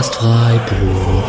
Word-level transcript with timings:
Podcast 0.00 0.14
Freiburg. 0.14 1.24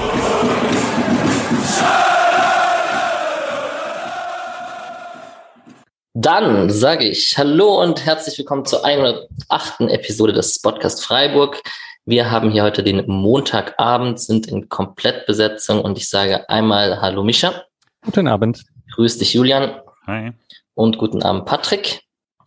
Dann 6.13 6.69
sage 6.69 7.03
ich 7.03 7.37
Hallo 7.37 7.81
und 7.81 8.05
herzlich 8.05 8.37
willkommen 8.37 8.63
zur 8.63 8.85
108. 8.85 9.81
Episode 9.89 10.31
des 10.31 10.61
Podcast 10.61 11.03
Freiburg. 11.03 11.61
Wir 12.05 12.31
haben 12.31 12.49
hier 12.49 12.63
heute 12.63 12.81
den 12.81 13.05
Montagabend, 13.07 14.21
sind 14.21 14.47
in 14.47 14.69
Komplettbesetzung 14.69 15.81
und 15.81 15.97
ich 15.97 16.07
sage 16.07 16.47
einmal 16.47 17.01
Hallo 17.01 17.25
Mischa. 17.25 17.65
Guten 18.05 18.29
Abend. 18.29 18.63
Grüß 18.95 19.17
dich 19.17 19.33
Julian. 19.33 19.81
Hi. 20.07 20.31
Und 20.75 20.97
guten 20.97 21.23
Abend 21.23 21.45
Patrick. 21.45 22.03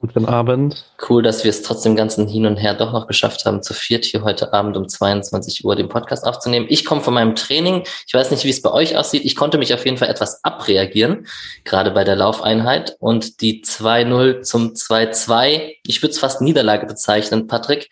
Guten 0.07 0.27
Abend. 0.27 0.85
Cool, 1.09 1.23
dass 1.23 1.45
wir 1.45 1.49
es 1.49 1.63
trotzdem 1.63 1.97
ganzen 1.97 2.29
Hin 2.29 2.45
und 2.45 2.59
Her 2.59 2.75
doch 2.75 2.93
noch 2.93 3.07
geschafft 3.07 3.47
haben, 3.47 3.63
zu 3.63 3.73
viert 3.73 4.05
hier 4.05 4.23
heute 4.23 4.53
Abend 4.53 4.77
um 4.77 4.87
22 4.87 5.65
Uhr 5.65 5.77
den 5.77 5.89
Podcast 5.89 6.27
aufzunehmen. 6.27 6.67
Ich 6.69 6.85
komme 6.85 7.01
von 7.01 7.15
meinem 7.15 7.35
Training. 7.35 7.85
Ich 8.07 8.13
weiß 8.13 8.31
nicht, 8.31 8.45
wie 8.45 8.51
es 8.51 8.61
bei 8.61 8.71
euch 8.71 8.99
aussieht. 8.99 9.25
Ich 9.25 9.35
konnte 9.35 9.57
mich 9.57 9.73
auf 9.73 9.87
jeden 9.87 9.97
Fall 9.97 10.11
etwas 10.11 10.45
abreagieren, 10.45 11.27
gerade 11.65 11.91
bei 11.91 12.05
der 12.05 12.17
Laufeinheit. 12.17 12.99
Und 13.01 13.41
die 13.41 13.63
2-0 13.65 14.43
zum 14.43 14.75
2-2, 14.75 15.77
ich 15.87 16.03
würde 16.03 16.11
es 16.11 16.19
fast 16.19 16.43
Niederlage 16.43 16.85
bezeichnen, 16.85 17.47
Patrick. 17.47 17.89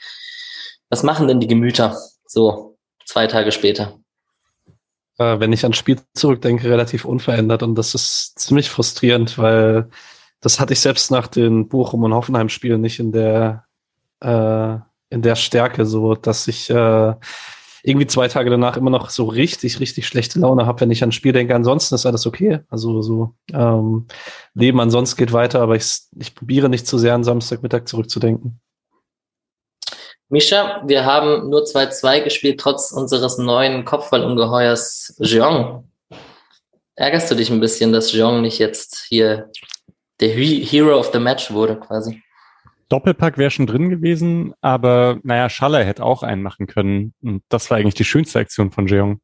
Was 0.90 1.02
machen 1.02 1.28
denn 1.28 1.40
die 1.40 1.48
Gemüter 1.48 1.96
so 2.26 2.76
zwei 3.06 3.26
Tage 3.26 3.52
später? 3.52 3.98
Äh, 5.16 5.40
wenn 5.40 5.54
ich 5.54 5.62
ans 5.62 5.78
Spiel 5.78 5.98
zurückdenke, 6.12 6.68
relativ 6.68 7.06
unverändert. 7.06 7.62
Und 7.62 7.74
das 7.74 7.94
ist 7.94 8.38
ziemlich 8.38 8.68
frustrierend, 8.68 9.38
weil 9.38 9.88
das 10.42 10.60
hatte 10.60 10.74
ich 10.74 10.80
selbst 10.80 11.10
nach 11.10 11.28
den 11.28 11.68
Bochum- 11.68 12.02
und 12.02 12.12
Hoffenheim-Spielen 12.12 12.80
nicht 12.80 12.98
in 12.98 13.12
der, 13.12 13.64
äh, 14.20 14.76
in 15.08 15.22
der 15.22 15.36
Stärke, 15.36 15.86
so 15.86 16.14
dass 16.14 16.48
ich 16.48 16.68
äh, 16.68 17.14
irgendwie 17.84 18.06
zwei 18.06 18.28
Tage 18.28 18.50
danach 18.50 18.76
immer 18.76 18.90
noch 18.90 19.10
so 19.10 19.24
richtig, 19.24 19.80
richtig 19.80 20.06
schlechte 20.06 20.40
Laune 20.40 20.66
habe, 20.66 20.80
wenn 20.80 20.90
ich 20.90 21.02
ans 21.02 21.14
Spiel 21.14 21.32
denke. 21.32 21.54
Ansonsten 21.54 21.94
ist 21.94 22.06
alles 22.06 22.26
okay. 22.26 22.60
Also 22.68 23.02
so 23.02 23.34
ähm, 23.52 24.06
Leben 24.54 24.80
ansonsten 24.80 25.16
geht 25.16 25.32
weiter, 25.32 25.60
aber 25.60 25.76
ich, 25.76 26.00
ich 26.18 26.34
probiere 26.34 26.68
nicht 26.68 26.86
zu 26.86 26.98
sehr 26.98 27.14
an 27.14 27.24
Samstagmittag 27.24 27.86
zurückzudenken. 27.86 28.60
Mischa, 30.28 30.82
wir 30.86 31.04
haben 31.04 31.50
nur 31.50 31.62
2-2 31.64 32.22
gespielt, 32.22 32.58
trotz 32.58 32.90
unseres 32.90 33.38
neuen 33.38 33.84
Kopfballungeheuers 33.84 35.16
Jeong. 35.18 35.88
Ärgerst 36.96 37.30
du 37.30 37.34
dich 37.34 37.50
ein 37.50 37.60
bisschen, 37.60 37.92
dass 37.92 38.12
Jeong 38.12 38.42
nicht 38.42 38.58
jetzt 38.58 39.04
hier 39.08 39.50
der 40.22 40.30
Hero 40.30 40.98
of 40.98 41.10
the 41.12 41.18
Match 41.18 41.50
wurde 41.50 41.78
quasi. 41.78 42.22
Doppelpack 42.88 43.38
wäre 43.38 43.50
schon 43.50 43.66
drin 43.66 43.88
gewesen, 43.88 44.52
aber 44.60 45.18
naja, 45.22 45.48
Schaller 45.48 45.82
hätte 45.82 46.04
auch 46.04 46.22
einen 46.22 46.42
machen 46.42 46.66
können. 46.66 47.14
Und 47.22 47.42
das 47.48 47.70
war 47.70 47.78
eigentlich 47.78 47.94
die 47.94 48.04
schönste 48.04 48.38
Aktion 48.38 48.70
von 48.70 48.86
Jeong, 48.86 49.20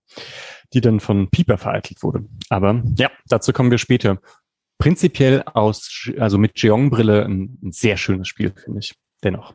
die 0.73 0.81
dann 0.81 1.01
von 1.01 1.31
Pieper 1.31 1.59
vereitelt 1.59 2.03
wurde. 2.03 2.25
Aber 2.49 2.83
ja, 2.97 3.11
dazu 3.27 3.53
kommen 3.53 3.71
wir 3.71 3.79
später. 3.79 4.19
Prinzipiell 4.79 5.43
aus, 5.43 6.11
also 6.19 6.39
mit 6.39 6.61
Jeong-Brille 6.61 7.25
ein, 7.25 7.59
ein 7.63 7.73
sehr 7.73 7.97
schönes 7.97 8.29
Spiel, 8.29 8.53
finde 8.57 8.81
ich. 8.81 8.95
Dennoch. 9.23 9.55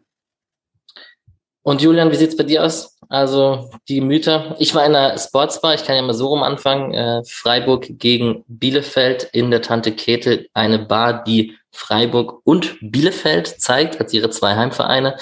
Und 1.63 1.81
Julian, 1.81 2.11
wie 2.11 2.15
sieht's 2.15 2.35
bei 2.35 2.43
dir 2.43 2.63
aus? 2.63 2.97
Also 3.09 3.69
die 3.87 4.01
Mythe. 4.01 4.55
Ich 4.59 4.75
war 4.75 4.85
in 4.85 4.95
einer 4.95 5.17
Sportsbar, 5.17 5.75
ich 5.75 5.85
kann 5.85 5.95
ja 5.95 6.01
mal 6.01 6.13
so 6.13 6.27
rum 6.27 6.43
anfangen. 6.43 6.93
Äh, 6.93 7.23
Freiburg 7.25 7.87
gegen 7.89 8.43
Bielefeld 8.47 9.29
in 9.31 9.49
der 9.49 9.61
Tante 9.61 9.93
Käthe, 9.93 10.47
eine 10.53 10.79
Bar, 10.79 11.23
die 11.23 11.57
Freiburg 11.71 12.41
und 12.43 12.75
Bielefeld 12.81 13.47
zeigt, 13.47 13.99
als 13.99 14.13
ihre 14.13 14.29
zwei 14.29 14.55
Heimvereine. 14.55 15.17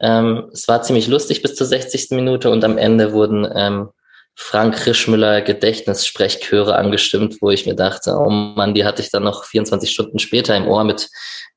Ähm, 0.00 0.50
es 0.52 0.68
war 0.68 0.82
ziemlich 0.82 1.08
lustig 1.08 1.42
bis 1.42 1.54
zur 1.54 1.66
60. 1.66 2.10
Minute 2.10 2.50
und 2.50 2.64
am 2.64 2.78
Ende 2.78 3.12
wurden 3.12 3.48
ähm, 3.54 3.88
Frank 4.34 4.86
Rischmüller 4.86 5.40
Gedächtnissprechchöre 5.40 6.76
angestimmt, 6.76 7.38
wo 7.40 7.50
ich 7.50 7.66
mir 7.66 7.74
dachte, 7.74 8.14
oh 8.16 8.30
Mann, 8.30 8.74
die 8.74 8.84
hatte 8.84 9.02
ich 9.02 9.10
dann 9.10 9.24
noch 9.24 9.44
24 9.44 9.90
Stunden 9.90 10.20
später 10.20 10.56
im 10.56 10.68
Ohr 10.68 10.84
mit 10.84 11.08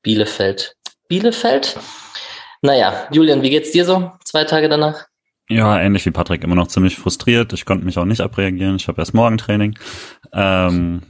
Bielefeld. 0.02 0.74
Bielefeld? 1.06 1.76
Naja, 2.62 3.08
Julian, 3.10 3.42
wie 3.42 3.50
geht's 3.50 3.72
dir 3.72 3.84
so 3.84 4.12
zwei 4.24 4.44
Tage 4.44 4.68
danach? 4.68 5.06
Ja, 5.48 5.80
ähnlich 5.80 6.06
wie 6.06 6.12
Patrick, 6.12 6.44
immer 6.44 6.54
noch 6.54 6.68
ziemlich 6.68 6.96
frustriert. 6.96 7.52
Ich 7.52 7.64
konnte 7.64 7.84
mich 7.84 7.98
auch 7.98 8.04
nicht 8.04 8.20
abreagieren. 8.20 8.76
Ich 8.76 8.88
habe 8.88 9.02
erst 9.02 9.14
morgen 9.14 9.36
Training. 9.36 9.76
Ähm, 10.32 11.02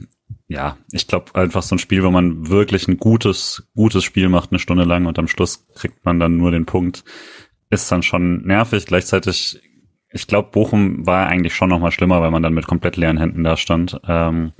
ja, 0.47 0.77
ich 0.91 1.07
glaube 1.07 1.35
einfach 1.35 1.61
so 1.61 1.75
ein 1.75 1.79
Spiel, 1.79 2.03
wo 2.03 2.09
man 2.09 2.49
wirklich 2.49 2.87
ein 2.87 2.97
gutes, 2.97 3.69
gutes 3.75 4.03
Spiel 4.03 4.29
macht, 4.29 4.51
eine 4.51 4.59
Stunde 4.59 4.83
lang 4.83 5.05
und 5.05 5.17
am 5.19 5.27
Schluss 5.27 5.67
kriegt 5.75 6.03
man 6.05 6.19
dann 6.19 6.37
nur 6.37 6.51
den 6.51 6.65
Punkt, 6.65 7.03
ist 7.69 7.91
dann 7.91 8.03
schon 8.03 8.45
nervig. 8.45 8.85
Gleichzeitig, 8.87 9.61
ich 10.11 10.27
glaube, 10.27 10.49
Bochum 10.51 11.05
war 11.05 11.27
eigentlich 11.27 11.55
schon 11.55 11.69
noch 11.69 11.79
mal 11.79 11.91
schlimmer, 11.91 12.19
weil 12.21 12.31
man 12.31 12.43
dann 12.43 12.53
mit 12.53 12.67
komplett 12.67 12.97
leeren 12.97 13.17
Händen 13.17 13.43
da 13.43 13.57
stand. 13.57 13.99
Ähm, 14.07 14.53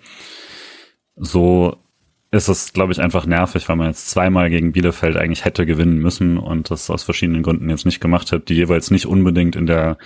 so 1.16 1.83
ist 2.34 2.48
es, 2.48 2.74
glaube 2.74 2.92
ich, 2.92 3.00
einfach 3.00 3.28
nervig, 3.28 3.70
weil 3.70 3.76
man 3.76 3.90
jetzt 3.90 4.10
zweimal 4.10 4.50
gegen 4.50 4.72
Bielefeld 4.72 5.18
eigentlich 5.18 5.46
hätte 5.46 5.68
gewinnen 5.68 6.00
müssen 6.00 6.40
und 6.40 6.72
das 6.72 6.90
aus 6.90 7.04
verschiedenen 7.04 7.44
Gründen 7.44 7.70
jetzt 7.70 7.86
nicht 7.86 8.02
gemacht 8.02 8.32
hat, 8.32 8.50
die 8.50 8.56
jeweils 8.56 8.90
nicht 8.90 9.06
unbedingt 9.06 9.56
in 9.56 9.68
der 9.68 10.00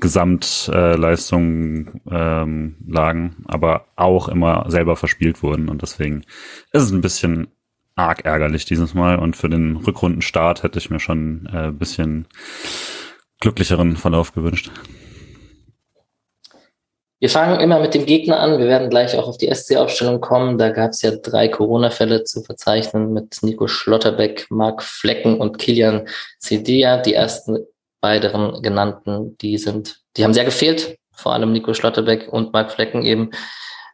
Gesamtleistung 0.00 2.00
ähm, 2.10 2.74
lagen, 2.84 3.44
aber 3.46 3.86
auch 3.94 4.26
immer 4.26 4.64
selber 4.68 4.96
verspielt 4.96 5.44
wurden 5.44 5.68
und 5.68 5.82
deswegen 5.82 6.22
ist 6.72 6.82
es 6.82 6.90
ein 6.90 7.00
bisschen 7.00 7.46
arg 7.94 8.24
ärgerlich 8.24 8.64
dieses 8.64 8.94
Mal 8.94 9.20
und 9.20 9.36
für 9.36 9.48
den 9.48 9.76
Rückrundenstart 9.76 10.64
hätte 10.64 10.80
ich 10.80 10.90
mir 10.90 10.98
schon 10.98 11.48
äh, 11.52 11.70
bisschen 11.70 12.26
glücklicheren 13.40 13.96
Verlauf 13.96 14.32
gewünscht. 14.32 14.72
Wir 17.20 17.30
fangen 17.30 17.58
immer 17.58 17.80
mit 17.80 17.94
dem 17.94 18.06
Gegner 18.06 18.38
an. 18.38 18.60
Wir 18.60 18.68
werden 18.68 18.90
gleich 18.90 19.16
auch 19.16 19.26
auf 19.26 19.38
die 19.38 19.52
SC-Aufstellung 19.52 20.20
kommen. 20.20 20.56
Da 20.56 20.70
gab 20.70 20.90
es 20.90 21.02
ja 21.02 21.10
drei 21.10 21.48
Corona-Fälle 21.48 22.22
zu 22.22 22.42
verzeichnen 22.42 23.12
mit 23.12 23.38
Nico 23.42 23.66
Schlotterbeck, 23.66 24.46
Marc 24.50 24.84
Flecken 24.84 25.40
und 25.40 25.58
Kilian 25.58 26.06
Cedia. 26.40 26.98
Die 26.98 27.14
ersten 27.14 27.58
beiden 28.00 28.62
genannten, 28.62 29.36
die 29.38 29.58
sind, 29.58 30.00
die 30.16 30.22
haben 30.22 30.34
sehr 30.34 30.44
gefehlt. 30.44 30.96
Vor 31.12 31.32
allem 31.32 31.52
Nico 31.52 31.74
Schlotterbeck 31.74 32.28
und 32.32 32.52
Marc 32.52 32.70
Flecken 32.70 33.04
eben. 33.04 33.30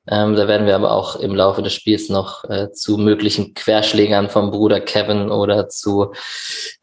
Ähm, 0.06 0.36
da 0.36 0.46
werden 0.46 0.66
wir 0.66 0.74
aber 0.74 0.90
auch 0.92 1.16
im 1.16 1.34
Laufe 1.34 1.62
des 1.62 1.72
Spiels 1.72 2.10
noch 2.10 2.44
äh, 2.44 2.72
zu 2.72 2.98
möglichen 2.98 3.54
Querschlägern 3.54 4.28
vom 4.28 4.50
Bruder 4.50 4.80
Kevin 4.80 5.30
oder 5.30 5.70
zu 5.70 6.12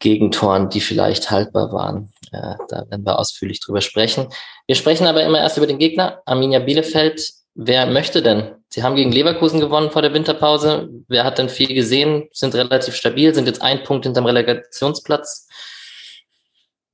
Gegentoren, 0.00 0.70
die 0.70 0.80
vielleicht 0.80 1.30
haltbar 1.30 1.72
waren. 1.72 2.11
Äh, 2.32 2.56
da 2.68 2.84
werden 2.88 3.04
wir 3.04 3.18
ausführlich 3.18 3.60
drüber 3.60 3.80
sprechen. 3.80 4.28
Wir 4.66 4.74
sprechen 4.74 5.06
aber 5.06 5.22
immer 5.22 5.38
erst 5.38 5.56
über 5.56 5.66
den 5.66 5.78
Gegner, 5.78 6.22
Arminia 6.26 6.58
Bielefeld. 6.58 7.22
Wer 7.54 7.86
möchte 7.86 8.22
denn? 8.22 8.54
Sie 8.70 8.82
haben 8.82 8.96
gegen 8.96 9.12
Leverkusen 9.12 9.60
gewonnen 9.60 9.90
vor 9.90 10.00
der 10.00 10.14
Winterpause. 10.14 10.88
Wer 11.08 11.24
hat 11.24 11.36
denn 11.36 11.50
viel 11.50 11.74
gesehen? 11.74 12.28
Sind 12.32 12.54
relativ 12.54 12.94
stabil, 12.94 13.34
sind 13.34 13.46
jetzt 13.46 13.60
ein 13.60 13.82
Punkt 13.82 14.06
hinterm 14.06 14.24
Relegationsplatz. 14.24 15.48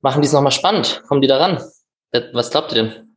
Machen 0.01 0.21
die 0.21 0.27
es 0.27 0.33
nochmal 0.33 0.51
spannend? 0.51 1.01
Kommen 1.07 1.21
die 1.21 1.27
da 1.27 1.37
ran? 1.37 1.63
Was 2.33 2.51
glaubt 2.51 2.73
ihr 2.73 2.83
denn? 2.83 3.15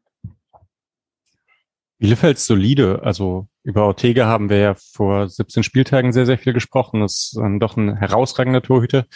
Bielefeld 1.99 2.37
ist 2.37 2.47
solide. 2.47 3.01
Also 3.03 3.49
über 3.65 3.87
Ortega 3.87 4.27
haben 4.27 4.49
wir 4.51 4.59
ja 4.59 4.75
vor 4.75 5.29
17 5.29 5.63
Spieltagen 5.63 6.13
sehr, 6.13 6.27
sehr 6.27 6.39
viel 6.39 6.53
gesprochen. 6.53 7.01
Das 7.01 7.13
ist 7.13 7.37
dann 7.37 7.61
doch 7.61 7.77
ein 7.77 7.97
herausragender 7.97 8.63
Torhüter. 8.63 9.07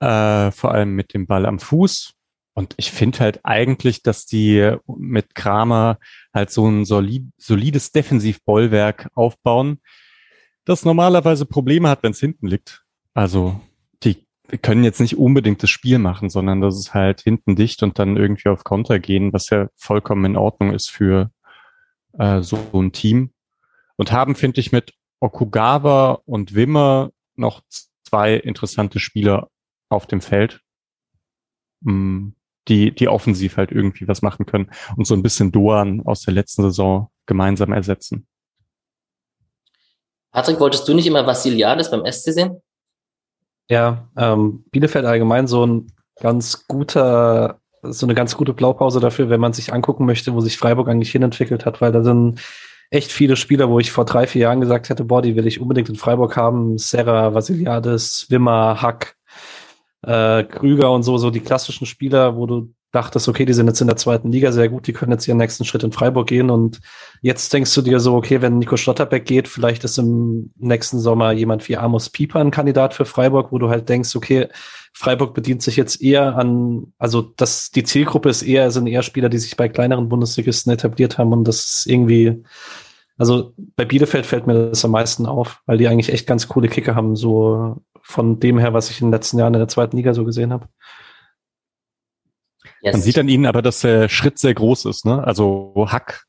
Äh, 0.00 0.50
vor 0.50 0.72
allem 0.72 0.94
mit 0.94 1.14
dem 1.14 1.26
Ball 1.26 1.46
am 1.46 1.58
Fuß. 1.58 2.15
Und 2.56 2.72
ich 2.78 2.90
finde 2.90 3.18
halt 3.18 3.40
eigentlich, 3.44 4.02
dass 4.02 4.24
die 4.24 4.76
mit 4.86 5.34
Kramer 5.34 5.98
halt 6.32 6.50
so 6.50 6.66
ein 6.66 6.86
solid, 6.86 7.28
solides 7.36 7.92
Defensivbollwerk 7.92 9.10
aufbauen, 9.14 9.82
das 10.64 10.86
normalerweise 10.86 11.44
Probleme 11.44 11.90
hat, 11.90 12.02
wenn 12.02 12.12
es 12.12 12.18
hinten 12.18 12.46
liegt. 12.46 12.82
Also 13.12 13.60
die 14.02 14.24
können 14.62 14.84
jetzt 14.84 15.00
nicht 15.00 15.18
unbedingt 15.18 15.62
das 15.62 15.68
Spiel 15.68 15.98
machen, 15.98 16.30
sondern 16.30 16.62
das 16.62 16.78
ist 16.78 16.94
halt 16.94 17.20
hinten 17.20 17.56
dicht 17.56 17.82
und 17.82 17.98
dann 17.98 18.16
irgendwie 18.16 18.48
auf 18.48 18.64
Konter 18.64 19.00
gehen, 19.00 19.34
was 19.34 19.50
ja 19.50 19.68
vollkommen 19.76 20.24
in 20.24 20.36
Ordnung 20.38 20.72
ist 20.72 20.88
für 20.90 21.30
äh, 22.18 22.40
so 22.40 22.58
ein 22.72 22.90
Team. 22.90 23.32
Und 23.96 24.12
haben, 24.12 24.34
finde 24.34 24.60
ich, 24.60 24.72
mit 24.72 24.94
Okugawa 25.20 26.22
und 26.24 26.54
Wimmer 26.54 27.10
noch 27.34 27.60
zwei 28.02 28.32
interessante 28.32 28.98
Spieler 28.98 29.50
auf 29.90 30.06
dem 30.06 30.22
Feld, 30.22 30.62
mm, 31.82 32.30
die, 32.68 32.94
die 32.94 33.08
offensiv 33.08 33.56
halt 33.56 33.72
irgendwie 33.72 34.08
was 34.08 34.22
machen 34.22 34.46
können 34.46 34.70
und 34.96 35.06
so 35.06 35.14
ein 35.14 35.22
bisschen 35.22 35.52
Doan 35.52 36.02
aus 36.04 36.22
der 36.22 36.34
letzten 36.34 36.62
Saison 36.62 37.10
gemeinsam 37.26 37.72
ersetzen. 37.72 38.26
Patrick, 40.32 40.60
wolltest 40.60 40.86
du 40.86 40.94
nicht 40.94 41.06
immer 41.06 41.26
Vassiliades 41.26 41.90
beim 41.90 42.04
SC 42.10 42.32
sehen? 42.32 42.60
Ja, 43.68 44.08
ähm, 44.16 44.64
Bielefeld 44.70 45.04
allgemein 45.04 45.46
so 45.46 45.66
ein 45.66 45.92
ganz 46.20 46.66
guter 46.66 47.60
so 47.82 48.06
eine 48.06 48.14
ganz 48.14 48.36
gute 48.36 48.52
Blaupause 48.52 49.00
dafür, 49.00 49.30
wenn 49.30 49.40
man 49.40 49.52
sich 49.52 49.72
angucken 49.72 50.06
möchte, 50.06 50.34
wo 50.34 50.40
sich 50.40 50.56
Freiburg 50.56 50.88
eigentlich 50.88 51.12
hinentwickelt 51.12 51.66
hat, 51.66 51.80
weil 51.80 51.92
da 51.92 52.02
sind 52.02 52.40
echt 52.90 53.12
viele 53.12 53.36
Spieler, 53.36 53.68
wo 53.68 53.80
ich 53.80 53.90
vor 53.92 54.04
drei, 54.04 54.26
vier 54.26 54.42
Jahren 54.42 54.60
gesagt 54.60 54.88
hätte, 54.88 55.04
boah, 55.04 55.22
die 55.22 55.36
will 55.36 55.46
ich 55.46 55.60
unbedingt 55.60 55.88
in 55.88 55.96
Freiburg 55.96 56.36
haben. 56.36 56.78
Serra, 56.78 57.34
Vasiliades, 57.34 58.26
Wimmer, 58.30 58.80
Hack, 58.80 59.16
äh, 60.06 60.44
Krüger 60.44 60.92
und 60.92 61.02
so, 61.02 61.18
so 61.18 61.30
die 61.30 61.40
klassischen 61.40 61.86
Spieler, 61.86 62.36
wo 62.36 62.46
du 62.46 62.72
dachtest, 62.92 63.28
okay, 63.28 63.44
die 63.44 63.52
sind 63.52 63.66
jetzt 63.66 63.80
in 63.80 63.88
der 63.88 63.96
zweiten 63.96 64.32
Liga 64.32 64.52
sehr 64.52 64.68
gut, 64.68 64.86
die 64.86 64.92
können 64.92 65.12
jetzt 65.12 65.26
ihren 65.28 65.36
nächsten 65.36 65.64
Schritt 65.64 65.82
in 65.82 65.92
Freiburg 65.92 66.28
gehen. 66.28 66.48
Und 66.48 66.80
jetzt 67.20 67.52
denkst 67.52 67.74
du 67.74 67.82
dir 67.82 68.00
so, 68.00 68.14
okay, 68.14 68.40
wenn 68.40 68.58
Nico 68.58 68.76
Schlotterbeck 68.76 69.26
geht, 69.26 69.48
vielleicht 69.48 69.84
ist 69.84 69.98
im 69.98 70.52
nächsten 70.56 70.98
Sommer 70.98 71.32
jemand 71.32 71.68
wie 71.68 71.76
Amos 71.76 72.08
Pieper 72.08 72.40
ein 72.40 72.50
Kandidat 72.50 72.94
für 72.94 73.04
Freiburg, 73.04 73.52
wo 73.52 73.58
du 73.58 73.68
halt 73.68 73.88
denkst, 73.88 74.16
okay, 74.16 74.48
Freiburg 74.94 75.34
bedient 75.34 75.62
sich 75.62 75.76
jetzt 75.76 76.00
eher 76.00 76.36
an, 76.36 76.94
also 76.96 77.20
das, 77.20 77.70
die 77.70 77.84
Zielgruppe 77.84 78.30
ist 78.30 78.42
eher, 78.42 78.70
sind 78.70 78.86
eher 78.86 79.02
Spieler, 79.02 79.28
die 79.28 79.38
sich 79.38 79.56
bei 79.56 79.68
kleineren 79.68 80.08
Bundesligisten 80.08 80.72
etabliert 80.72 81.18
haben. 81.18 81.32
Und 81.32 81.44
das 81.44 81.66
ist 81.66 81.86
irgendwie, 81.86 82.44
also 83.18 83.52
bei 83.56 83.84
Bielefeld 83.84 84.24
fällt 84.24 84.46
mir 84.46 84.70
das 84.70 84.84
am 84.84 84.92
meisten 84.92 85.26
auf, 85.26 85.60
weil 85.66 85.76
die 85.76 85.88
eigentlich 85.88 86.12
echt 86.12 86.26
ganz 86.26 86.48
coole 86.48 86.68
Kicker 86.68 86.94
haben, 86.94 87.14
so 87.14 87.82
von 88.06 88.38
dem 88.38 88.58
her, 88.58 88.72
was 88.72 88.88
ich 88.90 89.00
in 89.00 89.08
den 89.08 89.12
letzten 89.12 89.38
Jahren 89.38 89.54
in 89.54 89.58
der 89.58 89.68
zweiten 89.68 89.96
Liga 89.96 90.14
so 90.14 90.24
gesehen 90.24 90.52
habe. 90.52 90.68
Yes. 92.80 92.92
Man 92.92 93.02
sieht 93.02 93.18
an 93.18 93.28
ihnen 93.28 93.46
aber, 93.46 93.62
dass 93.62 93.80
der 93.80 94.08
Schritt 94.08 94.38
sehr 94.38 94.54
groß 94.54 94.84
ist. 94.84 95.04
Ne? 95.04 95.24
Also 95.24 95.74
Hack 95.88 96.24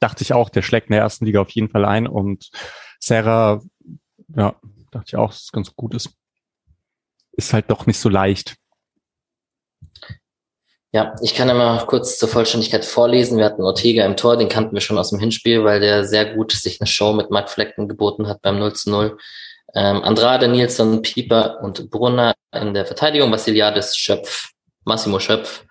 dachte 0.00 0.22
ich 0.22 0.32
auch, 0.32 0.48
der 0.48 0.62
schlägt 0.62 0.88
in 0.88 0.94
der 0.94 1.02
ersten 1.02 1.26
Liga 1.26 1.42
auf 1.42 1.50
jeden 1.50 1.68
Fall 1.68 1.84
ein 1.84 2.06
und 2.06 2.50
Serra, 2.98 3.60
ja, 4.34 4.54
dachte 4.90 5.08
ich 5.08 5.16
auch, 5.16 5.30
dass 5.30 5.42
es 5.42 5.52
ganz 5.52 5.74
gut 5.76 5.94
ist. 5.94 6.10
Ist 7.32 7.52
halt 7.52 7.70
doch 7.70 7.86
nicht 7.86 7.98
so 7.98 8.08
leicht. 8.08 8.56
Ja, 10.92 11.14
ich 11.22 11.34
kann 11.34 11.50
immer 11.50 11.84
kurz 11.86 12.18
zur 12.18 12.28
Vollständigkeit 12.28 12.84
vorlesen. 12.84 13.36
Wir 13.36 13.44
hatten 13.44 13.62
Ortega 13.62 14.06
im 14.06 14.16
Tor, 14.16 14.38
den 14.38 14.48
kannten 14.48 14.74
wir 14.74 14.80
schon 14.80 14.98
aus 14.98 15.10
dem 15.10 15.20
Hinspiel, 15.20 15.64
weil 15.64 15.80
der 15.80 16.04
sehr 16.04 16.34
gut 16.34 16.52
sich 16.52 16.80
eine 16.80 16.88
Show 16.88 17.12
mit 17.12 17.30
Mark 17.30 17.50
Flecken 17.50 17.88
geboten 17.88 18.26
hat 18.26 18.42
beim 18.42 18.58
0 18.58 18.72
zu 18.72 18.90
0. 18.90 19.18
Ähm, 19.74 20.02
Andrade, 20.02 20.48
Nielsen, 20.48 21.02
Pieper 21.02 21.60
und 21.62 21.90
Brunner 21.90 22.34
in 22.52 22.74
der 22.74 22.86
Verteidigung, 22.86 23.30
Vassiliadis, 23.30 23.96
Schöpf, 23.96 24.50
Massimo 24.84 25.20
Schöpf, 25.20 25.64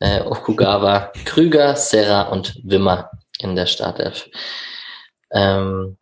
äh, 0.00 0.22
Okugawa, 0.22 1.12
Krüger, 1.24 1.76
Serra 1.76 2.22
und 2.22 2.60
Wimmer 2.64 3.10
in 3.38 3.54
der 3.54 3.66
Startelf. 3.66 4.28
Ähm, 5.30 5.96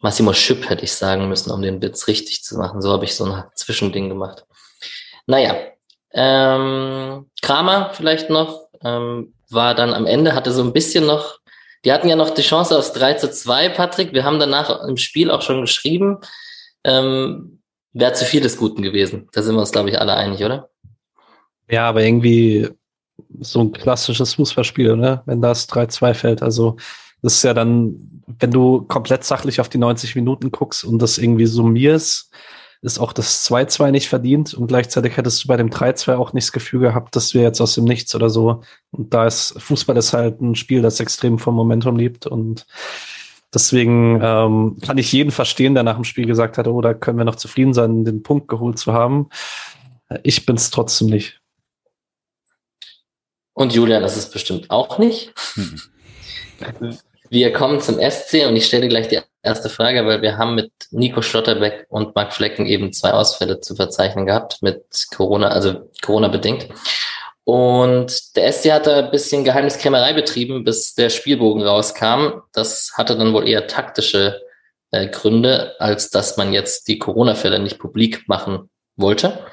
Massimo 0.00 0.32
Schüpp 0.32 0.68
hätte 0.68 0.84
ich 0.84 0.92
sagen 0.92 1.28
müssen, 1.28 1.50
um 1.50 1.62
den 1.62 1.80
Bits 1.80 2.06
richtig 2.08 2.44
zu 2.44 2.56
machen. 2.56 2.82
So 2.82 2.92
habe 2.92 3.04
ich 3.04 3.14
so 3.14 3.24
ein 3.24 3.44
Zwischending 3.54 4.08
gemacht. 4.08 4.44
Naja, 5.26 5.56
ähm, 6.12 7.30
Kramer 7.42 7.90
vielleicht 7.92 8.30
noch, 8.30 8.68
ähm, 8.84 9.34
war 9.50 9.74
dann 9.74 9.94
am 9.94 10.06
Ende, 10.06 10.34
hatte 10.34 10.52
so 10.52 10.62
ein 10.62 10.72
bisschen 10.72 11.06
noch, 11.06 11.38
die 11.84 11.92
hatten 11.92 12.08
ja 12.08 12.16
noch 12.16 12.30
die 12.30 12.42
Chance 12.42 12.76
aufs 12.76 12.92
3 12.92 13.14
zu 13.14 13.30
2, 13.30 13.70
Patrick. 13.70 14.12
Wir 14.12 14.24
haben 14.24 14.40
danach 14.40 14.82
im 14.82 14.96
Spiel 14.96 15.30
auch 15.30 15.42
schon 15.42 15.60
geschrieben, 15.60 16.18
ähm, 16.86 17.58
wäre 17.92 18.12
zu 18.12 18.24
viel 18.24 18.40
des 18.40 18.56
Guten 18.56 18.82
gewesen. 18.82 19.28
Da 19.32 19.42
sind 19.42 19.54
wir 19.54 19.60
uns, 19.60 19.72
glaube 19.72 19.90
ich, 19.90 20.00
alle 20.00 20.14
einig, 20.14 20.42
oder? 20.42 20.70
Ja, 21.68 21.88
aber 21.88 22.02
irgendwie 22.02 22.68
so 23.40 23.60
ein 23.60 23.72
klassisches 23.72 24.34
Fußballspiel, 24.34 24.96
ne? 24.96 25.22
wenn 25.26 25.42
das 25.42 25.68
3-2 25.68 26.14
fällt. 26.14 26.42
Also 26.42 26.76
das 27.22 27.34
ist 27.34 27.42
ja 27.42 27.54
dann, 27.54 28.22
wenn 28.38 28.50
du 28.50 28.82
komplett 28.82 29.24
sachlich 29.24 29.60
auf 29.60 29.68
die 29.68 29.78
90 29.78 30.14
Minuten 30.14 30.52
guckst 30.52 30.84
und 30.84 31.00
das 31.00 31.18
irgendwie 31.18 31.46
summierst, 31.46 32.30
ist 32.82 32.98
auch 33.00 33.12
das 33.12 33.50
2-2 33.50 33.90
nicht 33.90 34.08
verdient 34.08 34.54
und 34.54 34.68
gleichzeitig 34.68 35.16
hättest 35.16 35.42
du 35.42 35.48
bei 35.48 35.56
dem 35.56 35.70
3-2 35.70 36.14
auch 36.16 36.34
nicht 36.34 36.46
das 36.46 36.52
Gefühl 36.52 36.80
gehabt, 36.80 37.16
dass 37.16 37.34
wir 37.34 37.42
jetzt 37.42 37.60
aus 37.60 37.74
dem 37.74 37.84
Nichts 37.84 38.14
oder 38.14 38.30
so. 38.30 38.62
Und 38.90 39.12
da 39.12 39.26
ist 39.26 39.60
Fußball 39.60 39.96
ist 39.96 40.12
halt 40.12 40.40
ein 40.40 40.54
Spiel, 40.54 40.82
das 40.82 41.00
extrem 41.00 41.38
vom 41.38 41.54
Momentum 41.54 41.96
liebt 41.96 42.26
und 42.26 42.66
deswegen 43.52 44.20
ähm, 44.22 44.78
kann 44.84 44.98
ich 44.98 45.12
jeden 45.12 45.30
verstehen, 45.30 45.74
der 45.74 45.82
nach 45.82 45.96
dem 45.96 46.04
Spiel 46.04 46.26
gesagt 46.26 46.58
hat, 46.58 46.68
oh, 46.68 46.80
da 46.80 46.94
können 46.94 47.18
wir 47.18 47.24
noch 47.24 47.36
zufrieden 47.36 47.74
sein, 47.74 48.04
den 48.04 48.22
Punkt 48.22 48.48
geholt 48.48 48.78
zu 48.78 48.92
haben. 48.92 49.28
Ich 50.22 50.46
bin 50.46 50.56
es 50.56 50.70
trotzdem 50.70 51.08
nicht. 51.08 51.40
Und 53.54 53.74
Julian 53.74 54.02
das 54.02 54.16
ist 54.16 54.32
bestimmt 54.32 54.70
auch 54.70 54.98
nicht. 54.98 55.32
Wir 57.28 57.52
kommen 57.52 57.80
zum 57.80 57.96
SC 57.96 58.46
und 58.46 58.54
ich 58.54 58.66
stelle 58.66 58.88
gleich 58.88 59.08
die 59.08 59.18
erste 59.42 59.68
Frage, 59.68 60.06
weil 60.06 60.22
wir 60.22 60.38
haben 60.38 60.54
mit 60.54 60.70
Nico 60.90 61.22
Schlotterbeck 61.22 61.86
und 61.88 62.14
Marc 62.14 62.32
Flecken 62.32 62.66
eben 62.66 62.92
zwei 62.92 63.10
Ausfälle 63.12 63.60
zu 63.60 63.74
verzeichnen 63.74 64.26
gehabt 64.26 64.62
mit 64.62 64.84
Corona, 65.14 65.48
also 65.48 65.90
Corona 66.02 66.28
bedingt. 66.28 66.68
Und 67.46 68.34
der 68.34 68.50
SC 68.52 68.72
hat 68.72 68.88
da 68.88 69.04
ein 69.04 69.12
bisschen 69.12 69.44
Geheimniskrämerei 69.44 70.12
betrieben, 70.14 70.64
bis 70.64 70.96
der 70.96 71.10
Spielbogen 71.10 71.62
rauskam. 71.62 72.40
Das 72.52 72.90
hatte 72.94 73.16
dann 73.16 73.32
wohl 73.32 73.48
eher 73.48 73.68
taktische 73.68 74.40
äh, 74.90 75.06
Gründe, 75.06 75.76
als 75.78 76.10
dass 76.10 76.36
man 76.36 76.52
jetzt 76.52 76.88
die 76.88 76.98
Corona-Fälle 76.98 77.60
nicht 77.60 77.78
publik 77.78 78.24
machen 78.26 78.68
wollte. 78.96 79.46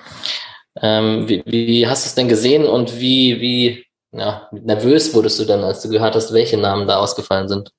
Ähm, 0.81 1.29
wie, 1.29 1.43
wie 1.45 1.87
hast 1.87 2.03
du 2.03 2.07
es 2.07 2.15
denn 2.15 2.27
gesehen 2.27 2.65
und 2.65 2.99
wie, 2.99 3.39
wie 3.39 3.85
ja, 4.11 4.49
nervös 4.51 5.13
wurdest 5.13 5.39
du 5.39 5.45
dann, 5.45 5.63
als 5.63 5.83
du 5.83 5.89
gehört 5.89 6.15
hast, 6.15 6.33
welche 6.33 6.57
Namen 6.57 6.87
da 6.87 6.97
ausgefallen 6.97 7.47
sind? 7.47 7.69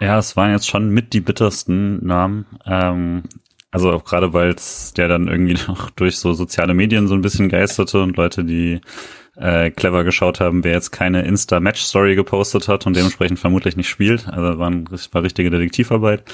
Ja, 0.00 0.18
es 0.18 0.36
waren 0.36 0.52
jetzt 0.52 0.68
schon 0.68 0.88
mit 0.88 1.12
die 1.12 1.20
bittersten 1.20 2.02
Namen. 2.02 2.46
Ähm, 2.64 3.24
also 3.70 3.92
auch 3.92 4.04
gerade, 4.04 4.32
weil 4.32 4.54
es 4.54 4.94
der 4.94 5.08
dann 5.08 5.28
irgendwie 5.28 5.58
noch 5.68 5.90
durch 5.90 6.16
so 6.16 6.32
soziale 6.32 6.72
Medien 6.72 7.08
so 7.08 7.14
ein 7.14 7.20
bisschen 7.20 7.50
geisterte 7.50 8.02
und 8.02 8.16
Leute, 8.16 8.42
die 8.42 8.80
äh, 9.36 9.70
clever 9.70 10.04
geschaut 10.04 10.40
haben, 10.40 10.64
wer 10.64 10.72
jetzt 10.72 10.90
keine 10.90 11.22
Insta-Match-Story 11.22 12.14
gepostet 12.14 12.68
hat 12.68 12.86
und 12.86 12.96
dementsprechend 12.96 13.38
vermutlich 13.38 13.76
nicht 13.76 13.88
spielt. 13.88 14.28
Also 14.28 14.58
war, 14.58 14.70
ein, 14.70 14.88
war 15.12 15.22
richtige 15.22 15.50
Detektivarbeit. 15.50 16.24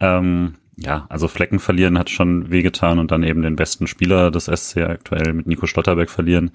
Ähm, 0.00 0.54
ja, 0.76 1.06
also 1.08 1.26
Flecken 1.26 1.58
verlieren 1.58 1.98
hat 1.98 2.08
schon 2.10 2.50
wehgetan 2.50 2.98
und 2.98 3.10
dann 3.10 3.24
eben 3.24 3.42
den 3.42 3.56
besten 3.56 3.86
Spieler 3.86 4.30
des 4.30 4.44
SC 4.44 4.78
aktuell 4.78 5.32
mit 5.32 5.46
Nico 5.46 5.66
Stotterberg 5.66 6.08
verlieren 6.08 6.52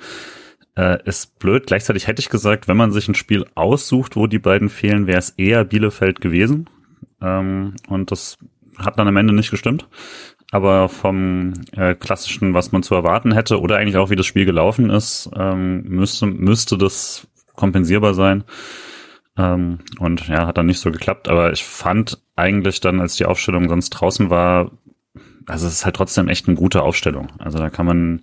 äh, 0.76 1.00
ist 1.06 1.38
blöd. 1.40 1.68
Gleichzeitig 1.68 2.08
hätte 2.08 2.22
ich 2.22 2.30
gesagt, 2.30 2.68
wenn 2.68 2.78
man 2.78 2.92
sich 2.92 3.08
ein 3.08 3.16
Spiel 3.16 3.46
aussucht, 3.56 4.16
wo 4.16 4.28
die 4.28 4.40
beiden 4.40 4.70
fehlen, 4.70 5.08
wäre 5.08 5.20
es 5.20 5.32
eher 5.32 5.64
Bielefeld 5.66 6.22
gewesen. 6.22 6.70
Ähm, 7.22 7.76
und 7.88 8.12
das 8.12 8.38
hat 8.78 8.98
dann 8.98 9.08
am 9.08 9.18
Ende 9.18 9.34
nicht 9.34 9.52
gestimmt. 9.52 9.88
Aber 10.54 10.88
vom 10.88 11.54
äh, 11.72 11.96
klassischen, 11.96 12.54
was 12.54 12.72
man 12.72 12.84
zu 12.84 12.94
erwarten 12.94 13.32
hätte, 13.32 13.60
oder 13.60 13.78
eigentlich 13.78 13.98
auch 13.98 14.12
wie 14.12 14.16
das 14.16 14.28
Spiel 14.28 14.46
gelaufen 14.46 14.92
ist, 14.92 15.28
ähm, 15.36 15.82
müsste, 15.82 16.28
müsste 16.28 16.78
das 16.78 17.28
kompensierbar 17.56 18.14
sein. 18.14 18.44
Ähm, 19.36 19.80
und 19.98 20.28
ja, 20.28 20.46
hat 20.46 20.60
dann 20.60 20.68
nicht 20.68 20.80
so 20.80 20.92
geklappt. 20.92 21.28
Aber 21.28 21.52
ich 21.54 21.64
fand 21.64 22.22
eigentlich 22.36 22.82
dann, 22.82 23.02
als 23.02 23.16
die 23.16 23.26
Aufstellung 23.26 23.68
sonst 23.68 23.90
draußen 23.90 24.30
war, 24.30 24.70
also 25.48 25.66
es 25.66 25.74
ist 25.74 25.86
halt 25.86 25.96
trotzdem 25.96 26.28
echt 26.28 26.48
eine 26.48 26.56
gute 26.56 26.84
Aufstellung. 26.84 27.30
Also 27.40 27.58
da 27.58 27.72
kann 27.72 27.88
man 27.88 28.22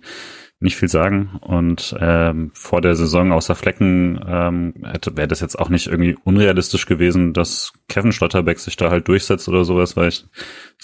nicht 0.61 0.77
viel 0.77 0.87
sagen. 0.87 1.39
Und 1.41 1.95
ähm, 1.99 2.51
vor 2.53 2.81
der 2.81 2.95
Saison 2.95 3.31
außer 3.31 3.55
Flecken 3.55 4.23
ähm, 4.25 4.73
hätte 4.83 5.17
wäre 5.17 5.27
das 5.27 5.41
jetzt 5.41 5.57
auch 5.57 5.69
nicht 5.69 5.87
irgendwie 5.87 6.17
unrealistisch 6.23 6.85
gewesen, 6.85 7.33
dass 7.33 7.73
Kevin 7.89 8.11
Stotterbeck 8.11 8.59
sich 8.59 8.77
da 8.77 8.89
halt 8.89 9.07
durchsetzt 9.07 9.49
oder 9.49 9.65
sowas, 9.65 9.97
weil 9.97 10.09
ich 10.09 10.25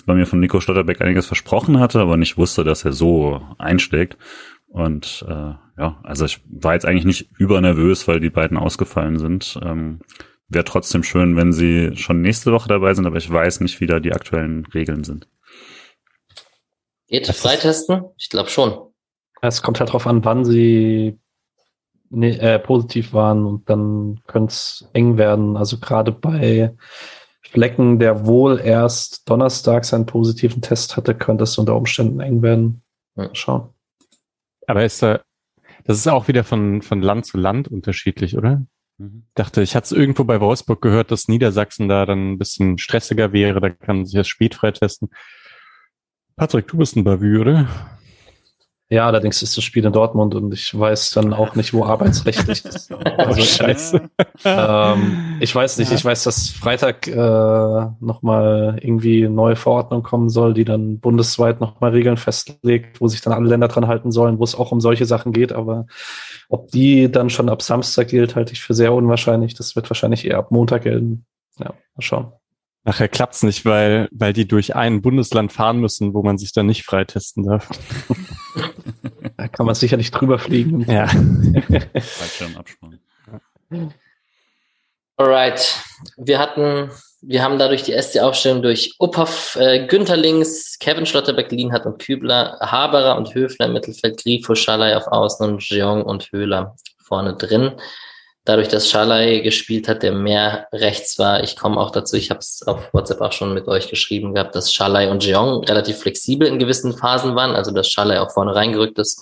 bei 0.05 0.15
mir 0.15 0.25
von 0.25 0.39
Nico 0.39 0.59
Stotterbeck 0.59 1.01
einiges 1.01 1.27
versprochen 1.27 1.79
hatte, 1.79 1.99
aber 1.99 2.17
nicht 2.17 2.37
wusste, 2.37 2.63
dass 2.63 2.85
er 2.85 2.91
so 2.91 3.41
einschlägt. 3.57 4.17
Und 4.67 5.23
äh, 5.27 5.53
ja, 5.77 5.99
also 6.03 6.25
ich 6.25 6.41
war 6.49 6.73
jetzt 6.73 6.85
eigentlich 6.85 7.05
nicht 7.05 7.29
übernervös, 7.37 8.07
weil 8.07 8.19
die 8.19 8.29
beiden 8.29 8.57
ausgefallen 8.57 9.19
sind. 9.19 9.59
Ähm, 9.63 9.99
Wäre 10.49 10.63
trotzdem 10.63 11.03
schön, 11.03 11.35
wenn 11.35 11.51
sie 11.51 11.91
schon 11.97 12.21
nächste 12.21 12.53
Woche 12.53 12.69
dabei 12.69 12.93
sind, 12.93 13.05
aber 13.05 13.17
ich 13.17 13.29
weiß 13.29 13.59
nicht, 13.59 13.81
wie 13.81 13.85
da 13.85 13.99
die 13.99 14.13
aktuellen 14.13 14.65
Regeln 14.67 15.03
sind. 15.03 15.27
Geht 17.07 17.27
freitesten? 17.27 18.05
Ich 18.17 18.29
glaube 18.29 18.49
schon. 18.49 18.86
Es 19.41 19.61
kommt 19.61 19.79
halt 19.79 19.89
darauf 19.89 20.07
an, 20.07 20.25
wann 20.25 20.45
sie 20.45 21.19
ne, 22.09 22.39
äh, 22.39 22.59
positiv 22.59 23.13
waren 23.13 23.45
und 23.45 23.69
dann 23.69 24.21
könnte 24.27 24.51
es 24.51 24.89
eng 24.93 25.17
werden. 25.17 25.57
Also 25.57 25.79
gerade 25.79 26.11
bei 26.11 26.75
Flecken, 27.41 27.99
der 27.99 28.25
wohl 28.25 28.59
erst 28.59 29.29
Donnerstag 29.29 29.85
seinen 29.85 30.05
positiven 30.05 30.61
Test 30.61 30.97
hatte, 30.97 31.15
könnte 31.15 31.43
es 31.43 31.57
unter 31.57 31.75
Umständen 31.75 32.19
eng 32.19 32.41
werden. 32.41 32.81
Mal 33.15 33.29
schauen. 33.33 33.69
Aber 34.67 34.83
ist 34.83 35.01
da, 35.01 35.21
das 35.85 35.97
ist 35.97 36.07
auch 36.07 36.27
wieder 36.27 36.43
von, 36.43 36.81
von 36.81 37.01
Land 37.01 37.25
zu 37.25 37.37
Land 37.37 37.69
unterschiedlich, 37.69 38.37
oder? 38.37 38.65
Mhm. 38.97 39.25
Dachte, 39.33 39.61
ich 39.61 39.75
hatte 39.75 39.85
es 39.85 39.91
irgendwo 39.91 40.23
bei 40.25 40.41
Wolfsburg 40.41 40.81
gehört, 40.81 41.11
dass 41.11 41.27
Niedersachsen 41.27 41.87
da 41.87 42.05
dann 42.05 42.33
ein 42.33 42.37
bisschen 42.37 42.77
stressiger 42.77 43.31
wäre, 43.31 43.61
da 43.61 43.69
kann 43.69 43.97
man 43.97 44.05
sich 44.05 44.15
das 44.15 44.27
spät 44.27 44.55
freitesten. 44.55 45.09
Patrick, 46.35 46.67
du 46.67 46.77
bist 46.77 46.95
ein 46.95 47.03
Bavü, 47.03 47.39
oder? 47.39 47.67
Ja, 48.89 49.05
allerdings 49.05 49.41
ist 49.41 49.57
das 49.57 49.65
Spiel 49.65 49.83
in 49.83 49.91
Dortmund 49.91 50.33
und 50.33 50.53
ich 50.53 50.77
weiß 50.77 51.11
dann 51.11 51.33
auch 51.33 51.55
nicht, 51.55 51.73
wo 51.73 51.83
arbeitsrechtlich 51.83 52.63
ist. 52.63 52.93
Also, 53.17 53.41
Scheiße. 53.41 54.09
Ähm, 54.45 55.37
ich 55.41 55.53
weiß 55.53 55.77
nicht, 55.79 55.91
ich 55.91 56.05
weiß, 56.05 56.23
dass 56.23 56.49
Freitag 56.49 57.07
äh, 57.07 57.15
nochmal 57.99 58.79
irgendwie 58.81 59.27
neue 59.27 59.57
Verordnung 59.57 60.03
kommen 60.03 60.29
soll, 60.29 60.53
die 60.53 60.63
dann 60.63 60.99
bundesweit 60.99 61.59
nochmal 61.59 61.91
Regeln 61.91 62.15
festlegt, 62.15 63.01
wo 63.01 63.07
sich 63.09 63.19
dann 63.21 63.33
alle 63.33 63.49
Länder 63.49 63.67
dran 63.67 63.87
halten 63.87 64.11
sollen, 64.11 64.39
wo 64.39 64.43
es 64.43 64.55
auch 64.55 64.71
um 64.71 64.79
solche 64.79 65.05
Sachen 65.05 65.33
geht. 65.33 65.51
Aber 65.51 65.87
ob 66.47 66.71
die 66.71 67.11
dann 67.11 67.29
schon 67.29 67.49
ab 67.49 67.61
Samstag 67.61 68.07
gilt, 68.07 68.35
halte 68.35 68.53
ich 68.53 68.61
für 68.61 68.73
sehr 68.73 68.93
unwahrscheinlich. 68.93 69.53
Das 69.53 69.75
wird 69.75 69.89
wahrscheinlich 69.89 70.25
eher 70.25 70.37
ab 70.37 70.51
Montag 70.51 70.83
gelten. 70.83 71.25
Ja, 71.59 71.73
mal 71.95 72.01
schauen. 72.01 72.31
Nachher 72.87 73.09
klappt's 73.09 73.43
nicht, 73.43 73.65
weil, 73.65 74.07
weil 74.11 74.31
die 74.31 74.47
durch 74.47 74.73
ein 74.73 75.01
Bundesland 75.01 75.51
fahren 75.51 75.79
müssen, 75.79 76.13
wo 76.13 76.23
man 76.23 76.37
sich 76.37 76.53
dann 76.53 76.67
nicht 76.67 76.85
freitesten 76.85 77.45
darf. 77.45 77.67
da 79.35 79.49
kann 79.49 79.65
man 79.65 79.75
sicherlich 79.75 80.09
drüber 80.09 80.39
fliegen. 80.39 80.89
Ja. 80.89 81.09
Alright. 85.17 85.81
Wir 86.15 86.39
hatten, 86.39 86.89
wir 87.19 87.43
haben 87.43 87.59
dadurch 87.59 87.83
die 87.83 87.91
SC-Aufstellung 87.91 88.61
durch 88.61 88.95
Uphoff, 88.99 89.57
äh, 89.59 89.85
Günther 89.85 90.15
links, 90.15 90.79
Kevin 90.79 91.05
Schlotterbeck, 91.05 91.51
Lienhardt 91.51 91.85
und 91.85 91.99
Kübler, 92.01 92.57
Haberer 92.61 93.17
und 93.17 93.35
Höfler 93.35 93.65
im 93.65 93.73
Mittelfeld, 93.73 94.23
Grifo, 94.23 94.55
Schalay 94.55 94.93
auf 94.93 95.07
Außen 95.07 95.45
und 95.45 95.61
Jeong 95.69 96.03
und 96.03 96.31
Höhler 96.31 96.77
vorne 97.03 97.35
drin. 97.35 97.73
Dadurch, 98.47 98.69
dass 98.69 98.89
Schalay 98.89 99.41
gespielt 99.41 99.89
hat, 99.89 100.03
der 100.03 100.13
mehr 100.13 100.69
rechts 100.71 101.19
war, 101.19 101.43
ich 101.43 101.57
komme 101.57 101.81
auch 101.81 101.91
dazu, 101.91 102.15
ich 102.15 102.29
habe 102.29 102.39
es 102.39 102.65
auf 102.65 102.93
WhatsApp 102.93 103.19
auch 103.19 103.33
schon 103.33 103.53
mit 103.53 103.67
euch 103.67 103.89
geschrieben 103.89 104.33
gehabt, 104.33 104.55
dass 104.55 104.73
Schalay 104.73 105.09
und 105.09 105.25
Jeong 105.25 105.65
relativ 105.65 105.97
flexibel 105.97 106.47
in 106.47 106.57
gewissen 106.57 106.97
Phasen 106.97 107.35
waren, 107.35 107.57
also 107.57 107.71
dass 107.71 107.89
Schalay 107.89 108.19
auch 108.19 108.31
vorne 108.31 108.55
reingerückt 108.55 108.99
ist 108.99 109.21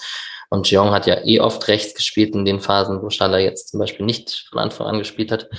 und 0.49 0.69
Jeong 0.69 0.91
hat 0.91 1.07
ja 1.07 1.25
eh 1.25 1.39
oft 1.39 1.67
rechts 1.67 1.95
gespielt 1.95 2.35
in 2.35 2.45
den 2.45 2.59
Phasen, 2.59 3.01
wo 3.01 3.09
Schalay 3.09 3.43
jetzt 3.43 3.69
zum 3.69 3.79
Beispiel 3.79 4.05
nicht 4.05 4.45
von 4.51 4.59
Anfang 4.59 4.85
an 4.85 4.99
gespielt 4.99 5.31
hat. 5.31 5.49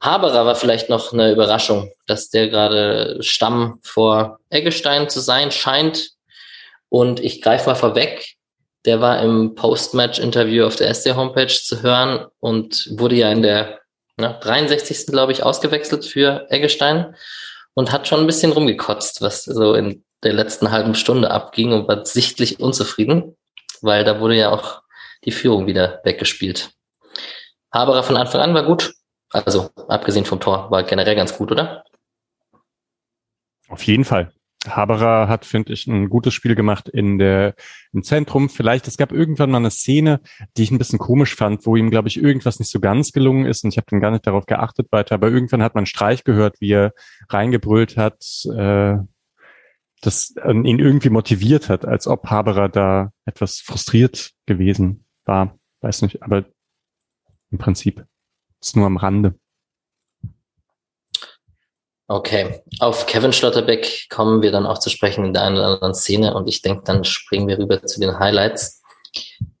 Haberer 0.00 0.46
war 0.46 0.54
vielleicht 0.54 0.88
noch 0.88 1.12
eine 1.12 1.32
Überraschung, 1.32 1.90
dass 2.06 2.30
der 2.30 2.48
gerade 2.48 3.18
Stamm 3.20 3.80
vor 3.82 4.38
Eggestein 4.48 5.08
zu 5.08 5.18
sein 5.18 5.50
scheint. 5.50 6.10
Und 6.88 7.18
ich 7.18 7.42
greife 7.42 7.68
mal 7.68 7.74
vorweg, 7.74 8.33
der 8.84 9.00
war 9.00 9.22
im 9.22 9.54
Post-Match-Interview 9.54 10.66
auf 10.66 10.76
der 10.76 10.92
SC-Homepage 10.92 11.46
zu 11.46 11.82
hören 11.82 12.26
und 12.40 12.88
wurde 12.98 13.16
ja 13.16 13.30
in 13.30 13.42
der 13.42 13.80
ne, 14.18 14.38
63. 14.40 15.06
glaube 15.06 15.32
ich 15.32 15.42
ausgewechselt 15.42 16.04
für 16.04 16.46
Eggestein 16.50 17.14
und 17.74 17.92
hat 17.92 18.06
schon 18.06 18.20
ein 18.20 18.26
bisschen 18.26 18.52
rumgekotzt, 18.52 19.22
was 19.22 19.44
so 19.44 19.74
in 19.74 20.04
der 20.22 20.32
letzten 20.32 20.70
halben 20.70 20.94
Stunde 20.94 21.30
abging 21.30 21.72
und 21.72 21.88
war 21.88 22.04
sichtlich 22.04 22.60
unzufrieden, 22.60 23.36
weil 23.80 24.04
da 24.04 24.20
wurde 24.20 24.36
ja 24.36 24.50
auch 24.50 24.82
die 25.24 25.32
Führung 25.32 25.66
wieder 25.66 26.00
weggespielt. 26.04 26.70
Haberer 27.72 28.02
von 28.02 28.16
Anfang 28.16 28.40
an 28.40 28.54
war 28.54 28.64
gut, 28.64 28.94
also 29.32 29.70
abgesehen 29.88 30.24
vom 30.24 30.40
Tor, 30.40 30.70
war 30.70 30.82
generell 30.84 31.16
ganz 31.16 31.36
gut, 31.36 31.50
oder? 31.50 31.84
Auf 33.68 33.82
jeden 33.82 34.04
Fall. 34.04 34.32
Haberer 34.68 35.28
hat, 35.28 35.44
finde 35.44 35.72
ich, 35.72 35.86
ein 35.86 36.08
gutes 36.08 36.34
Spiel 36.34 36.54
gemacht 36.54 36.88
in 36.88 37.18
der, 37.18 37.54
im 37.92 38.02
Zentrum. 38.02 38.48
Vielleicht, 38.48 38.88
es 38.88 38.96
gab 38.96 39.12
irgendwann 39.12 39.50
mal 39.50 39.58
eine 39.58 39.70
Szene, 39.70 40.20
die 40.56 40.62
ich 40.62 40.70
ein 40.70 40.78
bisschen 40.78 40.98
komisch 40.98 41.34
fand, 41.34 41.66
wo 41.66 41.76
ihm, 41.76 41.90
glaube 41.90 42.08
ich, 42.08 42.22
irgendwas 42.22 42.58
nicht 42.58 42.70
so 42.70 42.80
ganz 42.80 43.12
gelungen 43.12 43.46
ist 43.46 43.64
und 43.64 43.70
ich 43.70 43.76
habe 43.76 43.86
dann 43.90 44.00
gar 44.00 44.10
nicht 44.10 44.26
darauf 44.26 44.46
geachtet 44.46 44.88
weiter, 44.90 45.14
aber 45.16 45.30
irgendwann 45.30 45.62
hat 45.62 45.74
man 45.74 45.86
Streich 45.86 46.24
gehört, 46.24 46.60
wie 46.60 46.72
er 46.72 46.92
reingebrüllt 47.28 47.96
hat, 47.96 48.24
äh, 48.56 48.96
das 50.00 50.34
ihn 50.44 50.78
irgendwie 50.78 51.10
motiviert 51.10 51.68
hat, 51.68 51.86
als 51.86 52.06
ob 52.06 52.26
Haberer 52.28 52.68
da 52.68 53.12
etwas 53.24 53.60
frustriert 53.60 54.32
gewesen 54.46 55.06
war. 55.24 55.58
Weiß 55.80 56.02
nicht, 56.02 56.22
aber 56.22 56.44
im 57.50 57.58
Prinzip 57.58 58.04
ist 58.60 58.76
nur 58.76 58.86
am 58.86 58.96
Rande. 58.96 59.38
Okay, 62.06 62.60
auf 62.80 63.06
Kevin 63.06 63.32
Schlotterbeck 63.32 64.08
kommen 64.10 64.42
wir 64.42 64.52
dann 64.52 64.66
auch 64.66 64.78
zu 64.78 64.90
sprechen 64.90 65.24
in 65.24 65.32
der 65.32 65.42
einen 65.42 65.56
oder 65.56 65.68
anderen 65.68 65.94
Szene 65.94 66.34
und 66.34 66.48
ich 66.48 66.60
denke, 66.60 66.82
dann 66.84 67.04
springen 67.04 67.48
wir 67.48 67.58
rüber 67.58 67.82
zu 67.82 67.98
den 67.98 68.18
Highlights. 68.18 68.82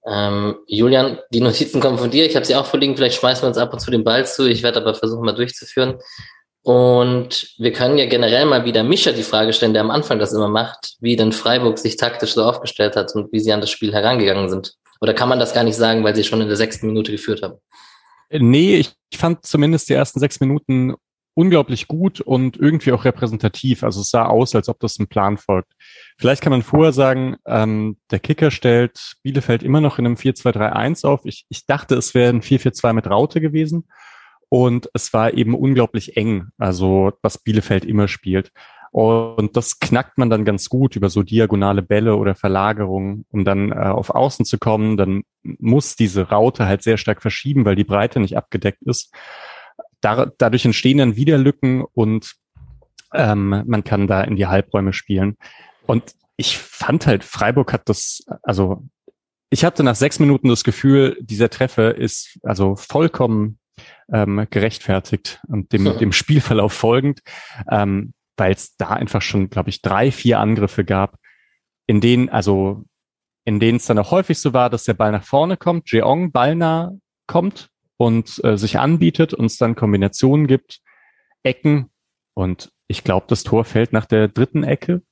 Ähm, 0.06 0.56
Julian, 0.66 1.18
die 1.32 1.40
Notizen 1.40 1.80
kommen 1.80 1.96
von 1.96 2.10
dir. 2.10 2.26
Ich 2.26 2.36
habe 2.36 2.44
sie 2.44 2.54
auch 2.54 2.66
vorliegen. 2.66 2.96
Vielleicht 2.96 3.18
schmeißen 3.18 3.42
wir 3.42 3.48
uns 3.48 3.56
ab 3.56 3.72
und 3.72 3.78
zu 3.78 3.90
den 3.90 4.04
Ball 4.04 4.26
zu. 4.26 4.46
Ich 4.46 4.62
werde 4.62 4.80
aber 4.80 4.94
versuchen, 4.94 5.24
mal 5.24 5.34
durchzuführen. 5.34 5.98
Und 6.62 7.54
wir 7.58 7.72
können 7.72 7.98
ja 7.98 8.06
generell 8.06 8.46
mal 8.46 8.64
wieder 8.64 8.82
Mischa 8.82 9.12
die 9.12 9.22
Frage 9.22 9.52
stellen, 9.52 9.72
der 9.72 9.82
am 9.82 9.90
Anfang 9.90 10.18
das 10.18 10.32
immer 10.32 10.48
macht, 10.48 10.96
wie 11.00 11.16
denn 11.16 11.32
Freiburg 11.32 11.78
sich 11.78 11.96
taktisch 11.96 12.34
so 12.34 12.44
aufgestellt 12.44 12.96
hat 12.96 13.14
und 13.14 13.32
wie 13.32 13.40
sie 13.40 13.52
an 13.52 13.60
das 13.60 13.70
Spiel 13.70 13.92
herangegangen 13.92 14.48
sind. 14.48 14.74
Oder 15.00 15.14
kann 15.14 15.28
man 15.28 15.38
das 15.38 15.52
gar 15.54 15.64
nicht 15.64 15.76
sagen, 15.76 16.04
weil 16.04 16.14
sie 16.14 16.24
schon 16.24 16.40
in 16.40 16.48
der 16.48 16.56
sechsten 16.56 16.86
Minute 16.86 17.12
geführt 17.12 17.42
haben? 17.42 17.58
Nee, 18.30 18.76
ich 18.76 19.18
fand 19.18 19.44
zumindest 19.44 19.88
die 19.88 19.94
ersten 19.94 20.20
sechs 20.20 20.40
Minuten 20.40 20.94
unglaublich 21.34 21.88
gut 21.88 22.20
und 22.20 22.56
irgendwie 22.56 22.92
auch 22.92 23.04
repräsentativ. 23.04 23.82
Also 23.82 24.00
es 24.00 24.10
sah 24.10 24.26
aus, 24.26 24.54
als 24.54 24.68
ob 24.68 24.80
das 24.80 24.98
ein 24.98 25.08
Plan 25.08 25.36
folgt. 25.36 25.72
Vielleicht 26.16 26.42
kann 26.42 26.52
man 26.52 26.62
vorher 26.62 26.92
sagen, 26.92 27.36
ähm, 27.46 27.98
der 28.10 28.20
Kicker 28.20 28.50
stellt 28.50 29.16
Bielefeld 29.22 29.62
immer 29.62 29.80
noch 29.80 29.98
in 29.98 30.06
einem 30.06 30.14
4-2-3-1 30.14 31.06
auf. 31.06 31.20
Ich, 31.24 31.44
ich 31.48 31.66
dachte, 31.66 31.96
es 31.96 32.14
wäre 32.14 32.30
ein 32.30 32.42
4-4-2 32.42 32.92
mit 32.92 33.08
Raute 33.08 33.40
gewesen. 33.40 33.88
Und 34.48 34.88
es 34.94 35.12
war 35.12 35.34
eben 35.34 35.54
unglaublich 35.54 36.16
eng, 36.16 36.48
also 36.58 37.12
was 37.22 37.38
Bielefeld 37.38 37.84
immer 37.84 38.06
spielt. 38.06 38.52
Und 38.92 39.56
das 39.56 39.80
knackt 39.80 40.18
man 40.18 40.30
dann 40.30 40.44
ganz 40.44 40.68
gut 40.68 40.94
über 40.94 41.10
so 41.10 41.24
diagonale 41.24 41.82
Bälle 41.82 42.14
oder 42.14 42.36
Verlagerungen, 42.36 43.24
um 43.30 43.44
dann 43.44 43.72
äh, 43.72 43.74
auf 43.74 44.10
Außen 44.10 44.44
zu 44.44 44.56
kommen. 44.56 44.96
Dann 44.96 45.24
muss 45.42 45.96
diese 45.96 46.28
Raute 46.28 46.66
halt 46.66 46.84
sehr 46.84 46.96
stark 46.96 47.20
verschieben, 47.20 47.64
weil 47.64 47.74
die 47.74 47.82
Breite 47.82 48.20
nicht 48.20 48.36
abgedeckt 48.36 48.82
ist. 48.82 49.12
Da, 50.04 50.30
dadurch 50.38 50.64
entstehen 50.64 50.98
dann 50.98 51.16
wieder 51.16 51.38
Lücken 51.38 51.82
und 51.82 52.34
ähm, 53.14 53.62
man 53.66 53.84
kann 53.84 54.06
da 54.06 54.22
in 54.22 54.36
die 54.36 54.46
Halbräume 54.46 54.92
spielen. 54.92 55.36
Und 55.86 56.14
ich 56.36 56.58
fand 56.58 57.06
halt, 57.06 57.24
Freiburg 57.24 57.72
hat 57.72 57.88
das, 57.88 58.24
also 58.42 58.84
ich 59.50 59.64
hatte 59.64 59.84
nach 59.84 59.94
sechs 59.94 60.18
Minuten 60.18 60.48
das 60.48 60.64
Gefühl, 60.64 61.16
dieser 61.20 61.48
Treffer 61.48 61.94
ist 61.94 62.38
also 62.42 62.76
vollkommen 62.76 63.58
ähm, 64.12 64.46
gerechtfertigt 64.50 65.40
und 65.48 65.72
dem, 65.72 65.84
dem 65.98 66.12
Spielverlauf 66.12 66.72
folgend. 66.72 67.20
Ähm, 67.70 68.12
weil 68.36 68.52
es 68.52 68.76
da 68.76 68.90
einfach 68.90 69.22
schon, 69.22 69.50
glaube 69.50 69.70
ich, 69.70 69.82
drei, 69.82 70.10
vier 70.10 70.40
Angriffe 70.40 70.84
gab, 70.84 71.18
in 71.86 72.00
denen, 72.00 72.28
also 72.28 72.84
in 73.44 73.60
denen 73.60 73.76
es 73.76 73.86
dann 73.86 73.98
auch 73.98 74.10
häufig 74.10 74.38
so 74.38 74.52
war, 74.52 74.70
dass 74.70 74.84
der 74.84 74.94
Ball 74.94 75.12
nach 75.12 75.24
vorne 75.24 75.56
kommt, 75.56 75.90
Jeong 75.90 76.32
ballnah 76.32 76.92
kommt 77.26 77.70
und 77.96 78.42
äh, 78.44 78.56
sich 78.56 78.78
anbietet 78.78 79.34
und 79.34 79.46
es 79.46 79.56
dann 79.56 79.74
Kombinationen 79.76 80.46
gibt, 80.46 80.80
Ecken 81.42 81.90
und 82.34 82.72
ich 82.88 83.04
glaube, 83.04 83.26
das 83.28 83.44
Tor 83.44 83.64
fällt 83.64 83.92
nach 83.92 84.06
der 84.06 84.28
dritten 84.28 84.64
Ecke, 84.64 85.02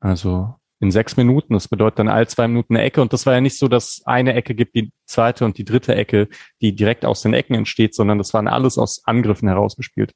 also 0.00 0.54
in 0.78 0.90
sechs 0.90 1.16
Minuten. 1.16 1.54
Das 1.54 1.68
bedeutet 1.68 2.00
dann 2.00 2.08
all 2.08 2.28
zwei 2.28 2.46
Minuten 2.48 2.76
eine 2.76 2.84
Ecke. 2.84 3.00
Und 3.00 3.12
das 3.12 3.26
war 3.26 3.34
ja 3.34 3.40
nicht 3.40 3.58
so, 3.58 3.68
dass 3.68 4.02
eine 4.04 4.34
Ecke 4.34 4.54
gibt, 4.54 4.74
die 4.74 4.92
zweite 5.06 5.44
und 5.44 5.58
die 5.58 5.64
dritte 5.64 5.94
Ecke, 5.94 6.28
die 6.60 6.74
direkt 6.74 7.04
aus 7.04 7.22
den 7.22 7.34
Ecken 7.34 7.54
entsteht, 7.54 7.94
sondern 7.94 8.18
das 8.18 8.34
waren 8.34 8.48
alles 8.48 8.78
aus 8.78 9.02
Angriffen 9.06 9.48
herausgespielt. 9.48 10.12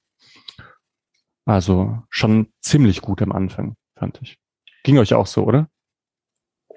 Also 1.46 1.98
schon 2.10 2.52
ziemlich 2.60 3.00
gut 3.00 3.22
am 3.22 3.32
Anfang, 3.32 3.76
fand 3.96 4.20
ich. 4.22 4.38
Ging 4.84 4.98
euch 4.98 5.14
auch 5.14 5.26
so, 5.26 5.44
oder? 5.44 5.68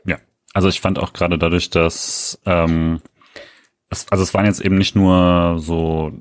Ja, 0.05 0.17
also 0.53 0.69
ich 0.69 0.81
fand 0.81 0.97
auch 0.97 1.13
gerade 1.13 1.37
dadurch, 1.37 1.69
dass 1.69 2.41
ähm, 2.45 3.01
es, 3.93 4.07
also 4.09 4.23
es 4.23 4.33
waren 4.33 4.45
jetzt 4.45 4.61
eben 4.61 4.77
nicht 4.77 4.95
nur 4.95 5.55
so 5.59 6.11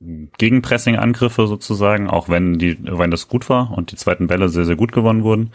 Gegenpressing-Angriffe 0.00 1.46
sozusagen, 1.46 2.08
auch 2.08 2.28
wenn 2.28 2.58
die, 2.58 2.78
wenn 2.82 3.10
das 3.10 3.28
gut 3.28 3.48
war 3.48 3.76
und 3.76 3.92
die 3.92 3.96
zweiten 3.96 4.26
Bälle 4.26 4.48
sehr, 4.48 4.64
sehr 4.64 4.76
gut 4.76 4.92
gewonnen 4.92 5.24
wurden, 5.24 5.52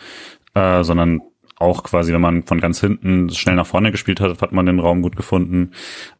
äh, 0.54 0.84
sondern 0.84 1.22
auch 1.62 1.84
quasi, 1.84 2.12
wenn 2.12 2.22
man 2.22 2.44
von 2.44 2.60
ganz 2.60 2.82
hinten 2.82 3.30
schnell 3.30 3.56
nach 3.56 3.68
vorne 3.68 3.92
gespielt 3.92 4.20
hat, 4.20 4.42
hat 4.42 4.52
man 4.52 4.66
den 4.66 4.80
Raum 4.80 5.04
gut 5.04 5.16
gefunden. 5.16 5.72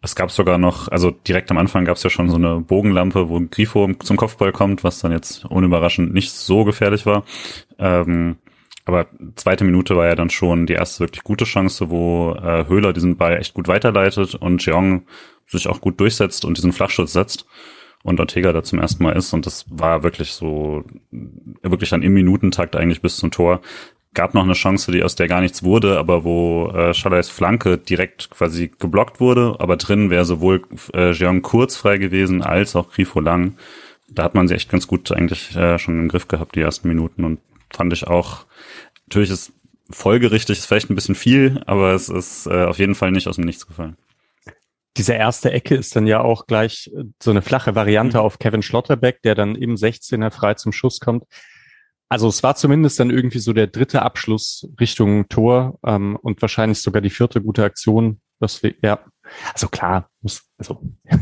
Es 0.02 0.16
gab 0.16 0.30
sogar 0.30 0.60
noch, 0.60 0.88
also 0.88 1.10
direkt 1.10 1.50
am 1.50 1.58
Anfang 1.58 1.84
gab 1.84 1.98
es 1.98 2.04
ja 2.04 2.12
schon 2.12 2.30
so 2.30 2.36
eine 2.36 2.62
Bogenlampe, 2.62 3.28
wo 3.28 3.42
Grifo 3.50 3.92
zum 4.00 4.18
Kopfball 4.18 4.52
kommt, 4.52 4.84
was 4.84 5.00
dann 5.00 5.12
jetzt 5.12 5.46
unüberraschend 5.46 6.14
nicht 6.14 6.32
so 6.32 6.64
gefährlich 6.64 7.08
war. 7.08 7.24
Ähm, 7.80 8.38
aber 8.86 9.08
zweite 9.36 9.64
Minute 9.64 9.96
war 9.96 10.08
ja 10.08 10.16
dann 10.16 10.30
schon 10.30 10.66
die 10.66 10.74
erste 10.74 11.02
wirklich 11.02 11.24
gute 11.24 11.46
Chance, 11.46 11.90
wo 11.90 12.34
äh, 12.34 12.68
Höhler 12.68 12.94
diesen 12.94 13.18
Ball 13.18 13.38
echt 13.38 13.54
gut 13.54 13.68
weiterleitet 13.68 14.36
und 14.36 14.64
Jeong 14.66 15.04
sich 15.52 15.68
auch 15.68 15.82
gut 15.82 16.00
durchsetzt 16.00 16.46
und 16.46 16.58
diesen 16.58 16.74
Flachschutz 16.74 17.14
setzt 17.14 17.46
und 18.04 18.20
Ortega 18.20 18.52
da 18.54 18.64
zum 18.64 18.80
ersten 18.80 19.04
Mal 19.04 19.16
ist. 19.16 19.34
Und 19.34 19.46
das 19.46 19.66
war 19.70 20.04
wirklich 20.04 20.32
so, 20.32 20.84
wirklich 21.62 21.90
dann 21.90 22.04
im 22.04 22.14
Minutentakt 22.14 22.76
eigentlich 22.76 23.02
bis 23.02 23.18
zum 23.18 23.32
Tor 23.32 23.62
gab 24.14 24.34
noch 24.34 24.44
eine 24.44 24.54
Chance, 24.54 24.92
die 24.92 25.04
aus 25.04 25.16
der 25.16 25.28
gar 25.28 25.42
nichts 25.42 25.64
wurde, 25.64 25.98
aber 25.98 26.24
wo 26.24 26.68
äh, 26.68 26.94
Schallers 26.94 27.30
Flanke 27.30 27.78
direkt 27.78 28.30
quasi 28.30 28.70
geblockt 28.78 29.20
wurde, 29.20 29.56
aber 29.60 29.78
drin 29.78 30.10
wäre 30.10 30.26
sowohl 30.26 30.64
äh, 30.94 31.12
Jeong 31.12 31.42
kurz 31.42 31.78
frei 31.78 31.98
gewesen 31.98 32.42
als 32.42 32.76
auch 32.76 32.92
Grifo 32.92 33.22
lang. 33.22 33.56
Da 34.10 34.24
hat 34.24 34.36
man 34.36 34.48
sie 34.50 34.56
echt 34.56 34.70
ganz 34.70 34.88
gut 34.88 35.12
eigentlich 35.12 35.56
äh, 35.56 35.80
schon 35.80 35.98
im 35.98 36.10
Griff 36.10 36.28
gehabt, 36.28 36.56
die 36.56 36.62
ersten 36.62 36.90
Minuten 36.90 37.24
und 37.24 37.40
fand 37.72 37.94
ich 37.94 38.06
auch, 38.06 38.46
natürlich 39.08 39.30
ist 39.30 39.54
folgerichtig, 39.90 40.58
ist 40.58 40.66
vielleicht 40.66 40.90
ein 40.90 40.96
bisschen 40.96 41.16
viel, 41.16 41.62
aber 41.66 41.94
es 41.94 42.10
ist 42.10 42.48
äh, 42.48 42.66
auf 42.66 42.80
jeden 42.80 42.96
Fall 42.96 43.12
nicht 43.12 43.30
aus 43.30 43.38
dem 43.38 43.46
Nichts 43.46 43.66
gefallen. 43.66 43.96
Diese 44.98 45.14
erste 45.14 45.52
Ecke 45.52 45.76
ist 45.76 45.96
dann 45.96 46.06
ja 46.06 46.22
auch 46.22 46.48
gleich 46.48 46.92
äh, 46.96 47.04
so 47.22 47.32
eine 47.32 47.42
flache 47.42 47.76
Variante 47.76 48.18
mhm. 48.18 48.24
auf 48.24 48.40
Kevin 48.40 48.62
Schlotterbeck, 48.62 49.22
der 49.22 49.36
dann 49.36 49.56
im 49.56 49.76
16er 49.76 50.32
frei 50.32 50.56
zum 50.56 50.72
Schuss 50.72 51.00
kommt. 51.00 51.24
Also 52.10 52.28
es 52.28 52.44
war 52.44 52.56
zumindest 52.56 53.00
dann 53.00 53.10
irgendwie 53.10 53.40
so 53.40 53.54
der 53.54 53.68
dritte 53.68 54.02
Abschluss 54.02 54.68
Richtung 54.82 55.30
Tor 55.30 55.80
ähm, 55.86 56.18
und 56.22 56.42
wahrscheinlich 56.42 56.82
sogar 56.82 57.02
die 57.02 57.10
vierte 57.10 57.42
gute 57.42 57.64
Aktion. 57.64 58.20
Das 58.42 58.62
wir, 58.64 58.74
ja, 58.84 59.00
also 59.54 59.70
klar, 59.70 60.10
muss, 60.22 60.44
also 60.58 60.82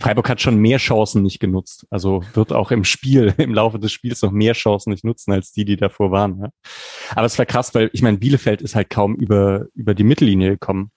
Freiburg 0.00 0.28
hat 0.28 0.40
schon 0.40 0.56
mehr 0.56 0.78
Chancen 0.78 1.22
nicht 1.22 1.38
genutzt. 1.38 1.86
Also 1.88 2.24
wird 2.32 2.52
auch 2.52 2.72
im 2.72 2.82
Spiel, 2.82 3.32
im 3.38 3.54
Laufe 3.54 3.78
des 3.78 3.92
Spiels 3.92 4.22
noch 4.22 4.32
mehr 4.32 4.54
Chancen 4.54 4.90
nicht 4.90 5.04
nutzen 5.04 5.30
als 5.30 5.52
die, 5.52 5.64
die 5.64 5.76
davor 5.76 6.10
waren. 6.10 6.40
Ja. 6.40 6.48
Aber 7.10 7.26
es 7.26 7.38
war 7.38 7.46
krass, 7.46 7.72
weil 7.72 7.90
ich 7.92 8.02
meine, 8.02 8.18
Bielefeld 8.18 8.60
ist 8.60 8.74
halt 8.74 8.90
kaum 8.90 9.14
über 9.14 9.66
über 9.74 9.94
die 9.94 10.02
Mittellinie 10.02 10.50
gekommen 10.50 10.90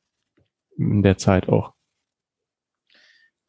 in 0.78 1.04
der 1.04 1.20
Zeit 1.20 1.48
auch. 1.48 1.74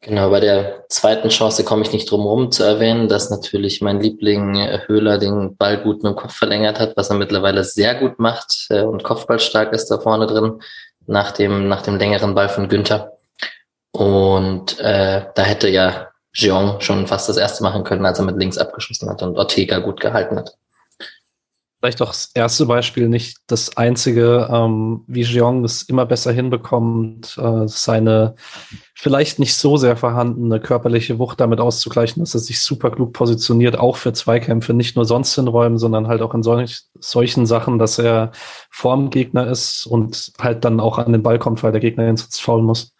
Genau, 0.01 0.29
bei 0.29 0.39
der 0.39 0.85
zweiten 0.87 1.27
Chance 1.27 1.65
komme 1.65 1.81
ich 1.81 1.91
nicht 1.91 2.09
drum 2.09 2.21
herum 2.21 2.51
zu 2.51 2.63
erwähnen, 2.63 3.09
dass 3.09 3.29
natürlich 3.29 3.81
mein 3.81 3.99
Liebling 3.99 4.55
äh, 4.55 4.79
Höhler 4.87 5.17
den 5.17 5.57
Ball 5.57 5.77
gut 5.83 6.03
mit 6.03 6.13
dem 6.13 6.15
Kopf 6.15 6.33
verlängert 6.35 6.79
hat, 6.79 6.95
was 6.95 7.09
er 7.09 7.17
mittlerweile 7.17 7.65
sehr 7.65 7.95
gut 7.95 8.17
macht 8.17 8.67
äh, 8.69 8.81
und 8.83 9.03
Kopfballstark 9.03 9.73
ist 9.73 9.87
da 9.87 9.99
vorne 9.99 10.25
drin 10.25 10.61
nach 11.05 11.31
dem, 11.31 11.67
nach 11.67 11.81
dem 11.81 11.97
längeren 11.97 12.33
Ball 12.33 12.47
von 12.47 12.69
Günther. 12.69 13.17
Und 13.91 14.79
äh, 14.79 15.25
da 15.35 15.41
hätte 15.43 15.67
ja 15.69 16.07
Jeong 16.33 16.79
schon 16.79 17.07
fast 17.07 17.27
das 17.27 17.37
erste 17.37 17.63
machen 17.63 17.83
können, 17.83 18.05
als 18.05 18.19
er 18.19 18.25
mit 18.25 18.37
links 18.37 18.57
abgeschossen 18.57 19.09
hat 19.09 19.21
und 19.21 19.37
Ortega 19.37 19.79
gut 19.79 19.99
gehalten 19.99 20.37
hat 20.37 20.58
vielleicht 21.79 22.01
auch 22.01 22.09
das 22.09 22.31
erste 22.33 22.65
Beispiel, 22.65 23.07
nicht 23.07 23.37
das 23.47 23.77
einzige, 23.77 24.49
ähm, 24.51 25.03
wie 25.07 25.21
Jeong 25.21 25.63
es 25.63 25.83
immer 25.83 26.05
besser 26.05 26.31
hinbekommt, 26.31 27.37
äh, 27.37 27.67
seine 27.67 28.35
vielleicht 28.93 29.39
nicht 29.39 29.55
so 29.55 29.77
sehr 29.77 29.95
vorhandene 29.95 30.59
körperliche 30.59 31.19
Wucht 31.19 31.39
damit 31.39 31.61
auszugleichen, 31.61 32.21
dass 32.21 32.33
er 32.33 32.41
sich 32.41 32.61
super 32.61 32.91
klug 32.91 33.13
positioniert, 33.13 33.77
auch 33.79 33.95
für 33.95 34.11
Zweikämpfe, 34.11 34.73
nicht 34.73 34.97
nur 34.97 35.05
sonst 35.05 35.37
in 35.37 35.47
Räumen, 35.47 35.77
sondern 35.77 36.07
halt 36.07 36.21
auch 36.21 36.33
in 36.33 36.43
solch, 36.43 36.81
solchen 36.99 37.45
Sachen, 37.45 37.79
dass 37.79 37.97
er 37.97 38.31
vorm 38.69 39.09
Gegner 39.09 39.47
ist 39.47 39.85
und 39.85 40.33
halt 40.39 40.65
dann 40.65 40.81
auch 40.81 40.97
an 40.97 41.13
den 41.13 41.23
Ball 41.23 41.39
kommt, 41.39 41.63
weil 41.63 41.71
der 41.71 41.81
Gegner 41.81 42.09
ins 42.09 42.39
Foul 42.39 42.61
muss. 42.61 42.93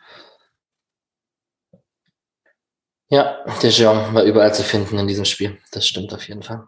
Ja, 3.10 3.44
der 3.62 3.72
Jeong 3.72 4.14
war 4.14 4.24
überall 4.24 4.54
zu 4.54 4.64
finden 4.64 5.00
in 5.00 5.08
diesem 5.08 5.26
Spiel. 5.26 5.58
Das 5.72 5.86
stimmt 5.86 6.14
auf 6.14 6.28
jeden 6.28 6.44
Fall. 6.44 6.64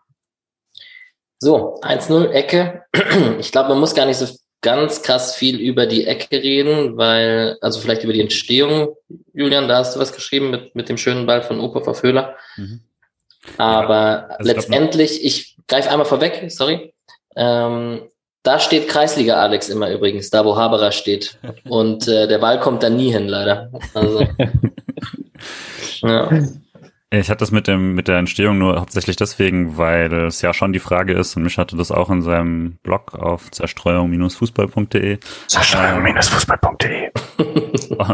So, 1.41 1.79
1-0 1.81 2.29
Ecke. 2.29 2.83
Ich 3.39 3.51
glaube, 3.51 3.69
man 3.69 3.79
muss 3.79 3.95
gar 3.95 4.05
nicht 4.05 4.17
so 4.17 4.27
ganz 4.61 5.01
krass 5.01 5.35
viel 5.35 5.59
über 5.59 5.87
die 5.87 6.05
Ecke 6.05 6.37
reden, 6.37 6.97
weil, 6.97 7.57
also 7.61 7.79
vielleicht 7.79 8.03
über 8.03 8.13
die 8.13 8.21
Entstehung, 8.21 8.95
Julian, 9.33 9.67
da 9.67 9.77
hast 9.77 9.95
du 9.95 9.99
was 9.99 10.13
geschrieben 10.13 10.51
mit, 10.51 10.75
mit 10.75 10.87
dem 10.87 10.97
schönen 10.97 11.25
Ball 11.25 11.41
von 11.41 11.59
Opa 11.59 11.79
auf 11.89 12.03
Höhler. 12.03 12.35
Mhm. 12.57 12.81
Aber 13.57 13.95
ja, 13.95 14.35
also 14.37 14.51
letztendlich, 14.51 15.25
ich 15.25 15.57
greife 15.67 15.89
einmal 15.89 16.05
vorweg, 16.05 16.45
sorry. 16.51 16.93
Ähm, 17.35 18.03
da 18.43 18.59
steht 18.59 18.87
Kreisliga 18.87 19.41
Alex 19.41 19.69
immer 19.69 19.89
übrigens, 19.89 20.29
da 20.29 20.45
wo 20.45 20.55
Haberer 20.55 20.91
steht. 20.91 21.39
Und 21.67 22.07
äh, 22.07 22.27
der 22.27 22.37
Ball 22.37 22.59
kommt 22.59 22.83
da 22.83 22.91
nie 22.91 23.11
hin, 23.11 23.27
leider. 23.27 23.71
Also, 23.95 24.27
ja. 26.03 26.29
Ich 27.13 27.29
hatte 27.29 27.39
das 27.39 27.51
mit 27.51 27.67
dem 27.67 27.93
mit 27.93 28.07
der 28.07 28.19
Entstehung 28.19 28.57
nur 28.57 28.79
hauptsächlich 28.79 29.17
deswegen, 29.17 29.75
weil 29.75 30.13
es 30.13 30.41
ja 30.41 30.53
schon 30.53 30.71
die 30.71 30.79
Frage 30.79 31.11
ist, 31.11 31.35
und 31.35 31.43
mich 31.43 31.57
hatte 31.57 31.75
das 31.75 31.91
auch 31.91 32.09
in 32.09 32.21
seinem 32.21 32.77
Blog 32.83 33.15
auf 33.15 33.51
zerstreuung-fußball.de. 33.51 35.17
Zerstreuung-fußball.de. 35.47 37.11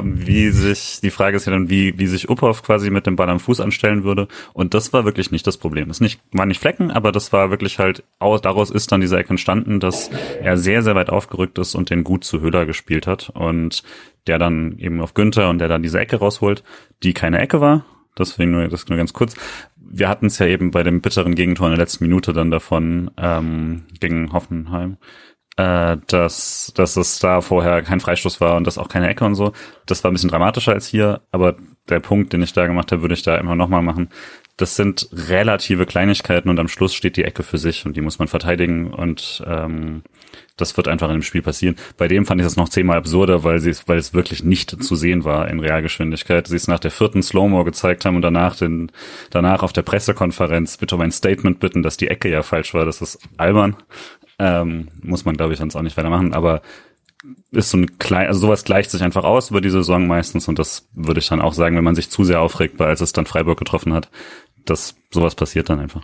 wie 0.04 0.50
sich, 0.50 1.00
die 1.04 1.12
Frage 1.12 1.38
ist 1.38 1.46
ja 1.46 1.52
dann, 1.52 1.70
wie, 1.70 2.00
wie 2.00 2.08
sich 2.08 2.28
Uphoff 2.28 2.64
quasi 2.64 2.90
mit 2.90 3.06
dem 3.06 3.16
Ball 3.16 3.30
am 3.30 3.40
Fuß 3.40 3.62
anstellen 3.62 4.04
würde. 4.04 4.28
Und 4.54 4.74
das 4.74 4.92
war 4.94 5.06
wirklich 5.06 5.30
nicht 5.30 5.46
das 5.46 5.58
Problem. 5.58 5.92
Es 5.92 6.02
nicht, 6.02 6.20
waren 6.32 6.48
nicht 6.48 6.60
Flecken, 6.60 6.90
aber 6.90 7.12
das 7.12 7.32
war 7.32 7.52
wirklich 7.52 7.78
halt, 7.78 8.04
daraus 8.20 8.72
ist 8.72 8.92
dann 8.92 9.02
diese 9.02 9.20
Ecke 9.20 9.30
entstanden, 9.30 9.80
dass 9.80 10.10
er 10.42 10.58
sehr, 10.58 10.82
sehr 10.82 10.96
weit 10.96 11.12
aufgerückt 11.12 11.60
ist 11.60 11.76
und 11.76 11.92
den 11.92 12.04
gut 12.04 12.24
zu 12.24 12.42
Höhler 12.42 12.66
gespielt 12.66 13.06
hat. 13.06 13.30
Und 13.30 13.84
der 14.26 14.40
dann 14.40 14.80
eben 14.80 15.02
auf 15.02 15.14
Günther 15.14 15.52
und 15.52 15.60
der 15.60 15.68
dann 15.68 15.84
diese 15.84 16.00
Ecke 16.00 16.16
rausholt, 16.16 16.64
die 17.04 17.14
keine 17.14 17.38
Ecke 17.40 17.62
war, 17.62 17.86
Deswegen 18.20 18.52
nur, 18.52 18.68
das 18.68 18.88
nur 18.88 18.98
ganz 18.98 19.14
kurz. 19.14 19.36
Wir 19.76 20.10
hatten 20.10 20.28
es 20.28 20.40
ja 20.40 20.46
eben 20.46 20.72
bei 20.72 20.84
dem 20.84 21.02
bitteren 21.02 21.36
Gegentor 21.36 21.68
in 21.68 21.72
der 21.72 21.80
letzten 21.80 22.04
Minute 22.04 22.34
dann 22.34 22.52
davon 22.52 23.12
ähm, 23.18 23.84
gegen 24.00 24.34
Hoffenheim, 24.34 24.98
äh, 25.56 25.98
dass, 26.08 26.74
dass 26.76 26.98
es 26.98 27.20
da 27.20 27.42
vorher 27.42 27.82
kein 27.84 28.00
Freistoß 28.00 28.42
war 28.42 28.58
und 28.58 28.68
das 28.68 28.78
auch 28.78 28.90
keine 28.90 29.08
Ecke 29.08 29.26
und 29.26 29.36
so. 29.36 29.54
Das 29.86 30.04
war 30.04 30.12
ein 30.12 30.14
bisschen 30.14 30.30
dramatischer 30.30 30.74
als 30.74 30.88
hier, 30.88 31.22
aber 31.32 31.56
der 31.90 32.00
Punkt, 32.00 32.34
den 32.34 32.42
ich 32.42 32.54
da 32.54 32.68
gemacht 32.68 32.92
habe, 32.92 33.02
würde 33.02 33.16
ich 33.16 33.24
da 33.24 33.38
immer 33.38 33.56
nochmal 33.56 33.82
machen. 33.82 34.10
Das 34.58 34.76
sind 34.76 35.08
relative 35.12 35.86
Kleinigkeiten 35.86 36.50
und 36.50 36.60
am 36.60 36.68
Schluss 36.68 36.94
steht 36.94 37.16
die 37.16 37.24
Ecke 37.24 37.44
für 37.44 37.58
sich 37.58 37.86
und 37.86 37.96
die 37.96 38.02
muss 38.02 38.20
man 38.20 38.28
verteidigen 38.28 38.92
und 38.92 39.44
ähm, 39.46 40.02
das 40.58 40.76
wird 40.76 40.88
einfach 40.88 41.08
in 41.08 41.14
dem 41.14 41.24
Spiel 41.24 41.42
passieren. 41.42 41.76
Bei 41.98 42.08
dem 42.08 42.26
fand 42.26 42.42
ich 42.42 42.46
das 42.46 42.58
noch 42.58 42.70
zehnmal 42.70 42.98
absurder, 42.98 43.44
weil 43.44 43.60
sie 43.60 43.74
weil 43.86 44.00
es 44.00 44.14
wirklich 44.14 44.44
nicht 44.44 44.84
zu 44.84 44.96
sehen 44.96 45.24
war 45.24 45.48
in 45.48 45.60
Realgeschwindigkeit. 45.60 46.48
Sie 46.48 46.56
es 46.56 46.68
nach 46.68 46.80
der 46.80 46.92
vierten 46.92 47.24
Slow-Mo 47.24 47.64
gezeigt 47.64 48.06
haben 48.06 48.16
und 48.16 48.24
danach 48.24 48.56
den, 48.56 48.92
danach 49.30 49.64
auf 49.64 49.72
der 49.72 49.84
Pressekonferenz 49.84 50.78
bitte 50.78 50.96
um 50.96 51.02
ein 51.02 51.12
Statement 51.12 51.60
bitten, 51.60 51.84
dass 51.84 51.98
die 51.98 52.08
Ecke 52.08 52.30
ja 52.30 52.44
falsch 52.44 52.74
war. 52.74 52.86
Das 52.86 53.02
ist 53.02 53.20
albern. 53.38 53.78
Ähm, 54.40 54.90
muss 55.02 55.26
man, 55.26 55.38
glaube 55.38 55.54
ich, 55.54 55.60
sonst 55.60 55.76
auch 55.76 55.82
nicht 55.82 55.98
weitermachen. 55.98 56.34
Aber 56.34 56.62
ist 57.52 57.70
so 57.70 57.78
ein 57.78 57.98
klein, 57.98 58.28
also 58.28 58.42
sowas 58.42 58.64
gleicht 58.64 58.92
sich 58.92 59.04
einfach 59.04 59.24
aus 59.24 59.50
über 59.50 59.62
die 59.62 59.70
Saison 59.70 60.08
meistens 60.08 60.48
und 60.48 60.60
das 60.60 60.88
würde 60.94 61.20
ich 61.20 61.28
dann 61.28 61.42
auch 61.42 61.54
sagen, 61.54 61.76
wenn 61.76 61.84
man 61.84 61.96
sich 61.96 62.10
zu 62.10 62.24
sehr 62.24 62.42
aufregt, 62.42 62.80
weil 62.80 62.90
als 62.90 63.02
es 63.02 63.14
dann 63.14 63.26
Freiburg 63.26 63.58
getroffen 63.58 63.94
hat, 63.94 64.10
dass 64.66 64.96
sowas 65.12 65.36
passiert 65.36 65.70
dann 65.70 65.80
einfach. 65.80 66.04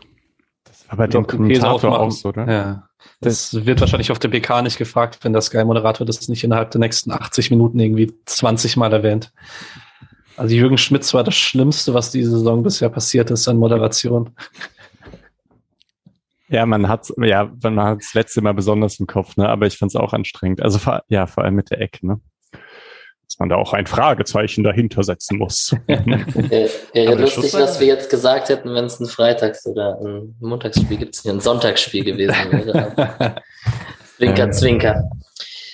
Bei 0.95 1.07
dem 1.07 1.27
Kommentator 1.27 1.99
auch 1.99 2.11
so, 2.11 2.29
oder? 2.29 2.51
Ja. 2.51 2.89
Das 3.21 3.65
wird 3.65 3.79
wahrscheinlich 3.81 4.11
auf 4.11 4.19
der 4.19 4.29
PK 4.29 4.61
nicht 4.61 4.77
gefragt, 4.77 5.19
wenn 5.21 5.33
der 5.33 5.41
Sky-Moderator 5.41 6.05
das 6.05 6.27
nicht 6.27 6.43
innerhalb 6.43 6.71
der 6.71 6.79
nächsten 6.79 7.11
80 7.11 7.51
Minuten 7.51 7.79
irgendwie 7.79 8.13
20 8.25 8.77
Mal 8.77 8.93
erwähnt. 8.93 9.31
Also 10.35 10.55
Jürgen 10.55 10.77
Schmitz 10.77 11.13
war 11.13 11.23
das 11.23 11.35
Schlimmste, 11.35 11.93
was 11.93 12.11
diese 12.11 12.31
Saison 12.31 12.63
bisher 12.63 12.89
passiert 12.89 13.29
ist 13.31 13.47
an 13.47 13.57
Moderation. 13.57 14.31
Ja, 16.49 16.65
man 16.65 16.87
hat 16.87 17.11
ja, 17.17 17.51
man 17.63 17.79
hat 17.81 17.99
das 17.99 18.13
letzte 18.13 18.41
Mal 18.41 18.53
besonders 18.53 18.99
im 18.99 19.07
Kopf, 19.07 19.37
ne? 19.37 19.49
Aber 19.49 19.65
ich 19.65 19.77
fand 19.77 19.91
es 19.91 19.95
auch 19.95 20.13
anstrengend. 20.13 20.61
Also 20.61 20.79
ja, 21.07 21.25
vor 21.27 21.43
allem 21.43 21.55
mit 21.55 21.71
der 21.71 21.81
Ecke, 21.81 22.05
ne? 22.05 22.19
Dass 23.33 23.39
man 23.39 23.49
da 23.49 23.55
auch 23.55 23.73
ein 23.73 23.87
Fragezeichen 23.87 24.63
dahinter 24.63 25.01
setzen 25.01 25.39
muss. 25.39 25.75
Wäre 25.87 26.69
wär 26.93 27.15
lustig, 27.15 27.51
was 27.55 27.79
wir 27.79 27.87
jetzt 27.87 28.11
gesagt 28.11 28.49
hätten, 28.49 28.75
wenn 28.75 28.85
es 28.85 28.99
ein 28.99 29.07
Freitags- 29.07 29.65
oder 29.65 29.99
ein 29.99 30.35
Montagsspiel 30.39 30.97
gibt, 30.97 31.15
es 31.15 31.25
ein 31.25 31.39
Sonntagsspiel 31.39 32.03
gewesen 32.03 32.35
wäre. 32.51 33.41
zwinker, 34.17 34.51
zwinker. 34.51 35.09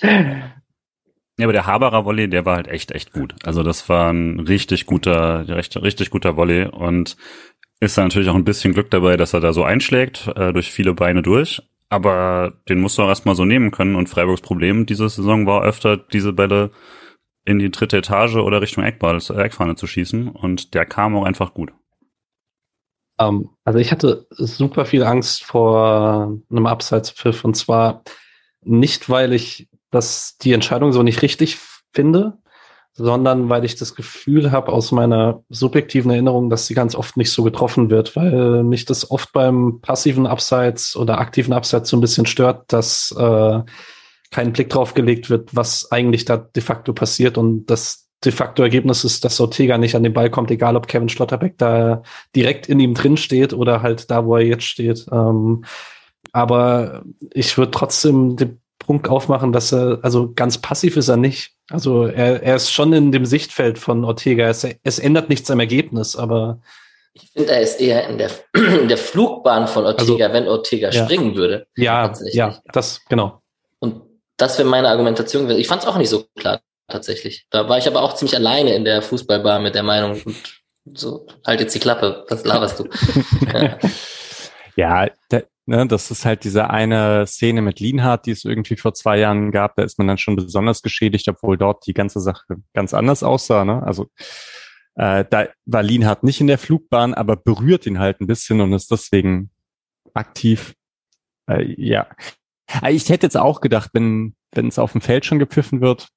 Ja, 0.02 1.44
aber 1.44 1.52
der 1.52 1.66
Haberer 1.66 2.06
Volley, 2.06 2.30
der 2.30 2.46
war 2.46 2.56
halt 2.56 2.68
echt, 2.68 2.92
echt 2.92 3.12
gut. 3.12 3.34
Also 3.44 3.62
das 3.62 3.90
war 3.90 4.10
ein 4.10 4.40
richtig 4.40 4.86
guter, 4.86 5.46
richtig, 5.46 5.82
richtig 5.82 6.08
guter 6.08 6.38
Volley 6.38 6.64
und 6.64 7.18
ist 7.80 7.98
da 7.98 8.02
natürlich 8.02 8.30
auch 8.30 8.34
ein 8.34 8.44
bisschen 8.44 8.72
Glück 8.72 8.90
dabei, 8.90 9.18
dass 9.18 9.34
er 9.34 9.40
da 9.40 9.52
so 9.52 9.64
einschlägt, 9.64 10.30
äh, 10.34 10.54
durch 10.54 10.72
viele 10.72 10.94
Beine 10.94 11.20
durch. 11.20 11.62
Aber 11.90 12.54
den 12.70 12.80
musst 12.80 12.96
du 12.96 13.02
auch 13.02 13.08
erstmal 13.08 13.34
so 13.34 13.44
nehmen 13.44 13.70
können. 13.70 13.96
Und 13.96 14.08
Freiburgs 14.08 14.40
Problem 14.40 14.86
diese 14.86 15.10
Saison 15.10 15.44
war 15.44 15.62
öfter, 15.62 15.98
diese 15.98 16.32
Bälle 16.32 16.70
in 17.50 17.58
die 17.58 17.70
dritte 17.70 17.98
Etage 17.98 18.36
oder 18.36 18.60
Richtung 18.60 18.84
Eckball, 18.84 19.18
äh, 19.18 19.42
Eckfahne 19.42 19.74
zu 19.74 19.86
schießen. 19.86 20.28
Und 20.28 20.74
der 20.74 20.86
kam 20.86 21.16
auch 21.16 21.24
einfach 21.24 21.52
gut. 21.52 21.72
Um, 23.18 23.26
ähm, 23.26 23.50
also 23.64 23.78
ich 23.78 23.90
hatte 23.90 24.26
super 24.30 24.84
viel 24.84 25.02
Angst 25.02 25.44
vor 25.44 26.38
einem 26.50 26.66
Abseitspfiff. 26.66 27.44
Und 27.44 27.56
zwar 27.56 28.02
nicht, 28.62 29.10
weil 29.10 29.32
ich 29.32 29.68
das, 29.90 30.36
die 30.38 30.52
Entscheidung 30.52 30.92
so 30.92 31.02
nicht 31.02 31.22
richtig 31.22 31.58
finde, 31.92 32.38
sondern 32.92 33.48
weil 33.48 33.64
ich 33.64 33.76
das 33.76 33.94
Gefühl 33.94 34.52
habe 34.52 34.72
aus 34.72 34.92
meiner 34.92 35.42
subjektiven 35.48 36.10
Erinnerung, 36.10 36.50
dass 36.50 36.66
sie 36.66 36.74
ganz 36.74 36.94
oft 36.94 37.16
nicht 37.16 37.32
so 37.32 37.42
getroffen 37.42 37.90
wird, 37.90 38.14
weil 38.14 38.62
mich 38.62 38.84
das 38.84 39.10
oft 39.10 39.32
beim 39.32 39.80
passiven 39.80 40.26
Abseits 40.26 40.96
oder 40.96 41.18
aktiven 41.18 41.52
Abseits 41.52 41.88
so 41.88 41.96
ein 41.96 42.00
bisschen 42.00 42.26
stört, 42.26 42.72
dass 42.72 43.14
äh, 43.18 43.60
kein 44.30 44.52
Blick 44.52 44.70
drauf 44.70 44.94
gelegt 44.94 45.30
wird, 45.30 45.54
was 45.54 45.90
eigentlich 45.90 46.24
da 46.24 46.36
de 46.36 46.62
facto 46.62 46.92
passiert 46.92 47.36
und 47.38 47.66
das 47.66 48.08
de 48.24 48.32
facto 48.32 48.62
Ergebnis 48.62 49.04
ist, 49.04 49.24
dass 49.24 49.40
Ortega 49.40 49.78
nicht 49.78 49.94
an 49.94 50.02
den 50.02 50.12
Ball 50.12 50.30
kommt, 50.30 50.50
egal 50.50 50.76
ob 50.76 50.86
Kevin 50.86 51.08
Schlotterbeck 51.08 51.56
da 51.56 52.02
direkt 52.36 52.68
in 52.68 52.78
ihm 52.78 52.94
drin 52.94 53.16
steht 53.16 53.54
oder 53.54 53.82
halt 53.82 54.10
da, 54.10 54.26
wo 54.26 54.36
er 54.36 54.44
jetzt 54.44 54.64
steht. 54.64 55.06
Ähm, 55.10 55.64
aber 56.32 57.02
ich 57.32 57.56
würde 57.56 57.70
trotzdem 57.70 58.36
den 58.36 58.60
Punkt 58.78 59.08
aufmachen, 59.08 59.52
dass 59.52 59.72
er, 59.72 60.00
also 60.02 60.32
ganz 60.34 60.58
passiv 60.58 60.96
ist 60.96 61.08
er 61.08 61.16
nicht. 61.16 61.52
Also 61.70 62.04
er, 62.04 62.42
er 62.42 62.56
ist 62.56 62.70
schon 62.70 62.92
in 62.92 63.10
dem 63.12 63.24
Sichtfeld 63.24 63.78
von 63.78 64.04
Ortega. 64.04 64.48
Es, 64.48 64.66
es 64.82 64.98
ändert 64.98 65.28
nichts 65.28 65.50
am 65.50 65.60
Ergebnis, 65.60 66.14
aber 66.14 66.60
ich 67.14 67.30
finde, 67.32 67.52
er 67.52 67.60
ist 67.60 67.80
eher 67.80 68.08
in 68.08 68.18
der, 68.18 68.30
in 68.54 68.88
der 68.88 68.98
Flugbahn 68.98 69.66
von 69.66 69.84
Ortega, 69.84 70.26
also, 70.26 70.34
wenn 70.34 70.48
Ortega 70.48 70.90
ja. 70.90 71.04
springen 71.04 71.34
würde. 71.36 71.66
Ja, 71.76 72.12
ja, 72.32 72.58
das, 72.72 73.00
genau. 73.08 73.40
Das 74.40 74.58
wäre 74.58 74.66
meine 74.68 74.88
Argumentation. 74.88 75.50
Ich 75.50 75.68
fand 75.68 75.82
es 75.82 75.88
auch 75.88 75.98
nicht 75.98 76.08
so 76.08 76.24
klar, 76.38 76.60
tatsächlich. 76.88 77.46
Da 77.50 77.68
war 77.68 77.76
ich 77.76 77.86
aber 77.86 78.02
auch 78.02 78.14
ziemlich 78.14 78.34
alleine 78.34 78.74
in 78.74 78.84
der 78.84 79.02
Fußballbar 79.02 79.60
mit 79.60 79.74
der 79.74 79.82
Meinung, 79.82 80.20
so, 80.94 81.26
halt 81.46 81.60
jetzt 81.60 81.74
die 81.74 81.78
Klappe, 81.78 82.24
was 82.28 82.44
laberst 82.44 82.80
du? 82.80 82.88
ja, 83.52 83.78
ja 84.76 85.10
da, 85.28 85.42
ne, 85.66 85.86
das 85.86 86.10
ist 86.10 86.24
halt 86.24 86.44
diese 86.44 86.70
eine 86.70 87.26
Szene 87.26 87.60
mit 87.60 87.80
Lienhardt, 87.80 88.24
die 88.24 88.30
es 88.30 88.46
irgendwie 88.46 88.76
vor 88.76 88.94
zwei 88.94 89.18
Jahren 89.18 89.52
gab. 89.52 89.76
Da 89.76 89.82
ist 89.82 89.98
man 89.98 90.08
dann 90.08 90.16
schon 90.16 90.36
besonders 90.36 90.80
geschädigt, 90.80 91.28
obwohl 91.28 91.58
dort 91.58 91.86
die 91.86 91.94
ganze 91.94 92.20
Sache 92.20 92.56
ganz 92.72 92.94
anders 92.94 93.22
aussah. 93.22 93.66
Ne? 93.66 93.82
Also 93.82 94.06
äh, 94.94 95.26
da 95.28 95.48
war 95.66 95.82
Lienhardt 95.82 96.24
nicht 96.24 96.40
in 96.40 96.46
der 96.46 96.58
Flugbahn, 96.58 97.12
aber 97.12 97.36
berührt 97.36 97.84
ihn 97.84 97.98
halt 97.98 98.22
ein 98.22 98.26
bisschen 98.26 98.62
und 98.62 98.72
ist 98.72 98.90
deswegen 98.90 99.50
aktiv. 100.14 100.72
Äh, 101.46 101.74
ja, 101.76 102.08
ich 102.88 103.08
hätte 103.08 103.26
jetzt 103.26 103.36
auch 103.36 103.60
gedacht, 103.60 103.90
wenn 103.92 104.34
wenn 104.52 104.68
es 104.68 104.78
auf 104.78 104.92
dem 104.92 105.00
Feld 105.00 105.24
schon 105.24 105.38
gepfiffen 105.38 105.80
wird, 105.80 106.08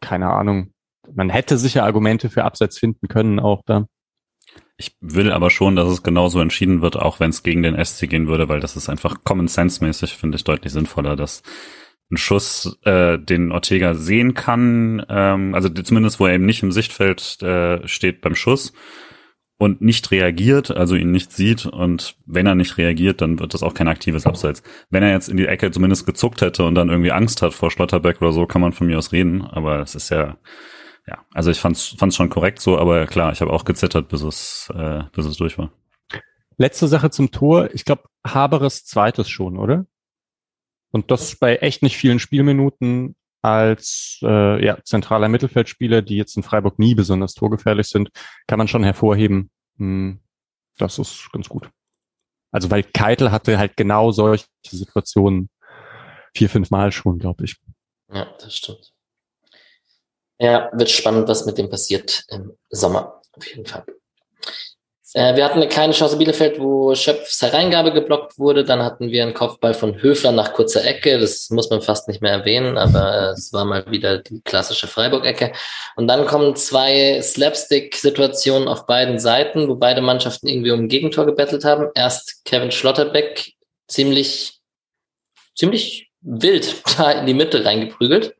keine 0.00 0.30
Ahnung, 0.30 0.72
man 1.14 1.30
hätte 1.30 1.56
sicher 1.58 1.84
Argumente 1.84 2.30
für 2.30 2.44
Abseits 2.44 2.78
finden 2.78 3.08
können 3.08 3.38
auch 3.38 3.62
da. 3.64 3.86
Ich 4.76 4.94
will 5.00 5.32
aber 5.32 5.50
schon, 5.50 5.76
dass 5.76 5.88
es 5.88 6.02
genauso 6.02 6.40
entschieden 6.40 6.82
wird, 6.82 6.96
auch 6.96 7.20
wenn 7.20 7.30
es 7.30 7.42
gegen 7.42 7.62
den 7.62 7.82
SC 7.82 8.08
gehen 8.10 8.28
würde, 8.28 8.48
weil 8.48 8.60
das 8.60 8.76
ist 8.76 8.88
einfach 8.88 9.24
Common 9.24 9.48
Sense 9.48 9.82
mäßig, 9.82 10.14
finde 10.14 10.36
ich 10.36 10.44
deutlich 10.44 10.72
sinnvoller, 10.72 11.16
dass 11.16 11.42
ein 12.10 12.18
Schuss, 12.18 12.78
äh, 12.84 13.18
den 13.18 13.52
Ortega 13.52 13.94
sehen 13.94 14.34
kann, 14.34 15.04
ähm, 15.08 15.54
also 15.54 15.68
zumindest 15.68 16.20
wo 16.20 16.26
er 16.26 16.34
eben 16.34 16.44
nicht 16.44 16.62
im 16.62 16.72
Sichtfeld 16.72 17.42
äh, 17.42 17.86
steht 17.88 18.20
beim 18.20 18.34
Schuss 18.34 18.72
und 19.58 19.80
nicht 19.80 20.10
reagiert, 20.10 20.70
also 20.70 20.96
ihn 20.96 21.12
nicht 21.12 21.32
sieht 21.32 21.66
und 21.66 22.16
wenn 22.26 22.46
er 22.46 22.54
nicht 22.54 22.76
reagiert, 22.76 23.20
dann 23.20 23.38
wird 23.38 23.54
das 23.54 23.62
auch 23.62 23.74
kein 23.74 23.88
aktives 23.88 24.26
Abseits. 24.26 24.62
Wenn 24.90 25.02
er 25.02 25.10
jetzt 25.10 25.28
in 25.28 25.36
die 25.36 25.46
Ecke 25.46 25.70
zumindest 25.70 26.06
gezuckt 26.06 26.42
hätte 26.42 26.64
und 26.64 26.74
dann 26.74 26.90
irgendwie 26.90 27.12
Angst 27.12 27.40
hat 27.42 27.54
vor 27.54 27.70
Schlotterbeck 27.70 28.20
oder 28.20 28.32
so, 28.32 28.46
kann 28.46 28.60
man 28.60 28.72
von 28.72 28.86
mir 28.86 28.98
aus 28.98 29.12
reden, 29.12 29.42
aber 29.42 29.80
es 29.80 29.94
ist 29.94 30.10
ja 30.10 30.36
ja, 31.06 31.24
also 31.32 31.50
ich 31.50 31.60
fand's, 31.60 31.94
fand's 31.98 32.16
schon 32.16 32.30
korrekt 32.30 32.60
so, 32.60 32.78
aber 32.78 33.06
klar, 33.06 33.32
ich 33.32 33.40
habe 33.40 33.52
auch 33.52 33.64
gezittert, 33.64 34.08
bis 34.08 34.22
es, 34.22 34.72
äh, 34.74 35.04
bis 35.12 35.26
es 35.26 35.36
durch 35.36 35.56
war. 35.56 35.72
Letzte 36.58 36.88
Sache 36.88 37.10
zum 37.10 37.30
Tor. 37.30 37.70
Ich 37.74 37.84
glaube, 37.84 38.04
Haberes 38.26 38.84
zweites 38.84 39.28
schon, 39.28 39.56
oder? 39.56 39.86
Und 40.90 41.10
das 41.10 41.36
bei 41.36 41.56
echt 41.56 41.82
nicht 41.82 41.96
vielen 41.96 42.18
Spielminuten 42.18 43.14
als 43.46 44.18
äh, 44.22 44.64
ja, 44.64 44.76
zentraler 44.82 45.28
Mittelfeldspieler, 45.28 46.02
die 46.02 46.16
jetzt 46.16 46.36
in 46.36 46.42
Freiburg 46.42 46.80
nie 46.80 46.96
besonders 46.96 47.34
torgefährlich 47.34 47.86
sind, 47.86 48.10
kann 48.48 48.58
man 48.58 48.66
schon 48.66 48.82
hervorheben. 48.82 49.50
Hm, 49.78 50.20
das 50.78 50.98
ist 50.98 51.30
ganz 51.32 51.48
gut. 51.48 51.70
Also 52.50 52.70
weil 52.72 52.82
Keitel 52.82 53.30
hatte 53.30 53.56
halt 53.56 53.76
genau 53.76 54.10
solche 54.10 54.46
Situationen 54.66 55.48
vier, 56.34 56.50
fünf 56.50 56.70
Mal 56.70 56.90
schon, 56.90 57.20
glaube 57.20 57.44
ich. 57.44 57.56
Ja, 58.12 58.26
das 58.40 58.56
stimmt. 58.56 58.92
Ja, 60.38 60.68
wird 60.72 60.90
spannend, 60.90 61.28
was 61.28 61.46
mit 61.46 61.56
dem 61.56 61.70
passiert 61.70 62.24
im 62.28 62.52
Sommer, 62.68 63.22
auf 63.32 63.46
jeden 63.46 63.64
Fall. 63.64 63.84
Äh, 65.16 65.34
wir 65.34 65.46
hatten 65.46 65.56
eine 65.56 65.68
kleine 65.68 65.94
Chance 65.94 66.18
Bielefeld, 66.18 66.60
wo 66.60 66.94
Schöpfs 66.94 67.40
Hereingabe 67.40 67.90
geblockt 67.90 68.38
wurde. 68.38 68.64
Dann 68.64 68.82
hatten 68.82 69.10
wir 69.10 69.22
einen 69.22 69.32
Kopfball 69.32 69.72
von 69.72 70.02
Höfler 70.02 70.30
nach 70.30 70.52
kurzer 70.52 70.84
Ecke. 70.84 71.18
Das 71.18 71.48
muss 71.48 71.70
man 71.70 71.80
fast 71.80 72.06
nicht 72.06 72.20
mehr 72.20 72.32
erwähnen, 72.32 72.76
aber 72.76 73.30
es 73.30 73.50
war 73.50 73.64
mal 73.64 73.90
wieder 73.90 74.18
die 74.18 74.42
klassische 74.42 74.86
Freiburg-Ecke. 74.86 75.52
Und 75.96 76.06
dann 76.06 76.26
kommen 76.26 76.54
zwei 76.54 77.18
Slapstick-Situationen 77.22 78.68
auf 78.68 78.84
beiden 78.84 79.18
Seiten, 79.18 79.68
wo 79.68 79.76
beide 79.76 80.02
Mannschaften 80.02 80.48
irgendwie 80.48 80.72
um 80.72 80.80
ein 80.80 80.88
Gegentor 80.88 81.24
gebettelt 81.24 81.64
haben. 81.64 81.88
Erst 81.94 82.44
Kevin 82.44 82.70
Schlotterbeck 82.70 83.54
ziemlich, 83.88 84.60
ziemlich 85.54 86.10
wild 86.20 86.82
da 86.98 87.12
in 87.12 87.24
die 87.24 87.32
Mitte 87.32 87.64
reingeprügelt. 87.64 88.34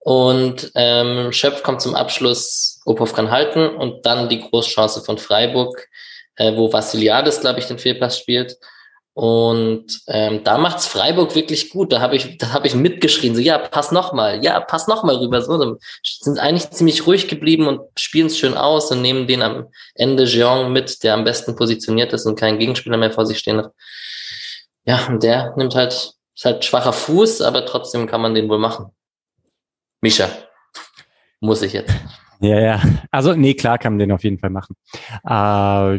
Und 0.00 0.70
ähm, 0.74 1.32
Schöpf 1.32 1.62
kommt 1.62 1.80
zum 1.80 1.94
Abschluss, 1.94 2.73
Opov 2.84 3.12
kann 3.12 3.30
halten 3.30 3.68
und 3.76 4.04
dann 4.06 4.28
die 4.28 4.40
Großchance 4.40 5.02
von 5.02 5.18
Freiburg, 5.18 5.88
äh, 6.36 6.56
wo 6.56 6.72
Vassiliades, 6.72 7.40
glaube 7.40 7.60
ich, 7.60 7.66
den 7.66 7.78
Fehlpass 7.78 8.18
spielt. 8.18 8.56
Und 9.14 10.00
ähm, 10.08 10.42
da 10.42 10.58
macht's 10.58 10.88
Freiburg 10.88 11.36
wirklich 11.36 11.70
gut. 11.70 11.92
Da 11.92 12.00
habe 12.00 12.16
ich, 12.16 12.36
da 12.36 12.52
habe 12.52 12.66
ich 12.66 12.74
mitgeschrien, 12.74 13.36
so 13.36 13.40
ja, 13.40 13.58
pass 13.58 13.92
noch 13.92 14.12
mal, 14.12 14.44
ja, 14.44 14.58
pass 14.58 14.88
noch 14.88 15.04
mal 15.04 15.14
rüber. 15.14 15.40
So, 15.40 15.78
sind 16.02 16.40
eigentlich 16.40 16.70
ziemlich 16.70 17.06
ruhig 17.06 17.28
geblieben 17.28 17.68
und 17.68 17.80
spielen 17.96 18.26
es 18.26 18.36
schön 18.36 18.54
aus 18.54 18.90
und 18.90 19.02
nehmen 19.02 19.28
den 19.28 19.42
am 19.42 19.68
Ende 19.94 20.24
Jean 20.24 20.72
mit, 20.72 21.04
der 21.04 21.14
am 21.14 21.22
besten 21.22 21.54
positioniert 21.54 22.12
ist 22.12 22.26
und 22.26 22.38
keinen 22.38 22.58
Gegenspieler 22.58 22.96
mehr 22.96 23.12
vor 23.12 23.24
sich 23.24 23.38
stehen 23.38 23.58
hat. 23.58 23.72
Ja, 24.84 25.06
und 25.06 25.22
der 25.22 25.54
nimmt 25.56 25.76
halt, 25.76 25.92
ist 26.34 26.44
halt 26.44 26.64
schwacher 26.64 26.92
Fuß, 26.92 27.40
aber 27.40 27.64
trotzdem 27.66 28.08
kann 28.08 28.20
man 28.20 28.34
den 28.34 28.48
wohl 28.48 28.58
machen. 28.58 28.86
Mischa, 30.00 30.28
muss 31.38 31.62
ich 31.62 31.72
jetzt. 31.72 31.94
Ja, 32.40 32.60
ja. 32.60 32.82
Also, 33.10 33.34
nee, 33.34 33.54
klar 33.54 33.78
kann 33.78 33.94
man 33.94 33.98
den 33.98 34.12
auf 34.12 34.24
jeden 34.24 34.38
Fall 34.38 34.50
machen. 34.50 34.76
Äh, 35.26 35.98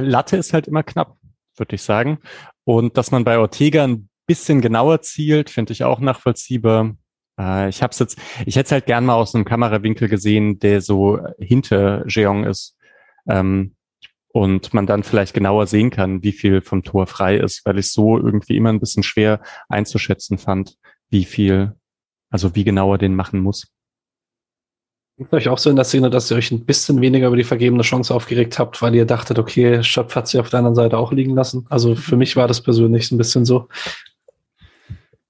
Latte 0.00 0.36
ist 0.36 0.52
halt 0.52 0.66
immer 0.68 0.82
knapp, 0.82 1.16
würde 1.56 1.74
ich 1.74 1.82
sagen. 1.82 2.18
Und 2.64 2.96
dass 2.96 3.10
man 3.10 3.24
bei 3.24 3.38
Ortega 3.38 3.84
ein 3.84 4.08
bisschen 4.26 4.60
genauer 4.60 5.02
zielt, 5.02 5.50
finde 5.50 5.72
ich 5.72 5.84
auch 5.84 6.00
nachvollziehbar. 6.00 6.94
Äh, 7.38 7.68
ich 7.68 7.82
habe 7.82 7.94
jetzt, 7.98 8.18
ich 8.46 8.56
hätte 8.56 8.66
es 8.66 8.72
halt 8.72 8.86
gern 8.86 9.04
mal 9.04 9.14
aus 9.14 9.34
einem 9.34 9.44
Kamerawinkel 9.44 10.08
gesehen, 10.08 10.58
der 10.58 10.80
so 10.80 11.18
hinter 11.38 12.04
Jeong 12.06 12.44
ist. 12.44 12.76
Ähm, 13.28 13.74
und 14.34 14.72
man 14.72 14.86
dann 14.86 15.02
vielleicht 15.02 15.34
genauer 15.34 15.66
sehen 15.66 15.90
kann, 15.90 16.22
wie 16.22 16.32
viel 16.32 16.62
vom 16.62 16.82
Tor 16.82 17.06
frei 17.06 17.36
ist, 17.36 17.66
weil 17.66 17.78
ich 17.78 17.92
so 17.92 18.16
irgendwie 18.16 18.56
immer 18.56 18.70
ein 18.70 18.80
bisschen 18.80 19.02
schwer 19.02 19.42
einzuschätzen 19.68 20.38
fand, 20.38 20.78
wie 21.10 21.26
viel 21.26 21.74
also 22.32 22.54
wie 22.56 22.64
genau 22.64 22.92
er 22.92 22.98
den 22.98 23.14
machen 23.14 23.40
muss. 23.40 23.68
Ist 25.24 25.32
euch 25.32 25.48
auch 25.48 25.58
so 25.58 25.70
in 25.70 25.76
der 25.76 25.84
Szene, 25.84 26.10
dass 26.10 26.30
ihr 26.30 26.36
euch 26.36 26.50
ein 26.50 26.64
bisschen 26.64 27.00
weniger 27.00 27.28
über 27.28 27.36
die 27.36 27.44
vergebene 27.44 27.82
Chance 27.82 28.14
aufgeregt 28.14 28.58
habt, 28.58 28.80
weil 28.82 28.94
ihr 28.94 29.04
dachtet, 29.04 29.38
okay, 29.38 29.82
Schöpf 29.82 30.14
hat 30.16 30.28
sie 30.28 30.38
auf 30.38 30.50
der 30.50 30.58
anderen 30.58 30.74
Seite 30.74 30.98
auch 30.98 31.12
liegen 31.12 31.34
lassen? 31.34 31.66
Also 31.68 31.94
für 31.94 32.16
mich 32.16 32.36
war 32.36 32.48
das 32.48 32.60
persönlich 32.60 33.10
ein 33.10 33.18
bisschen 33.18 33.44
so. 33.44 33.68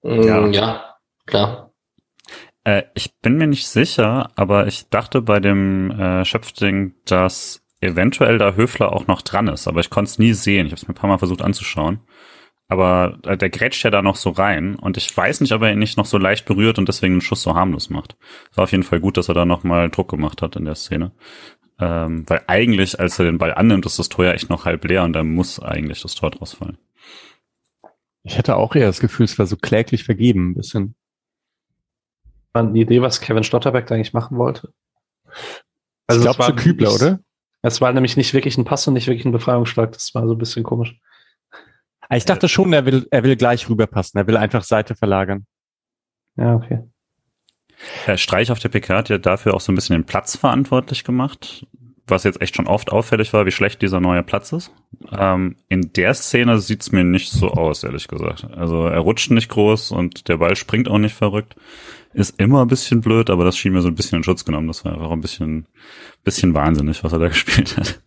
Mm, 0.02 0.22
ja, 0.22 0.46
ja 0.48 0.84
klar. 1.26 1.72
Äh, 2.64 2.84
ich 2.94 3.14
bin 3.20 3.36
mir 3.36 3.46
nicht 3.46 3.68
sicher, 3.68 4.30
aber 4.36 4.66
ich 4.66 4.88
dachte 4.88 5.22
bei 5.22 5.40
dem 5.40 5.90
äh, 5.90 6.24
Schöpfding, 6.24 6.94
dass 7.04 7.62
eventuell 7.80 8.38
da 8.38 8.54
Höfler 8.54 8.92
auch 8.92 9.06
noch 9.06 9.22
dran 9.22 9.48
ist, 9.48 9.66
aber 9.66 9.80
ich 9.80 9.90
konnte 9.90 10.10
es 10.10 10.18
nie 10.18 10.32
sehen. 10.32 10.66
Ich 10.66 10.72
habe 10.72 10.80
es 10.80 10.88
mir 10.88 10.94
ein 10.94 10.98
paar 10.98 11.10
Mal 11.10 11.18
versucht 11.18 11.42
anzuschauen. 11.42 12.00
Aber 12.72 13.18
äh, 13.24 13.36
der 13.36 13.50
grätscht 13.50 13.84
ja 13.84 13.90
da 13.90 14.00
noch 14.00 14.16
so 14.16 14.30
rein 14.30 14.76
und 14.76 14.96
ich 14.96 15.14
weiß 15.14 15.42
nicht, 15.42 15.52
ob 15.52 15.60
er 15.60 15.72
ihn 15.72 15.78
nicht 15.78 15.98
noch 15.98 16.06
so 16.06 16.16
leicht 16.16 16.46
berührt 16.46 16.78
und 16.78 16.88
deswegen 16.88 17.16
den 17.16 17.20
Schuss 17.20 17.42
so 17.42 17.54
harmlos 17.54 17.90
macht. 17.90 18.16
Es 18.50 18.56
war 18.56 18.64
auf 18.64 18.72
jeden 18.72 18.82
Fall 18.82 18.98
gut, 18.98 19.18
dass 19.18 19.28
er 19.28 19.34
da 19.34 19.44
nochmal 19.44 19.90
Druck 19.90 20.08
gemacht 20.08 20.40
hat 20.40 20.56
in 20.56 20.64
der 20.64 20.74
Szene. 20.74 21.12
Ähm, 21.78 22.24
weil 22.30 22.40
eigentlich, 22.46 22.98
als 22.98 23.18
er 23.18 23.26
den 23.26 23.36
Ball 23.36 23.52
annimmt, 23.52 23.84
ist 23.84 23.98
das 23.98 24.08
Tor 24.08 24.24
ja 24.24 24.32
echt 24.32 24.48
noch 24.48 24.64
halb 24.64 24.86
leer 24.86 25.04
und 25.04 25.12
da 25.12 25.22
muss 25.22 25.60
eigentlich 25.60 26.00
das 26.00 26.14
Tor 26.14 26.30
draus 26.30 26.54
fallen. 26.54 26.78
Ich 28.22 28.38
hätte 28.38 28.56
auch 28.56 28.74
eher 28.74 28.86
das 28.86 29.00
Gefühl, 29.00 29.24
es 29.24 29.38
war 29.38 29.44
so 29.44 29.58
kläglich 29.58 30.04
vergeben, 30.04 30.52
ein 30.52 30.54
bisschen. 30.54 30.94
War 32.54 32.62
eine 32.62 32.78
Idee, 32.78 33.02
was 33.02 33.20
Kevin 33.20 33.44
Stotterbeck 33.44 33.86
da 33.86 33.96
eigentlich 33.96 34.14
machen 34.14 34.38
wollte? 34.38 34.72
Also 36.06 36.26
ich 36.26 36.34
glaube 36.36 36.54
zu 36.54 36.56
Kübler, 36.56 36.94
oder? 36.94 37.20
Es 37.60 37.82
war 37.82 37.92
nämlich 37.92 38.16
nicht 38.16 38.32
wirklich 38.32 38.56
ein 38.56 38.64
Pass 38.64 38.88
und 38.88 38.94
nicht 38.94 39.08
wirklich 39.08 39.26
ein 39.26 39.32
Befreiungsschlag. 39.32 39.92
Das 39.92 40.14
war 40.14 40.26
so 40.26 40.32
ein 40.32 40.38
bisschen 40.38 40.62
komisch. 40.62 40.98
Ah, 42.12 42.16
ich 42.16 42.26
dachte 42.26 42.46
schon, 42.46 42.74
er 42.74 42.84
will, 42.84 43.08
er 43.10 43.22
will 43.24 43.36
gleich 43.36 43.70
rüberpassen. 43.70 44.18
Er 44.20 44.26
will 44.26 44.36
einfach 44.36 44.64
Seite 44.64 44.94
verlagern. 44.94 45.46
Ja, 46.36 46.56
okay. 46.56 46.80
Herr 48.04 48.18
Streich 48.18 48.52
auf 48.52 48.58
der 48.58 48.68
PK 48.68 48.98
hat 48.98 49.08
ja 49.08 49.16
dafür 49.16 49.54
auch 49.54 49.62
so 49.62 49.72
ein 49.72 49.76
bisschen 49.76 49.96
den 49.96 50.04
Platz 50.04 50.36
verantwortlich 50.36 51.04
gemacht, 51.04 51.66
was 52.06 52.24
jetzt 52.24 52.42
echt 52.42 52.54
schon 52.54 52.66
oft 52.66 52.92
auffällig 52.92 53.32
war, 53.32 53.46
wie 53.46 53.50
schlecht 53.50 53.80
dieser 53.80 53.98
neue 54.00 54.22
Platz 54.22 54.52
ist. 54.52 54.74
Ähm, 55.10 55.56
in 55.70 55.94
der 55.94 56.12
Szene 56.12 56.58
sieht's 56.58 56.92
mir 56.92 57.02
nicht 57.02 57.32
so 57.32 57.50
aus, 57.50 57.82
ehrlich 57.82 58.08
gesagt. 58.08 58.46
Also 58.52 58.84
er 58.88 59.00
rutscht 59.00 59.30
nicht 59.30 59.48
groß 59.48 59.92
und 59.92 60.28
der 60.28 60.36
Ball 60.36 60.54
springt 60.54 60.88
auch 60.88 60.98
nicht 60.98 61.14
verrückt. 61.14 61.56
Ist 62.12 62.38
immer 62.38 62.60
ein 62.60 62.68
bisschen 62.68 63.00
blöd, 63.00 63.30
aber 63.30 63.46
das 63.46 63.56
schien 63.56 63.72
mir 63.72 63.80
so 63.80 63.88
ein 63.88 63.94
bisschen 63.94 64.18
in 64.18 64.24
Schutz 64.24 64.44
genommen. 64.44 64.68
Das 64.68 64.84
war 64.84 64.92
einfach 64.92 65.12
ein 65.12 65.22
bisschen, 65.22 65.66
bisschen 66.24 66.52
wahnsinnig, 66.52 67.02
was 67.04 67.14
er 67.14 67.20
da 67.20 67.28
gespielt 67.28 67.78
hat. 67.78 68.02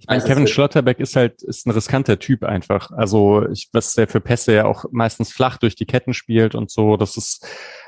Ich 0.00 0.06
meine, 0.06 0.22
Kevin 0.22 0.46
Schlotterbeck 0.46 1.00
ist 1.00 1.16
halt 1.16 1.42
ist 1.42 1.66
ein 1.66 1.72
riskanter 1.72 2.20
Typ 2.20 2.44
einfach. 2.44 2.92
Also 2.92 3.48
ich, 3.50 3.68
was 3.72 3.94
der 3.94 4.06
für 4.06 4.20
Pässe 4.20 4.54
ja 4.54 4.64
auch 4.64 4.84
meistens 4.92 5.32
flach 5.32 5.56
durch 5.56 5.74
die 5.74 5.86
Ketten 5.86 6.14
spielt 6.14 6.54
und 6.54 6.70
so, 6.70 6.96
das 6.96 7.16
ist, 7.16 7.44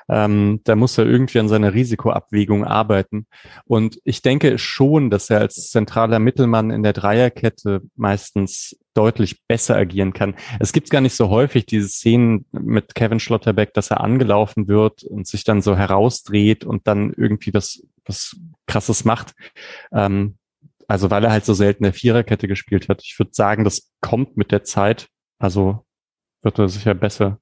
ähm, 0.08 0.60
da 0.64 0.74
muss 0.74 0.98
er 0.98 1.06
irgendwie 1.06 1.38
an 1.38 1.48
seiner 1.48 1.72
Risikoabwägung 1.72 2.64
arbeiten. 2.64 3.26
Und 3.64 4.00
ich 4.02 4.22
denke 4.22 4.58
schon, 4.58 5.10
dass 5.10 5.30
er 5.30 5.38
als 5.38 5.70
zentraler 5.70 6.18
Mittelmann 6.18 6.72
in 6.72 6.82
der 6.82 6.94
Dreierkette 6.94 7.82
meistens 7.94 8.76
deutlich 8.94 9.46
besser 9.46 9.76
agieren 9.76 10.12
kann. 10.12 10.34
Es 10.58 10.72
gibt 10.72 10.90
gar 10.90 11.00
nicht 11.00 11.14
so 11.14 11.28
häufig 11.28 11.64
diese 11.64 11.88
Szenen 11.88 12.44
mit 12.50 12.96
Kevin 12.96 13.20
Schlotterbeck, 13.20 13.72
dass 13.72 13.92
er 13.92 14.00
angelaufen 14.00 14.66
wird 14.66 15.04
und 15.04 15.28
sich 15.28 15.44
dann 15.44 15.62
so 15.62 15.76
herausdreht 15.76 16.64
und 16.64 16.88
dann 16.88 17.12
irgendwie 17.16 17.54
was, 17.54 17.86
was 18.04 18.36
krasses 18.66 19.04
macht. 19.04 19.34
Ähm, 19.92 20.38
also 20.90 21.08
weil 21.08 21.22
er 21.22 21.30
halt 21.30 21.44
so 21.44 21.54
selten 21.54 21.84
der 21.84 21.92
Viererkette 21.92 22.48
gespielt 22.48 22.88
hat. 22.88 23.00
Ich 23.04 23.16
würde 23.16 23.30
sagen, 23.32 23.62
das 23.62 23.92
kommt 24.00 24.36
mit 24.36 24.50
der 24.50 24.64
Zeit. 24.64 25.06
Also 25.38 25.86
wird 26.42 26.58
er 26.58 26.68
sicher 26.68 26.94
besser. 26.94 27.38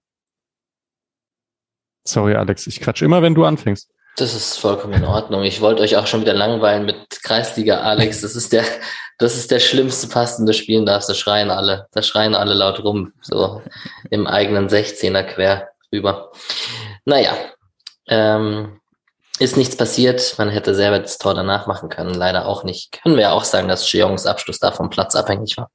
Sorry, 2.06 2.34
Alex, 2.34 2.66
ich 2.66 2.78
quatsch 2.78 3.00
immer, 3.00 3.22
wenn 3.22 3.34
du 3.34 3.46
anfängst. 3.46 3.90
Das 4.18 4.34
ist 4.34 4.58
vollkommen 4.58 4.92
in 4.92 5.04
Ordnung. 5.04 5.44
Ich 5.44 5.62
wollte 5.62 5.80
euch 5.80 5.96
auch 5.96 6.06
schon 6.06 6.20
wieder 6.20 6.34
langweilen 6.34 6.84
mit 6.84 7.22
Kreisliga, 7.22 7.80
Alex. 7.80 8.20
Das 8.20 8.37
ist 8.37 8.52
der, 8.52 8.64
das 9.16 9.38
ist 9.38 9.50
der 9.50 9.61
schlimmste 9.61 10.08
Pass, 10.08 10.37
den 10.37 10.44
du 10.44 10.52
spielen 10.52 10.84
darfst. 10.84 11.08
Da 11.08 11.14
schreien 11.14 11.50
alle, 11.50 11.87
da 11.92 12.02
schreien 12.02 12.34
alle 12.34 12.52
laut 12.52 12.84
rum, 12.84 13.14
so 13.22 13.62
im 14.11 14.26
eigenen 14.26 14.68
16er 14.68 15.22
quer 15.22 15.70
rüber. 15.90 16.32
Naja, 17.06 17.34
ähm, 18.08 18.78
ist 19.38 19.57
nichts 19.57 19.77
passiert. 19.77 20.35
Man 20.38 20.51
hätte 20.51 20.74
selber 20.74 20.98
das 20.98 21.18
Tor 21.18 21.35
danach 21.35 21.66
machen 21.66 21.88
können. 21.88 22.14
Leider 22.14 22.46
auch 22.46 22.64
nicht. 22.64 22.92
Können 23.03 23.16
wir 23.16 23.22
ja 23.22 23.33
auch 23.33 23.44
sagen, 23.44 23.68
dass 23.68 23.87
Cheongs 23.87 24.27
Abschluss 24.27 24.59
da 24.59 24.72
vom 24.72 24.90
Platz 24.90 25.14
abhängig 25.14 25.57
war. 25.57 25.70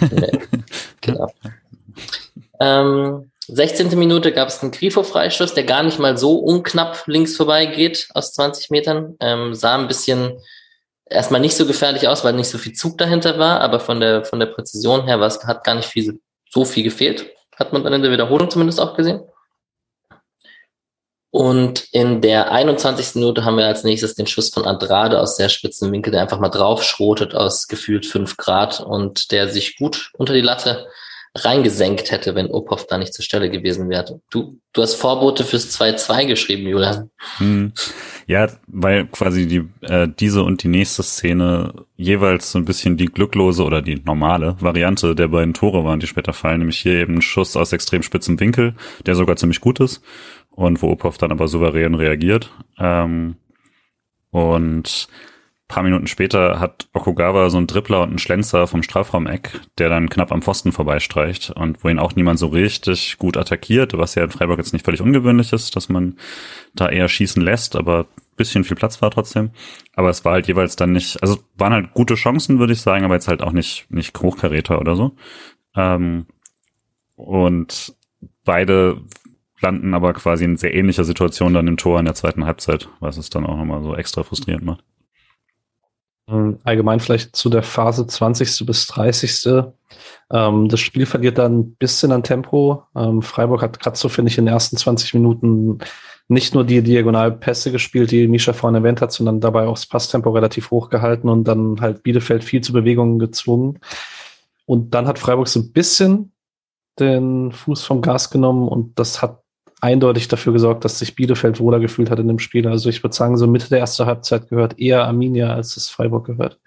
genau. 1.00 1.28
Ähm, 2.60 3.30
16. 3.48 3.96
Minute 3.98 4.32
gab 4.32 4.48
es 4.48 4.62
einen 4.62 4.72
Grifo-Freistoß, 4.72 5.54
der 5.54 5.64
gar 5.64 5.82
nicht 5.82 5.98
mal 5.98 6.16
so 6.16 6.38
unknapp 6.38 7.04
links 7.06 7.36
vorbei 7.36 7.66
geht 7.66 8.08
aus 8.14 8.32
20 8.32 8.70
Metern. 8.70 9.16
Ähm, 9.20 9.54
sah 9.54 9.76
ein 9.76 9.86
bisschen 9.86 10.40
erstmal 11.08 11.40
nicht 11.40 11.56
so 11.56 11.66
gefährlich 11.66 12.08
aus, 12.08 12.24
weil 12.24 12.32
nicht 12.32 12.48
so 12.48 12.58
viel 12.58 12.72
Zug 12.72 12.98
dahinter 12.98 13.38
war, 13.38 13.60
aber 13.60 13.78
von 13.78 14.00
der, 14.00 14.24
von 14.24 14.40
der 14.40 14.46
Präzision 14.46 15.04
her 15.04 15.20
was, 15.20 15.44
hat 15.44 15.62
gar 15.62 15.76
nicht 15.76 15.88
viel, 15.88 16.20
so 16.50 16.64
viel 16.64 16.82
gefehlt. 16.82 17.30
Hat 17.56 17.72
man 17.72 17.84
dann 17.84 17.92
in 17.92 18.02
der 18.02 18.10
Wiederholung 18.10 18.50
zumindest 18.50 18.80
auch 18.80 18.96
gesehen. 18.96 19.20
Und 21.36 21.86
in 21.92 22.22
der 22.22 22.50
21. 22.50 23.16
Minute 23.16 23.44
haben 23.44 23.58
wir 23.58 23.66
als 23.66 23.84
nächstes 23.84 24.14
den 24.14 24.26
Schuss 24.26 24.48
von 24.48 24.64
Andrade 24.64 25.20
aus 25.20 25.36
sehr 25.36 25.50
spitzen 25.50 25.92
Winkel, 25.92 26.10
der 26.10 26.22
einfach 26.22 26.40
mal 26.40 26.48
draufschrotet 26.48 27.34
aus 27.34 27.68
gefühlt 27.68 28.06
fünf 28.06 28.38
Grad 28.38 28.80
und 28.80 29.32
der 29.32 29.50
sich 29.50 29.76
gut 29.76 30.12
unter 30.16 30.32
die 30.32 30.40
Latte 30.40 30.86
reingesenkt 31.34 32.10
hätte, 32.10 32.34
wenn 32.34 32.50
Opov 32.50 32.86
da 32.86 32.96
nicht 32.96 33.12
zur 33.12 33.22
Stelle 33.22 33.50
gewesen 33.50 33.90
wäre. 33.90 34.22
Du, 34.30 34.58
du 34.72 34.80
hast 34.80 34.94
Vorbote 34.94 35.44
fürs 35.44 35.78
2-2 35.78 36.24
geschrieben, 36.24 36.66
Julian. 36.66 37.10
Hm. 37.36 37.74
Ja, 38.26 38.48
weil 38.66 39.06
quasi 39.06 39.46
die, 39.46 39.68
äh, 39.82 40.08
diese 40.08 40.42
und 40.42 40.62
die 40.62 40.68
nächste 40.68 41.02
Szene 41.02 41.74
jeweils 41.96 42.50
so 42.50 42.58
ein 42.58 42.64
bisschen 42.64 42.96
die 42.96 43.06
glücklose 43.06 43.62
oder 43.62 43.82
die 43.82 44.00
normale 44.02 44.56
Variante 44.60 45.14
der 45.14 45.28
beiden 45.28 45.52
Tore 45.52 45.84
waren, 45.84 46.00
die 46.00 46.06
später 46.06 46.32
fallen, 46.32 46.60
nämlich 46.60 46.78
hier 46.78 46.94
eben 46.94 47.16
ein 47.16 47.22
Schuss 47.22 47.58
aus 47.58 47.74
extrem 47.74 48.02
spitzem 48.02 48.40
Winkel, 48.40 48.74
der 49.04 49.14
sogar 49.16 49.36
ziemlich 49.36 49.60
gut 49.60 49.80
ist 49.80 50.00
und 50.56 50.82
wo 50.82 50.90
Opov 50.90 51.18
dann 51.18 51.30
aber 51.30 51.46
souverän 51.46 51.94
reagiert. 51.94 52.52
Ähm, 52.78 53.36
und 54.30 55.08
paar 55.68 55.82
Minuten 55.82 56.06
später 56.06 56.60
hat 56.60 56.88
Okugawa 56.92 57.50
so 57.50 57.58
einen 57.58 57.66
Dribbler 57.66 58.02
und 58.02 58.10
einen 58.10 58.18
Schlenzer 58.18 58.66
vom 58.66 58.82
Strafraumeck, 58.82 59.60
der 59.78 59.88
dann 59.88 60.08
knapp 60.08 60.30
am 60.30 60.42
Pfosten 60.42 60.72
vorbeistreicht 60.72 61.50
und 61.50 61.82
wo 61.82 61.88
ihn 61.88 61.98
auch 61.98 62.14
niemand 62.14 62.38
so 62.38 62.46
richtig 62.46 63.18
gut 63.18 63.36
attackiert, 63.36 63.96
was 63.98 64.14
ja 64.14 64.24
in 64.24 64.30
Freiburg 64.30 64.58
jetzt 64.58 64.72
nicht 64.72 64.84
völlig 64.84 65.00
ungewöhnlich 65.00 65.52
ist, 65.52 65.74
dass 65.74 65.88
man 65.88 66.16
da 66.74 66.88
eher 66.88 67.08
schießen 67.08 67.42
lässt, 67.42 67.74
aber 67.76 68.06
bisschen 68.36 68.64
viel 68.64 68.76
Platz 68.76 69.02
war 69.02 69.10
trotzdem. 69.10 69.50
Aber 69.94 70.10
es 70.10 70.24
war 70.24 70.34
halt 70.34 70.46
jeweils 70.46 70.76
dann 70.76 70.92
nicht, 70.92 71.20
also 71.22 71.38
waren 71.56 71.72
halt 71.72 71.94
gute 71.94 72.14
Chancen, 72.14 72.58
würde 72.58 72.74
ich 72.74 72.80
sagen, 72.80 73.04
aber 73.04 73.14
jetzt 73.14 73.28
halt 73.28 73.42
auch 73.42 73.52
nicht, 73.52 73.86
nicht 73.90 74.16
Hochkaräter 74.18 74.80
oder 74.80 74.94
so. 74.94 75.16
Ähm, 75.74 76.26
und 77.16 77.94
beide 78.44 79.00
landen 79.60 79.94
aber 79.94 80.12
quasi 80.12 80.44
in 80.44 80.56
sehr 80.56 80.74
ähnlicher 80.74 81.04
Situation 81.04 81.54
dann 81.54 81.68
im 81.68 81.76
Tor 81.76 81.98
in 81.98 82.04
der 82.04 82.14
zweiten 82.14 82.44
Halbzeit, 82.44 82.88
was 83.00 83.16
es 83.16 83.30
dann 83.30 83.46
auch 83.46 83.56
nochmal 83.56 83.82
so 83.82 83.94
extra 83.94 84.22
frustrierend 84.22 84.64
macht. 84.64 84.84
Ähm, 86.28 86.58
allgemein 86.64 86.98
vielleicht 86.98 87.36
zu 87.36 87.48
der 87.48 87.62
Phase 87.62 88.06
20. 88.06 88.66
bis 88.66 88.86
30. 88.88 89.64
Ähm, 90.32 90.68
das 90.68 90.80
Spiel 90.80 91.06
verliert 91.06 91.38
dann 91.38 91.58
ein 91.58 91.74
bisschen 91.76 92.10
an 92.12 92.24
Tempo. 92.24 92.82
Ähm, 92.96 93.22
Freiburg 93.22 93.62
hat 93.62 93.78
gerade 93.78 93.96
so, 93.96 94.08
finde 94.08 94.30
ich, 94.30 94.38
in 94.38 94.46
den 94.46 94.54
ersten 94.54 94.76
20 94.76 95.14
Minuten 95.14 95.78
nicht 96.28 96.54
nur 96.54 96.64
die 96.64 96.82
Diagonalpässe 96.82 97.70
gespielt, 97.70 98.10
die 98.10 98.26
Misha 98.26 98.52
vorhin 98.52 98.74
erwähnt 98.74 99.00
hat, 99.00 99.12
sondern 99.12 99.40
dabei 99.40 99.66
auch 99.66 99.74
das 99.74 99.86
Passtempo 99.86 100.30
relativ 100.30 100.72
hoch 100.72 100.90
gehalten 100.90 101.28
und 101.28 101.44
dann 101.44 101.80
halt 101.80 102.02
Bielefeld 102.02 102.42
viel 102.42 102.60
zu 102.60 102.72
Bewegungen 102.72 103.20
gezwungen. 103.20 103.78
Und 104.64 104.94
dann 104.94 105.06
hat 105.06 105.20
Freiburg 105.20 105.46
so 105.46 105.60
ein 105.60 105.72
bisschen 105.72 106.32
den 106.98 107.52
Fuß 107.52 107.84
vom 107.84 108.02
Gas 108.02 108.30
genommen 108.30 108.66
und 108.66 108.98
das 108.98 109.22
hat 109.22 109.42
eindeutig 109.80 110.28
dafür 110.28 110.52
gesorgt, 110.52 110.84
dass 110.84 110.98
sich 110.98 111.14
Bielefeld 111.14 111.60
wohler 111.60 111.80
gefühlt 111.80 112.10
hat 112.10 112.18
in 112.18 112.28
dem 112.28 112.38
Spiel. 112.38 112.66
Also 112.66 112.88
ich 112.88 113.02
würde 113.02 113.14
sagen, 113.14 113.36
so 113.36 113.46
Mitte 113.46 113.68
der 113.68 113.80
ersten 113.80 114.06
Halbzeit 114.06 114.48
gehört 114.48 114.78
eher 114.78 115.04
Arminia, 115.04 115.52
als 115.52 115.76
es 115.76 115.88
Freiburg 115.88 116.26
gehört. 116.26 116.58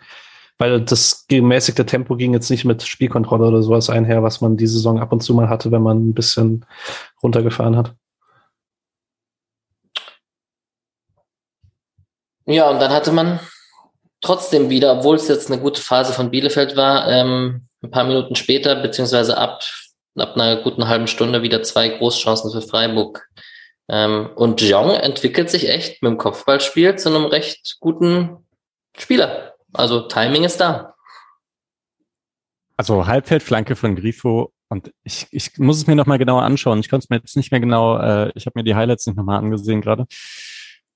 Weil 0.58 0.82
das 0.82 1.26
gemäßigte 1.28 1.86
Tempo 1.86 2.16
ging 2.16 2.34
jetzt 2.34 2.50
nicht 2.50 2.66
mit 2.66 2.84
Spielkontrolle 2.84 3.48
oder 3.48 3.64
sowas 3.64 3.90
einher, 3.90 4.24
was 4.24 4.42
man 4.42 4.58
die 4.58 4.68
Saison 4.68 5.00
ab 5.00 5.12
und 5.12 5.22
zu 5.22 5.34
mal 5.34 5.50
hatte, 5.50 5.72
wenn 5.72 5.82
man 5.82 6.10
ein 6.10 6.14
bisschen 6.14 6.66
runtergefahren 7.24 7.78
hat. 7.78 7.96
Ja, 12.46 12.70
und 12.70 12.80
dann 12.80 12.92
hatte 12.92 13.12
man 13.12 13.40
trotzdem 14.22 14.70
wieder, 14.70 14.98
obwohl 14.98 15.16
es 15.16 15.28
jetzt 15.28 15.52
eine 15.52 15.62
gute 15.62 15.82
Phase 15.82 16.14
von 16.14 16.32
Bielefeld 16.32 16.76
war, 16.76 17.08
ähm, 17.08 17.68
ein 17.82 17.92
paar 17.92 18.04
Minuten 18.04 18.36
später, 18.36 18.76
beziehungsweise 18.76 19.38
ab 19.38 19.62
ab 20.22 20.36
einer 20.36 20.62
guten 20.62 20.88
halben 20.88 21.08
Stunde 21.08 21.42
wieder 21.42 21.64
zwei 21.64 21.90
Großchancen 21.90 22.52
für 22.52 22.62
Freiburg. 22.62 23.28
Ähm, 23.90 24.30
und 24.36 24.62
Jong 24.62 24.92
entwickelt 24.92 25.50
sich 25.50 25.68
echt 25.68 26.02
mit 26.04 26.12
dem 26.12 26.18
Kopfballspiel 26.18 26.96
zu 26.96 27.10
einem 27.10 27.26
recht 27.26 27.78
guten 27.80 28.46
Spieler. 28.98 29.56
Also 29.74 30.02
Timing 30.02 30.44
ist 30.44 30.58
da. 30.58 30.96
Also 32.78 33.08
Halbfeldflanke 33.08 33.76
von 33.76 33.96
Grifo 33.96 34.54
und 34.70 34.94
ich, 35.04 35.28
ich 35.32 35.58
muss 35.58 35.78
es 35.78 35.88
mir 35.88 35.96
nochmal 35.96 36.20
genauer 36.20 36.44
anschauen. 36.44 36.80
Ich 36.80 36.90
konnte 36.90 37.06
es 37.06 37.10
mir 37.10 37.18
jetzt 37.18 37.36
nicht 37.36 37.52
mehr 37.52 37.60
genau, 37.60 37.98
äh, 37.98 38.32
ich 38.36 38.46
habe 38.46 38.58
mir 38.60 38.64
die 38.64 38.76
Highlights 38.76 39.06
nicht 39.08 39.18
nochmal 39.18 39.40
angesehen 39.40 39.82
gerade. 39.82 40.06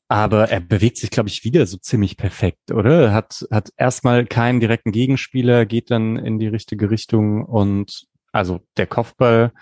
Aber 0.07 0.49
er 0.49 0.59
bewegt 0.59 0.97
sich, 0.97 1.09
glaube 1.09 1.29
ich, 1.29 1.43
wieder 1.43 1.65
so 1.65 1.77
ziemlich 1.77 2.17
perfekt, 2.17 2.71
oder? 2.71 3.13
Hat, 3.13 3.47
hat 3.49 3.71
erstmal 3.77 4.25
keinen 4.27 4.59
direkten 4.59 4.91
Gegenspieler, 4.91 5.65
geht 5.65 5.89
dann 5.89 6.17
in 6.17 6.37
die 6.37 6.47
richtige 6.47 6.91
Richtung 6.91 7.43
und 7.45 8.05
also 8.33 8.59
der 8.75 8.87
Kopfball, 8.87 9.53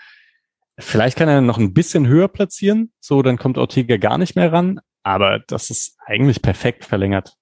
vielleicht 0.79 1.17
kann 1.17 1.29
er 1.29 1.41
noch 1.41 1.59
ein 1.59 1.73
bisschen 1.73 2.07
höher 2.07 2.27
platzieren, 2.27 2.91
so 2.99 3.21
dann 3.21 3.37
kommt 3.37 3.59
Ortega 3.59 3.97
gar 3.97 4.17
nicht 4.17 4.35
mehr 4.35 4.51
ran, 4.51 4.79
aber 5.03 5.39
das 5.39 5.69
ist 5.69 5.97
eigentlich 6.05 6.41
perfekt 6.41 6.85
verlängert. 6.85 7.35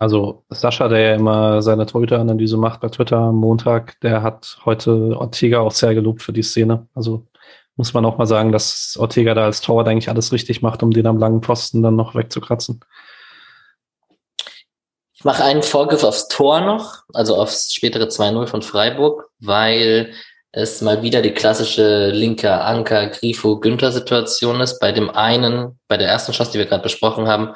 Also 0.00 0.44
Sascha, 0.48 0.88
der 0.88 1.00
ja 1.00 1.14
immer 1.16 1.60
seine 1.60 1.84
Torhüter-Analyse 1.84 2.56
macht 2.56 2.80
bei 2.80 2.88
Twitter 2.88 3.18
am 3.18 3.36
Montag, 3.36 3.98
der 4.00 4.22
hat 4.22 4.60
heute 4.64 5.18
Ortega 5.18 5.58
auch 5.58 5.72
sehr 5.72 5.94
gelobt 5.94 6.22
für 6.22 6.32
die 6.32 6.42
Szene. 6.42 6.86
Also 6.94 7.26
muss 7.74 7.94
man 7.94 8.04
auch 8.04 8.16
mal 8.16 8.26
sagen, 8.26 8.52
dass 8.52 8.96
Ortega 8.96 9.34
da 9.34 9.44
als 9.44 9.60
Torwart 9.60 9.88
eigentlich 9.88 10.08
alles 10.08 10.32
richtig 10.32 10.62
macht, 10.62 10.84
um 10.84 10.92
den 10.92 11.06
am 11.06 11.18
langen 11.18 11.40
Posten 11.40 11.82
dann 11.82 11.96
noch 11.96 12.14
wegzukratzen. 12.14 12.80
Ich 15.18 15.24
mache 15.24 15.42
einen 15.42 15.64
Vorgriff 15.64 16.04
aufs 16.04 16.28
Tor 16.28 16.60
noch, 16.60 17.02
also 17.12 17.34
aufs 17.34 17.72
spätere 17.72 18.04
2-0 18.04 18.46
von 18.46 18.62
Freiburg, 18.62 19.28
weil 19.40 20.12
es 20.52 20.80
mal 20.80 21.02
wieder 21.02 21.22
die 21.22 21.32
klassische 21.32 22.10
linker 22.10 22.64
Anker 22.64 23.08
Grifo 23.08 23.58
Günther 23.58 23.90
Situation 23.90 24.60
ist. 24.60 24.78
Bei 24.78 24.92
dem 24.92 25.10
einen, 25.10 25.80
bei 25.88 25.96
der 25.96 26.06
ersten 26.06 26.30
Chance, 26.30 26.52
die 26.52 26.58
wir 26.58 26.66
gerade 26.66 26.84
besprochen 26.84 27.26
haben, 27.26 27.54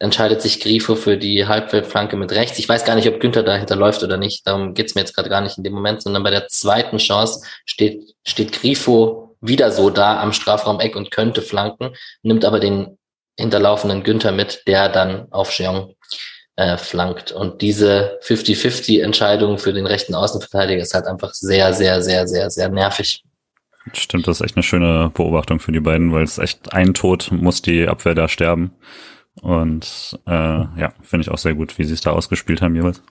entscheidet 0.00 0.42
sich 0.42 0.58
Grifo 0.58 0.96
für 0.96 1.16
die 1.16 1.46
Halbfeldflanke 1.46 2.16
mit 2.16 2.32
rechts. 2.32 2.58
Ich 2.58 2.68
weiß 2.68 2.84
gar 2.84 2.96
nicht, 2.96 3.06
ob 3.06 3.20
Günther 3.20 3.44
dahinter 3.44 3.76
läuft 3.76 4.02
oder 4.02 4.16
nicht. 4.16 4.44
Darum 4.44 4.74
geht's 4.74 4.96
mir 4.96 5.02
jetzt 5.02 5.14
gerade 5.14 5.30
gar 5.30 5.42
nicht 5.42 5.58
in 5.58 5.62
dem 5.62 5.74
Moment, 5.74 6.02
sondern 6.02 6.24
bei 6.24 6.30
der 6.30 6.48
zweiten 6.48 6.98
Chance 6.98 7.46
steht, 7.66 8.02
steht 8.26 8.50
Grifo 8.50 9.36
wieder 9.40 9.70
so 9.70 9.90
da 9.90 10.20
am 10.20 10.32
Strafraum-Eck 10.32 10.96
und 10.96 11.12
könnte 11.12 11.40
flanken, 11.40 11.94
nimmt 12.22 12.44
aber 12.44 12.58
den 12.58 12.98
hinterlaufenden 13.38 14.02
Günther 14.02 14.32
mit, 14.32 14.62
der 14.66 14.88
dann 14.88 15.30
auf 15.30 15.52
Jeong 15.56 15.94
äh, 16.56 16.76
flankt. 16.76 17.32
Und 17.32 17.62
diese 17.62 18.18
50-50-Entscheidung 18.22 19.58
für 19.58 19.72
den 19.72 19.86
rechten 19.86 20.14
Außenverteidiger 20.14 20.82
ist 20.82 20.94
halt 20.94 21.06
einfach 21.06 21.34
sehr, 21.34 21.72
sehr, 21.72 22.02
sehr, 22.02 22.26
sehr, 22.26 22.50
sehr 22.50 22.68
nervig. 22.68 23.22
Stimmt, 23.92 24.26
das 24.26 24.40
ist 24.40 24.46
echt 24.46 24.56
eine 24.56 24.64
schöne 24.64 25.10
Beobachtung 25.14 25.60
für 25.60 25.70
die 25.70 25.80
beiden, 25.80 26.12
weil 26.12 26.24
es 26.24 26.38
echt 26.38 26.72
ein 26.72 26.94
Tod 26.94 27.30
muss 27.30 27.62
die 27.62 27.86
Abwehr 27.86 28.14
da 28.14 28.26
sterben. 28.26 28.72
Und 29.42 30.18
äh, 30.26 30.30
ja, 30.32 30.92
finde 31.02 31.22
ich 31.22 31.30
auch 31.30 31.38
sehr 31.38 31.54
gut, 31.54 31.78
wie 31.78 31.84
sie 31.84 31.94
es 31.94 32.00
da 32.00 32.10
ausgespielt 32.10 32.62
haben 32.62 32.74
jeweils. 32.74 33.02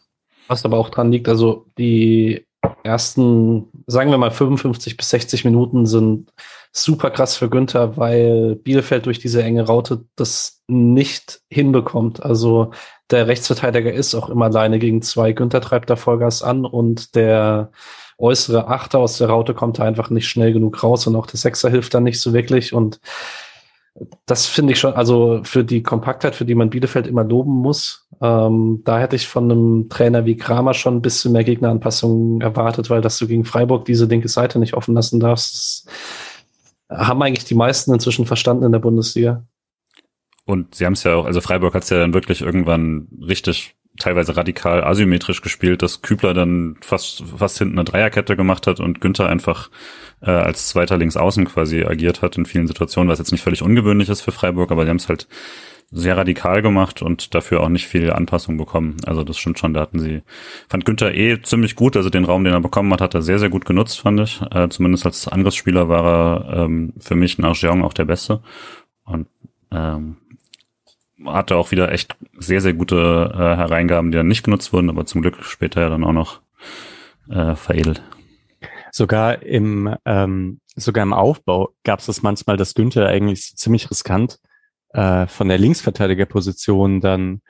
Was 0.47 0.65
aber 0.65 0.77
auch 0.77 0.89
dran 0.89 1.11
liegt, 1.11 1.29
also 1.29 1.67
die 1.77 2.45
ersten, 2.83 3.67
sagen 3.87 4.11
wir 4.11 4.17
mal 4.17 4.31
55 4.31 4.97
bis 4.97 5.09
60 5.09 5.45
Minuten 5.45 5.85
sind 5.85 6.31
super 6.77 7.09
krass 7.09 7.37
für 7.37 7.49
Günther, 7.49 7.95
weil 7.95 8.55
Bielefeld 8.57 9.05
durch 9.05 9.17
diese 9.17 9.41
enge 9.41 9.65
Raute 9.65 10.03
das 10.17 10.61
nicht 10.67 11.39
hinbekommt. 11.49 12.21
Also 12.21 12.71
der 13.11 13.27
Rechtsverteidiger 13.27 13.93
ist 13.93 14.13
auch 14.13 14.29
immer 14.29 14.45
alleine 14.45 14.77
gegen 14.77 15.01
zwei. 15.01 15.31
Günther 15.31 15.61
treibt 15.61 15.89
da 15.89 15.95
Vollgas 15.95 16.43
an 16.43 16.65
und 16.65 17.15
der 17.15 17.71
äußere 18.17 18.67
Achter 18.67 18.99
aus 18.99 19.17
der 19.17 19.29
Raute 19.29 19.53
kommt 19.53 19.79
da 19.79 19.83
einfach 19.83 20.09
nicht 20.09 20.27
schnell 20.27 20.51
genug 20.51 20.83
raus 20.83 21.07
und 21.07 21.15
auch 21.15 21.27
der 21.27 21.39
Sechser 21.39 21.69
hilft 21.69 21.93
dann 21.93 22.03
nicht 22.03 22.19
so 22.19 22.33
wirklich 22.33 22.73
und 22.73 22.99
das 24.25 24.45
finde 24.45 24.73
ich 24.73 24.79
schon, 24.79 24.93
also 24.93 25.39
für 25.43 25.63
die 25.63 25.81
Kompaktheit, 25.81 26.35
für 26.35 26.43
die 26.43 26.55
man 26.55 26.69
Bielefeld 26.69 27.07
immer 27.07 27.23
loben 27.23 27.53
muss, 27.53 28.09
ähm, 28.21 28.81
da 28.83 28.99
hätte 28.99 29.15
ich 29.15 29.27
von 29.27 29.49
einem 29.49 29.87
Trainer 29.87 30.25
wie 30.25 30.35
Kramer 30.35 30.73
schon 30.73 30.97
ein 30.97 31.01
bisschen 31.01 31.31
mehr 31.31 31.45
Gegneranpassungen 31.45 32.41
erwartet, 32.41 32.89
weil 32.89 32.99
dass 32.99 33.17
du 33.17 33.27
gegen 33.27 33.45
Freiburg 33.45 33.85
diese 33.85 34.05
linke 34.05 34.27
Seite 34.27 34.59
nicht 34.59 34.73
offen 34.73 34.95
lassen 34.95 35.21
darfst, 35.21 35.89
haben 36.89 37.21
eigentlich 37.21 37.45
die 37.45 37.55
meisten 37.55 37.93
inzwischen 37.93 38.25
verstanden 38.25 38.63
in 38.63 38.71
der 38.71 38.79
Bundesliga. 38.79 39.45
Und 40.45 40.75
sie 40.75 40.85
haben 40.85 40.93
es 40.93 41.03
ja 41.03 41.15
auch, 41.15 41.25
also 41.25 41.41
Freiburg 41.41 41.73
hat 41.73 41.83
es 41.83 41.89
ja 41.89 41.97
dann 41.97 42.13
wirklich 42.13 42.41
irgendwann 42.41 43.07
richtig 43.27 43.75
teilweise 43.97 44.35
radikal 44.35 44.83
asymmetrisch 44.83 45.41
gespielt, 45.41 45.81
dass 45.81 46.01
Kübler 46.01 46.33
dann 46.33 46.75
fast 46.81 47.23
fast 47.37 47.57
hinten 47.57 47.79
eine 47.79 47.85
Dreierkette 47.85 48.35
gemacht 48.35 48.67
hat 48.67 48.79
und 48.79 49.01
Günther 49.01 49.29
einfach 49.29 49.69
äh, 50.21 50.31
als 50.31 50.67
zweiter 50.67 50.97
links 50.97 51.17
außen 51.17 51.45
quasi 51.45 51.83
agiert 51.83 52.21
hat 52.21 52.37
in 52.37 52.45
vielen 52.45 52.67
Situationen, 52.67 53.09
was 53.09 53.19
jetzt 53.19 53.31
nicht 53.31 53.41
völlig 53.41 53.61
ungewöhnlich 53.61 54.09
ist 54.09 54.21
für 54.21 54.31
Freiburg, 54.31 54.71
aber 54.71 54.83
sie 54.83 54.89
haben 54.89 54.97
es 54.97 55.09
halt 55.09 55.27
sehr 55.95 56.17
radikal 56.17 56.61
gemacht 56.61 57.01
und 57.01 57.33
dafür 57.33 57.61
auch 57.61 57.69
nicht 57.69 57.87
viel 57.87 58.11
Anpassung 58.11 58.57
bekommen. 58.57 58.97
Also 59.05 59.23
das 59.23 59.37
stimmt 59.37 59.57
schon, 59.59 59.73
da 59.73 59.79
hatten 59.79 59.99
sie, 59.99 60.23
fand 60.67 60.83
Günther 60.83 61.13
eh 61.13 61.41
ziemlich 61.41 61.75
gut, 61.75 61.95
also 61.95 62.09
den 62.09 62.25
Raum, 62.25 62.43
den 62.43 62.53
er 62.53 62.59
bekommen 62.59 62.91
hat, 62.91 62.99
hat 62.99 63.15
er 63.15 63.21
sehr, 63.21 63.39
sehr 63.39 63.49
gut 63.49 63.65
genutzt, 63.65 64.01
fand 64.01 64.19
ich. 64.19 64.41
Äh, 64.51 64.67
zumindest 64.67 65.05
als 65.05 65.29
Angriffsspieler 65.29 65.87
war 65.87 66.05
er 66.05 66.63
ähm, 66.65 66.93
für 66.99 67.15
mich 67.15 67.37
nach 67.37 67.55
Jeong 67.55 67.83
auch 67.83 67.93
der 67.93 68.03
Beste. 68.03 68.41
Und 69.05 69.27
ähm, 69.71 70.17
hatte 71.25 71.55
auch 71.55 71.71
wieder 71.71 71.91
echt 71.93 72.17
sehr, 72.37 72.59
sehr 72.59 72.73
gute 72.73 73.31
äh, 73.33 73.37
Hereingaben, 73.37 74.11
die 74.11 74.17
dann 74.17 74.27
nicht 74.27 74.43
genutzt 74.43 74.73
wurden, 74.73 74.89
aber 74.89 75.05
zum 75.05 75.21
Glück 75.21 75.43
später 75.45 75.79
ja 75.79 75.89
dann 75.89 76.03
auch 76.03 76.11
noch 76.11 76.41
äh, 77.29 77.55
veredelt. 77.55 78.03
Sogar 78.91 79.43
im, 79.43 79.95
ähm, 80.03 80.59
sogar 80.75 81.03
im 81.03 81.13
Aufbau 81.13 81.73
gab 81.85 81.99
es 81.99 82.07
das 82.07 82.21
manchmal, 82.21 82.57
dass 82.57 82.73
Günther 82.73 83.07
eigentlich 83.07 83.55
ziemlich 83.55 83.89
riskant 83.89 84.39
äh, 84.89 85.27
von 85.27 85.47
der 85.47 85.57
Linksverteidigerposition 85.57 87.01
dann 87.01 87.41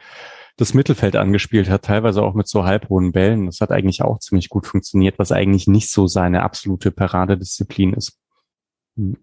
das 0.57 0.73
Mittelfeld 0.73 1.15
angespielt 1.15 1.69
hat, 1.69 1.83
teilweise 1.83 2.23
auch 2.23 2.33
mit 2.33 2.47
so 2.47 2.63
halbhohen 2.63 3.11
Bällen. 3.11 3.45
Das 3.45 3.59
hat 3.59 3.71
eigentlich 3.71 4.01
auch 4.01 4.19
ziemlich 4.19 4.49
gut 4.49 4.65
funktioniert, 4.65 5.19
was 5.19 5.31
eigentlich 5.31 5.67
nicht 5.67 5.91
so 5.91 6.07
seine 6.07 6.43
absolute 6.43 6.91
Paradedisziplin 6.91 7.93
ist. 7.93 8.17
Hm. 8.95 9.17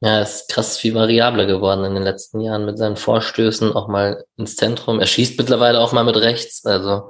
Ja, 0.00 0.22
ist 0.22 0.48
krass 0.48 0.78
viel 0.78 0.94
variabler 0.94 1.46
geworden 1.46 1.84
in 1.84 1.94
den 1.94 2.04
letzten 2.04 2.40
Jahren 2.40 2.64
mit 2.64 2.78
seinen 2.78 2.96
Vorstößen 2.96 3.72
auch 3.72 3.88
mal 3.88 4.24
ins 4.36 4.54
Zentrum. 4.54 5.00
Er 5.00 5.06
schießt 5.06 5.36
mittlerweile 5.38 5.80
auch 5.80 5.92
mal 5.92 6.04
mit 6.04 6.16
rechts, 6.16 6.64
also 6.64 7.08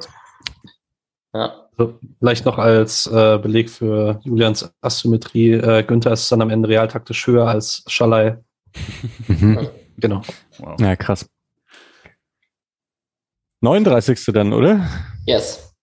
ja. 1.35 1.68
Also, 1.77 1.98
vielleicht 2.18 2.44
noch 2.46 2.59
als 2.59 3.07
äh, 3.07 3.38
Beleg 3.38 3.70
für 3.70 4.20
Julians 4.24 4.72
Asymmetrie, 4.81 5.53
äh, 5.53 5.85
Günther 5.85 6.12
ist 6.12 6.33
dann 6.33 6.42
am 6.42 6.51
Ende 6.51 6.68
realtaktisch 6.68 7.27
höher 7.27 7.46
als 7.46 7.85
Schalai. 7.87 8.38
Mhm. 9.26 9.68
Genau. 9.96 10.22
Wow. 10.59 10.78
Ja, 10.81 10.96
krass. 10.96 11.28
39. 13.61 14.33
dann, 14.33 14.52
oder? 14.52 14.88
Yes. 15.26 15.74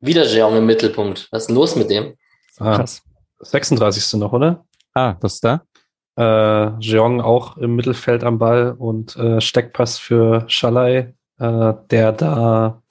Wieder 0.00 0.26
Jeong 0.26 0.56
im 0.56 0.66
Mittelpunkt. 0.66 1.28
Was 1.30 1.42
ist 1.42 1.46
denn 1.48 1.56
los 1.56 1.76
mit 1.76 1.90
dem? 1.90 2.14
Ah, 2.58 2.76
krass. 2.76 3.02
36. 3.40 4.18
noch, 4.18 4.32
oder? 4.32 4.64
Ah, 4.94 5.14
das 5.20 5.34
ist 5.34 5.44
da? 5.44 5.62
Äh, 6.18 6.78
Jeong 6.80 7.20
auch 7.20 7.56
im 7.58 7.76
Mittelfeld 7.76 8.24
am 8.24 8.38
Ball 8.38 8.72
und 8.72 9.16
äh, 9.16 9.40
Steckpass 9.40 9.98
für 9.98 10.44
Schalai, 10.48 11.14
äh, 11.38 11.74
der 11.90 12.12
da 12.12 12.82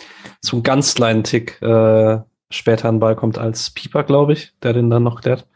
zum 0.41 0.63
ganz 0.63 0.95
kleinen 0.95 1.23
Tick 1.23 1.61
äh, 1.61 2.19
später 2.49 2.87
an 2.87 2.95
den 2.95 2.99
Ball 2.99 3.15
kommt 3.15 3.37
als 3.37 3.71
Pieper, 3.71 4.03
glaube 4.03 4.33
ich, 4.33 4.53
der 4.61 4.73
den 4.73 4.89
dann 4.89 5.03
noch 5.03 5.21
klärt. 5.21 5.47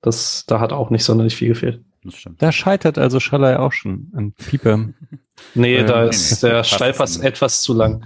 Das, 0.00 0.44
da 0.46 0.60
hat 0.60 0.72
auch 0.72 0.90
nicht 0.90 1.04
sonderlich 1.04 1.36
viel 1.36 1.48
gefehlt. 1.48 1.84
Das 2.02 2.16
stimmt. 2.16 2.42
Da 2.42 2.50
scheitert 2.50 2.98
also 2.98 3.20
Schalai 3.20 3.58
auch 3.58 3.72
schon 3.72 4.10
an 4.14 4.32
Pieper. 4.32 4.88
nee, 5.54 5.76
äh, 5.76 5.84
da 5.84 6.04
ist 6.04 6.42
nee, 6.42 6.50
der 6.50 6.64
Steilpass 6.64 7.18
etwas 7.18 7.62
zu 7.62 7.74
lang. 7.74 8.04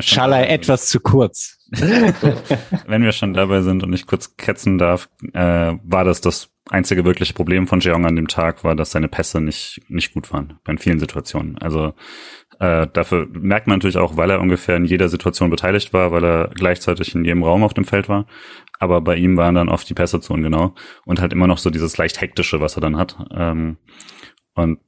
Schalai 0.00 0.48
etwas 0.48 0.88
zu 0.88 1.00
kurz. 1.00 1.58
Wenn 1.70 3.02
wir 3.02 3.12
schon 3.12 3.32
dabei 3.32 3.62
sind 3.62 3.82
und 3.82 3.92
ich 3.94 4.06
kurz 4.06 4.36
ketzen 4.36 4.76
darf, 4.76 5.08
äh, 5.32 5.76
war 5.82 6.04
das 6.04 6.20
das 6.20 6.50
einzige 6.68 7.04
wirkliche 7.04 7.32
Problem 7.32 7.66
von 7.66 7.80
Jeong 7.80 8.04
an 8.04 8.16
dem 8.16 8.28
Tag, 8.28 8.64
war, 8.64 8.76
dass 8.76 8.90
seine 8.90 9.08
Pässe 9.08 9.40
nicht, 9.40 9.80
nicht 9.88 10.12
gut 10.12 10.30
waren, 10.32 10.58
bei 10.64 10.76
vielen 10.76 10.98
Situationen. 10.98 11.56
Also 11.58 11.94
äh, 12.60 12.86
dafür 12.92 13.26
merkt 13.32 13.66
man 13.66 13.78
natürlich 13.78 13.96
auch, 13.96 14.16
weil 14.16 14.30
er 14.30 14.40
ungefähr 14.40 14.76
in 14.76 14.84
jeder 14.84 15.08
Situation 15.08 15.50
beteiligt 15.50 15.92
war, 15.92 16.12
weil 16.12 16.24
er 16.24 16.50
gleichzeitig 16.54 17.14
in 17.14 17.24
jedem 17.24 17.42
Raum 17.42 17.64
auf 17.64 17.74
dem 17.74 17.84
Feld 17.84 18.08
war. 18.08 18.26
Aber 18.78 19.00
bei 19.00 19.16
ihm 19.16 19.36
waren 19.36 19.54
dann 19.54 19.68
oft 19.68 19.88
die 19.88 19.94
Pässe 19.94 20.20
zu 20.20 20.34
ungenau 20.34 20.74
und 21.04 21.20
halt 21.20 21.32
immer 21.32 21.46
noch 21.46 21.58
so 21.58 21.70
dieses 21.70 21.96
leicht 21.96 22.20
hektische, 22.20 22.60
was 22.60 22.76
er 22.76 22.82
dann 22.82 22.96
hat. 22.96 23.16
Ähm, 23.34 23.78
und 24.54 24.78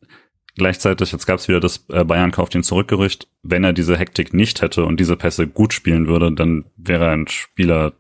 Gleichzeitig, 0.55 1.13
jetzt 1.13 1.25
gab 1.25 1.39
es 1.39 1.49
wieder 1.49 1.61
das 1.61 1.87
äh, 1.89 2.05
Bayern 2.05 2.31
kauft 2.31 2.55
ihn 2.55 2.63
zurückgerücht. 2.63 3.27
Wenn 3.43 3.65
er 3.65 3.73
diese 3.73 3.97
Hektik 3.97 4.35
nicht 4.35 4.61
hätte 4.61 4.85
und 4.85 5.01
diese 5.01 5.17
Pässe 5.17 5.49
gut 5.49 5.73
spielen 5.73 6.09
würde, 6.09 6.31
dann 6.31 6.67
wäre 6.77 7.07
er 7.07 7.13
ein 7.13 7.27
Spieler, 7.27 7.95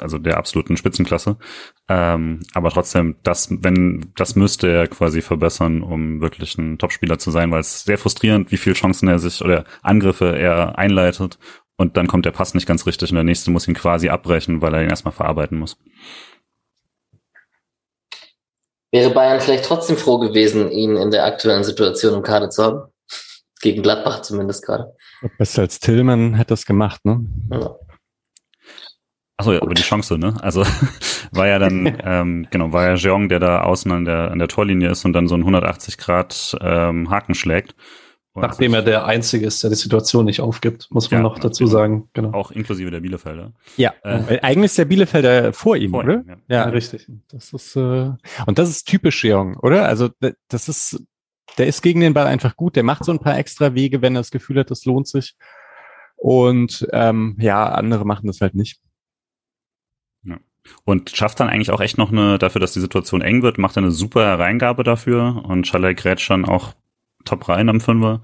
also 0.00 0.18
der 0.18 0.36
absoluten 0.36 0.76
Spitzenklasse. 0.76 1.36
Ähm, 1.88 2.40
aber 2.54 2.70
trotzdem, 2.70 3.16
das, 3.22 3.48
wenn, 3.50 4.12
das 4.16 4.36
müsste 4.36 4.68
er 4.68 4.86
quasi 4.86 5.22
verbessern, 5.22 5.82
um 5.82 6.20
wirklich 6.20 6.56
ein 6.58 6.78
Topspieler 6.78 7.18
zu 7.18 7.30
sein, 7.30 7.50
weil 7.50 7.60
es 7.60 7.84
sehr 7.84 7.98
frustrierend, 7.98 8.50
wie 8.50 8.56
viele 8.56 8.74
Chancen 8.74 9.08
er 9.08 9.18
sich 9.18 9.42
oder 9.42 9.64
Angriffe 9.82 10.36
er 10.36 10.78
einleitet 10.78 11.38
und 11.76 11.96
dann 11.96 12.06
kommt 12.06 12.24
der 12.24 12.30
Pass 12.30 12.54
nicht 12.54 12.66
ganz 12.66 12.86
richtig 12.86 13.10
und 13.10 13.16
der 13.16 13.24
nächste 13.24 13.50
muss 13.50 13.68
ihn 13.68 13.74
quasi 13.74 14.08
abbrechen, 14.08 14.62
weil 14.62 14.74
er 14.74 14.82
ihn 14.82 14.90
erstmal 14.90 15.12
verarbeiten 15.12 15.58
muss. 15.58 15.76
Wäre 18.92 19.10
Bayern 19.10 19.40
vielleicht 19.40 19.64
trotzdem 19.64 19.96
froh 19.96 20.18
gewesen, 20.18 20.70
ihn 20.70 20.96
in 20.96 21.10
der 21.10 21.24
aktuellen 21.24 21.64
Situation 21.64 22.14
im 22.14 22.22
Kader 22.22 22.48
zu 22.48 22.62
haben? 22.62 22.82
Gegen 23.60 23.82
Gladbach 23.82 24.22
zumindest 24.22 24.64
gerade. 24.64 24.94
Besser 25.38 25.62
als 25.62 25.80
Tillmann 25.80 26.34
hätte 26.34 26.50
das 26.50 26.64
gemacht, 26.64 27.04
ne? 27.04 27.24
Ja. 27.50 27.74
Achso, 29.36 29.52
ja, 29.52 29.62
aber 29.62 29.74
die 29.74 29.82
Chance, 29.82 30.16
ne? 30.16 30.36
Also 30.42 30.64
war 31.32 31.46
ja 31.46 31.58
dann, 31.58 31.98
ähm, 32.04 32.46
genau, 32.50 32.72
war 32.72 32.88
ja 32.88 32.94
Jeong, 32.94 33.28
der 33.28 33.40
da 33.40 33.62
außen 33.62 33.90
an 33.90 34.04
der, 34.04 34.30
an 34.30 34.38
der 34.38 34.48
Torlinie 34.48 34.90
ist 34.90 35.04
und 35.04 35.12
dann 35.12 35.26
so 35.26 35.34
einen 35.34 35.42
180 35.42 35.98
Grad 35.98 36.56
ähm, 36.60 37.10
Haken 37.10 37.34
schlägt. 37.34 37.74
Nachdem 38.36 38.74
er 38.74 38.82
der 38.82 39.06
Einzige 39.06 39.46
ist, 39.46 39.62
der 39.62 39.70
die 39.70 39.76
Situation 39.76 40.24
nicht 40.24 40.40
aufgibt, 40.40 40.88
muss 40.90 41.08
man 41.08 41.20
ja, 41.20 41.22
noch 41.22 41.38
dazu 41.38 41.66
sagen. 41.66 42.08
Genau. 42.14 42.32
Auch 42.32 42.50
inklusive 42.50 42.90
der 42.90 42.98
Bielefelder. 42.98 43.52
Ja, 43.76 43.94
äh, 44.02 44.40
eigentlich 44.40 44.72
ist 44.72 44.78
der 44.78 44.86
Bielefelder 44.86 45.52
vor 45.52 45.76
ihm, 45.76 45.92
vor 45.92 46.02
oder? 46.02 46.14
Ihm, 46.14 46.28
ja. 46.28 46.36
ja. 46.48 46.64
ja, 46.64 46.64
richtig. 46.64 47.08
Das 47.28 47.52
ist 47.52 47.76
äh, 47.76 48.10
und 48.46 48.58
das 48.58 48.70
ist 48.70 48.86
typisch 48.86 49.22
Jeong, 49.22 49.56
oder? 49.58 49.86
Also 49.86 50.10
das 50.48 50.68
ist, 50.68 51.00
der 51.58 51.68
ist 51.68 51.80
gegen 51.82 52.00
den 52.00 52.12
Ball 52.12 52.26
einfach 52.26 52.56
gut. 52.56 52.74
Der 52.74 52.82
macht 52.82 53.04
so 53.04 53.12
ein 53.12 53.20
paar 53.20 53.38
extra 53.38 53.74
Wege, 53.74 54.02
wenn 54.02 54.16
er 54.16 54.20
das 54.20 54.32
Gefühl 54.32 54.58
hat, 54.58 54.70
das 54.70 54.84
lohnt 54.84 55.06
sich. 55.06 55.36
Und 56.16 56.88
ähm, 56.92 57.36
ja, 57.38 57.66
andere 57.68 58.04
machen 58.04 58.26
das 58.26 58.40
halt 58.40 58.56
nicht. 58.56 58.80
Ja. 60.24 60.38
Und 60.84 61.10
schafft 61.10 61.40
dann 61.40 61.48
eigentlich 61.48 61.70
auch 61.70 61.80
echt 61.80 61.98
noch 61.98 62.10
eine, 62.10 62.38
dafür, 62.38 62.60
dass 62.60 62.72
die 62.72 62.80
Situation 62.80 63.20
eng 63.20 63.42
wird, 63.42 63.58
macht 63.58 63.76
eine 63.76 63.90
super 63.90 64.24
Hereingabe 64.24 64.82
dafür 64.82 65.44
und 65.46 65.66
Schalay 65.66 65.94
grätscht 65.94 66.30
dann 66.30 66.44
auch 66.44 66.74
top 67.24 67.48
rein 67.48 67.68
am 67.68 67.80
Fünfer. 67.80 68.22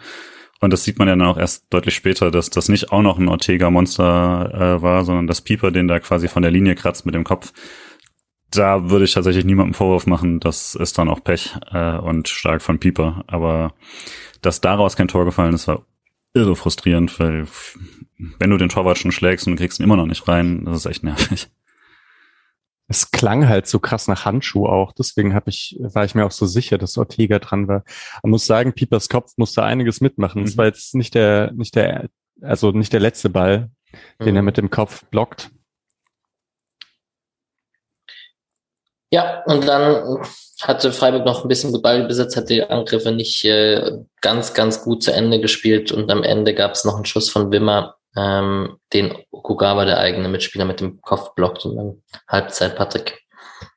Und 0.60 0.72
das 0.72 0.84
sieht 0.84 0.98
man 0.98 1.08
ja 1.08 1.16
dann 1.16 1.26
auch 1.26 1.38
erst 1.38 1.72
deutlich 1.72 1.94
später, 1.94 2.30
dass 2.30 2.50
das 2.50 2.68
nicht 2.68 2.92
auch 2.92 3.00
noch 3.00 3.18
ein 3.18 3.28
Ortega-Monster 3.28 4.50
äh, 4.78 4.82
war, 4.82 5.04
sondern 5.04 5.26
dass 5.26 5.40
Pieper 5.40 5.70
den 5.70 5.88
da 5.88 6.00
quasi 6.00 6.28
von 6.28 6.42
der 6.42 6.50
Linie 6.50 6.74
kratzt 6.74 7.06
mit 7.06 7.14
dem 7.14 7.24
Kopf. 7.24 7.52
Da 8.50 8.90
würde 8.90 9.04
ich 9.04 9.14
tatsächlich 9.14 9.44
niemandem 9.44 9.74
Vorwurf 9.74 10.06
machen, 10.06 10.40
das 10.40 10.74
ist 10.74 10.98
dann 10.98 11.08
auch 11.08 11.22
Pech 11.22 11.56
äh, 11.72 11.96
und 11.96 12.28
stark 12.28 12.62
von 12.62 12.78
Pieper. 12.78 13.24
Aber 13.26 13.74
dass 14.42 14.60
daraus 14.60 14.96
kein 14.96 15.08
Tor 15.08 15.24
gefallen 15.24 15.54
ist, 15.54 15.68
war 15.68 15.86
irre 16.34 16.56
frustrierend, 16.56 17.18
weil 17.18 17.46
wenn 18.38 18.50
du 18.50 18.58
den 18.58 18.68
Torwart 18.68 18.98
schon 18.98 19.12
schlägst 19.12 19.46
und 19.46 19.56
kriegst 19.56 19.80
ihn 19.80 19.84
immer 19.84 19.96
noch 19.96 20.06
nicht 20.06 20.28
rein, 20.28 20.64
das 20.64 20.78
ist 20.78 20.86
echt 20.86 21.04
nervig 21.04 21.48
es 22.90 23.12
klang 23.12 23.48
halt 23.48 23.68
so 23.68 23.79
krass 23.79 24.09
nach 24.09 24.24
Handschuh 24.24 24.66
auch. 24.66 24.92
Deswegen 24.92 25.33
hab 25.33 25.46
ich, 25.46 25.76
war 25.79 26.05
ich 26.05 26.16
mir 26.16 26.26
auch 26.26 26.33
so 26.33 26.44
sicher, 26.44 26.76
dass 26.76 26.98
Ortega 26.98 27.38
dran 27.38 27.68
war. 27.68 27.85
Man 28.24 28.31
muss 28.31 28.46
sagen, 28.46 28.72
Piepers 28.72 29.09
Kopf 29.09 29.35
musste 29.37 29.62
einiges 29.62 30.00
mitmachen. 30.00 30.42
Es 30.42 30.55
mhm. 30.55 30.59
war 30.59 30.66
jetzt 30.66 30.96
nicht 30.96 31.14
der, 31.14 31.53
nicht 31.53 31.76
der, 31.76 32.09
also 32.42 32.72
nicht 32.72 32.92
der 32.92 32.98
letzte 32.98 33.31
Ball, 33.31 33.70
den 34.18 34.31
mhm. 34.31 34.37
er 34.37 34.42
mit 34.42 34.57
dem 34.57 34.70
Kopf 34.70 35.05
blockt. 35.05 35.50
Ja, 39.12 39.44
und 39.44 39.68
dann 39.68 40.24
hatte 40.61 40.92
Freiburg 40.92 41.24
noch 41.24 41.44
ein 41.44 41.48
bisschen 41.48 41.81
Ballbesitz, 41.81 42.37
hat 42.37 42.50
die 42.50 42.64
Angriffe 42.64 43.12
nicht 43.12 43.44
äh, 43.44 43.98
ganz, 44.20 44.53
ganz 44.53 44.83
gut 44.83 45.05
zu 45.05 45.12
Ende 45.12 45.40
gespielt 45.40 45.92
und 45.92 46.11
am 46.11 46.24
Ende 46.24 46.55
gab 46.55 46.72
es 46.72 46.85
noch 46.85 46.96
einen 46.96 47.05
Schuss 47.05 47.31
von 47.31 47.53
Wimmer, 47.53 47.99
ähm, 48.16 48.77
den 48.92 49.12
Okugawa, 49.31 49.85
der 49.85 49.99
eigene 49.99 50.29
Mitspieler, 50.29 50.64
mit 50.64 50.81
dem 50.81 51.01
Kopf 51.01 51.35
blockt 51.35 51.64
und 51.64 51.77
dann 51.77 52.03
Halbzeit 52.29 52.77
Patrick. 52.77 53.20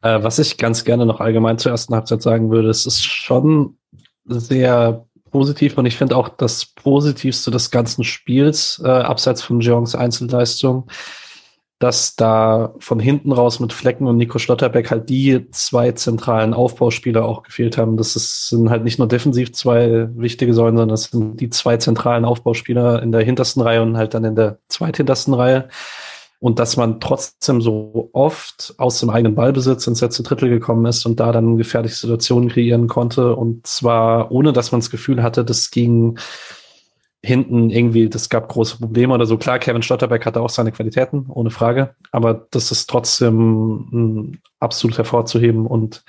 Äh, 0.02 0.24
was 0.24 0.40
ich 0.40 0.58
ganz 0.58 0.84
gerne 0.84 1.06
noch 1.06 1.20
allgemein 1.20 1.58
zur 1.58 1.72
ersten 1.72 1.94
Halbzeit 1.94 2.22
sagen 2.22 2.52
würde, 2.52 2.70
es 2.70 2.86
ist 2.86 3.04
schon 3.04 3.78
sehr 4.26 5.06
positiv 5.32 5.78
und 5.78 5.86
ich 5.86 5.98
finde 5.98 6.16
auch 6.16 6.30
das 6.30 6.66
Positivste 6.66 7.52
des 7.52 7.72
ganzen 7.72 8.04
Spiels, 8.04 8.82
äh, 8.84 8.88
abseits 8.88 9.42
von 9.42 9.60
Jeongs 9.60 9.96
Einzelleistung, 9.96 10.90
dass 11.84 12.16
da 12.16 12.74
von 12.80 12.98
hinten 12.98 13.34
raus 13.34 13.60
mit 13.60 13.74
Flecken 13.74 14.08
und 14.08 14.16
Nico 14.16 14.40
Schlotterbeck 14.40 14.90
halt 14.90 15.10
die 15.10 15.52
zwei 15.52 15.92
zentralen 15.92 16.54
Aufbauspieler 16.54 17.26
auch 17.26 17.44
gefehlt 17.44 17.78
haben. 17.78 17.98
Das 17.98 18.16
ist, 18.16 18.48
sind 18.48 18.70
halt 18.70 18.86
nicht 18.86 19.00
nur 19.00 19.10
defensiv 19.10 19.52
zwei 19.52 20.08
wichtige 20.16 20.54
Säulen, 20.54 20.78
sondern 20.78 20.94
das 20.94 21.12
sind 21.12 21.42
die 21.42 21.50
zwei 21.50 21.76
zentralen 21.76 22.24
Aufbauspieler 22.24 23.04
in 23.04 23.12
der 23.12 23.22
hintersten 23.22 23.62
Reihe 23.62 23.82
und 23.82 23.98
halt 23.98 24.14
dann 24.14 24.24
in 24.24 24.38
der 24.38 24.60
zweithintersten 24.70 25.34
Reihe. 25.34 25.68
Und 26.40 26.60
dass 26.60 26.78
man 26.78 27.02
trotzdem 27.02 27.60
so 27.60 28.10
oft 28.14 28.76
aus 28.78 29.02
dem 29.02 29.10
eigenen 29.10 29.36
Ballbesitz 29.36 29.86
ins 29.86 30.00
letzte 30.00 30.24
Drittel 30.24 30.48
gekommen 30.48 30.86
ist 30.86 31.06
und 31.06 31.20
da 31.20 31.34
dann 31.34 31.58
gefährliche 31.58 31.96
Situationen 31.96 32.48
kreieren 32.48 32.88
konnte. 32.88 33.36
Und 33.36 33.68
zwar 33.68 34.32
ohne, 34.32 34.54
dass 34.54 34.72
man 34.72 34.80
das 34.80 34.90
Gefühl 34.90 35.22
hatte, 35.22 35.44
das 35.44 35.70
ging 35.70 36.18
hinten 37.26 37.70
irgendwie, 37.70 38.10
das 38.10 38.30
gab 38.30 38.50
große 38.50 38.78
Probleme 38.78 39.14
oder 39.14 39.26
so. 39.26 39.38
Klar, 39.38 39.60
Kevin 39.60 39.82
Stotterbeck 39.82 40.26
hatte 40.26 40.42
auch 40.42 40.50
seine 40.50 40.72
Qualitäten, 40.72 41.28
ohne 41.30 41.52
Frage, 41.52 41.96
aber 42.12 42.48
das 42.52 42.72
ist 42.72 42.90
trotzdem 42.90 44.42
absolut 44.60 44.98
hervorzuheben 44.98 45.66
und 45.66 46.04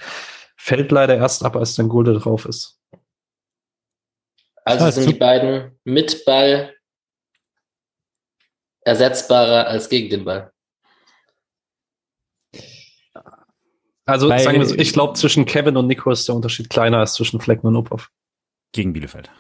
fällt 0.57 0.91
leider 0.91 1.17
erst 1.17 1.45
ab, 1.45 1.57
als 1.57 1.75
dann 1.77 1.89
Gulde 1.89 2.19
drauf 2.19 2.47
ist. 2.47 2.81
Also 4.65 4.91
sind 4.91 5.11
die 5.11 5.19
beiden 5.19 5.79
mit 5.85 6.25
Ball 6.25 6.75
ersetzbarer 8.81 9.69
als 9.69 9.89
gegen 9.89 10.11
den 10.11 10.25
Ball. 10.25 10.51
Also 14.07 14.29
Bei, 14.29 14.39
sagen 14.39 14.59
wir 14.59 14.67
so, 14.67 14.75
ich 14.75 14.93
glaube, 14.93 15.15
zwischen 15.15 15.47
Kevin 15.47 15.77
und 15.77 15.87
Nico 15.87 16.11
ist 16.11 16.29
der 16.29 16.35
Unterschied 16.35 16.69
kleiner 16.69 16.99
als 16.99 17.15
zwischen 17.15 17.41
Flecken 17.41 17.69
und 17.69 17.77
Uphoff. 17.77 18.11
Gegen 18.73 18.93
Bielefeld. 18.93 19.31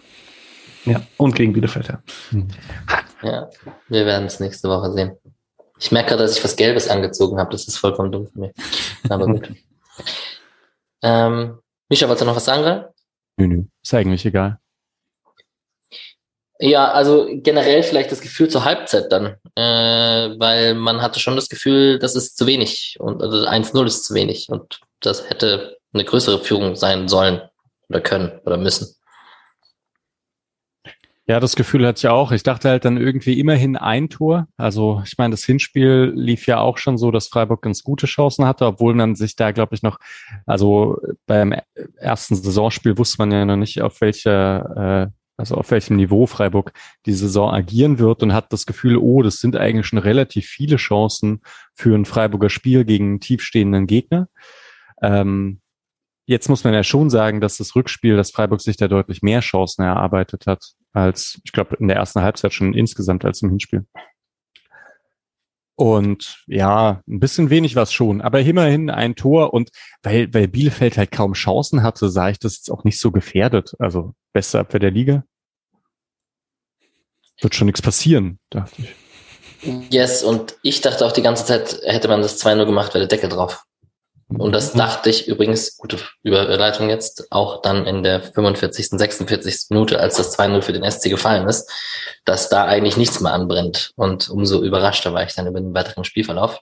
Ja, 0.84 1.02
und 1.16 1.34
gegen 1.34 1.52
Bielefeld, 1.52 1.88
ja. 1.88 2.02
Hm. 2.30 2.48
Ja, 3.22 3.48
wir 3.88 4.06
werden 4.06 4.26
es 4.26 4.40
nächste 4.40 4.68
Woche 4.68 4.92
sehen. 4.92 5.16
Ich 5.78 5.90
merke 5.90 6.10
gerade, 6.10 6.22
dass 6.22 6.36
ich 6.36 6.44
was 6.44 6.56
Gelbes 6.56 6.88
angezogen 6.88 7.38
habe. 7.38 7.50
Das 7.50 7.66
ist 7.66 7.78
vollkommen 7.78 8.12
dumm 8.12 8.26
für 8.26 8.38
mich. 8.38 8.52
Aber 9.08 9.26
gut. 9.26 9.50
ähm, 11.02 11.58
Micha, 11.88 12.06
wolltest 12.06 12.22
du 12.22 12.26
noch 12.26 12.36
was 12.36 12.44
sagen 12.44 12.62
gerade? 12.62 12.94
Nö, 13.36 13.46
nö. 13.46 13.64
Ist 13.82 13.94
eigentlich 13.94 14.24
egal. 14.24 14.58
Ja, 16.60 16.92
also 16.92 17.28
generell 17.30 17.82
vielleicht 17.82 18.12
das 18.12 18.20
Gefühl 18.20 18.48
zur 18.48 18.64
Halbzeit 18.64 19.10
dann, 19.10 19.36
äh, 19.56 20.38
weil 20.38 20.74
man 20.74 21.02
hatte 21.02 21.18
schon 21.18 21.34
das 21.34 21.48
Gefühl, 21.48 21.98
das 21.98 22.14
ist 22.14 22.36
zu 22.36 22.46
wenig 22.46 22.96
und 23.00 23.22
also 23.22 23.44
1-0 23.44 23.86
ist 23.86 24.04
zu 24.04 24.14
wenig 24.14 24.48
und 24.50 24.80
das 25.00 25.28
hätte 25.28 25.78
eine 25.92 26.04
größere 26.04 26.38
Führung 26.42 26.76
sein 26.76 27.08
sollen 27.08 27.42
oder 27.88 28.00
können 28.00 28.40
oder 28.44 28.56
müssen. 28.56 28.94
Ja, 31.26 31.40
das 31.40 31.56
Gefühl 31.56 31.86
hatte 31.86 32.00
ich 32.00 32.08
auch. 32.08 32.32
Ich 32.32 32.42
dachte 32.42 32.68
halt 32.68 32.84
dann 32.84 32.98
irgendwie 32.98 33.40
immerhin 33.40 33.76
ein 33.76 34.10
Tor. 34.10 34.46
Also 34.58 35.00
ich 35.06 35.16
meine, 35.16 35.30
das 35.30 35.42
Hinspiel 35.44 36.12
lief 36.14 36.46
ja 36.46 36.60
auch 36.60 36.76
schon 36.76 36.98
so, 36.98 37.10
dass 37.10 37.28
Freiburg 37.28 37.62
ganz 37.62 37.82
gute 37.82 38.06
Chancen 38.06 38.44
hatte, 38.44 38.66
obwohl 38.66 38.94
man 38.94 39.14
sich 39.14 39.34
da, 39.34 39.50
glaube 39.50 39.74
ich, 39.74 39.82
noch, 39.82 39.98
also 40.44 40.98
beim 41.26 41.54
ersten 41.96 42.34
Saisonspiel 42.34 42.98
wusste 42.98 43.16
man 43.18 43.32
ja 43.32 43.46
noch 43.46 43.56
nicht, 43.56 43.80
auf 43.80 44.02
welcher, 44.02 45.06
äh, 45.06 45.10
also 45.38 45.54
auf 45.54 45.70
welchem 45.70 45.96
Niveau 45.96 46.26
Freiburg 46.26 46.72
die 47.06 47.14
Saison 47.14 47.50
agieren 47.50 47.98
wird 47.98 48.22
und 48.22 48.34
hat 48.34 48.52
das 48.52 48.66
Gefühl, 48.66 48.98
oh, 48.98 49.22
das 49.22 49.36
sind 49.36 49.56
eigentlich 49.56 49.86
schon 49.86 49.98
relativ 49.98 50.46
viele 50.46 50.76
Chancen 50.76 51.40
für 51.74 51.94
ein 51.94 52.04
Freiburger 52.04 52.50
Spiel 52.50 52.84
gegen 52.84 53.06
einen 53.06 53.20
tiefstehenden 53.20 53.86
Gegner. 53.86 54.28
Ähm, 55.00 55.60
jetzt 56.26 56.48
muss 56.48 56.64
man 56.64 56.74
ja 56.74 56.82
schon 56.82 57.10
sagen, 57.10 57.40
dass 57.40 57.56
das 57.58 57.74
Rückspiel, 57.74 58.16
dass 58.16 58.30
Freiburg 58.30 58.60
sich 58.60 58.76
da 58.76 58.88
deutlich 58.88 59.22
mehr 59.22 59.40
Chancen 59.40 59.82
erarbeitet 59.82 60.46
hat 60.46 60.72
als, 60.92 61.40
ich 61.44 61.52
glaube, 61.52 61.76
in 61.76 61.88
der 61.88 61.96
ersten 61.96 62.22
Halbzeit 62.22 62.52
schon 62.52 62.72
insgesamt 62.72 63.24
als 63.24 63.42
im 63.42 63.50
Hinspiel. 63.50 63.84
Und 65.76 66.44
ja, 66.46 67.02
ein 67.08 67.18
bisschen 67.18 67.50
wenig 67.50 67.74
war 67.74 67.82
es 67.82 67.92
schon, 67.92 68.20
aber 68.20 68.40
immerhin 68.40 68.90
ein 68.90 69.16
Tor 69.16 69.52
und 69.52 69.70
weil, 70.02 70.32
weil 70.32 70.46
Bielefeld 70.46 70.96
halt 70.96 71.10
kaum 71.10 71.32
Chancen 71.32 71.82
hatte, 71.82 72.10
sah 72.10 72.28
ich 72.28 72.38
das 72.38 72.56
jetzt 72.58 72.70
auch 72.70 72.84
nicht 72.84 73.00
so 73.00 73.10
gefährdet. 73.10 73.74
Also 73.80 74.14
beste 74.32 74.60
Abwehr 74.60 74.78
der 74.78 74.92
Liga. 74.92 75.24
Wird 77.40 77.56
schon 77.56 77.66
nichts 77.66 77.82
passieren, 77.82 78.38
dachte 78.50 78.82
ich. 78.82 78.94
Yes, 79.90 80.22
und 80.22 80.56
ich 80.62 80.80
dachte 80.80 81.04
auch 81.04 81.12
die 81.12 81.22
ganze 81.22 81.44
Zeit, 81.44 81.80
hätte 81.84 82.06
man 82.06 82.22
das 82.22 82.44
2-0 82.44 82.66
gemacht, 82.66 82.94
wäre 82.94 83.08
der 83.08 83.16
Deckel 83.16 83.30
drauf. 83.30 83.64
Und 84.38 84.52
das 84.52 84.74
mhm. 84.74 84.78
dachte 84.78 85.10
ich 85.10 85.28
übrigens, 85.28 85.76
gute 85.76 85.98
Überleitung 86.22 86.88
jetzt, 86.88 87.28
auch 87.30 87.62
dann 87.62 87.86
in 87.86 88.02
der 88.02 88.22
45., 88.22 88.90
46. 88.90 89.66
Minute, 89.70 90.00
als 90.00 90.16
das 90.16 90.38
2-0 90.38 90.62
für 90.62 90.72
den 90.72 90.88
SC 90.90 91.10
gefallen 91.10 91.48
ist, 91.48 91.70
dass 92.24 92.48
da 92.48 92.64
eigentlich 92.64 92.96
nichts 92.96 93.20
mehr 93.20 93.32
anbrennt. 93.32 93.92
Und 93.96 94.28
umso 94.30 94.62
überraschter 94.62 95.12
war 95.12 95.24
ich 95.24 95.34
dann 95.34 95.46
über 95.46 95.60
den 95.60 95.74
weiteren 95.74 96.04
Spielverlauf. 96.04 96.60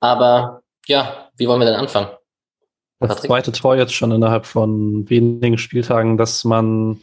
Aber 0.00 0.62
ja, 0.86 1.30
wie 1.36 1.48
wollen 1.48 1.60
wir 1.60 1.66
denn 1.66 1.80
anfangen? 1.80 2.08
Das 3.00 3.08
Patrick? 3.08 3.28
zweite 3.28 3.52
Tor 3.52 3.76
jetzt 3.76 3.94
schon 3.94 4.12
innerhalb 4.12 4.46
von 4.46 5.08
wenigen 5.10 5.58
Spieltagen, 5.58 6.16
dass 6.16 6.44
man 6.44 7.00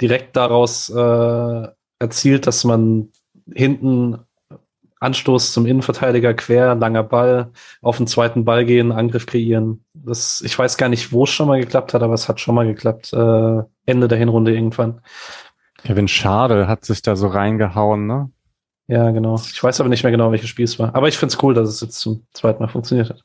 direkt 0.00 0.36
daraus 0.36 0.88
äh, 0.88 1.68
erzielt, 1.98 2.46
dass 2.46 2.64
man 2.64 3.12
hinten 3.54 4.18
Anstoß 5.02 5.52
zum 5.52 5.66
Innenverteidiger 5.66 6.32
quer, 6.34 6.74
langer 6.74 7.02
Ball, 7.02 7.50
auf 7.80 7.96
den 7.96 8.06
zweiten 8.06 8.44
Ball 8.44 8.64
gehen, 8.64 8.92
Angriff 8.92 9.26
kreieren. 9.26 9.84
Das, 9.94 10.42
ich 10.42 10.58
weiß 10.58 10.76
gar 10.76 10.88
nicht, 10.88 11.12
wo 11.12 11.24
es 11.24 11.30
schon 11.30 11.48
mal 11.48 11.60
geklappt 11.60 11.92
hat, 11.92 12.02
aber 12.02 12.14
es 12.14 12.28
hat 12.28 12.40
schon 12.40 12.54
mal 12.54 12.66
geklappt. 12.66 13.12
Äh, 13.12 13.62
Ende 13.84 14.08
der 14.08 14.18
Hinrunde 14.18 14.54
irgendwann. 14.54 15.00
Kevin 15.82 16.08
Schade 16.08 16.68
hat 16.68 16.84
sich 16.84 17.02
da 17.02 17.16
so 17.16 17.26
reingehauen, 17.26 18.06
ne? 18.06 18.30
Ja, 18.86 19.10
genau. 19.10 19.36
Ich 19.36 19.62
weiß 19.62 19.80
aber 19.80 19.88
nicht 19.88 20.02
mehr 20.04 20.12
genau, 20.12 20.30
welches 20.30 20.48
Spiel 20.48 20.64
es 20.64 20.78
war. 20.78 20.94
Aber 20.94 21.08
ich 21.08 21.18
finde 21.18 21.34
es 21.34 21.42
cool, 21.42 21.54
dass 21.54 21.68
es 21.68 21.80
jetzt 21.80 21.98
zum 21.98 22.26
zweiten 22.32 22.62
Mal 22.62 22.68
funktioniert 22.68 23.10
hat. 23.10 23.24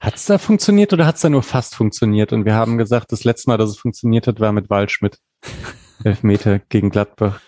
Hat 0.00 0.16
es 0.16 0.26
da 0.26 0.38
funktioniert 0.38 0.92
oder 0.92 1.06
hat 1.06 1.16
es 1.16 1.20
da 1.20 1.28
nur 1.28 1.42
fast 1.42 1.74
funktioniert? 1.74 2.32
Und 2.32 2.44
wir 2.44 2.54
haben 2.54 2.78
gesagt, 2.78 3.12
das 3.12 3.24
letzte 3.24 3.50
Mal, 3.50 3.58
dass 3.58 3.70
es 3.70 3.78
funktioniert 3.78 4.26
hat, 4.26 4.40
war 4.40 4.52
mit 4.52 4.68
Waldschmidt. 4.68 5.18
Elfmeter 6.04 6.58
gegen 6.58 6.90
Gladbach. 6.90 7.40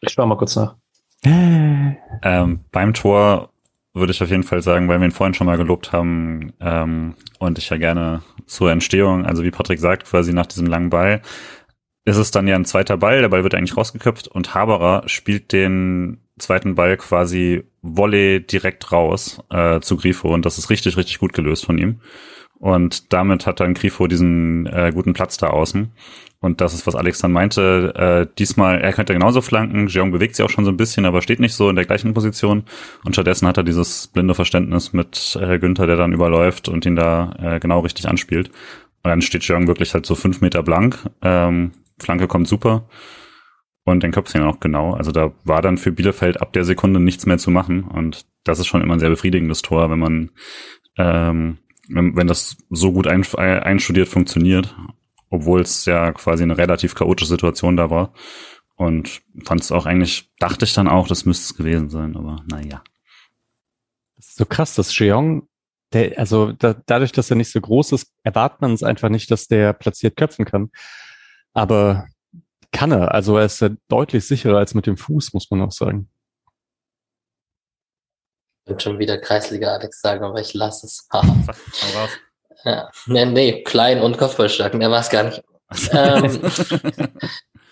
Ich 0.00 0.12
schau 0.12 0.26
mal 0.26 0.36
kurz 0.36 0.56
nach. 0.56 0.76
Ähm, 2.24 2.60
beim 2.70 2.94
Tor 2.94 3.50
würde 3.94 4.12
ich 4.12 4.22
auf 4.22 4.30
jeden 4.30 4.44
Fall 4.44 4.62
sagen, 4.62 4.88
weil 4.88 5.00
wir 5.00 5.06
ihn 5.06 5.12
vorhin 5.12 5.34
schon 5.34 5.46
mal 5.46 5.56
gelobt 5.56 5.92
haben 5.92 6.52
ähm, 6.60 7.14
und 7.38 7.58
ich 7.58 7.68
ja 7.68 7.76
gerne 7.76 8.22
zur 8.46 8.70
Entstehung, 8.70 9.26
also 9.26 9.42
wie 9.42 9.50
Patrick 9.50 9.80
sagt, 9.80 10.04
quasi 10.06 10.32
nach 10.32 10.46
diesem 10.46 10.66
langen 10.66 10.90
Ball, 10.90 11.20
ist 12.04 12.16
es 12.16 12.30
dann 12.30 12.48
ja 12.48 12.56
ein 12.56 12.64
zweiter 12.64 12.96
Ball, 12.96 13.20
der 13.20 13.28
Ball 13.28 13.42
wird 13.42 13.54
eigentlich 13.54 13.76
rausgeköpft 13.76 14.28
und 14.28 14.54
Haberer 14.54 15.02
spielt 15.06 15.52
den 15.52 16.20
zweiten 16.38 16.74
Ball 16.74 16.96
quasi 16.96 17.64
Volley 17.82 18.44
direkt 18.44 18.90
raus 18.92 19.42
äh, 19.50 19.80
zu 19.80 19.96
Grifo 19.96 20.32
und 20.32 20.44
das 20.46 20.58
ist 20.58 20.70
richtig, 20.70 20.96
richtig 20.96 21.18
gut 21.18 21.32
gelöst 21.32 21.66
von 21.66 21.78
ihm. 21.78 22.00
Und 22.58 23.12
damit 23.12 23.46
hat 23.46 23.58
dann 23.58 23.74
Grifo 23.74 24.06
diesen 24.06 24.66
äh, 24.66 24.92
guten 24.94 25.14
Platz 25.14 25.36
da 25.36 25.48
außen. 25.48 25.92
Und 26.42 26.60
das 26.60 26.74
ist, 26.74 26.86
was 26.88 26.96
Alex 26.96 27.20
dann 27.20 27.32
meinte. 27.32 27.94
Äh, 27.96 28.34
diesmal, 28.36 28.80
er 28.80 28.92
könnte 28.92 29.12
genauso 29.12 29.40
flanken. 29.40 29.86
Jeong 29.86 30.10
bewegt 30.10 30.34
sich 30.34 30.44
auch 30.44 30.50
schon 30.50 30.64
so 30.64 30.72
ein 30.72 30.76
bisschen, 30.76 31.06
aber 31.06 31.22
steht 31.22 31.38
nicht 31.38 31.54
so 31.54 31.70
in 31.70 31.76
der 31.76 31.84
gleichen 31.84 32.14
Position. 32.14 32.64
Und 33.04 33.14
stattdessen 33.14 33.46
hat 33.46 33.56
er 33.56 33.62
dieses 33.62 34.08
blinde 34.08 34.34
Verständnis 34.34 34.92
mit 34.92 35.38
äh, 35.40 35.60
Günther, 35.60 35.86
der 35.86 35.96
dann 35.96 36.12
überläuft 36.12 36.68
und 36.68 36.84
ihn 36.84 36.96
da 36.96 37.34
äh, 37.38 37.60
genau 37.60 37.80
richtig 37.80 38.08
anspielt. 38.08 38.48
Und 38.48 39.08
dann 39.10 39.22
steht 39.22 39.44
Jeong 39.44 39.68
wirklich 39.68 39.94
halt 39.94 40.04
so 40.04 40.16
fünf 40.16 40.40
Meter 40.40 40.64
blank. 40.64 40.98
Ähm, 41.22 41.70
Flanke 42.00 42.26
kommt 42.26 42.48
super. 42.48 42.88
Und 43.84 44.02
den 44.02 44.10
köpft 44.10 44.34
ihn 44.34 44.42
auch 44.42 44.58
genau. 44.58 44.94
Also 44.94 45.12
da 45.12 45.32
war 45.44 45.62
dann 45.62 45.78
für 45.78 45.92
Bielefeld 45.92 46.40
ab 46.40 46.52
der 46.52 46.64
Sekunde 46.64 46.98
nichts 46.98 47.24
mehr 47.24 47.38
zu 47.38 47.52
machen. 47.52 47.84
Und 47.84 48.26
das 48.42 48.58
ist 48.58 48.66
schon 48.66 48.82
immer 48.82 48.94
ein 48.94 49.00
sehr 49.00 49.10
befriedigendes 49.10 49.62
Tor, 49.62 49.90
wenn 49.90 49.98
man 50.00 50.30
ähm, 50.98 51.58
wenn, 51.88 52.16
wenn 52.16 52.26
das 52.26 52.56
so 52.70 52.92
gut 52.92 53.06
ein, 53.06 53.24
einstudiert 53.36 54.08
funktioniert, 54.08 54.74
obwohl 55.32 55.62
es 55.62 55.86
ja 55.86 56.12
quasi 56.12 56.42
eine 56.42 56.58
relativ 56.58 56.94
chaotische 56.94 57.30
Situation 57.30 57.76
da 57.76 57.90
war. 57.90 58.12
Und 58.76 59.22
fand 59.44 59.62
es 59.62 59.72
auch 59.72 59.86
eigentlich, 59.86 60.30
dachte 60.38 60.64
ich 60.66 60.74
dann 60.74 60.88
auch, 60.88 61.08
das 61.08 61.24
müsste 61.24 61.44
es 61.44 61.56
gewesen 61.56 61.88
sein, 61.88 62.16
aber 62.16 62.44
naja. 62.46 62.82
Das 64.16 64.28
ist 64.28 64.36
so 64.36 64.44
krass, 64.44 64.74
dass 64.74 64.96
Jeong, 64.96 65.48
der, 65.92 66.18
also 66.18 66.52
da, 66.52 66.74
dadurch, 66.86 67.12
dass 67.12 67.30
er 67.30 67.36
nicht 67.36 67.50
so 67.50 67.60
groß 67.60 67.92
ist, 67.92 68.12
erwartet 68.22 68.60
man 68.60 68.72
es 68.72 68.82
einfach 68.82 69.08
nicht, 69.08 69.30
dass 69.30 69.48
der 69.48 69.72
platziert 69.72 70.16
köpfen 70.16 70.44
kann. 70.44 70.70
Aber 71.54 72.06
kann 72.70 72.92
er, 72.92 73.14
also 73.14 73.38
er 73.38 73.46
ist 73.46 73.60
ja 73.60 73.70
deutlich 73.88 74.26
sicherer 74.26 74.58
als 74.58 74.74
mit 74.74 74.86
dem 74.86 74.98
Fuß, 74.98 75.32
muss 75.32 75.50
man 75.50 75.62
auch 75.62 75.72
sagen. 75.72 76.10
Ich 78.64 78.70
würde 78.70 78.82
schon 78.82 78.98
wieder 78.98 79.18
Kreisliga 79.18 79.72
Alex 79.72 80.00
sagen, 80.00 80.24
aber 80.24 80.40
ich 80.40 80.52
lasse 80.52 80.86
es. 80.86 81.08
ja. 82.64 82.90
Nee, 83.06 83.26
nee, 83.26 83.62
klein 83.62 84.00
und 84.00 84.18
Kopfballstark, 84.18 84.74
mehr 84.74 84.90
war 84.90 85.00
es 85.00 85.10
gar 85.10 85.24
nicht. 85.24 85.42
ähm, 85.92 86.40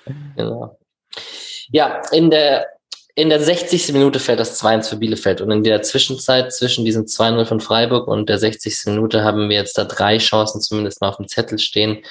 genau. 0.37 0.79
Ja, 1.71 2.03
in 2.13 2.31
der, 2.31 2.67
in 3.15 3.29
der 3.29 3.41
60. 3.41 3.93
Minute 3.93 4.19
fällt 4.19 4.41
das 4.41 4.61
2-1 4.63 4.89
für 4.89 4.97
Bielefeld 4.97 5.41
und 5.41 5.51
in 5.51 5.63
der 5.63 5.83
Zwischenzeit 5.83 6.53
zwischen 6.53 6.85
diesen 6.85 7.07
2-0 7.07 7.45
von 7.45 7.61
Freiburg 7.61 8.09
und 8.09 8.29
der 8.29 8.39
60. 8.39 8.87
Minute 8.87 9.23
haben 9.23 9.49
wir 9.49 9.57
jetzt 9.57 9.77
da 9.79 9.85
drei 9.85 10.19
Chancen 10.19 10.61
zumindest 10.61 11.01
mal 11.01 11.09
auf 11.09 11.17
dem 11.17 11.29
Zettel 11.29 11.59
stehen, 11.59 12.03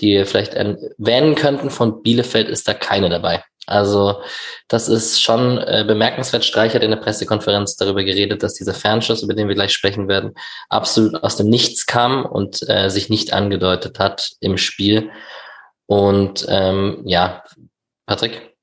die 0.00 0.08
wir 0.08 0.26
vielleicht 0.26 0.54
erwähnen 0.54 1.34
könnten. 1.34 1.70
Von 1.70 2.02
Bielefeld 2.02 2.48
ist 2.48 2.66
da 2.68 2.74
keine 2.74 3.08
dabei. 3.08 3.42
Also 3.66 4.20
das 4.68 4.88
ist 4.88 5.20
schon 5.20 5.58
äh, 5.58 5.84
bemerkenswert. 5.86 6.44
Streich 6.44 6.74
hat 6.74 6.82
in 6.82 6.90
der 6.90 6.98
Pressekonferenz 6.98 7.76
darüber 7.76 8.04
geredet, 8.04 8.42
dass 8.42 8.54
dieser 8.54 8.74
Fernschuss, 8.74 9.22
über 9.22 9.34
den 9.34 9.48
wir 9.48 9.54
gleich 9.54 9.72
sprechen 9.72 10.08
werden, 10.08 10.34
absolut 10.68 11.22
aus 11.22 11.36
dem 11.36 11.48
Nichts 11.48 11.86
kam 11.86 12.24
und 12.24 12.60
äh, 12.68 12.88
sich 12.88 13.10
nicht 13.10 13.32
angedeutet 13.32 13.98
hat 13.98 14.32
im 14.40 14.56
Spiel. 14.56 15.10
Und 15.86 16.46
ähm, 16.48 17.02
ja, 17.04 17.42
Patrick? 18.06 18.56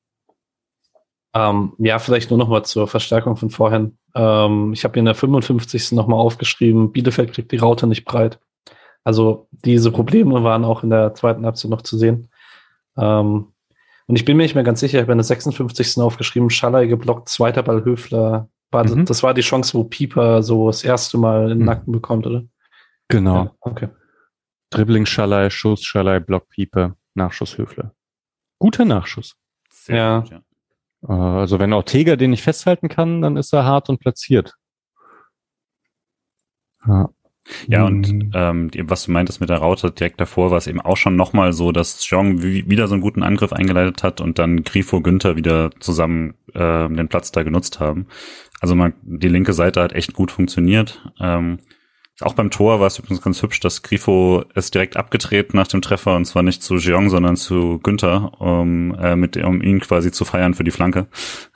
Ähm, 1.34 1.74
ja, 1.80 2.00
vielleicht 2.00 2.30
nur 2.30 2.38
noch 2.40 2.48
mal 2.48 2.64
zur 2.64 2.88
Verstärkung 2.88 3.36
von 3.36 3.50
vorhin. 3.50 3.98
Ähm, 4.16 4.74
ich 4.74 4.84
habe 4.84 5.00
in 5.00 5.06
der 5.06 5.16
55. 5.16 5.94
nochmal 5.94 6.20
aufgeschrieben, 6.20 6.92
Bielefeld 6.92 7.34
kriegt 7.34 7.52
die 7.52 7.58
Raute 7.58 7.88
nicht 7.88 8.06
breit. 8.06 8.40
Also 9.04 9.48
diese 9.52 9.92
Probleme 9.92 10.44
waren 10.44 10.64
auch 10.64 10.84
in 10.84 10.90
der 10.90 11.14
zweiten 11.14 11.46
Halbzeit 11.46 11.72
noch 11.72 11.82
zu 11.82 11.98
sehen. 11.98 12.30
Ähm, 12.98 13.53
und 14.08 14.16
ich 14.16 14.26
bin 14.26 14.38
mir 14.38 14.44
nicht 14.44 14.56
mehr 14.56 14.64
ganz 14.64 14.80
sicher, 14.80 14.98
ich 15.00 15.04
habe 15.04 15.12
in 15.14 15.18
der 15.18 15.24
56. 15.26 15.98
aufgeschrieben, 15.98 16.50
Schaller 16.50 16.86
geblockt, 16.88 17.30
zweiter 17.30 17.64
Ball 17.64 17.84
Höfler. 17.86 18.50
War, 18.72 18.88
mhm. 18.88 19.06
Das 19.06 19.24
war 19.24 19.34
die 19.34 19.42
Chance, 19.42 19.76
wo 19.76 19.84
Pieper 19.84 20.42
so 20.44 20.68
das 20.68 20.84
erste 20.84 21.18
Mal 21.18 21.44
in 21.44 21.50
den 21.50 21.60
mhm. 21.60 21.66
Nacken 21.66 21.92
bekommt, 21.92 22.26
oder? 22.28 22.44
Genau. 23.08 23.36
Ja, 23.36 23.56
okay. 23.60 23.90
Dribbling 24.72 25.06
Schallei, 25.06 25.50
Schuss 25.50 25.84
Schallei, 25.84 26.20
Blockpiepe, 26.20 26.96
Nachschuss 27.14 27.58
Höfle. 27.58 27.92
Guter 28.60 28.86
Nachschuss. 28.86 29.36
Sehr 29.70 29.96
Ja. 29.96 30.20
gut, 30.22 30.32
ja. 30.32 30.42
Äh, 31.08 31.40
Also 31.40 31.60
wenn 31.60 31.74
Ortega 31.74 32.16
den 32.16 32.32
nicht 32.32 32.42
festhalten 32.44 32.90
kann, 32.90 33.22
dann 33.22 33.38
ist 33.38 33.54
er 33.54 33.66
hart 33.66 33.90
und 33.90 34.00
platziert. 34.00 34.56
Ja, 36.88 37.10
Ja, 37.68 37.86
und 37.86 38.12
Mhm. 38.12 38.32
ähm, 38.34 38.72
was 38.84 39.04
du 39.06 39.12
meintest 39.12 39.42
mit 39.42 39.50
der 39.50 39.58
Raute 39.58 39.92
direkt 39.92 40.20
davor, 40.22 40.50
war 40.52 40.58
es 40.58 40.68
eben 40.68 40.80
auch 40.82 40.98
schon 40.98 41.16
nochmal 41.16 41.52
so, 41.54 41.72
dass 41.72 42.10
Jong 42.10 42.42
wie- 42.42 42.70
wieder 42.70 42.88
so 42.88 42.94
einen 42.94 43.02
guten 43.02 43.22
Angriff 43.24 43.52
eingeleitet 43.54 44.02
hat 44.04 44.22
und 44.22 44.40
dann 44.40 44.64
Grifo 44.64 45.02
Günther 45.02 45.36
wieder 45.36 45.72
zusammen 45.80 46.36
äh, 46.54 46.88
den 46.88 47.08
Platz 47.10 47.32
da 47.32 47.44
genutzt 47.44 47.80
haben. 47.80 48.08
Also 48.62 48.76
man, 48.76 48.94
die 49.02 49.28
linke 49.28 49.54
Seite 49.54 49.82
hat 49.82 49.92
echt 49.94 50.14
gut 50.14 50.32
funktioniert. 50.32 51.04
Ähm, 51.20 51.60
auch 52.22 52.34
beim 52.36 52.52
Tor 52.52 52.80
war 52.80 52.88
es 52.88 53.00
übrigens 53.00 53.22
ganz 53.24 53.42
hübsch, 53.42 53.60
dass 53.60 53.82
Grifo 53.82 54.44
ist 54.54 54.74
direkt 54.76 54.96
abgedreht 54.96 55.54
nach 55.54 55.68
dem 55.68 55.82
Treffer 55.82 56.16
und 56.16 56.26
zwar 56.26 56.44
nicht 56.44 56.62
zu 56.62 56.76
Jeong, 56.76 57.10
sondern 57.10 57.36
zu 57.36 57.80
Günther, 57.80 58.40
um, 58.40 58.94
äh, 58.96 59.16
mit, 59.16 59.36
um 59.36 59.62
ihn 59.62 59.80
quasi 59.80 60.12
zu 60.12 60.24
feiern 60.24 60.54
für 60.54 60.64
die 60.64 60.72
Flanke. 60.72 61.08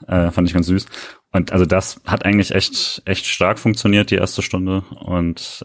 Äh, 0.06 0.32
fand 0.32 0.48
ich 0.48 0.54
ganz 0.54 0.66
süß. 0.66 0.86
Und 1.32 1.52
also 1.52 1.64
das 1.64 2.00
hat 2.06 2.24
eigentlich 2.26 2.54
echt, 2.54 3.02
echt 3.04 3.26
stark 3.26 3.58
funktioniert, 3.58 4.10
die 4.10 4.16
erste 4.16 4.42
Stunde. 4.42 4.82
Und 5.00 5.64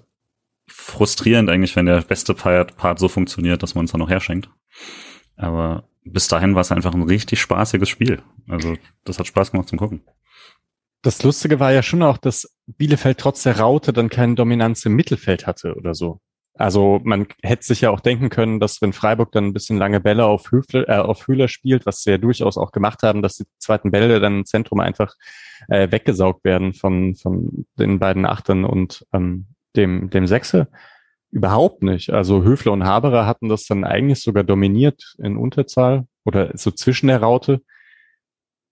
frustrierend 0.84 1.50
eigentlich, 1.50 1.76
wenn 1.76 1.86
der 1.86 2.02
beste 2.02 2.34
Part, 2.34 3.00
so 3.00 3.08
funktioniert, 3.08 3.64
dass 3.64 3.74
man 3.74 3.86
es 3.86 3.92
dann 3.92 4.00
noch 4.00 4.10
herschenkt. 4.10 4.50
Aber 5.36 5.88
bis 6.04 6.28
dahin 6.28 6.56
war 6.56 6.62
es 6.62 6.72
einfach 6.72 6.94
ein 6.94 7.04
richtig 7.04 7.40
spaßiges 7.42 7.90
Spiel. 7.90 8.22
Also 8.48 8.76
das 9.06 9.18
hat 9.18 9.28
Spaß 9.28 9.52
gemacht 9.52 9.70
zum 9.70 9.80
Gucken. 9.80 10.02
Das 11.02 11.24
Lustige 11.24 11.60
war 11.60 11.72
ja 11.72 11.84
schon 11.84 12.04
auch, 12.04 12.18
dass 12.18 12.56
Bielefeld 12.66 13.18
trotz 13.18 13.44
der 13.44 13.60
Raute 13.60 13.94
dann 13.94 14.10
keine 14.10 14.36
Dominanz 14.36 14.86
im 14.86 14.96
Mittelfeld 14.96 15.48
hatte 15.48 15.76
oder 15.76 15.94
so. 15.94 16.20
Also 16.56 17.02
man 17.04 17.28
hätte 17.42 17.66
sich 17.66 17.82
ja 17.82 17.90
auch 17.90 18.00
denken 18.00 18.30
können, 18.30 18.60
dass 18.60 18.82
wenn 18.82 18.94
Freiburg 18.94 19.32
dann 19.32 19.46
ein 19.46 19.54
bisschen 19.54 19.78
lange 19.78 20.00
Bälle 20.00 20.26
auf, 20.26 20.52
Höfle, 20.52 20.88
äh, 20.88 20.98
auf 20.98 21.28
Höhler 21.28 21.48
spielt, 21.48 21.86
was 21.86 22.04
sie 22.04 22.12
ja 22.12 22.18
durchaus 22.20 22.58
auch 22.58 22.72
gemacht 22.72 23.02
haben, 23.02 23.22
dass 23.22 23.38
die 23.38 23.46
zweiten 23.58 23.90
Bälle 23.90 24.20
dann 24.20 24.40
im 24.40 24.46
Zentrum 24.46 24.80
einfach 24.80 25.16
äh, 25.68 25.92
weggesaugt 25.92 26.44
werden 26.44 26.74
von, 26.74 27.16
von 27.16 27.66
den 27.80 28.00
beiden 28.00 28.26
Achtern 28.26 28.66
und 28.66 29.06
ähm, 29.14 29.48
dem, 29.76 30.09
dem 30.09 30.28
Sechse. 30.28 30.67
Überhaupt 31.32 31.82
nicht. 31.84 32.11
Also 32.11 32.43
Höfler 32.43 32.74
und 32.74 32.84
Haberer 32.84 33.26
hatten 33.26 33.49
das 33.49 33.65
dann 33.65 33.84
eigentlich 33.84 34.21
sogar 34.21 34.43
dominiert 34.43 35.15
in 35.17 35.36
Unterzahl 35.38 36.05
oder 36.26 36.55
so 36.55 36.71
zwischen 36.71 37.07
der 37.07 37.21
Raute. 37.21 37.61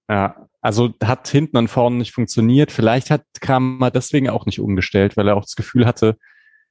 Ja, 0.10 0.48
also 0.62 0.94
hat 1.04 1.28
hinten 1.28 1.58
und 1.58 1.70
vorne 1.70 1.98
nicht 1.98 2.12
funktioniert. 2.12 2.72
Vielleicht 2.72 3.10
hat 3.10 3.26
Kramer 3.40 3.90
deswegen 3.90 4.30
auch 4.30 4.46
nicht 4.46 4.60
umgestellt, 4.60 5.18
weil 5.18 5.28
er 5.28 5.36
auch 5.38 5.42
das 5.46 5.56
Gefühl 5.56 5.86
hatte, 5.88 6.18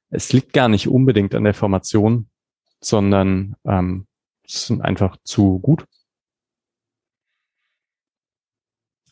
es 0.09 0.31
liegt 0.31 0.53
gar 0.53 0.69
nicht 0.69 0.87
unbedingt 0.87 1.35
an 1.35 1.43
der 1.43 1.53
Formation, 1.53 2.29
sondern 2.81 3.55
ähm, 3.65 4.07
es 4.45 4.67
sind 4.67 4.81
einfach 4.81 5.17
zu 5.23 5.59
gut. 5.59 5.85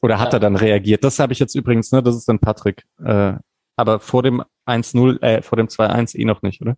Oder 0.02 0.20
hat 0.20 0.30
Ja. 0.30 0.38
er 0.38 0.40
dann 0.40 0.56
reagiert? 0.56 1.04
Das 1.04 1.20
habe 1.20 1.34
ich 1.34 1.40
jetzt 1.40 1.56
übrigens, 1.56 1.92
ne, 1.92 2.02
das 2.02 2.16
ist 2.16 2.30
dann 2.30 2.40
Patrick. 2.40 2.86
Äh, 3.04 3.34
aber 3.76 4.00
vor 4.00 4.24
dem 4.24 4.44
1-0, 4.70 5.22
äh, 5.22 5.42
vor 5.42 5.58
dem 5.58 5.68
2-1 5.68 6.16
eh 6.16 6.26
noch 6.26 6.42
nicht, 6.42 6.62
oder? 6.62 6.78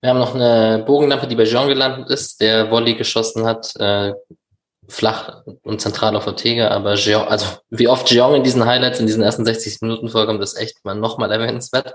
Wir 0.00 0.10
haben 0.10 0.18
noch 0.18 0.34
eine 0.34 0.84
Bogenlampe, 0.86 1.26
die 1.26 1.36
bei 1.36 1.44
Jean 1.44 1.68
gelandet 1.68 2.10
ist, 2.10 2.40
der 2.40 2.70
Volley 2.70 2.94
geschossen 2.94 3.44
hat, 3.44 3.74
äh, 3.76 4.12
flach 4.88 5.42
und 5.62 5.80
zentral 5.80 6.14
auf 6.16 6.26
Ortega, 6.26 6.68
aber 6.68 6.94
Jean, 6.94 7.26
also 7.26 7.46
wie 7.70 7.88
oft 7.88 8.06
Jean 8.06 8.34
in 8.34 8.44
diesen 8.44 8.64
Highlights 8.64 9.00
in 9.00 9.06
diesen 9.06 9.22
ersten 9.22 9.44
60 9.44 9.80
Minuten 9.80 10.08
vorkommt, 10.08 10.42
ist 10.42 10.56
echt 10.56 10.84
mal 10.84 10.94
nochmal 10.94 11.32
erwähnenswert. 11.32 11.94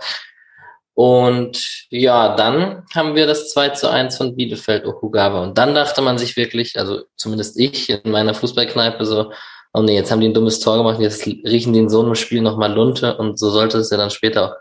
Und 0.94 1.88
ja, 1.90 2.36
dann 2.36 2.84
haben 2.94 3.16
wir 3.16 3.26
das 3.26 3.52
2 3.52 3.70
zu 3.70 3.90
1 3.90 4.18
von 4.18 4.36
Bielefeld 4.36 4.86
Okugawa. 4.86 5.42
Und 5.44 5.58
dann 5.58 5.74
dachte 5.74 6.02
man 6.02 6.18
sich 6.18 6.36
wirklich, 6.36 6.78
also 6.78 7.04
zumindest 7.16 7.58
ich 7.58 7.90
in 7.90 8.12
meiner 8.12 8.34
Fußballkneipe 8.34 9.06
so, 9.06 9.32
oh 9.74 9.82
nee, 9.82 9.96
jetzt 9.96 10.12
haben 10.12 10.22
die 10.22 10.28
ein 10.28 10.34
dummes 10.34 10.60
Tor 10.60 10.78
gemacht, 10.78 11.00
jetzt 11.00 11.26
riechen 11.26 11.74
die 11.74 11.80
in 11.80 11.90
so 11.90 12.02
einem 12.02 12.16
Spiel 12.16 12.42
nochmal 12.42 12.74
Lunte 12.74 13.18
und 13.18 13.40
so 13.40 13.50
sollte 13.50 13.78
es 13.78 13.90
ja 13.90 13.98
dann 13.98 14.10
später 14.10 14.52
auch 14.52 14.56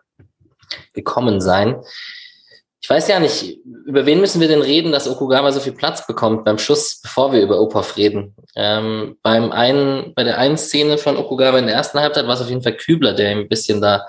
gekommen 0.93 1.41
sein. 1.41 1.83
Ich 2.83 2.89
weiß 2.89 3.09
ja 3.09 3.21
nicht, 3.21 3.59
über 3.85 4.07
wen 4.07 4.21
müssen 4.21 4.41
wir 4.41 4.49
denn 4.49 4.63
reden, 4.63 4.91
dass 4.91 5.09
Okugawa 5.09 5.53
so 5.53 5.61
viel 5.61 5.73
Platz 5.75 6.07
bekommt 6.07 6.45
beim 6.45 6.59
Schuss, 6.59 7.01
bevor 7.03 7.33
wir 7.33 7.43
über 7.43 7.61
Opov 7.61 7.97
reden? 7.97 8.35
Ähm, 8.57 9.19
beim 9.23 9.53
einen, 9.53 10.15
bei 10.15 10.25
der 10.25 10.39
einen 10.39 10.57
Szene 10.57 10.97
von 10.97 11.19
Okugawa 11.19 11.59
in 11.59 11.67
der 11.67 11.75
ersten 11.75 12.01
Halbzeit 12.01 12.27
war 12.27 12.35
es 12.35 12.41
auf 12.41 12.49
jeden 12.49 12.63
Fall 12.63 12.77
Kübler, 12.77 13.13
der 13.13 13.33
ihm 13.33 13.39
ein 13.41 13.49
bisschen 13.49 13.83
da 13.83 14.07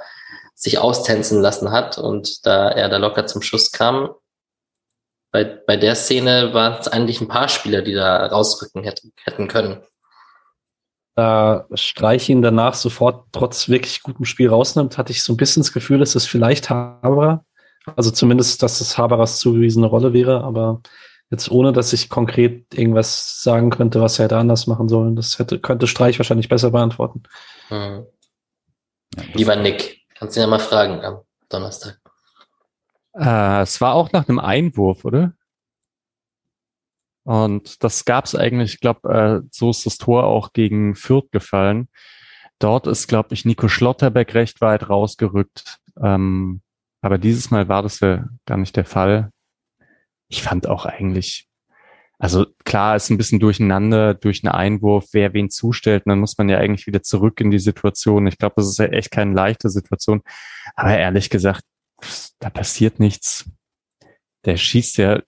sich 0.55 0.79
austänzen 0.79 1.41
lassen 1.41 1.71
hat 1.71 1.97
und 1.97 2.45
da 2.45 2.69
er 2.69 2.87
da 2.87 2.97
locker 2.97 3.25
zum 3.25 3.41
Schuss 3.41 3.71
kam. 3.71 4.11
Bei, 5.31 5.43
bei 5.43 5.75
der 5.75 5.95
Szene 5.95 6.53
waren 6.53 6.79
es 6.79 6.87
eigentlich 6.87 7.19
ein 7.19 7.27
paar 7.27 7.49
Spieler, 7.49 7.81
die 7.81 7.93
da 7.93 8.27
rausrücken 8.27 8.83
hätten, 8.83 9.11
hätten 9.23 9.47
können. 9.47 9.83
Da 11.15 11.65
Streich 11.73 12.29
ihn 12.29 12.41
danach 12.41 12.73
sofort 12.73 13.25
trotz 13.31 13.67
wirklich 13.67 14.01
gutem 14.01 14.25
Spiel 14.25 14.49
rausnimmt, 14.49 14.97
hatte 14.97 15.11
ich 15.11 15.23
so 15.23 15.33
ein 15.33 15.37
bisschen 15.37 15.61
das 15.61 15.73
Gefühl, 15.73 15.99
dass 15.99 16.15
es 16.15 16.25
vielleicht 16.25 16.69
Haberer, 16.69 17.43
also 17.95 18.11
zumindest, 18.11 18.63
dass 18.63 18.79
es 18.79 18.97
Haberers 18.97 19.39
zugewiesene 19.39 19.87
Rolle 19.87 20.13
wäre, 20.13 20.43
aber 20.43 20.81
jetzt 21.29 21.51
ohne, 21.51 21.73
dass 21.73 21.91
ich 21.93 22.09
konkret 22.09 22.73
irgendwas 22.73 23.41
sagen 23.43 23.69
könnte, 23.71 23.99
was 24.01 24.19
er 24.19 24.25
hätte 24.25 24.37
anders 24.37 24.67
machen 24.67 24.87
sollen. 24.89 25.15
Das 25.15 25.37
hätte, 25.39 25.59
könnte 25.59 25.87
Streich 25.87 26.17
wahrscheinlich 26.19 26.47
besser 26.49 26.71
beantworten. 26.71 27.23
Hm. 27.67 28.05
Ja, 29.17 29.23
das- 29.23 29.25
Lieber 29.33 29.55
Nick, 29.57 30.01
kannst 30.17 30.35
du 30.35 30.39
ihn 30.39 30.43
ja 30.43 30.47
mal 30.49 30.59
fragen 30.59 31.03
am 31.03 31.19
Donnerstag. 31.49 31.99
Äh, 33.13 33.61
es 33.63 33.81
war 33.81 33.93
auch 33.95 34.11
nach 34.13 34.27
einem 34.29 34.39
Einwurf, 34.39 35.03
oder? 35.03 35.33
Und 37.23 37.83
das 37.83 38.05
gab's 38.05 38.35
eigentlich, 38.35 38.75
ich 38.75 38.79
glaube, 38.79 39.43
äh, 39.43 39.47
so 39.51 39.69
ist 39.69 39.85
das 39.85 39.97
Tor 39.97 40.25
auch 40.25 40.53
gegen 40.53 40.95
Fürth 40.95 41.31
gefallen. 41.31 41.87
Dort 42.59 42.87
ist, 42.87 43.07
glaube 43.07 43.33
ich, 43.33 43.45
Nico 43.45 43.67
Schlotterbeck 43.67 44.33
recht 44.33 44.61
weit 44.61 44.89
rausgerückt. 44.89 45.79
Ähm, 46.01 46.61
aber 47.01 47.17
dieses 47.17 47.51
Mal 47.51 47.67
war 47.67 47.81
das 47.83 47.99
ja 47.99 48.27
gar 48.45 48.57
nicht 48.57 48.75
der 48.75 48.85
Fall. 48.85 49.31
Ich 50.29 50.43
fand 50.43 50.67
auch 50.67 50.85
eigentlich, 50.85 51.47
also 52.19 52.45
klar 52.63 52.95
ist 52.95 53.09
ein 53.09 53.17
bisschen 53.17 53.39
durcheinander 53.39 54.13
durch 54.13 54.43
einen 54.43 54.53
Einwurf, 54.53 55.07
wer 55.11 55.33
wen 55.33 55.49
zustellt. 55.49 56.05
Und 56.05 56.11
dann 56.11 56.19
muss 56.19 56.37
man 56.37 56.49
ja 56.49 56.59
eigentlich 56.59 56.87
wieder 56.87 57.01
zurück 57.01 57.41
in 57.41 57.51
die 57.51 57.59
Situation. 57.59 58.27
Ich 58.27 58.37
glaube, 58.37 58.55
das 58.57 58.67
ist 58.67 58.79
ja 58.79 58.85
echt 58.85 59.11
keine 59.11 59.33
leichte 59.33 59.69
Situation. 59.69 60.21
Aber 60.75 60.95
ehrlich 60.97 61.29
gesagt, 61.29 61.63
da 62.39 62.49
passiert 62.49 62.99
nichts. 62.99 63.49
Der 64.45 64.57
schießt 64.57 64.97
ja, 64.97 65.21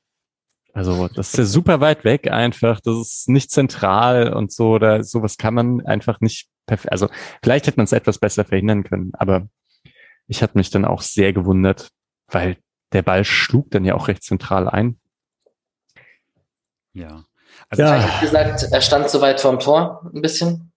also 0.74 1.08
das 1.08 1.30
ist 1.30 1.38
ja 1.38 1.46
super 1.46 1.80
weit 1.82 2.04
weg 2.04 2.32
einfach. 2.32 2.82
Das 2.82 2.98
ist 2.98 3.30
nicht 3.30 3.52
zentral 3.52 4.34
und 4.34 4.52
so 4.52 4.72
oder 4.72 5.04
sowas 5.04 5.38
kann 5.38 5.54
man 5.54 5.86
einfach 5.86 6.20
nicht 6.20 6.48
perfekt. 6.66 6.92
Also 6.92 7.10
vielleicht 7.44 7.68
hätte 7.68 7.78
man 7.78 7.86
es 7.86 7.92
etwas 7.92 8.18
besser 8.18 8.44
verhindern 8.44 8.84
können, 8.84 9.12
aber 9.14 9.48
ich 10.28 10.42
hatte 10.42 10.58
mich 10.58 10.72
dann 10.72 10.86
auch 10.86 11.02
sehr 11.02 11.32
gewundert, 11.32 11.90
weil 12.28 12.58
der 12.92 13.04
Ball 13.04 13.24
schlug 13.24 13.70
dann 13.70 13.86
ja 13.86 13.94
auch 13.94 14.08
recht 14.08 14.24
zentral 14.24 14.68
ein. 14.68 15.00
ja. 16.94 17.24
Also 17.70 17.84
Ja. 17.84 17.98
Ich 17.98 18.06
hätte 18.06 18.26
gesagt, 18.26 18.64
er 18.72 18.82
stand 18.82 19.10
zu 19.10 19.22
weit 19.22 19.42
vorm 19.42 19.60
Tor 19.60 20.10
ein 20.12 20.22
bisschen. 20.22 20.72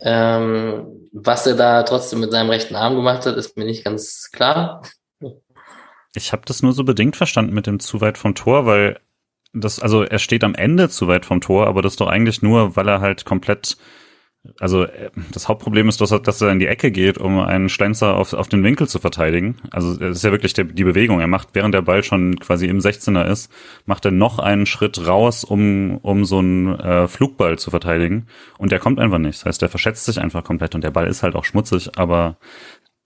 Ähm, 0.00 1.08
was 1.12 1.46
er 1.46 1.56
da 1.56 1.82
trotzdem 1.82 2.20
mit 2.20 2.30
seinem 2.30 2.50
rechten 2.50 2.76
Arm 2.76 2.94
gemacht 2.94 3.26
hat, 3.26 3.36
ist 3.36 3.56
mir 3.56 3.64
nicht 3.64 3.84
ganz 3.84 4.30
klar. 4.30 4.82
Ich 6.14 6.32
habe 6.32 6.42
das 6.46 6.62
nur 6.62 6.72
so 6.72 6.84
bedingt 6.84 7.16
verstanden 7.16 7.54
mit 7.54 7.66
dem 7.66 7.80
zu 7.80 8.00
weit 8.00 8.18
vom 8.18 8.34
Tor, 8.34 8.66
weil 8.66 9.00
das, 9.60 9.80
also 9.80 10.02
er 10.02 10.18
steht 10.18 10.44
am 10.44 10.54
Ende 10.54 10.88
zu 10.88 11.08
weit 11.08 11.24
vom 11.26 11.40
Tor, 11.40 11.66
aber 11.66 11.82
das 11.82 11.96
doch 11.96 12.08
eigentlich 12.08 12.42
nur, 12.42 12.76
weil 12.76 12.88
er 12.88 13.00
halt 13.00 13.24
komplett, 13.24 13.76
also 14.60 14.84
äh, 14.84 15.10
das 15.32 15.48
Hauptproblem 15.48 15.88
ist, 15.88 16.00
dass 16.00 16.12
er, 16.12 16.20
dass 16.20 16.40
er 16.40 16.50
in 16.50 16.58
die 16.58 16.66
Ecke 16.66 16.90
geht, 16.90 17.18
um 17.18 17.40
einen 17.40 17.68
Schlenzer 17.68 18.16
auf, 18.16 18.32
auf 18.32 18.48
den 18.48 18.62
Winkel 18.62 18.88
zu 18.88 18.98
verteidigen. 18.98 19.56
Also 19.70 19.96
das 19.96 20.18
ist 20.18 20.24
ja 20.24 20.30
wirklich 20.30 20.52
der, 20.52 20.64
die 20.64 20.84
Bewegung. 20.84 21.20
Er 21.20 21.26
macht, 21.26 21.48
während 21.54 21.74
der 21.74 21.82
Ball 21.82 22.02
schon 22.02 22.38
quasi 22.38 22.66
im 22.66 22.78
16er 22.78 23.24
ist, 23.24 23.50
macht 23.86 24.04
er 24.04 24.10
noch 24.10 24.38
einen 24.38 24.66
Schritt 24.66 25.06
raus, 25.06 25.44
um, 25.44 25.98
um 25.98 26.24
so 26.24 26.38
einen 26.38 26.78
äh, 26.78 27.08
Flugball 27.08 27.58
zu 27.58 27.70
verteidigen. 27.70 28.26
Und 28.58 28.72
der 28.72 28.78
kommt 28.78 29.00
einfach 29.00 29.18
nicht. 29.18 29.40
Das 29.40 29.46
heißt, 29.46 29.62
der 29.62 29.68
verschätzt 29.68 30.04
sich 30.04 30.20
einfach 30.20 30.44
komplett 30.44 30.74
und 30.74 30.84
der 30.84 30.90
Ball 30.90 31.06
ist 31.06 31.22
halt 31.22 31.34
auch 31.34 31.44
schmutzig, 31.44 31.98
aber 31.98 32.36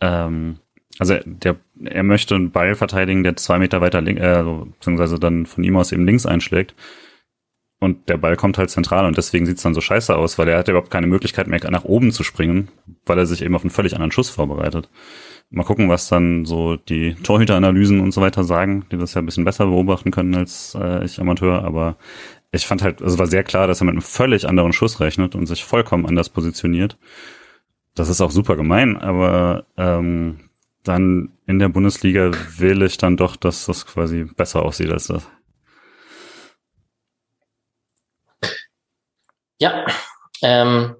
ähm, 0.01 0.59
also 1.01 1.16
der, 1.24 1.57
er 1.82 2.03
möchte 2.03 2.34
einen 2.34 2.51
Ball 2.51 2.74
verteidigen, 2.74 3.24
der 3.24 3.34
zwei 3.34 3.59
Meter 3.59 3.80
weiter 3.80 4.03
links, 4.03 4.20
äh, 4.20 4.44
beziehungsweise 4.44 5.18
dann 5.18 5.46
von 5.46 5.64
ihm 5.64 5.76
aus 5.78 5.92
eben 5.92 6.05
links 6.05 6.26
einschlägt. 6.26 6.74
Und 7.80 8.11
der 8.11 8.18
Ball 8.18 8.36
kommt 8.36 8.59
halt 8.59 8.68
zentral 8.68 9.07
und 9.07 9.16
deswegen 9.16 9.46
sieht's 9.46 9.62
dann 9.62 9.72
so 9.72 9.80
scheiße 9.80 10.14
aus, 10.14 10.36
weil 10.36 10.46
er 10.48 10.59
hat 10.59 10.68
ja 10.68 10.72
überhaupt 10.72 10.90
keine 10.90 11.07
Möglichkeit 11.07 11.46
mehr 11.46 11.59
nach 11.70 11.84
oben 11.84 12.12
zu 12.12 12.22
springen, 12.22 12.68
weil 13.07 13.16
er 13.16 13.24
sich 13.24 13.40
eben 13.40 13.55
auf 13.55 13.62
einen 13.62 13.70
völlig 13.70 13.94
anderen 13.94 14.12
Schuss 14.12 14.28
vorbereitet. 14.28 14.90
Mal 15.48 15.64
gucken, 15.64 15.88
was 15.88 16.09
dann 16.09 16.44
so 16.44 16.76
die 16.76 17.14
Torhüteranalysen 17.14 18.01
und 18.01 18.12
so 18.12 18.20
weiter 18.20 18.44
sagen, 18.44 18.84
die 18.92 18.98
das 18.98 19.14
ja 19.14 19.22
ein 19.22 19.26
bisschen 19.26 19.46
besser 19.46 19.64
beobachten 19.64 20.11
können 20.11 20.34
als 20.34 20.76
äh, 20.78 21.03
ich 21.03 21.18
Amateur, 21.18 21.64
aber 21.64 21.96
ich 22.53 22.66
fand 22.66 22.82
halt, 22.82 23.01
also 23.01 23.18
war 23.18 23.26
sehr 23.26 23.42
klar, 23.42 23.66
dass 23.66 23.80
er 23.80 23.86
mit 23.86 23.94
einem 23.94 24.03
völlig 24.03 24.46
anderen 24.46 24.74
Schuss 24.74 25.01
rechnet 25.01 25.34
und 25.34 25.46
sich 25.46 25.64
vollkommen 25.64 26.05
anders 26.05 26.28
positioniert. 26.28 26.98
Das 27.94 28.11
ist 28.11 28.20
auch 28.20 28.30
super 28.30 28.57
gemein, 28.57 28.98
aber 28.98 29.64
ähm, 29.78 30.49
dann 30.83 31.33
in 31.47 31.59
der 31.59 31.68
Bundesliga 31.68 32.31
wähle 32.57 32.87
ich 32.87 32.97
dann 32.97 33.16
doch, 33.16 33.37
dass 33.37 33.66
das 33.66 33.87
quasi 33.87 34.24
besser 34.24 34.62
aussieht 34.62 34.91
als 34.91 35.09
das. 35.09 35.26
Ja, 39.59 39.85
ähm, 40.43 40.97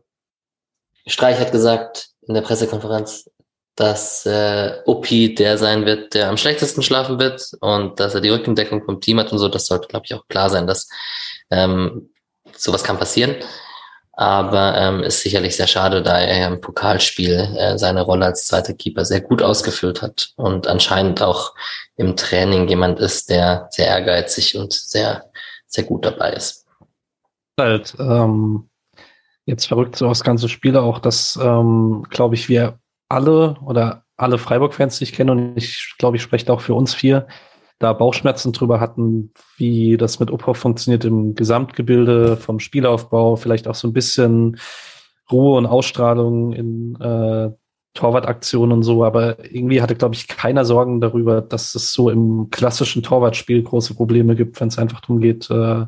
Streich 1.07 1.39
hat 1.39 1.53
gesagt 1.53 2.11
in 2.23 2.35
der 2.35 2.43
Pressekonferenz, 2.43 3.31
dass 3.75 4.27
äh, 4.27 4.83
OP 4.85 5.09
der 5.09 5.57
sein 5.57 5.87
wird, 5.87 6.13
der 6.13 6.29
am 6.29 6.37
schlechtesten 6.37 6.83
schlafen 6.83 7.19
wird 7.19 7.51
und 7.61 7.99
dass 7.99 8.15
er 8.15 8.21
die 8.21 8.29
Rückendeckung 8.29 8.85
vom 8.85 9.01
Team 9.01 9.19
hat 9.19 9.33
und 9.33 9.39
so. 9.39 9.49
Das 9.49 9.67
sollte, 9.67 9.89
glaube 9.89 10.05
ich, 10.05 10.15
auch 10.15 10.29
klar 10.29 10.51
sein, 10.51 10.67
dass 10.67 10.89
ähm, 11.51 12.11
sowas 12.55 12.85
kann 12.85 12.99
passieren. 12.99 13.37
Aber 14.21 14.77
ähm, 14.77 15.03
ist 15.03 15.23
sicherlich 15.23 15.57
sehr 15.57 15.67
schade, 15.67 16.03
da 16.03 16.21
er 16.21 16.47
im 16.49 16.61
Pokalspiel 16.61 17.57
äh, 17.57 17.79
seine 17.79 18.03
Rolle 18.03 18.27
als 18.27 18.47
zweiter 18.47 18.75
Keeper 18.75 19.07
sehr 19.07 19.23
gut 19.23 19.41
ausgefüllt 19.41 20.03
hat 20.03 20.35
und 20.37 20.67
anscheinend 20.67 21.23
auch 21.23 21.55
im 21.97 22.17
Training 22.17 22.69
jemand 22.69 23.01
ist, 23.01 23.31
der 23.31 23.69
sehr 23.71 23.87
ehrgeizig 23.87 24.59
und 24.59 24.75
sehr, 24.75 25.31
sehr 25.65 25.85
gut 25.85 26.05
dabei 26.05 26.35
ist. 26.35 26.67
Halt, 27.59 27.97
ähm, 27.99 28.69
jetzt 29.47 29.65
verrückt 29.65 29.97
so 29.97 30.07
das 30.07 30.23
ganze 30.23 30.51
Spiel 30.51 30.77
auch, 30.77 30.99
dass, 30.99 31.39
ähm, 31.43 32.05
glaube 32.11 32.35
ich, 32.35 32.51
wir 32.51 32.79
alle 33.09 33.57
oder 33.65 34.05
alle 34.19 34.37
Freiburg-Fans, 34.37 34.99
die 34.99 35.05
ich 35.05 35.15
kenne, 35.15 35.33
und 35.33 35.57
ich 35.57 35.95
glaube, 35.97 36.19
ich 36.19 36.23
spreche 36.23 36.53
auch 36.53 36.61
für 36.61 36.75
uns 36.75 36.93
vier, 36.93 37.27
da 37.81 37.95
Bauchschmerzen 37.95 38.53
drüber 38.53 38.79
hatten, 38.79 39.33
wie 39.57 39.97
das 39.97 40.21
mit 40.21 40.31
Uphoff 40.31 40.59
funktioniert 40.59 41.05
im 41.07 41.35
Gesamtgebilde 41.35 42.37
vom 42.37 42.61
Spielaufbau, 42.61 43.37
vielleicht 43.37 43.67
auch 43.67 43.75
so 43.75 43.89
ein 43.89 43.95
bisschen 43.95 44.59
Ruhe 45.33 45.57
und 45.57 45.67
Ausstrahlung 45.67 46.53
in 46.53 46.97
äh, 47.01 47.51
Torwartaktionen 47.95 48.73
und 48.73 48.83
so, 48.85 49.05
aber 49.05 49.45
irgendwie 49.45 49.83
hatte, 49.83 49.97
glaube 49.97 50.15
ich, 50.15 50.29
keiner 50.29 50.65
Sorgen 50.65 51.01
darüber, 51.01 51.41
dass 51.41 51.75
es 51.75 51.93
so 51.93 52.09
im 52.09 52.49
klassischen 52.51 53.03
Torwartspiel 53.03 53.65
große 53.65 53.95
Probleme 53.95 54.37
gibt, 54.37 54.61
wenn 54.61 54.69
es 54.69 54.79
einfach 54.79 55.01
darum 55.01 55.21
geht, 55.21 55.51
äh, 55.51 55.87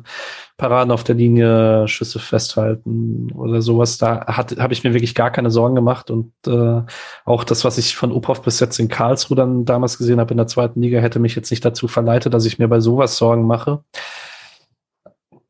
Paraden 0.57 0.91
auf 0.91 1.05
der 1.05 1.15
Linie, 1.15 1.87
Schüsse 1.87 2.19
festhalten 2.19 3.31
oder 3.31 3.61
sowas. 3.61 3.97
Da 3.97 4.27
habe 4.27 4.73
ich 4.73 4.83
mir 4.83 4.93
wirklich 4.93 5.15
gar 5.15 5.31
keine 5.31 5.49
Sorgen 5.49 5.75
gemacht 5.75 6.11
und 6.11 6.33
äh, 6.45 6.81
auch 7.23 7.43
das, 7.45 7.63
was 7.63 7.77
ich 7.77 7.95
von 7.95 8.11
Uphoff 8.11 8.41
bis 8.41 8.59
jetzt 8.59 8.79
in 8.79 8.89
Karlsruhe 8.89 9.37
dann 9.37 9.63
damals 9.63 9.97
gesehen 9.97 10.19
habe 10.19 10.31
in 10.31 10.37
der 10.37 10.47
zweiten 10.47 10.81
Liga, 10.81 10.99
hätte 10.99 11.19
mich 11.19 11.35
jetzt 11.35 11.51
nicht 11.51 11.63
dazu 11.63 11.87
verleitet, 11.87 12.33
dass 12.33 12.45
ich 12.45 12.59
mir 12.59 12.67
bei 12.67 12.81
sowas 12.81 13.17
Sorgen 13.17 13.47
mache 13.47 13.81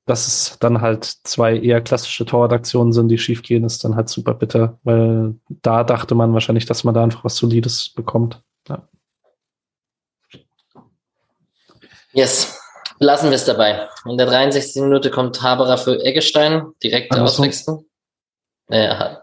dass 0.05 0.27
es 0.27 0.57
dann 0.59 0.81
halt 0.81 1.05
zwei 1.23 1.57
eher 1.57 1.81
klassische 1.81 2.25
Torwartaktionen 2.25 2.91
sind, 2.91 3.07
die 3.07 3.17
schiefgehen, 3.17 3.63
ist 3.63 3.83
dann 3.83 3.95
halt 3.95 4.09
super 4.09 4.33
bitter, 4.33 4.77
weil 4.83 5.35
da 5.61 5.83
dachte 5.83 6.13
man 6.15 6.33
wahrscheinlich, 6.33 6.65
dass 6.65 6.83
man 6.83 6.93
da 6.93 7.03
einfach 7.03 7.23
was 7.23 7.37
Solides 7.37 7.89
bekommt. 7.89 8.41
Ja. 8.67 8.87
Yes, 12.11 12.59
lassen 12.99 13.29
wir 13.29 13.35
es 13.35 13.45
dabei. 13.45 13.87
In 14.05 14.17
der 14.17 14.27
63. 14.27 14.83
Minute 14.83 15.09
kommt 15.09 15.41
Haberer 15.41 15.77
für 15.77 16.03
Eggestein, 16.03 16.73
direkt 16.83 17.15
auswechseln. 17.15 17.85
Äh, 18.67 19.15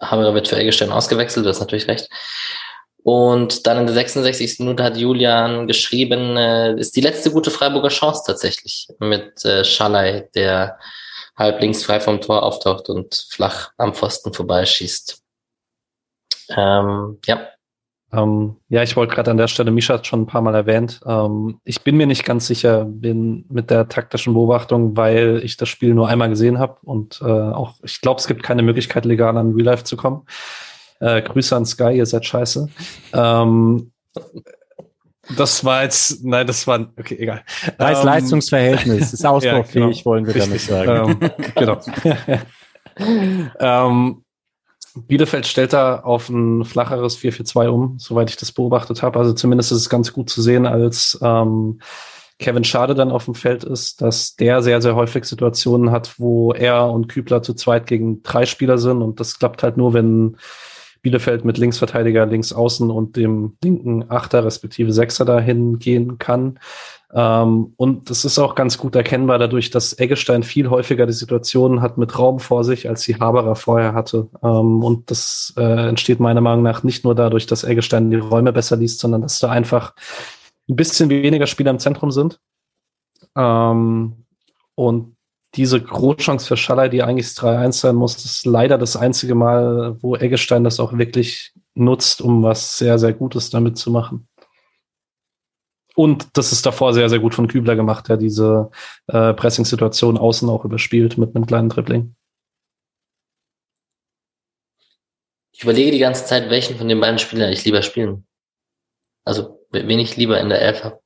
Haberer 0.00 0.34
wird 0.34 0.48
für 0.48 0.56
Eggestein 0.56 0.92
ausgewechselt, 0.92 1.44
du 1.44 1.50
hast 1.50 1.60
natürlich 1.60 1.88
recht. 1.88 2.08
Und 3.06 3.68
dann 3.68 3.78
in 3.78 3.86
der 3.86 3.94
66. 3.94 4.58
Minute 4.58 4.82
hat 4.82 4.96
Julian 4.96 5.68
geschrieben, 5.68 6.36
äh, 6.36 6.74
ist 6.74 6.96
die 6.96 7.00
letzte 7.00 7.30
gute 7.30 7.52
Freiburger 7.52 7.86
Chance 7.86 8.24
tatsächlich 8.26 8.88
mit 8.98 9.44
äh, 9.44 9.62
Schalay, 9.62 10.28
der 10.34 10.76
halb 11.36 11.60
links 11.60 11.84
frei 11.84 12.00
vom 12.00 12.20
Tor 12.20 12.42
auftaucht 12.42 12.88
und 12.88 13.28
flach 13.30 13.70
am 13.76 13.94
Pfosten 13.94 14.32
vorbeischießt. 14.32 15.22
Ähm, 16.56 17.18
ja. 17.26 17.46
Ähm, 18.12 18.56
ja, 18.70 18.82
ich 18.82 18.96
wollte 18.96 19.14
gerade 19.14 19.30
an 19.30 19.36
der 19.36 19.46
Stelle, 19.46 19.70
Misha 19.70 19.94
hat 19.94 20.06
schon 20.08 20.22
ein 20.22 20.26
paar 20.26 20.42
Mal 20.42 20.56
erwähnt, 20.56 21.00
ähm, 21.06 21.60
ich 21.62 21.82
bin 21.82 21.96
mir 21.96 22.08
nicht 22.08 22.24
ganz 22.24 22.48
sicher 22.48 22.86
bin 22.86 23.44
mit 23.48 23.70
der 23.70 23.88
taktischen 23.88 24.34
Beobachtung, 24.34 24.96
weil 24.96 25.42
ich 25.44 25.56
das 25.56 25.68
Spiel 25.68 25.94
nur 25.94 26.08
einmal 26.08 26.30
gesehen 26.30 26.58
habe 26.58 26.78
und 26.82 27.20
äh, 27.22 27.24
auch, 27.24 27.74
ich 27.84 28.00
glaube, 28.00 28.18
es 28.18 28.26
gibt 28.26 28.42
keine 28.42 28.64
Möglichkeit, 28.64 29.04
legal 29.04 29.36
an 29.36 29.52
Real 29.52 29.66
Life 29.66 29.84
zu 29.84 29.96
kommen. 29.96 30.26
Äh, 31.00 31.22
Grüße 31.22 31.54
an 31.54 31.66
Sky, 31.66 31.96
ihr 31.96 32.06
seid 32.06 32.24
scheiße. 32.24 32.68
Ähm, 33.12 33.92
das 35.36 35.64
war 35.64 35.82
jetzt, 35.82 36.24
nein, 36.24 36.46
das 36.46 36.66
war, 36.66 36.86
okay, 36.98 37.16
egal. 37.18 37.42
Preis-Leistungsverhältnis 37.78 39.12
ist 39.12 39.26
ausbaufähig, 39.26 39.74
ja, 39.74 39.86
genau. 39.86 40.04
wollen 40.04 40.26
wir 40.26 40.34
Richtig. 40.34 40.66
damit 40.66 40.86
sagen. 40.86 41.18
Ähm, 41.20 41.30
genau. 41.54 41.80
ähm, 43.88 44.22
Bielefeld 44.94 45.46
stellt 45.46 45.72
da 45.72 46.00
auf 46.00 46.28
ein 46.28 46.64
flacheres 46.64 47.18
4-4-2 47.18 47.68
um, 47.68 47.98
soweit 47.98 48.30
ich 48.30 48.36
das 48.36 48.52
beobachtet 48.52 49.02
habe. 49.02 49.18
Also 49.18 49.32
zumindest 49.32 49.72
ist 49.72 49.78
es 49.78 49.90
ganz 49.90 50.12
gut 50.12 50.30
zu 50.30 50.40
sehen, 50.40 50.66
als 50.66 51.18
ähm, 51.22 51.80
Kevin 52.38 52.64
Schade 52.64 52.94
dann 52.94 53.10
auf 53.10 53.24
dem 53.24 53.34
Feld 53.34 53.64
ist, 53.64 54.00
dass 54.02 54.36
der 54.36 54.62
sehr, 54.62 54.80
sehr 54.80 54.94
häufig 54.94 55.24
Situationen 55.24 55.90
hat, 55.90 56.18
wo 56.18 56.52
er 56.52 56.90
und 56.90 57.08
Kübler 57.08 57.42
zu 57.42 57.54
zweit 57.54 57.86
gegen 57.86 58.22
drei 58.22 58.46
Spieler 58.46 58.78
sind. 58.78 59.02
Und 59.02 59.20
das 59.20 59.38
klappt 59.38 59.62
halt 59.62 59.76
nur, 59.76 59.92
wenn 59.94 60.36
Bielefeld 61.06 61.44
mit 61.44 61.56
Linksverteidiger, 61.56 62.26
links 62.26 62.52
außen 62.52 62.90
und 62.90 63.14
dem 63.14 63.56
linken 63.62 64.10
Achter 64.10 64.44
respektive 64.44 64.92
Sechser 64.92 65.24
dahin 65.24 65.78
gehen 65.78 66.18
kann. 66.18 66.58
Ähm, 67.14 67.74
und 67.76 68.10
das 68.10 68.24
ist 68.24 68.40
auch 68.40 68.56
ganz 68.56 68.76
gut 68.76 68.96
erkennbar 68.96 69.38
dadurch, 69.38 69.70
dass 69.70 69.96
Eggestein 69.96 70.42
viel 70.42 70.68
häufiger 70.68 71.06
die 71.06 71.12
Situationen 71.12 71.80
hat 71.80 71.96
mit 71.96 72.18
Raum 72.18 72.40
vor 72.40 72.64
sich, 72.64 72.88
als 72.88 73.02
die 73.02 73.20
Haberer 73.20 73.54
vorher 73.54 73.94
hatte. 73.94 74.28
Ähm, 74.42 74.82
und 74.82 75.08
das 75.12 75.54
äh, 75.56 75.88
entsteht 75.88 76.18
meiner 76.18 76.40
Meinung 76.40 76.64
nach 76.64 76.82
nicht 76.82 77.04
nur 77.04 77.14
dadurch, 77.14 77.46
dass 77.46 77.62
Eggestein 77.62 78.10
die 78.10 78.16
Räume 78.16 78.52
besser 78.52 78.76
liest, 78.76 78.98
sondern 78.98 79.22
dass 79.22 79.38
da 79.38 79.48
einfach 79.48 79.94
ein 80.68 80.74
bisschen 80.74 81.08
weniger 81.08 81.46
Spieler 81.46 81.70
im 81.70 81.78
Zentrum 81.78 82.10
sind. 82.10 82.40
Ähm, 83.36 84.24
und 84.74 85.15
diese 85.54 85.80
Großchance 85.80 86.46
für 86.46 86.56
Schaller, 86.56 86.88
die 86.88 87.02
eigentlich 87.02 87.28
3-1 87.28 87.72
sein 87.72 87.94
muss, 87.94 88.24
ist 88.24 88.44
leider 88.44 88.78
das 88.78 88.96
einzige 88.96 89.34
Mal, 89.34 89.96
wo 90.02 90.16
Eggestein 90.16 90.64
das 90.64 90.80
auch 90.80 90.96
wirklich 90.98 91.52
nutzt, 91.74 92.20
um 92.20 92.42
was 92.42 92.78
sehr, 92.78 92.98
sehr 92.98 93.12
Gutes 93.12 93.50
damit 93.50 93.78
zu 93.78 93.90
machen. 93.90 94.28
Und 95.94 96.36
das 96.36 96.52
ist 96.52 96.66
davor 96.66 96.92
sehr, 96.92 97.08
sehr 97.08 97.20
gut 97.20 97.34
von 97.34 97.48
Kübler 97.48 97.74
gemacht, 97.74 98.08
der 98.08 98.18
diese 98.18 98.70
äh, 99.06 99.32
Pressing-Situation 99.32 100.18
außen 100.18 100.48
auch 100.50 100.64
überspielt 100.66 101.16
mit 101.16 101.34
einem 101.34 101.46
kleinen 101.46 101.70
Dribbling. 101.70 102.14
Ich 105.52 105.62
überlege 105.62 105.90
die 105.90 105.98
ganze 105.98 106.26
Zeit, 106.26 106.50
welchen 106.50 106.76
von 106.76 106.88
den 106.88 107.00
beiden 107.00 107.18
Spielern 107.18 107.50
ich 107.50 107.64
lieber 107.64 107.80
spielen. 107.80 108.26
Also, 109.24 109.66
wen 109.70 109.98
ich 109.98 110.18
lieber 110.18 110.38
in 110.38 110.50
der 110.50 110.60
Elf 110.60 110.84
habe. 110.84 111.00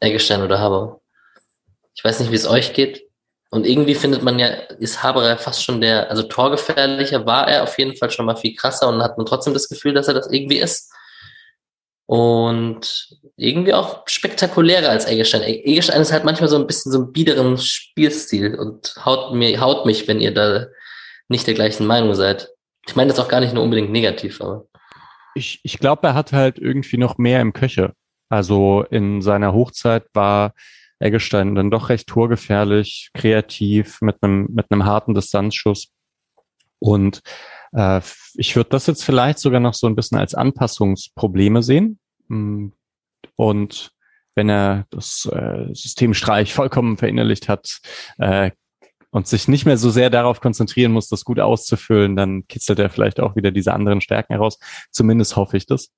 Eggestein 0.00 0.42
oder 0.42 0.58
Haber. 0.58 1.00
Ich 1.94 2.02
weiß 2.02 2.18
nicht, 2.18 2.32
wie 2.32 2.36
es 2.36 2.46
euch 2.48 2.72
geht. 2.72 3.08
Und 3.52 3.66
irgendwie 3.66 3.94
findet 3.94 4.22
man 4.22 4.38
ja, 4.38 4.46
ist 4.46 5.02
Haberer 5.02 5.36
fast 5.36 5.62
schon 5.62 5.82
der, 5.82 6.08
also 6.08 6.22
torgefährlicher 6.22 7.26
war 7.26 7.46
er 7.46 7.64
auf 7.64 7.78
jeden 7.78 7.94
Fall 7.94 8.10
schon 8.10 8.24
mal 8.24 8.34
viel 8.34 8.54
krasser 8.54 8.88
und 8.88 9.02
hat 9.02 9.18
man 9.18 9.26
trotzdem 9.26 9.52
das 9.52 9.68
Gefühl, 9.68 9.92
dass 9.92 10.08
er 10.08 10.14
das 10.14 10.32
irgendwie 10.32 10.56
ist. 10.56 10.90
Und 12.06 13.18
irgendwie 13.36 13.74
auch 13.74 14.04
spektakulärer 14.06 14.88
als 14.88 15.04
Eggestein. 15.04 15.42
Eggestein 15.42 16.00
ist 16.00 16.12
halt 16.12 16.24
manchmal 16.24 16.48
so 16.48 16.56
ein 16.56 16.66
bisschen 16.66 16.92
so 16.92 17.00
ein 17.00 17.12
biederen 17.12 17.58
Spielstil 17.58 18.54
und 18.54 18.94
haut 19.04 19.34
mir, 19.34 19.60
haut 19.60 19.84
mich, 19.84 20.08
wenn 20.08 20.22
ihr 20.22 20.32
da 20.32 20.68
nicht 21.28 21.46
der 21.46 21.54
gleichen 21.54 21.86
Meinung 21.86 22.14
seid. 22.14 22.48
Ich 22.86 22.96
meine 22.96 23.10
das 23.10 23.20
auch 23.20 23.28
gar 23.28 23.40
nicht 23.40 23.52
nur 23.52 23.64
unbedingt 23.64 23.92
negativ, 23.92 24.40
aber. 24.40 24.64
Ich, 25.34 25.60
ich 25.62 25.78
glaube, 25.78 26.06
er 26.06 26.14
hat 26.14 26.32
halt 26.32 26.58
irgendwie 26.58 26.96
noch 26.96 27.18
mehr 27.18 27.42
im 27.42 27.52
Köcher. 27.52 27.92
Also 28.30 28.86
in 28.90 29.20
seiner 29.20 29.52
Hochzeit 29.52 30.04
war 30.14 30.54
Eggestein 31.02 31.54
dann 31.54 31.70
doch 31.70 31.88
recht 31.88 32.06
torgefährlich, 32.08 33.10
kreativ, 33.14 34.00
mit 34.00 34.16
einem, 34.22 34.48
mit 34.50 34.66
einem 34.70 34.84
harten 34.84 35.14
Distanzschuss. 35.14 35.88
Und 36.78 37.20
äh, 37.72 38.00
ich 38.34 38.56
würde 38.56 38.70
das 38.70 38.86
jetzt 38.86 39.04
vielleicht 39.04 39.38
sogar 39.38 39.60
noch 39.60 39.74
so 39.74 39.86
ein 39.86 39.96
bisschen 39.96 40.18
als 40.18 40.34
Anpassungsprobleme 40.34 41.62
sehen. 41.62 41.98
Mm, 42.28 42.68
und 43.36 43.92
wenn 44.34 44.48
er 44.48 44.86
das 44.90 45.28
äh, 45.32 45.66
System 45.74 46.14
Streich 46.14 46.54
vollkommen 46.54 46.96
verinnerlicht 46.96 47.48
hat 47.48 47.80
äh, 48.18 48.50
und 49.10 49.26
sich 49.26 49.46
nicht 49.46 49.66
mehr 49.66 49.76
so 49.76 49.90
sehr 49.90 50.10
darauf 50.10 50.40
konzentrieren 50.40 50.92
muss, 50.92 51.08
das 51.08 51.24
gut 51.24 51.38
auszufüllen, 51.38 52.16
dann 52.16 52.46
kitzelt 52.46 52.78
er 52.78 52.90
vielleicht 52.90 53.20
auch 53.20 53.36
wieder 53.36 53.50
diese 53.50 53.74
anderen 53.74 54.00
Stärken 54.00 54.32
heraus. 54.32 54.58
Zumindest 54.90 55.36
hoffe 55.36 55.56
ich 55.56 55.66
das. 55.66 55.92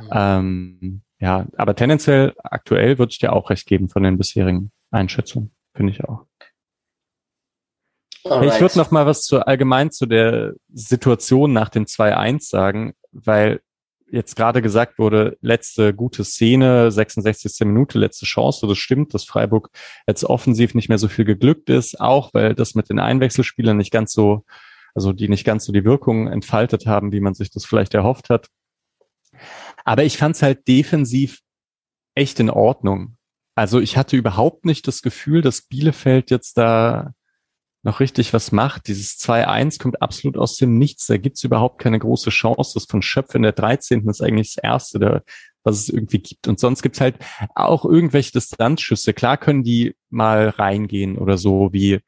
Mhm. 0.00 0.08
Ähm, 0.12 1.02
ja, 1.20 1.46
aber 1.56 1.74
tendenziell 1.74 2.34
aktuell 2.42 2.98
würde 2.98 3.10
ich 3.10 3.18
dir 3.18 3.32
auch 3.32 3.50
recht 3.50 3.66
geben 3.66 3.88
von 3.88 4.02
den 4.02 4.18
bisherigen 4.18 4.70
Einschätzungen, 4.90 5.50
finde 5.74 5.92
ich 5.92 6.04
auch. 6.04 6.24
Alright. 8.24 8.54
Ich 8.54 8.60
würde 8.60 8.78
noch 8.78 8.90
mal 8.90 9.06
was 9.06 9.22
zu 9.22 9.46
allgemein 9.46 9.90
zu 9.90 10.06
der 10.06 10.54
Situation 10.72 11.52
nach 11.52 11.68
dem 11.68 11.84
2-1 11.84 12.48
sagen, 12.48 12.94
weil 13.12 13.60
jetzt 14.10 14.36
gerade 14.36 14.62
gesagt 14.62 14.98
wurde, 14.98 15.36
letzte 15.40 15.94
gute 15.94 16.24
Szene, 16.24 16.90
66. 16.90 17.66
Minute, 17.66 17.98
letzte 17.98 18.26
Chance. 18.26 18.66
Das 18.66 18.78
stimmt, 18.78 19.14
dass 19.14 19.24
Freiburg 19.24 19.70
jetzt 20.06 20.24
offensiv 20.24 20.74
nicht 20.74 20.88
mehr 20.88 20.98
so 20.98 21.08
viel 21.08 21.24
geglückt 21.24 21.70
ist, 21.70 22.00
auch 22.00 22.32
weil 22.34 22.54
das 22.54 22.74
mit 22.74 22.88
den 22.88 22.98
Einwechselspielern 22.98 23.76
nicht 23.76 23.92
ganz 23.92 24.12
so, 24.12 24.44
also 24.94 25.12
die 25.12 25.28
nicht 25.28 25.44
ganz 25.44 25.64
so 25.64 25.72
die 25.72 25.84
Wirkung 25.84 26.28
entfaltet 26.28 26.86
haben, 26.86 27.12
wie 27.12 27.20
man 27.20 27.34
sich 27.34 27.50
das 27.50 27.64
vielleicht 27.64 27.94
erhofft 27.94 28.30
hat. 28.30 28.48
Aber 29.84 30.04
ich 30.04 30.18
fand 30.18 30.36
es 30.36 30.42
halt 30.42 30.66
defensiv 30.68 31.40
echt 32.14 32.40
in 32.40 32.50
Ordnung. 32.50 33.16
Also 33.54 33.80
ich 33.80 33.96
hatte 33.96 34.16
überhaupt 34.16 34.64
nicht 34.64 34.86
das 34.86 35.02
Gefühl, 35.02 35.42
dass 35.42 35.62
Bielefeld 35.62 36.30
jetzt 36.30 36.58
da 36.58 37.12
noch 37.82 38.00
richtig 38.00 38.32
was 38.32 38.52
macht. 38.52 38.88
Dieses 38.88 39.18
2-1 39.18 39.80
kommt 39.80 40.02
absolut 40.02 40.36
aus 40.36 40.56
dem 40.56 40.78
Nichts. 40.78 41.06
Da 41.06 41.16
gibt's 41.16 41.44
überhaupt 41.44 41.80
keine 41.80 41.98
große 41.98 42.30
Chance. 42.30 42.72
Das 42.74 42.84
von 42.84 43.02
Schöpf 43.02 43.34
in 43.34 43.42
der 43.42 43.52
13. 43.52 44.08
ist 44.08 44.20
eigentlich 44.20 44.54
das 44.54 44.62
Erste, 44.62 44.98
der, 44.98 45.24
was 45.62 45.78
es 45.80 45.88
irgendwie 45.88 46.18
gibt. 46.18 46.48
Und 46.48 46.60
sonst 46.60 46.82
gibt's 46.82 47.00
halt 47.00 47.16
auch 47.54 47.84
irgendwelche 47.84 48.32
Distanzschüsse. 48.32 49.12
Klar 49.12 49.36
können 49.36 49.62
die 49.62 49.94
mal 50.10 50.48
reingehen 50.50 51.18
oder 51.18 51.38
so, 51.38 51.72
wie 51.72 52.00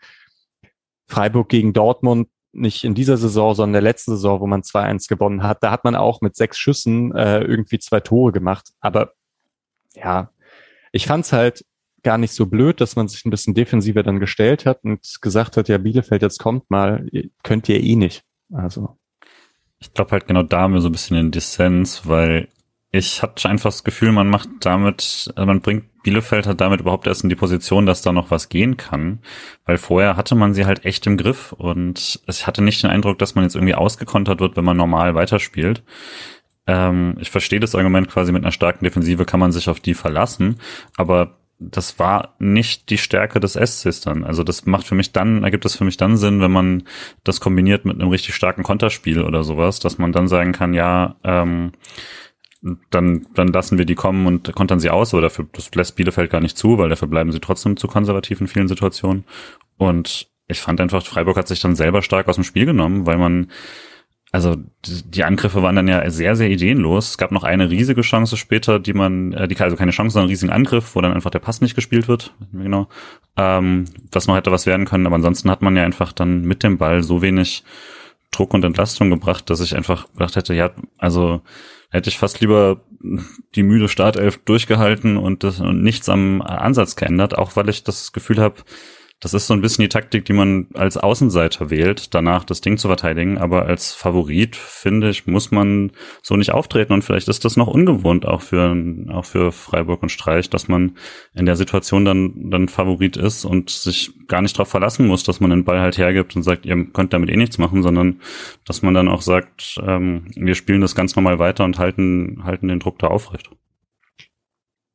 Freiburg 1.08 1.48
gegen 1.48 1.72
Dortmund 1.72 2.28
nicht 2.52 2.84
in 2.84 2.94
dieser 2.94 3.16
Saison, 3.16 3.54
sondern 3.54 3.70
in 3.70 3.82
der 3.84 3.90
letzten 3.92 4.12
Saison, 4.12 4.40
wo 4.40 4.46
man 4.46 4.62
2-1 4.62 5.08
gewonnen 5.08 5.42
hat. 5.42 5.62
Da 5.62 5.70
hat 5.70 5.84
man 5.84 5.94
auch 5.94 6.20
mit 6.20 6.36
sechs 6.36 6.58
Schüssen 6.58 7.14
äh, 7.14 7.40
irgendwie 7.40 7.78
zwei 7.78 8.00
Tore 8.00 8.32
gemacht. 8.32 8.70
Aber 8.80 9.12
ja, 9.94 10.30
ich 10.92 11.06
fand's 11.06 11.32
halt 11.32 11.64
gar 12.02 12.18
nicht 12.18 12.32
so 12.32 12.46
blöd, 12.46 12.80
dass 12.80 12.96
man 12.96 13.08
sich 13.08 13.24
ein 13.24 13.30
bisschen 13.30 13.54
defensiver 13.54 14.02
dann 14.02 14.20
gestellt 14.20 14.66
hat 14.66 14.84
und 14.84 15.20
gesagt 15.20 15.56
hat, 15.56 15.68
ja, 15.68 15.78
Bielefeld, 15.78 16.22
jetzt 16.22 16.38
kommt 16.38 16.70
mal, 16.70 17.06
könnt 17.42 17.68
ihr 17.68 17.80
eh 17.80 17.96
nicht. 17.96 18.24
Also. 18.52 18.98
Ich 19.78 19.92
glaube 19.94 20.12
halt 20.12 20.26
genau 20.26 20.42
da 20.42 20.60
haben 20.60 20.74
wir 20.74 20.80
so 20.80 20.88
ein 20.88 20.92
bisschen 20.92 21.16
den 21.16 21.30
Dissens, 21.30 22.06
weil 22.06 22.48
ich 22.90 23.22
hatte 23.22 23.48
einfach 23.48 23.70
das 23.70 23.84
Gefühl, 23.84 24.12
man 24.12 24.28
macht 24.28 24.48
damit, 24.60 25.30
also 25.34 25.46
man 25.46 25.60
bringt 25.60 25.84
Bielefeld 26.02 26.46
hat 26.46 26.60
damit 26.60 26.80
überhaupt 26.80 27.06
erst 27.06 27.22
in 27.22 27.28
die 27.28 27.36
Position, 27.36 27.86
dass 27.86 28.02
da 28.02 28.12
noch 28.12 28.30
was 28.30 28.48
gehen 28.48 28.76
kann, 28.76 29.20
weil 29.64 29.78
vorher 29.78 30.16
hatte 30.16 30.34
man 30.34 30.54
sie 30.54 30.66
halt 30.66 30.84
echt 30.84 31.06
im 31.06 31.16
Griff 31.16 31.52
und 31.52 32.20
ich 32.26 32.46
hatte 32.46 32.62
nicht 32.62 32.82
den 32.82 32.90
Eindruck, 32.90 33.18
dass 33.18 33.34
man 33.34 33.44
jetzt 33.44 33.54
irgendwie 33.54 33.74
ausgekontert 33.74 34.40
wird, 34.40 34.56
wenn 34.56 34.64
man 34.64 34.76
normal 34.76 35.14
weiterspielt. 35.14 35.82
Ähm, 36.66 37.16
ich 37.20 37.30
verstehe 37.30 37.60
das 37.60 37.74
Argument 37.74 38.08
quasi 38.08 38.32
mit 38.32 38.42
einer 38.42 38.52
starken 38.52 38.84
Defensive 38.84 39.24
kann 39.24 39.40
man 39.40 39.52
sich 39.52 39.68
auf 39.68 39.80
die 39.80 39.94
verlassen, 39.94 40.56
aber 40.96 41.36
das 41.60 41.98
war 41.98 42.34
nicht 42.38 42.88
die 42.88 42.96
Stärke 42.96 43.38
des 43.38 43.52
SCs 43.52 44.00
dann. 44.00 44.24
Also 44.24 44.42
das 44.42 44.64
macht 44.64 44.86
für 44.86 44.94
mich 44.94 45.12
dann, 45.12 45.44
ergibt 45.44 45.66
es 45.66 45.76
für 45.76 45.84
mich 45.84 45.98
dann 45.98 46.16
Sinn, 46.16 46.40
wenn 46.40 46.50
man 46.50 46.84
das 47.22 47.40
kombiniert 47.40 47.84
mit 47.84 48.00
einem 48.00 48.08
richtig 48.08 48.34
starken 48.34 48.62
Konterspiel 48.62 49.22
oder 49.22 49.44
sowas, 49.44 49.78
dass 49.78 49.98
man 49.98 50.12
dann 50.12 50.26
sagen 50.26 50.52
kann, 50.52 50.72
ja, 50.72 51.16
ähm, 51.22 51.72
dann, 52.90 53.26
dann 53.34 53.48
lassen 53.48 53.78
wir 53.78 53.86
die 53.86 53.94
kommen 53.94 54.26
und 54.26 54.54
kontern 54.54 54.80
sie 54.80 54.90
aus, 54.90 55.14
aber 55.14 55.22
dafür, 55.22 55.46
das 55.52 55.74
lässt 55.74 55.96
Bielefeld 55.96 56.30
gar 56.30 56.40
nicht 56.40 56.58
zu, 56.58 56.78
weil 56.78 56.90
dafür 56.90 57.08
bleiben 57.08 57.32
sie 57.32 57.40
trotzdem 57.40 57.76
zu 57.76 57.88
konservativ 57.88 58.40
in 58.40 58.48
vielen 58.48 58.68
Situationen. 58.68 59.24
Und 59.78 60.28
ich 60.46 60.60
fand 60.60 60.80
einfach, 60.80 61.04
Freiburg 61.04 61.36
hat 61.36 61.48
sich 61.48 61.60
dann 61.60 61.76
selber 61.76 62.02
stark 62.02 62.28
aus 62.28 62.34
dem 62.34 62.44
Spiel 62.44 62.66
genommen, 62.66 63.06
weil 63.06 63.16
man 63.16 63.50
also 64.32 64.56
die 64.84 65.24
Angriffe 65.24 65.62
waren 65.62 65.74
dann 65.74 65.88
ja 65.88 66.08
sehr, 66.08 66.36
sehr 66.36 66.50
ideenlos. 66.50 67.10
Es 67.10 67.18
gab 67.18 67.32
noch 67.32 67.42
eine 67.42 67.68
riesige 67.68 68.02
Chance 68.02 68.36
später, 68.36 68.78
die 68.78 68.92
man, 68.92 69.32
äh, 69.32 69.48
die 69.48 69.58
also 69.58 69.74
keine 69.74 69.90
Chance, 69.90 70.14
sondern 70.14 70.26
einen 70.26 70.30
riesigen 70.30 70.52
Angriff, 70.52 70.94
wo 70.94 71.00
dann 71.00 71.12
einfach 71.12 71.30
der 71.30 71.40
Pass 71.40 71.60
nicht 71.60 71.74
gespielt 71.74 72.06
wird. 72.06 72.32
Genau. 72.52 72.88
Ähm, 73.36 73.86
was 74.12 74.28
noch 74.28 74.36
hätte 74.36 74.52
was 74.52 74.66
werden 74.66 74.86
können, 74.86 75.06
aber 75.06 75.16
ansonsten 75.16 75.50
hat 75.50 75.62
man 75.62 75.76
ja 75.76 75.82
einfach 75.82 76.12
dann 76.12 76.42
mit 76.42 76.62
dem 76.62 76.78
Ball 76.78 77.02
so 77.02 77.22
wenig 77.22 77.64
Druck 78.30 78.54
und 78.54 78.64
Entlastung 78.64 79.10
gebracht, 79.10 79.50
dass 79.50 79.60
ich 79.60 79.76
einfach 79.76 80.06
gedacht 80.12 80.36
hätte, 80.36 80.54
ja, 80.54 80.70
also 80.98 81.42
hätte 81.90 82.08
ich 82.08 82.18
fast 82.18 82.40
lieber 82.40 82.80
die 83.54 83.62
müde 83.62 83.88
Startelf 83.88 84.38
durchgehalten 84.44 85.16
und, 85.16 85.42
das, 85.44 85.60
und 85.60 85.82
nichts 85.82 86.08
am 86.08 86.40
Ansatz 86.42 86.96
geändert, 86.96 87.36
auch 87.36 87.56
weil 87.56 87.68
ich 87.68 87.84
das 87.84 88.12
Gefühl 88.12 88.40
habe, 88.40 88.56
das 89.20 89.34
ist 89.34 89.46
so 89.46 89.54
ein 89.54 89.60
bisschen 89.60 89.82
die 89.82 89.90
Taktik, 89.90 90.24
die 90.24 90.32
man 90.32 90.68
als 90.72 90.96
Außenseiter 90.96 91.68
wählt, 91.68 92.14
danach 92.14 92.42
das 92.42 92.62
Ding 92.62 92.78
zu 92.78 92.88
verteidigen. 92.88 93.36
Aber 93.36 93.66
als 93.66 93.92
Favorit, 93.92 94.56
finde 94.56 95.10
ich, 95.10 95.26
muss 95.26 95.50
man 95.50 95.92
so 96.22 96.36
nicht 96.36 96.52
auftreten. 96.52 96.94
Und 96.94 97.02
vielleicht 97.02 97.28
ist 97.28 97.44
das 97.44 97.58
noch 97.58 97.66
ungewohnt 97.66 98.24
auch 98.24 98.40
für, 98.40 98.74
auch 99.10 99.26
für 99.26 99.52
Freiburg 99.52 100.02
und 100.02 100.08
Streich, 100.08 100.48
dass 100.48 100.68
man 100.68 100.96
in 101.34 101.44
der 101.44 101.56
Situation 101.56 102.06
dann, 102.06 102.50
dann 102.50 102.68
Favorit 102.68 103.18
ist 103.18 103.44
und 103.44 103.68
sich 103.68 104.10
gar 104.26 104.40
nicht 104.40 104.56
darauf 104.56 104.68
verlassen 104.68 105.06
muss, 105.06 105.22
dass 105.22 105.38
man 105.38 105.50
den 105.50 105.64
Ball 105.64 105.80
halt 105.80 105.98
hergibt 105.98 106.34
und 106.34 106.42
sagt, 106.42 106.64
ihr 106.64 106.86
könnt 106.86 107.12
damit 107.12 107.28
eh 107.28 107.36
nichts 107.36 107.58
machen, 107.58 107.82
sondern 107.82 108.20
dass 108.64 108.80
man 108.80 108.94
dann 108.94 109.08
auch 109.08 109.20
sagt, 109.20 109.78
ähm, 109.86 110.28
wir 110.34 110.54
spielen 110.54 110.80
das 110.80 110.94
ganz 110.94 111.14
normal 111.14 111.38
weiter 111.38 111.64
und 111.66 111.78
halten, 111.78 112.40
halten 112.44 112.68
den 112.68 112.80
Druck 112.80 112.98
da 112.98 113.08
aufrecht. 113.08 113.50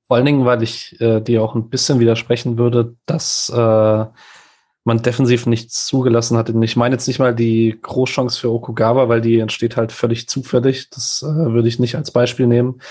Vor 0.07 0.17
allen 0.17 0.25
Dingen, 0.25 0.45
weil 0.45 0.61
ich 0.61 0.99
äh, 1.01 1.19
dir 1.21 1.43
auch 1.43 1.55
ein 1.55 1.69
bisschen 1.69 1.99
widersprechen 1.99 2.57
würde, 2.57 2.95
dass 3.05 3.49
äh, 3.49 4.05
man 4.83 5.01
defensiv 5.01 5.47
nichts 5.47 5.87
zugelassen 5.87 6.37
hat. 6.37 6.49
Und 6.51 6.61
ich 6.61 6.75
meine 6.75 6.95
jetzt 6.95 7.07
nicht 7.07 7.19
mal 7.19 7.33
die 7.33 7.77
Großchance 7.81 8.39
für 8.39 8.51
Okugawa, 8.51 9.09
weil 9.09 9.21
die 9.21 9.39
entsteht 9.39 9.77
halt 9.77 9.91
völlig 9.91 10.29
zufällig. 10.29 10.89
Das 10.91 11.23
äh, 11.23 11.53
würde 11.53 11.67
ich 11.67 11.79
nicht 11.79 11.95
als 11.95 12.11
Beispiel 12.11 12.45
nehmen. 12.45 12.81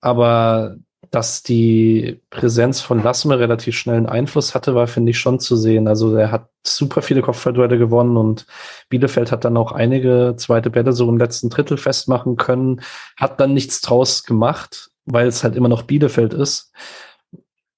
Aber 0.00 0.76
dass 1.10 1.42
die 1.42 2.20
Präsenz 2.30 2.80
von 2.80 3.02
Lassme 3.02 3.38
relativ 3.38 3.76
schnell 3.76 3.96
einen 3.96 4.06
Einfluss 4.06 4.54
hatte, 4.54 4.74
war, 4.74 4.86
finde 4.86 5.10
ich, 5.10 5.18
schon 5.18 5.38
zu 5.40 5.56
sehen. 5.56 5.88
Also 5.88 6.14
er 6.16 6.32
hat 6.32 6.48
super 6.64 7.02
viele 7.02 7.22
Kopfballduelle 7.22 7.78
gewonnen 7.78 8.16
und 8.16 8.46
Bielefeld 8.88 9.30
hat 9.30 9.44
dann 9.44 9.56
auch 9.56 9.72
einige 9.72 10.34
zweite 10.36 10.70
Bälle 10.70 10.92
so 10.92 11.08
im 11.08 11.18
letzten 11.18 11.50
Drittel 11.50 11.76
festmachen 11.76 12.36
können, 12.36 12.80
hat 13.16 13.40
dann 13.40 13.54
nichts 13.54 13.80
draus 13.82 14.24
gemacht 14.24 14.90
weil 15.06 15.26
es 15.28 15.42
halt 15.42 15.56
immer 15.56 15.68
noch 15.68 15.82
Bielefeld 15.82 16.34
ist. 16.34 16.72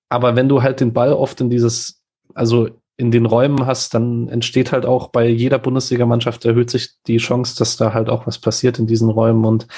Aber 0.08 0.36
wenn 0.36 0.48
du 0.48 0.62
halt 0.62 0.80
den 0.80 0.92
Ball 0.92 1.12
oft 1.12 1.40
in 1.40 1.50
dieses, 1.50 2.02
also 2.34 2.68
in 2.96 3.10
den 3.12 3.26
Räumen 3.26 3.64
hast, 3.64 3.94
dann 3.94 4.28
entsteht 4.28 4.72
halt 4.72 4.84
auch 4.84 5.08
bei 5.08 5.28
jeder 5.28 5.58
Bundesligamannschaft 5.58 6.44
erhöht 6.44 6.68
sich 6.70 6.90
die 7.06 7.18
Chance, 7.18 7.54
dass 7.56 7.76
da 7.76 7.94
halt 7.94 8.08
auch 8.08 8.26
was 8.26 8.38
passiert 8.38 8.78
in 8.80 8.88
diesen 8.88 9.08
Räumen. 9.08 9.44
Und 9.44 9.68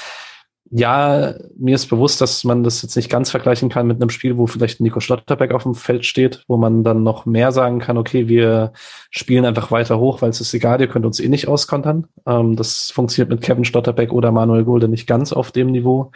ja, 0.70 1.34
mir 1.58 1.74
ist 1.74 1.86
bewusst, 1.88 2.20
dass 2.20 2.44
man 2.44 2.62
das 2.62 2.80
jetzt 2.80 2.96
nicht 2.96 3.10
ganz 3.10 3.30
vergleichen 3.30 3.68
kann 3.68 3.88
mit 3.88 4.00
einem 4.00 4.08
Spiel, 4.08 4.38
wo 4.38 4.46
vielleicht 4.46 4.80
Nico 4.80 5.00
Schlotterbeck 5.00 5.52
auf 5.52 5.64
dem 5.64 5.74
Feld 5.74 6.06
steht, 6.06 6.44
wo 6.46 6.56
man 6.56 6.84
dann 6.84 7.02
noch 7.02 7.26
mehr 7.26 7.50
sagen 7.50 7.80
kann, 7.80 7.98
okay, 7.98 8.28
wir 8.28 8.72
spielen 9.10 9.44
einfach 9.44 9.70
weiter 9.72 9.98
hoch, 9.98 10.22
weil 10.22 10.30
es 10.30 10.40
ist 10.40 10.54
egal, 10.54 10.80
ihr 10.80 10.86
könnt 10.86 11.04
uns 11.04 11.18
eh 11.18 11.28
nicht 11.28 11.48
auskontern. 11.48 12.06
Ähm, 12.24 12.54
das 12.54 12.90
funktioniert 12.92 13.30
mit 13.30 13.42
Kevin 13.42 13.64
Schlotterbeck 13.64 14.12
oder 14.12 14.30
Manuel 14.30 14.64
Gulde 14.64 14.88
nicht 14.88 15.08
ganz 15.08 15.32
auf 15.32 15.50
dem 15.50 15.72
Niveau. 15.72 16.12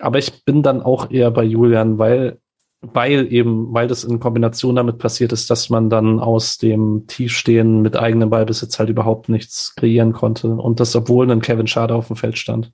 Aber 0.00 0.18
ich 0.18 0.44
bin 0.44 0.62
dann 0.62 0.82
auch 0.82 1.10
eher 1.10 1.30
bei 1.30 1.44
Julian, 1.44 1.98
weil, 1.98 2.38
weil 2.80 3.32
eben, 3.32 3.72
weil 3.72 3.86
das 3.86 4.04
in 4.04 4.18
Kombination 4.18 4.76
damit 4.76 4.98
passiert 4.98 5.32
ist, 5.32 5.50
dass 5.50 5.68
man 5.68 5.90
dann 5.90 6.18
aus 6.18 6.58
dem 6.58 7.04
Tiefstehen 7.06 7.82
mit 7.82 7.96
eigenem 7.96 8.30
Ballbesitz 8.30 8.78
halt 8.78 8.88
überhaupt 8.88 9.28
nichts 9.28 9.74
kreieren 9.76 10.12
konnte. 10.12 10.48
Und 10.48 10.80
das, 10.80 10.96
obwohl 10.96 11.30
ein 11.30 11.42
Kevin 11.42 11.66
Schade 11.66 11.94
auf 11.94 12.06
dem 12.06 12.16
Feld 12.16 12.38
stand. 12.38 12.72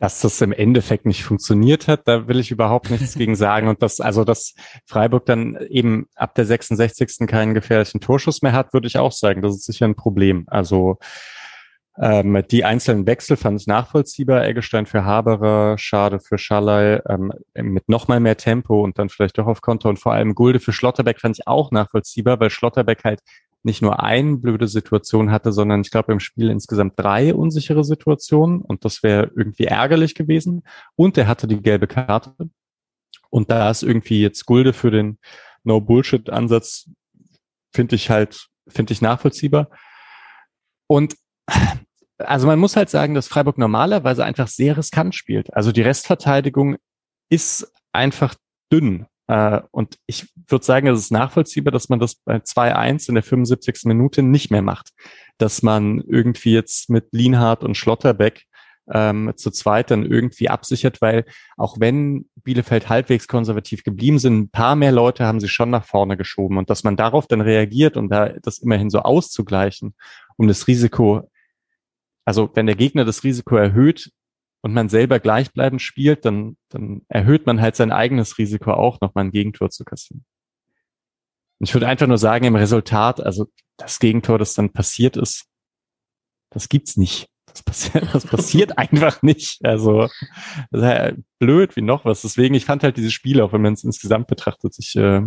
Dass 0.00 0.20
das 0.22 0.40
im 0.40 0.52
Endeffekt 0.52 1.04
nicht 1.04 1.24
funktioniert 1.24 1.86
hat, 1.86 2.08
da 2.08 2.26
will 2.26 2.40
ich 2.40 2.50
überhaupt 2.50 2.90
nichts 2.90 3.14
gegen 3.14 3.36
sagen. 3.36 3.68
Und 3.68 3.82
dass, 3.82 4.00
also, 4.00 4.24
dass 4.24 4.54
Freiburg 4.86 5.26
dann 5.26 5.58
eben 5.68 6.06
ab 6.16 6.34
der 6.34 6.46
66. 6.46 7.28
keinen 7.28 7.54
gefährlichen 7.54 8.00
Torschuss 8.00 8.42
mehr 8.42 8.52
hat, 8.52 8.72
würde 8.72 8.88
ich 8.88 8.98
auch 8.98 9.12
sagen. 9.12 9.42
Das 9.42 9.54
ist 9.54 9.66
sicher 9.66 9.84
ein 9.84 9.94
Problem. 9.94 10.44
Also, 10.46 10.98
ähm, 12.02 12.42
die 12.50 12.64
einzelnen 12.64 13.06
Wechsel 13.06 13.36
fand 13.36 13.60
ich 13.60 13.66
nachvollziehbar. 13.66 14.46
Eggestein 14.46 14.86
für 14.86 15.04
Haberer, 15.04 15.76
Schade 15.76 16.18
für 16.18 16.38
Schallei, 16.38 17.02
ähm, 17.06 17.30
mit 17.54 17.90
nochmal 17.90 18.20
mehr 18.20 18.38
Tempo 18.38 18.82
und 18.82 18.98
dann 18.98 19.10
vielleicht 19.10 19.36
doch 19.36 19.46
auf 19.46 19.60
Konto 19.60 19.88
und 19.90 19.98
vor 19.98 20.14
allem 20.14 20.34
Gulde 20.34 20.60
für 20.60 20.72
Schlotterbeck 20.72 21.20
fand 21.20 21.38
ich 21.38 21.46
auch 21.46 21.70
nachvollziehbar, 21.70 22.40
weil 22.40 22.48
Schlotterbeck 22.48 23.04
halt 23.04 23.20
nicht 23.62 23.82
nur 23.82 24.02
eine 24.02 24.38
blöde 24.38 24.66
Situation 24.66 25.30
hatte, 25.30 25.52
sondern 25.52 25.82
ich 25.82 25.90
glaube 25.90 26.12
im 26.12 26.20
Spiel 26.20 26.48
insgesamt 26.48 26.94
drei 26.96 27.34
unsichere 27.34 27.84
Situationen 27.84 28.62
und 28.62 28.86
das 28.86 29.02
wäre 29.02 29.30
irgendwie 29.36 29.64
ärgerlich 29.64 30.14
gewesen. 30.14 30.62
Und 30.96 31.18
er 31.18 31.26
hatte 31.28 31.46
die 31.46 31.60
gelbe 31.60 31.86
Karte. 31.86 32.34
Und 33.28 33.50
da 33.50 33.70
ist 33.70 33.82
irgendwie 33.82 34.22
jetzt 34.22 34.46
Gulde 34.46 34.72
für 34.72 34.90
den 34.90 35.18
No-Bullshit-Ansatz, 35.64 36.88
finde 37.74 37.96
ich 37.96 38.08
halt, 38.08 38.48
finde 38.66 38.94
ich 38.94 39.02
nachvollziehbar. 39.02 39.68
Und 40.86 41.14
also 42.26 42.46
man 42.46 42.58
muss 42.58 42.76
halt 42.76 42.90
sagen, 42.90 43.14
dass 43.14 43.28
Freiburg 43.28 43.58
normalerweise 43.58 44.24
einfach 44.24 44.48
sehr 44.48 44.76
riskant 44.76 45.14
spielt. 45.14 45.54
Also 45.54 45.72
die 45.72 45.82
Restverteidigung 45.82 46.76
ist 47.28 47.72
einfach 47.92 48.34
dünn. 48.72 49.06
Äh, 49.26 49.60
und 49.70 49.96
ich 50.06 50.28
würde 50.48 50.64
sagen, 50.64 50.86
es 50.88 50.98
ist 50.98 51.12
nachvollziehbar, 51.12 51.72
dass 51.72 51.88
man 51.88 52.00
das 52.00 52.16
bei 52.16 52.36
2-1 52.36 53.08
in 53.08 53.14
der 53.14 53.24
75. 53.24 53.84
Minute 53.84 54.22
nicht 54.22 54.50
mehr 54.50 54.62
macht. 54.62 54.90
Dass 55.38 55.62
man 55.62 56.00
irgendwie 56.00 56.52
jetzt 56.52 56.90
mit 56.90 57.08
Lienhardt 57.12 57.64
und 57.64 57.76
Schlotterbeck 57.76 58.44
ähm, 58.92 59.32
zu 59.36 59.50
zweit 59.50 59.90
dann 59.90 60.04
irgendwie 60.04 60.48
absichert, 60.48 61.00
weil 61.00 61.24
auch 61.56 61.76
wenn 61.78 62.28
Bielefeld 62.42 62.88
halbwegs 62.88 63.28
konservativ 63.28 63.84
geblieben 63.84 64.18
sind, 64.18 64.38
ein 64.38 64.50
paar 64.50 64.74
mehr 64.74 64.92
Leute 64.92 65.24
haben 65.24 65.40
sie 65.40 65.48
schon 65.48 65.70
nach 65.70 65.84
vorne 65.84 66.16
geschoben 66.16 66.58
und 66.58 66.70
dass 66.70 66.82
man 66.82 66.96
darauf 66.96 67.26
dann 67.28 67.40
reagiert 67.40 67.96
und 67.96 68.08
da 68.08 68.30
das 68.42 68.58
immerhin 68.58 68.90
so 68.90 69.00
auszugleichen, 69.00 69.94
um 70.36 70.48
das 70.48 70.66
Risiko 70.66 71.30
also 72.30 72.48
wenn 72.54 72.66
der 72.66 72.76
Gegner 72.76 73.04
das 73.04 73.24
Risiko 73.24 73.56
erhöht 73.56 74.12
und 74.62 74.72
man 74.72 74.88
selber 74.88 75.18
gleichbleibend 75.18 75.82
spielt, 75.82 76.24
dann, 76.24 76.56
dann 76.68 77.02
erhöht 77.08 77.44
man 77.44 77.60
halt 77.60 77.74
sein 77.74 77.90
eigenes 77.90 78.38
Risiko 78.38 78.72
auch, 78.72 79.00
nochmal 79.00 79.24
ein 79.24 79.32
Gegentor 79.32 79.68
zu 79.70 79.84
kassieren. 79.84 80.24
Und 81.58 81.68
ich 81.68 81.74
würde 81.74 81.88
einfach 81.88 82.06
nur 82.06 82.18
sagen, 82.18 82.44
im 82.44 82.54
Resultat, 82.54 83.20
also 83.20 83.48
das 83.78 83.98
Gegentor, 83.98 84.38
das 84.38 84.54
dann 84.54 84.72
passiert 84.72 85.16
ist, 85.16 85.46
das 86.50 86.68
gibt's 86.68 86.96
nicht. 86.96 87.26
Das 87.46 87.64
passiert, 87.64 88.04
das 88.14 88.24
passiert 88.24 88.78
einfach 88.78 89.22
nicht. 89.22 89.64
Also 89.64 90.02
das 90.70 90.82
ist 90.82 90.82
ja 90.82 91.12
blöd 91.40 91.74
wie 91.74 91.82
noch 91.82 92.04
was. 92.04 92.22
Deswegen, 92.22 92.54
ich 92.54 92.64
fand 92.64 92.84
halt 92.84 92.96
diese 92.96 93.10
Spiele, 93.10 93.42
auch 93.42 93.52
wenn 93.52 93.62
man 93.62 93.72
es 93.72 93.82
insgesamt 93.82 94.28
betrachtet, 94.28 94.76
ich 94.78 94.94
äh, 94.94 95.22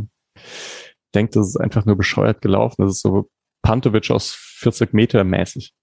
denke, 1.14 1.34
das 1.34 1.50
ist 1.50 1.58
einfach 1.58 1.84
nur 1.84 1.98
bescheuert 1.98 2.42
gelaufen. 2.42 2.84
Das 2.84 2.94
ist 2.94 3.02
so 3.02 3.30
Pantovic 3.62 4.10
aus 4.10 4.32
40 4.32 4.94
Meter 4.94 5.26
mäßig. 5.26 5.74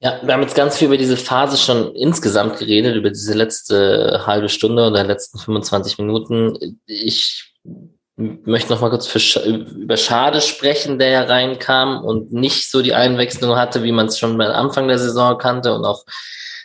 Ja, 0.00 0.20
wir 0.22 0.34
haben 0.34 0.42
jetzt 0.42 0.54
ganz 0.54 0.76
viel 0.76 0.88
über 0.88 0.98
diese 0.98 1.16
Phase 1.16 1.56
schon 1.56 1.94
insgesamt 1.94 2.58
geredet, 2.58 2.96
über 2.96 3.08
diese 3.08 3.32
letzte 3.32 4.24
halbe 4.26 4.50
Stunde 4.50 4.86
oder 4.86 5.04
letzten 5.04 5.38
25 5.38 5.96
Minuten. 5.98 6.78
Ich 6.86 7.54
möchte 8.16 8.72
noch 8.72 8.82
mal 8.82 8.90
kurz 8.90 9.06
für, 9.06 9.40
über 9.40 9.96
Schade 9.96 10.42
sprechen, 10.42 10.98
der 10.98 11.08
ja 11.08 11.22
reinkam 11.22 12.04
und 12.04 12.32
nicht 12.32 12.70
so 12.70 12.82
die 12.82 12.94
Einwechslung 12.94 13.56
hatte, 13.56 13.82
wie 13.84 13.92
man 13.92 14.06
es 14.06 14.18
schon 14.18 14.36
beim 14.36 14.50
Anfang 14.50 14.86
der 14.88 14.98
Saison 14.98 15.38
kannte 15.38 15.74
und 15.74 15.84
auch 15.86 16.04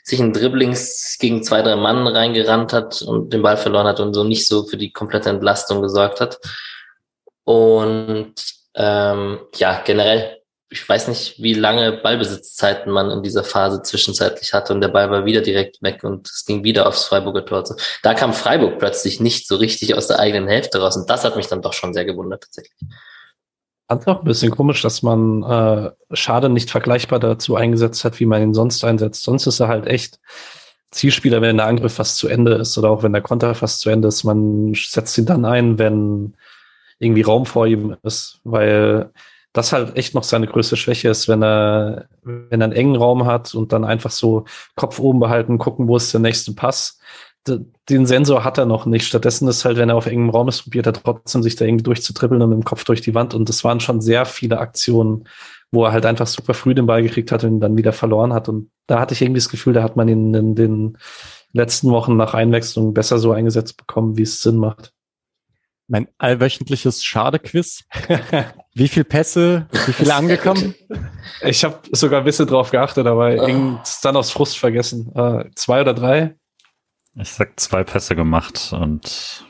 sich 0.03 0.19
in 0.19 0.33
Dribblings 0.33 1.17
gegen 1.19 1.43
zwei, 1.43 1.61
drei 1.61 1.75
Mann 1.77 2.07
reingerannt 2.07 2.73
hat 2.73 3.01
und 3.01 3.31
den 3.31 3.41
Ball 3.41 3.57
verloren 3.57 3.87
hat 3.87 3.99
und 4.01 4.13
so 4.13 4.23
nicht 4.25 4.47
so 4.47 4.63
für 4.63 4.77
die 4.77 4.91
komplette 4.91 5.29
Entlastung 5.29 5.81
gesorgt 5.81 6.19
hat. 6.19 6.39
Und 7.45 8.33
ähm, 8.75 9.39
ja, 9.55 9.81
generell 9.85 10.40
ich 10.71 10.87
weiß 10.87 11.09
nicht, 11.09 11.35
wie 11.37 11.53
lange 11.53 11.91
Ballbesitzzeiten 11.91 12.93
man 12.93 13.11
in 13.11 13.21
dieser 13.23 13.43
Phase 13.43 13.81
zwischenzeitlich 13.81 14.53
hatte 14.53 14.73
und 14.73 14.79
der 14.79 14.87
Ball 14.87 15.11
war 15.11 15.25
wieder 15.25 15.41
direkt 15.41 15.81
weg 15.83 16.05
und 16.05 16.29
es 16.29 16.45
ging 16.45 16.63
wieder 16.63 16.87
aufs 16.87 17.03
Freiburger 17.03 17.45
Tor. 17.45 17.65
Da 18.03 18.13
kam 18.13 18.31
Freiburg 18.31 18.79
plötzlich 18.79 19.19
nicht 19.19 19.49
so 19.49 19.57
richtig 19.57 19.95
aus 19.95 20.07
der 20.07 20.19
eigenen 20.19 20.47
Hälfte 20.47 20.79
raus 20.79 20.95
und 20.95 21.09
das 21.09 21.25
hat 21.25 21.35
mich 21.35 21.47
dann 21.47 21.61
doch 21.61 21.73
schon 21.73 21.93
sehr 21.93 22.05
gewundert 22.05 22.43
tatsächlich. 22.43 22.79
Fand 23.89 24.07
auch 24.07 24.19
ein 24.19 24.23
bisschen 24.23 24.51
komisch, 24.51 24.81
dass 24.81 25.03
man 25.03 25.43
äh, 25.43 25.91
Schade 26.15 26.47
nicht 26.47 26.71
vergleichbar 26.71 27.19
dazu 27.19 27.57
eingesetzt 27.57 28.05
hat, 28.05 28.21
wie 28.21 28.25
man 28.25 28.41
ihn 28.41 28.53
sonst 28.53 28.85
einsetzt. 28.85 29.23
Sonst 29.23 29.47
ist 29.47 29.59
er 29.59 29.67
halt 29.67 29.87
echt 29.87 30.21
Zielspieler, 30.91 31.41
wenn 31.41 31.57
der 31.57 31.65
Angriff 31.65 31.95
fast 31.95 32.15
zu 32.15 32.29
Ende 32.29 32.53
ist 32.53 32.77
oder 32.77 32.89
auch 32.89 33.03
wenn 33.03 33.11
der 33.11 33.21
Konter 33.21 33.53
fast 33.55 33.81
zu 33.81 33.89
Ende 33.89 34.07
ist. 34.07 34.23
Man 34.23 34.73
setzt 34.73 35.17
ihn 35.17 35.25
dann 35.25 35.43
ein, 35.43 35.77
wenn 35.77 36.35
irgendwie 36.99 37.23
Raum 37.23 37.45
vor 37.45 37.67
ihm 37.67 37.97
ist, 38.03 38.39
weil 38.45 39.11
das 39.53 39.73
halt 39.73 39.97
echt 39.97 40.15
noch 40.15 40.23
seine 40.23 40.47
größte 40.47 40.77
Schwäche 40.77 41.09
ist, 41.09 41.27
wenn 41.27 41.43
er, 41.43 42.07
wenn 42.23 42.61
er 42.61 42.65
einen 42.65 42.73
engen 42.73 42.95
Raum 42.95 43.25
hat 43.25 43.53
und 43.53 43.73
dann 43.73 43.83
einfach 43.83 44.11
so 44.11 44.45
Kopf 44.75 44.99
oben 44.99 45.19
behalten, 45.19 45.57
gucken, 45.57 45.87
wo 45.87 45.97
ist 45.97 46.13
der 46.13 46.21
nächste 46.21 46.53
Pass. 46.53 46.99
Den 47.89 48.05
Sensor 48.05 48.43
hat 48.43 48.59
er 48.59 48.65
noch 48.65 48.85
nicht. 48.85 49.05
Stattdessen 49.05 49.47
ist 49.47 49.65
halt, 49.65 49.77
wenn 49.77 49.89
er 49.89 49.95
auf 49.95 50.05
engem 50.05 50.29
Raum 50.29 50.47
ist, 50.47 50.63
probiert 50.63 50.85
er 50.85 50.93
trotzdem, 50.93 51.41
sich 51.41 51.55
da 51.55 51.65
irgendwie 51.65 51.83
durchzutrippeln 51.83 52.41
und 52.41 52.49
mit 52.49 52.59
dem 52.59 52.63
Kopf 52.63 52.83
durch 52.83 53.01
die 53.01 53.15
Wand. 53.15 53.33
Und 53.33 53.49
das 53.49 53.63
waren 53.63 53.79
schon 53.79 53.99
sehr 53.99 54.25
viele 54.25 54.59
Aktionen, 54.59 55.27
wo 55.71 55.83
er 55.83 55.91
halt 55.91 56.05
einfach 56.05 56.27
super 56.27 56.53
früh 56.53 56.75
den 56.75 56.85
Ball 56.85 57.01
gekriegt 57.01 57.31
hat 57.31 57.43
und 57.43 57.59
dann 57.59 57.77
wieder 57.77 57.93
verloren 57.93 58.31
hat. 58.33 58.47
Und 58.47 58.69
da 58.85 58.99
hatte 58.99 59.15
ich 59.15 59.21
irgendwie 59.21 59.39
das 59.39 59.49
Gefühl, 59.49 59.73
da 59.73 59.83
hat 59.83 59.95
man 59.95 60.07
ihn 60.07 60.33
in 60.35 60.55
den 60.55 60.97
letzten 61.51 61.89
Wochen 61.89 62.15
nach 62.15 62.35
Einwechslung 62.35 62.93
besser 62.93 63.17
so 63.17 63.31
eingesetzt 63.31 63.75
bekommen, 63.75 64.17
wie 64.17 64.23
es 64.23 64.41
Sinn 64.41 64.57
macht 64.57 64.93
mein 65.91 66.07
allwöchentliches 66.17 67.03
Schade-Quiz. 67.03 67.83
wie 68.73 68.87
viele 68.87 69.03
Pässe, 69.03 69.67
wie 69.85 69.93
viele 69.93 70.15
angekommen? 70.15 70.73
Ich 71.41 71.65
habe 71.65 71.81
sogar 71.91 72.19
ein 72.21 72.25
bisschen 72.25 72.47
drauf 72.47 72.71
geachtet, 72.71 73.05
aber 73.07 73.25
oh. 73.25 73.47
irgendwie 73.47 73.77
dann 74.01 74.15
aus 74.15 74.31
Frust 74.31 74.57
vergessen. 74.57 75.11
Äh, 75.13 75.49
zwei 75.55 75.81
oder 75.81 75.93
drei? 75.93 76.35
Ich 77.15 77.29
sag 77.29 77.59
zwei 77.59 77.83
Pässe 77.83 78.15
gemacht 78.15 78.71
und 78.71 79.45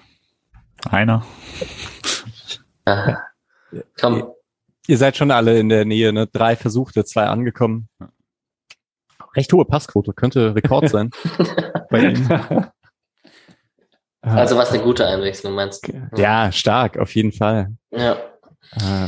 einer. 0.89 1.23
Komm. 3.99 4.31
Ihr 4.87 4.97
seid 4.97 5.17
schon 5.17 5.29
alle 5.29 5.59
in 5.59 5.69
der 5.69 5.85
Nähe, 5.85 6.11
ne? 6.11 6.25
Drei 6.25 6.55
versuchte, 6.55 7.05
zwei 7.05 7.25
angekommen. 7.25 7.87
Recht 9.35 9.53
hohe 9.53 9.65
Passquote, 9.65 10.13
könnte 10.13 10.55
Rekord 10.55 10.89
sein. 10.89 11.11
bei 11.91 11.99
Ihnen. 11.99 12.71
Also 14.21 14.55
was 14.55 14.71
eine 14.71 14.83
gute 14.83 15.05
Einwechslung 15.07 15.53
meinst 15.53 15.87
du? 15.87 15.93
Ja, 16.15 16.51
stark, 16.51 16.97
auf 16.97 17.15
jeden 17.15 17.31
Fall. 17.31 17.73
Ja. 17.91 18.17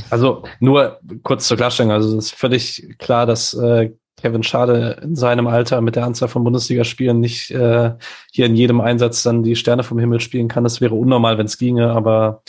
Also 0.10 0.44
nur 0.60 1.00
kurz 1.24 1.48
zur 1.48 1.58
Klarstellung, 1.58 1.92
also 1.92 2.18
es 2.18 2.26
ist 2.26 2.36
völlig 2.36 2.96
klar, 2.98 3.26
dass 3.26 3.54
äh, 3.54 3.92
Kevin 4.18 4.44
Schade 4.44 5.00
in 5.02 5.16
seinem 5.16 5.48
Alter 5.48 5.82
mit 5.82 5.96
der 5.96 6.06
Anzahl 6.06 6.28
von 6.28 6.44
Bundesligaspielen 6.44 7.20
nicht 7.20 7.52
äh, 7.52 7.94
hier 8.32 8.46
in 8.46 8.56
jedem 8.56 8.82
Einsatz 8.82 9.24
dann 9.24 9.44
die 9.44 9.56
Sterne 9.56 9.84
vom 9.84 10.00
Himmel 10.00 10.20
spielen 10.20 10.48
kann. 10.48 10.64
Das 10.64 10.82
wäre 10.82 10.96
unnormal, 10.96 11.38
wenn 11.38 11.46
es 11.46 11.58
ginge, 11.58 11.92
aber 11.92 12.42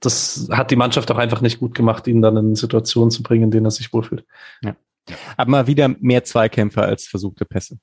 das 0.00 0.48
hat 0.50 0.70
die 0.70 0.76
Mannschaft 0.76 1.10
auch 1.10 1.18
einfach 1.18 1.40
nicht 1.40 1.60
gut 1.60 1.74
gemacht, 1.74 2.06
ihn 2.06 2.22
dann 2.22 2.36
in 2.36 2.54
Situationen 2.54 3.10
zu 3.10 3.22
bringen, 3.22 3.44
in 3.44 3.50
denen 3.50 3.66
er 3.66 3.70
sich 3.70 3.92
wohlfühlt. 3.92 4.24
Ja. 4.62 4.76
Aber 5.36 5.50
mal 5.50 5.66
wieder 5.66 5.88
mehr 6.00 6.24
Zweikämpfer 6.24 6.82
als 6.82 7.06
versuchte 7.06 7.44
Pässe 7.44 7.78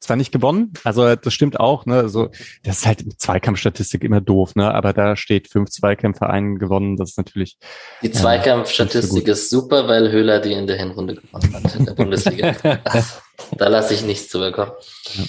zwar 0.00 0.16
nicht 0.16 0.32
gewonnen, 0.32 0.72
also 0.84 1.16
das 1.16 1.32
stimmt 1.32 1.58
auch, 1.58 1.86
ne? 1.86 1.96
Also 1.96 2.30
das 2.62 2.78
ist 2.78 2.86
halt 2.86 3.20
Zweikampfstatistik 3.20 4.04
immer 4.04 4.20
doof, 4.20 4.54
ne? 4.54 4.72
Aber 4.72 4.92
da 4.92 5.16
steht 5.16 5.48
fünf 5.48 5.70
Zweikämpfe 5.70 6.28
ein 6.28 6.58
gewonnen, 6.58 6.96
das 6.96 7.10
ist 7.10 7.18
natürlich. 7.18 7.58
Die 8.02 8.10
Zweikampfstatistik 8.10 9.26
äh, 9.26 9.32
ist 9.32 9.50
super, 9.50 9.88
weil 9.88 10.10
Höhler 10.10 10.40
die 10.40 10.52
in 10.52 10.66
der 10.66 10.76
Hinrunde 10.76 11.16
gewonnen 11.16 11.52
hat 11.52 11.74
in 11.74 11.84
der 11.84 11.92
Bundesliga. 11.94 12.54
da 13.56 13.68
lasse 13.68 13.94
ich 13.94 14.02
nichts 14.02 14.28
zu 14.28 14.38
bekommen. 14.38 14.72
Ja. 15.14 15.24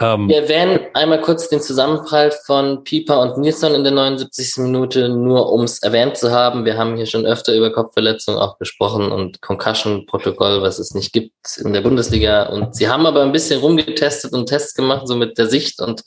Ähm, 0.00 0.28
Wir 0.28 0.42
erwähnen 0.42 0.80
einmal 0.94 1.20
kurz 1.20 1.48
den 1.48 1.60
Zusammenprall 1.60 2.32
von 2.44 2.82
Pieper 2.82 3.20
und 3.20 3.38
Nilsson 3.38 3.74
in 3.74 3.84
der 3.84 3.92
79. 3.92 4.64
Minute, 4.64 5.08
nur 5.08 5.52
um 5.52 5.62
es 5.62 5.80
erwähnt 5.80 6.16
zu 6.16 6.32
haben. 6.32 6.64
Wir 6.64 6.76
haben 6.76 6.96
hier 6.96 7.06
schon 7.06 7.24
öfter 7.24 7.54
über 7.54 7.72
Kopfverletzungen 7.72 8.40
auch 8.40 8.58
gesprochen 8.58 9.12
und 9.12 9.40
Concussion-Protokoll, 9.42 10.60
was 10.60 10.80
es 10.80 10.92
nicht 10.92 11.12
gibt 11.12 11.32
in 11.58 11.72
der 11.72 11.82
Bundesliga. 11.82 12.48
Und 12.48 12.74
sie 12.74 12.88
haben 12.88 13.06
aber 13.06 13.22
ein 13.22 13.32
bisschen 13.32 13.60
rumgetestet 13.60 14.32
und 14.32 14.46
Tests 14.46 14.74
gemacht, 14.74 15.06
so 15.06 15.16
mit 15.16 15.38
der 15.38 15.46
Sicht. 15.46 15.80
Und 15.80 16.02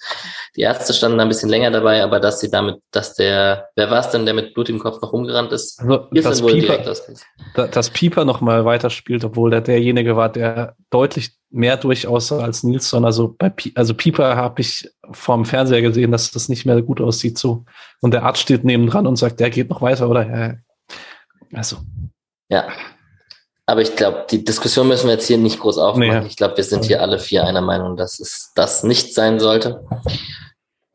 die 0.57 0.61
Ärzte 0.61 0.93
standen 0.93 1.17
da 1.17 1.23
ein 1.23 1.29
bisschen 1.29 1.49
länger 1.49 1.71
dabei, 1.71 2.03
aber 2.03 2.19
dass 2.19 2.41
sie 2.41 2.51
damit, 2.51 2.77
dass 2.91 3.15
der, 3.15 3.69
wer 3.75 3.89
war 3.89 4.01
es 4.01 4.09
denn, 4.09 4.25
der 4.25 4.33
mit 4.33 4.53
Blut 4.53 4.69
im 4.69 4.79
Kopf 4.79 5.01
noch 5.01 5.13
rumgerannt 5.13 5.53
ist? 5.53 5.79
Also, 5.79 6.07
dass, 6.11 6.45
Pieper, 6.45 7.67
dass 7.67 7.89
Pieper 7.91 8.25
noch 8.25 8.41
mal 8.41 8.65
weiterspielt, 8.65 9.23
obwohl 9.23 9.51
der 9.51 9.61
derjenige 9.61 10.17
war, 10.17 10.29
der 10.29 10.75
deutlich 10.89 11.39
mehr 11.51 11.77
durchaus 11.77 12.31
als 12.31 12.63
Nilsson. 12.63 13.05
Also 13.05 13.35
bei 13.37 13.49
P 13.49 13.71
also 13.75 13.93
Pieper 13.93 14.35
habe 14.35 14.61
ich 14.61 14.89
vorm 15.11 15.45
Fernseher 15.45 15.81
gesehen, 15.81 16.11
dass 16.11 16.31
das 16.31 16.49
nicht 16.49 16.65
mehr 16.65 16.81
gut 16.81 17.01
aussieht 17.01 17.37
so. 17.37 17.65
Und 18.01 18.13
der 18.13 18.23
Arzt 18.23 18.41
steht 18.41 18.63
nebendran 18.63 19.07
und 19.07 19.15
sagt, 19.15 19.39
der 19.39 19.49
geht 19.49 19.69
noch 19.69 19.81
weiter, 19.81 20.09
oder? 20.09 20.27
Ja, 20.27 20.55
also. 21.53 21.77
Ja. 22.49 22.67
Aber 23.65 23.81
ich 23.81 23.95
glaube, 23.95 24.25
die 24.29 24.43
Diskussion 24.43 24.87
müssen 24.87 25.05
wir 25.05 25.13
jetzt 25.13 25.27
hier 25.27 25.37
nicht 25.37 25.59
groß 25.59 25.77
aufmachen. 25.77 26.21
Nee. 26.21 26.27
Ich 26.27 26.37
glaube, 26.37 26.57
wir 26.57 26.63
sind 26.63 26.85
hier 26.85 27.01
alle 27.01 27.19
vier 27.19 27.45
einer 27.45 27.61
Meinung, 27.61 27.97
dass 27.97 28.19
es 28.19 28.51
das 28.55 28.83
nicht 28.83 29.13
sein 29.13 29.39
sollte. 29.39 29.85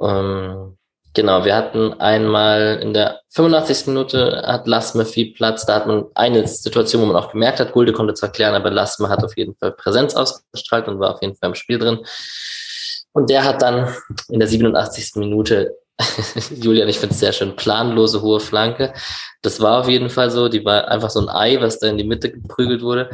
Ähm, 0.01 0.77
Genau, 1.15 1.45
wir 1.45 1.55
hatten 1.55 1.93
einmal 2.01 2.81
in 2.83 2.93
der 2.93 3.21
85. 3.31 3.87
Minute 3.87 4.43
hat 4.45 4.67
Lasme 4.67 5.05
viel 5.05 5.33
Platz. 5.33 5.65
Da 5.65 5.77
hat 5.77 5.87
man 5.87 6.07
eine 6.15 6.47
Situation, 6.49 7.03
wo 7.03 7.07
man 7.07 7.17
auch 7.17 7.31
gemerkt 7.31 7.61
hat, 7.61 7.73
Gulde 7.73 7.93
konnte 7.93 8.15
zwar 8.15 8.33
klären, 8.33 8.57
aber 8.57 8.71
Lasme 8.71 9.09
hat 9.09 9.23
auf 9.23 9.37
jeden 9.37 9.55
Fall 9.55 9.71
Präsenz 9.73 10.17
ausgestrahlt 10.17 10.89
und 10.89 10.99
war 10.99 11.15
auf 11.15 11.23
jeden 11.23 11.37
Fall 11.37 11.51
im 11.51 11.55
Spiel 11.55 11.79
drin. 11.79 12.05
Und 13.12 13.31
der 13.31 13.45
hat 13.45 13.62
dann 13.62 13.95
in 14.29 14.41
der 14.41 14.49
87. 14.49 15.12
Minute, 15.15 15.77
Julian, 16.51 16.88
ich 16.88 16.99
finde 16.99 17.14
es 17.14 17.20
sehr 17.20 17.32
schön, 17.32 17.55
planlose 17.55 18.20
hohe 18.20 18.40
Flanke. 18.40 18.92
Das 19.42 19.61
war 19.61 19.80
auf 19.80 19.88
jeden 19.88 20.11
Fall 20.11 20.30
so. 20.30 20.49
Die 20.49 20.64
war 20.64 20.88
einfach 20.88 21.11
so 21.11 21.20
ein 21.20 21.28
Ei, 21.28 21.61
was 21.61 21.78
da 21.78 21.88
in 21.88 21.99
die 21.99 22.05
Mitte 22.05 22.32
geprügelt 22.32 22.82
wurde. 22.82 23.11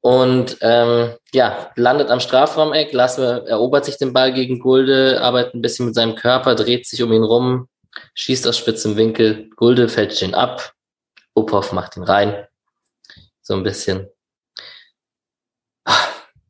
Und 0.00 0.56
ähm, 0.60 1.14
ja, 1.32 1.70
landet 1.76 2.10
am 2.10 2.20
Strafraumeck, 2.20 2.92
Lasse 2.92 3.44
erobert 3.46 3.84
sich 3.84 3.98
den 3.98 4.12
Ball 4.12 4.32
gegen 4.32 4.58
Gulde, 4.58 5.20
arbeitet 5.20 5.54
ein 5.54 5.62
bisschen 5.62 5.86
mit 5.86 5.94
seinem 5.94 6.14
Körper, 6.14 6.54
dreht 6.54 6.86
sich 6.86 7.02
um 7.02 7.12
ihn 7.12 7.22
rum, 7.22 7.68
schießt 8.14 8.46
aus 8.48 8.56
spitzem 8.56 8.96
Winkel, 8.96 9.50
Gulde 9.56 9.88
fällt 9.88 10.20
ihn 10.22 10.34
ab, 10.34 10.72
Uphoff 11.34 11.72
macht 11.72 11.96
ihn 11.96 12.02
rein. 12.02 12.46
So 13.42 13.54
ein 13.54 13.62
bisschen. 13.62 14.08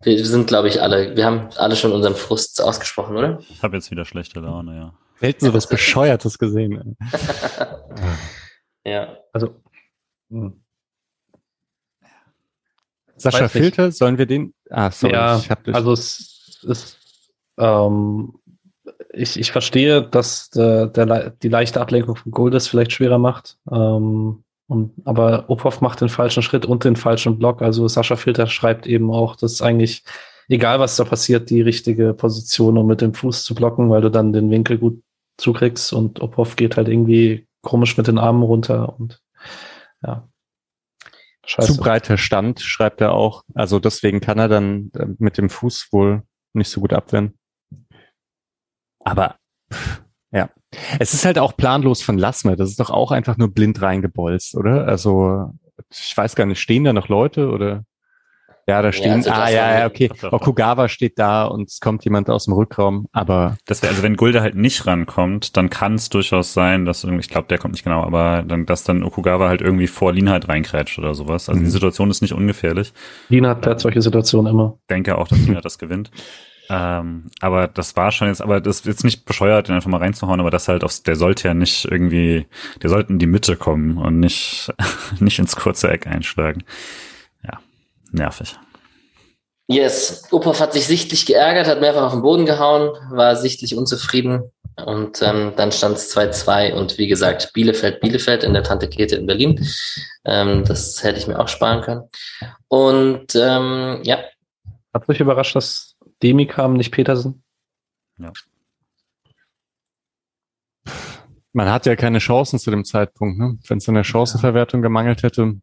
Wir 0.00 0.24
sind, 0.24 0.46
glaube 0.46 0.68
ich, 0.68 0.80
alle, 0.80 1.16
wir 1.16 1.26
haben 1.26 1.50
alle 1.56 1.76
schon 1.76 1.92
unseren 1.92 2.14
Frust 2.14 2.62
ausgesprochen, 2.62 3.16
oder? 3.16 3.40
Ich 3.50 3.62
habe 3.62 3.76
jetzt 3.76 3.90
wieder 3.90 4.04
schlechte 4.04 4.40
Laune, 4.40 4.76
ja. 4.76 5.07
Selten 5.20 5.46
so 5.46 5.54
was 5.54 5.68
Bescheuertes 5.68 6.38
gesehen. 6.38 6.96
ja. 8.84 9.18
Also, 9.32 9.54
hm. 10.30 10.62
Sascha 13.16 13.48
Filter, 13.48 13.90
sollen 13.90 14.18
wir 14.18 14.26
den? 14.26 14.54
Ah, 14.70 14.90
sorry, 14.90 15.14
ja, 15.14 15.38
ich 15.38 15.50
hab 15.50 15.64
dich. 15.64 15.74
Also 15.74 15.92
es 15.92 16.60
ist, 16.62 16.98
ähm, 17.58 18.34
ich, 19.12 19.38
ich 19.38 19.52
verstehe, 19.52 20.02
dass 20.02 20.50
der, 20.50 20.86
der, 20.86 21.30
die 21.30 21.48
leichte 21.48 21.80
Ablenkung 21.80 22.16
von 22.16 22.32
Goldes 22.32 22.68
vielleicht 22.68 22.92
schwerer 22.92 23.18
macht. 23.18 23.58
Ähm, 23.70 24.44
und, 24.68 24.92
aber 25.04 25.48
Ophoff 25.48 25.80
macht 25.80 26.00
den 26.00 26.10
falschen 26.10 26.42
Schritt 26.42 26.66
und 26.66 26.84
den 26.84 26.96
falschen 26.96 27.38
Block. 27.38 27.62
Also 27.62 27.88
Sascha 27.88 28.16
Filter 28.16 28.46
schreibt 28.46 28.86
eben 28.86 29.10
auch, 29.10 29.34
dass 29.34 29.62
eigentlich, 29.62 30.04
egal 30.48 30.78
was 30.78 30.96
da 30.96 31.04
passiert, 31.04 31.50
die 31.50 31.62
richtige 31.62 32.14
Position, 32.14 32.78
um 32.78 32.86
mit 32.86 33.00
dem 33.00 33.14
Fuß 33.14 33.44
zu 33.44 33.54
blocken, 33.54 33.90
weil 33.90 34.02
du 34.02 34.10
dann 34.10 34.32
den 34.32 34.50
Winkel 34.50 34.78
gut 34.78 35.02
zukriegst 35.38 35.92
und 35.92 36.20
Ophoff 36.20 36.56
geht 36.56 36.76
halt 36.76 36.88
irgendwie 36.88 37.46
komisch 37.62 37.96
mit 37.96 38.06
den 38.06 38.18
Armen 38.18 38.42
runter 38.42 38.98
und 38.98 39.22
ja. 40.02 40.28
Scheiße. 41.46 41.74
zu 41.74 41.80
breiter 41.80 42.18
Stand, 42.18 42.60
schreibt 42.60 43.00
er 43.00 43.12
auch. 43.12 43.42
Also 43.54 43.78
deswegen 43.78 44.20
kann 44.20 44.38
er 44.38 44.48
dann 44.48 44.90
äh, 44.94 45.06
mit 45.18 45.38
dem 45.38 45.48
Fuß 45.48 45.88
wohl 45.92 46.22
nicht 46.52 46.68
so 46.68 46.80
gut 46.80 46.92
abwehren. 46.92 47.38
Aber 49.00 49.36
ja, 50.30 50.50
es 50.98 51.14
ist 51.14 51.24
halt 51.24 51.38
auch 51.38 51.56
planlos 51.56 52.02
von 52.02 52.18
Lassmer. 52.18 52.56
Das 52.56 52.68
ist 52.68 52.80
doch 52.80 52.90
auch 52.90 53.12
einfach 53.12 53.38
nur 53.38 53.52
blind 53.52 53.80
reingebolzt, 53.80 54.56
oder? 54.56 54.86
Also 54.86 55.54
ich 55.90 56.14
weiß 56.14 56.34
gar 56.34 56.44
nicht, 56.44 56.60
stehen 56.60 56.84
da 56.84 56.92
noch 56.92 57.08
Leute 57.08 57.48
oder? 57.50 57.84
Ja, 58.68 58.82
da 58.82 58.92
stehen, 58.92 59.06
ja, 59.06 59.14
also 59.14 59.30
ah, 59.30 59.48
ja, 59.48 59.78
ja, 59.78 59.86
okay. 59.86 60.10
Okugawa 60.30 60.90
steht 60.90 61.18
da 61.18 61.46
und 61.46 61.70
es 61.70 61.80
kommt 61.80 62.04
jemand 62.04 62.28
aus 62.28 62.44
dem 62.44 62.52
Rückraum, 62.52 63.06
aber. 63.12 63.56
Das 63.64 63.80
wäre, 63.80 63.90
also 63.92 64.02
wenn 64.02 64.14
Gulde 64.14 64.42
halt 64.42 64.56
nicht 64.56 64.86
rankommt, 64.86 65.56
dann 65.56 65.70
kann 65.70 65.94
es 65.94 66.10
durchaus 66.10 66.52
sein, 66.52 66.84
dass 66.84 67.02
irgendwie, 67.02 67.22
ich 67.22 67.30
glaube, 67.30 67.48
der 67.48 67.56
kommt 67.56 67.72
nicht 67.72 67.84
genau, 67.84 68.02
aber 68.02 68.44
dann, 68.46 68.66
dass 68.66 68.84
dann 68.84 69.02
Okugawa 69.02 69.48
halt 69.48 69.62
irgendwie 69.62 69.86
vor 69.86 70.12
Lin 70.12 70.28
halt 70.28 70.50
reinkrätscht 70.50 70.98
oder 70.98 71.14
sowas. 71.14 71.48
Also 71.48 71.62
mhm. 71.62 71.64
die 71.64 71.70
Situation 71.70 72.10
ist 72.10 72.20
nicht 72.20 72.34
ungefährlich. 72.34 72.92
Lin 73.30 73.46
hat 73.46 73.80
solche 73.80 74.02
Situationen 74.02 74.52
immer. 74.52 74.76
Denke 74.90 75.16
auch, 75.16 75.28
dass 75.28 75.38
Lin 75.38 75.54
halt 75.54 75.64
das 75.64 75.78
gewinnt. 75.78 76.10
Ähm, 76.70 77.30
aber 77.40 77.66
das 77.66 77.96
war 77.96 78.12
schon 78.12 78.28
jetzt, 78.28 78.42
aber 78.42 78.60
das 78.60 78.80
ist 78.80 78.84
jetzt 78.84 79.02
nicht 79.02 79.24
bescheuert, 79.24 79.68
den 79.68 79.74
einfach 79.74 79.88
mal 79.88 80.02
reinzuhauen, 80.02 80.38
aber 80.38 80.50
das 80.50 80.68
halt 80.68 80.84
aufs, 80.84 81.02
der 81.02 81.16
sollte 81.16 81.48
ja 81.48 81.54
nicht 81.54 81.86
irgendwie, 81.90 82.46
der 82.82 82.90
sollte 82.90 83.10
in 83.10 83.18
die 83.18 83.26
Mitte 83.26 83.56
kommen 83.56 83.96
und 83.96 84.20
nicht, 84.20 84.70
nicht 85.18 85.38
ins 85.38 85.56
kurze 85.56 85.90
Eck 85.90 86.06
einschlagen 86.06 86.64
nervig. 88.12 88.56
Yes, 89.70 90.24
Uphoff 90.32 90.60
hat 90.60 90.72
sich 90.72 90.86
sichtlich 90.86 91.26
geärgert, 91.26 91.66
hat 91.66 91.80
mehrfach 91.80 92.06
auf 92.06 92.12
den 92.12 92.22
Boden 92.22 92.46
gehauen, 92.46 92.90
war 93.10 93.36
sichtlich 93.36 93.76
unzufrieden. 93.76 94.50
Und 94.86 95.20
ähm, 95.22 95.52
dann 95.56 95.72
stand 95.72 95.96
es 95.96 96.16
2-2 96.16 96.72
und 96.72 96.98
wie 96.98 97.08
gesagt, 97.08 97.52
Bielefeld, 97.52 98.00
Bielefeld 98.00 98.44
in 98.44 98.54
der 98.54 98.62
Tante 98.62 98.88
Kete 98.88 99.16
in 99.16 99.26
Berlin. 99.26 99.68
Ähm, 100.24 100.64
das 100.64 101.02
hätte 101.02 101.18
ich 101.18 101.26
mir 101.26 101.38
auch 101.38 101.48
sparen 101.48 101.82
können. 101.82 102.02
Und 102.68 103.34
ähm, 103.34 104.00
ja. 104.04 104.18
Hat 104.94 105.08
mich 105.08 105.20
überrascht, 105.20 105.56
dass 105.56 105.96
Demi 106.22 106.46
kam, 106.46 106.74
nicht 106.74 106.92
Petersen? 106.92 107.42
Ja. 108.18 108.32
Man 111.52 111.70
hat 111.70 111.86
ja 111.86 111.96
keine 111.96 112.20
Chancen 112.20 112.58
zu 112.58 112.70
dem 112.70 112.84
Zeitpunkt. 112.84 113.38
Ne? 113.38 113.58
Wenn 113.66 113.78
es 113.78 113.88
in 113.88 113.94
der 113.94 114.04
Chancenverwertung 114.04 114.80
gemangelt 114.80 115.22
hätte, 115.22 115.60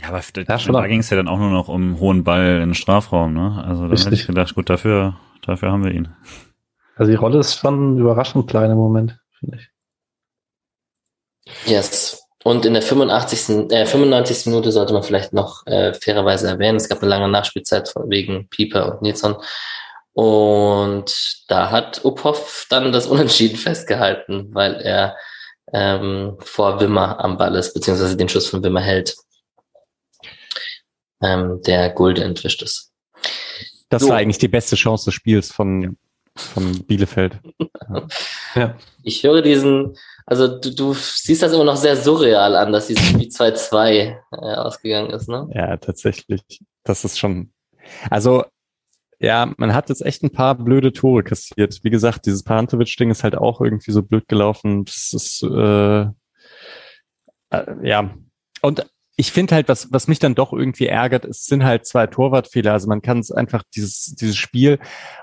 ja, 0.00 0.08
aber 0.08 0.20
da, 0.32 0.56
da 0.56 0.86
ging 0.86 1.00
es 1.00 1.10
ja 1.10 1.16
dann 1.16 1.28
auch 1.28 1.38
nur 1.38 1.50
noch 1.50 1.68
um 1.68 1.98
hohen 1.98 2.22
Ball 2.22 2.56
in 2.56 2.70
den 2.70 2.74
Strafraum, 2.74 3.34
ne? 3.34 3.64
Also 3.66 3.88
da 3.88 3.96
hätte 3.96 4.14
ich 4.14 4.26
gedacht, 4.26 4.54
gut, 4.54 4.70
dafür, 4.70 5.16
dafür 5.44 5.72
haben 5.72 5.84
wir 5.84 5.90
ihn. 5.90 6.08
Also 6.96 7.10
die 7.10 7.16
Rolle 7.16 7.40
ist 7.40 7.56
schon 7.56 7.98
überraschend 7.98 8.48
klein 8.48 8.70
im 8.70 8.76
Moment, 8.76 9.18
finde 9.38 9.58
ich. 9.58 9.70
Yes. 11.66 12.22
Und 12.44 12.64
in 12.64 12.74
der 12.74 12.82
85. 12.82 13.72
Äh, 13.72 13.86
95. 13.86 14.46
Minute 14.46 14.70
sollte 14.70 14.92
man 14.92 15.02
vielleicht 15.02 15.32
noch 15.32 15.66
äh, 15.66 15.92
fairerweise 15.94 16.48
erwähnen, 16.48 16.76
es 16.76 16.88
gab 16.88 17.00
eine 17.00 17.08
lange 17.08 17.28
Nachspielzeit 17.28 17.92
wegen 18.06 18.48
Pieper 18.48 18.92
und 18.92 19.02
Nilsson. 19.02 19.36
Und 20.12 21.44
da 21.48 21.70
hat 21.70 22.04
Uphoff 22.04 22.66
dann 22.70 22.92
das 22.92 23.06
Unentschieden 23.06 23.56
festgehalten, 23.56 24.48
weil 24.52 24.74
er 24.74 25.16
ähm, 25.72 26.36
vor 26.40 26.80
Wimmer 26.80 27.22
am 27.22 27.36
Ball 27.36 27.54
ist, 27.56 27.74
beziehungsweise 27.74 28.16
den 28.16 28.28
Schuss 28.28 28.48
von 28.48 28.62
Wimmer 28.62 28.80
hält 28.80 29.16
ähm, 31.22 31.60
der 31.66 31.90
Gulde 31.90 32.24
entwischt 32.24 32.62
ist. 32.62 32.92
Das 33.88 34.02
so. 34.02 34.08
war 34.08 34.16
eigentlich 34.16 34.38
die 34.38 34.48
beste 34.48 34.76
Chance 34.76 35.06
des 35.06 35.14
Spiels 35.14 35.50
von, 35.50 35.96
von 36.36 36.84
Bielefeld. 36.84 37.38
ja. 38.54 38.76
Ich 39.02 39.22
höre 39.22 39.42
diesen, 39.42 39.96
also 40.26 40.60
du, 40.60 40.74
du 40.74 40.94
siehst 40.94 41.42
das 41.42 41.52
immer 41.52 41.64
noch 41.64 41.76
sehr 41.76 41.96
surreal 41.96 42.54
an, 42.54 42.72
dass 42.72 42.88
dieses 42.88 43.06
Spiel 43.06 43.28
2-2 43.28 43.86
äh, 43.94 44.16
ausgegangen 44.32 45.10
ist, 45.10 45.28
ne? 45.28 45.48
Ja, 45.54 45.76
tatsächlich. 45.78 46.42
Das 46.84 47.04
ist 47.04 47.18
schon, 47.18 47.52
also 48.10 48.44
ja, 49.20 49.52
man 49.56 49.74
hat 49.74 49.88
jetzt 49.88 50.04
echt 50.04 50.22
ein 50.22 50.30
paar 50.30 50.54
blöde 50.54 50.92
Tore 50.92 51.24
kassiert. 51.24 51.80
Wie 51.82 51.90
gesagt, 51.90 52.26
dieses 52.26 52.44
Pantovic-Ding 52.44 53.10
ist 53.10 53.24
halt 53.24 53.36
auch 53.36 53.60
irgendwie 53.60 53.90
so 53.90 54.02
blöd 54.02 54.28
gelaufen. 54.28 54.84
Das 54.84 55.12
ist, 55.12 55.42
äh, 55.42 56.02
äh, 57.50 57.64
ja. 57.82 58.14
Und 58.62 58.86
ich 59.20 59.32
finde 59.32 59.56
halt, 59.56 59.68
was, 59.68 59.92
was 59.92 60.06
mich 60.06 60.20
dann 60.20 60.36
doch 60.36 60.52
irgendwie 60.52 60.86
ärgert, 60.86 61.24
es 61.24 61.44
sind 61.44 61.64
halt 61.64 61.86
zwei 61.86 62.06
Torwartfehler. 62.06 62.72
Also 62.72 62.86
man 62.86 63.02
kann 63.02 63.18
es 63.18 63.32
einfach 63.32 63.64
dieses, 63.74 64.14
dieses 64.14 64.36
Spiel 64.36 64.78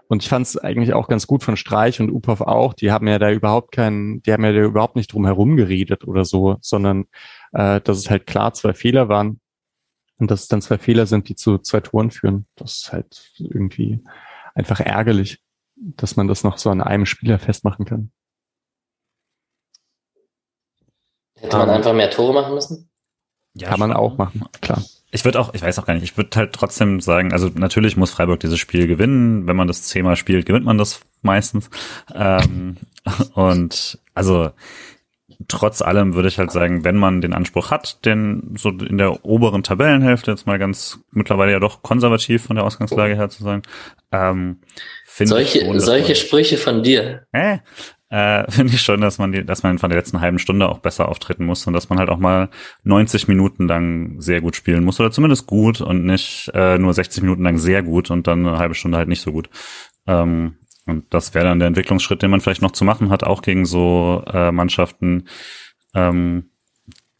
und 0.09 0.21
ich 0.21 0.27
fand 0.27 0.45
es 0.45 0.57
eigentlich 0.57 0.93
auch 0.93 1.07
ganz 1.07 1.27
gut 1.27 1.45
von 1.45 1.55
Streich 1.55 2.01
und 2.01 2.11
Upov 2.11 2.41
auch. 2.41 2.73
Die 2.73 2.91
haben 2.91 3.07
ja 3.07 3.19
da 3.19 3.31
überhaupt 3.31 3.71
keinen, 3.71 4.21
die 4.21 4.33
haben 4.33 4.43
ja 4.43 4.51
da 4.51 4.59
überhaupt 4.59 4.97
nicht 4.97 5.13
drum 5.13 5.25
herum 5.25 5.55
geredet 5.55 6.05
oder 6.05 6.25
so, 6.25 6.57
sondern 6.59 7.05
äh, 7.53 7.79
dass 7.79 7.97
es 7.97 8.09
halt 8.09 8.27
klar 8.27 8.53
zwei 8.53 8.73
Fehler 8.73 9.07
waren 9.07 9.39
und 10.17 10.29
dass 10.29 10.41
es 10.41 10.47
dann 10.49 10.61
zwei 10.61 10.77
Fehler 10.77 11.05
sind, 11.05 11.29
die 11.29 11.35
zu 11.35 11.57
zwei 11.59 11.79
Toren 11.79 12.11
führen. 12.11 12.47
Das 12.57 12.81
ist 12.81 12.91
halt 12.91 13.31
irgendwie 13.37 14.03
einfach 14.55 14.81
ärgerlich, 14.81 15.39
dass 15.77 16.17
man 16.17 16.27
das 16.27 16.43
noch 16.43 16.57
so 16.57 16.69
an 16.69 16.81
einem 16.81 17.05
Spieler 17.05 17.39
festmachen 17.39 17.85
kann. 17.85 18.11
Hätte 21.39 21.57
man 21.57 21.69
einfach 21.69 21.93
mehr 21.93 22.11
Tore 22.11 22.33
machen 22.33 22.53
müssen? 22.53 22.89
Ja, 23.55 23.69
Kann 23.69 23.79
man 23.79 23.91
schon. 23.91 23.97
auch 23.97 24.17
machen, 24.17 24.43
klar. 24.61 24.83
Ich 25.11 25.23
würde 25.23 25.39
auch, 25.39 25.53
ich 25.53 25.61
weiß 25.61 25.79
auch 25.79 25.85
gar 25.85 25.93
nicht, 25.93 26.03
ich 26.03 26.17
würde 26.17 26.37
halt 26.37 26.51
trotzdem 26.51 26.99
sagen, 26.99 27.31
also 27.31 27.49
natürlich 27.53 27.95
muss 27.95 28.11
Freiburg 28.11 28.41
dieses 28.41 28.59
Spiel 28.59 28.85
gewinnen. 28.85 29.47
Wenn 29.47 29.55
man 29.55 29.67
das 29.67 29.83
zehnmal 29.83 30.17
spielt, 30.17 30.45
gewinnt 30.45 30.65
man 30.65 30.77
das 30.77 31.01
meistens. 31.21 31.69
Ähm, 32.13 32.77
und 33.33 33.99
also 34.13 34.51
trotz 35.47 35.81
allem 35.81 36.15
würde 36.15 36.27
ich 36.27 36.37
halt 36.37 36.51
sagen, 36.51 36.83
wenn 36.83 36.97
man 36.97 37.21
den 37.21 37.33
Anspruch 37.33 37.71
hat, 37.71 38.05
den 38.05 38.55
so 38.57 38.69
in 38.69 38.97
der 38.97 39.25
oberen 39.25 39.63
Tabellenhälfte 39.63 40.31
jetzt 40.31 40.47
mal 40.47 40.59
ganz 40.59 40.99
mittlerweile 41.11 41.51
ja 41.51 41.59
doch 41.59 41.81
konservativ 41.81 42.43
von 42.45 42.55
der 42.55 42.65
Ausgangslage 42.65 43.15
her 43.15 43.29
zu 43.29 43.43
sein, 43.43 43.61
ähm, 44.11 44.59
finde 45.05 45.29
solche, 45.29 45.59
ich 45.59 45.65
schon, 45.65 45.79
solche 45.79 46.15
Sprüche 46.15 46.57
von 46.57 46.83
dir. 46.83 47.25
Äh, 47.31 47.59
äh, 48.09 48.49
finde 48.51 48.73
ich 48.73 48.81
schon, 48.81 49.01
dass 49.01 49.17
man 49.17 49.31
die, 49.31 49.45
dass 49.45 49.63
man 49.63 49.79
von 49.79 49.89
der 49.89 49.99
letzten 49.99 50.21
halben 50.21 50.39
Stunde 50.39 50.69
auch 50.69 50.79
besser 50.79 51.09
auftreten 51.09 51.45
muss 51.45 51.65
und 51.67 51.73
dass 51.73 51.89
man 51.89 51.99
halt 51.99 52.09
auch 52.09 52.19
mal 52.19 52.49
90 52.83 53.27
Minuten 53.27 53.67
lang 53.67 54.21
sehr 54.21 54.41
gut 54.41 54.55
spielen 54.55 54.83
muss 54.83 54.99
oder 54.99 55.11
zumindest 55.11 55.47
gut 55.47 55.81
und 55.81 56.05
nicht 56.05 56.51
äh, 56.53 56.77
nur 56.77 56.93
60 56.93 57.23
Minuten 57.23 57.43
lang 57.43 57.57
sehr 57.57 57.83
gut 57.83 58.11
und 58.11 58.27
dann 58.27 58.45
eine 58.45 58.57
halbe 58.57 58.75
Stunde 58.75 58.97
halt 58.97 59.07
nicht 59.07 59.21
so 59.21 59.31
gut. 59.31 59.49
Ähm, 60.07 60.57
und 60.85 61.11
das 61.13 61.33
wäre 61.33 61.45
dann 61.45 61.59
der 61.59 61.67
Entwicklungsschritt, 61.67 62.21
den 62.21 62.29
man 62.29 62.41
vielleicht 62.41 62.61
noch 62.61 62.71
zu 62.71 62.85
machen 62.85 63.09
hat, 63.09 63.23
auch 63.23 63.41
gegen 63.41 63.65
so 63.65 64.23
äh, 64.27 64.51
Mannschaften, 64.51 65.27
ähm, 65.95 66.51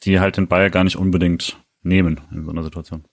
die 0.03 0.19
halt 0.19 0.37
den 0.37 0.47
Ball 0.47 0.69
gar 0.69 0.83
nicht 0.83 0.97
unbedingt 0.97 1.57
nehmen 1.81 2.21
in 2.31 2.45
so 2.45 2.51
einer 2.51 2.63
Situation. 2.63 3.05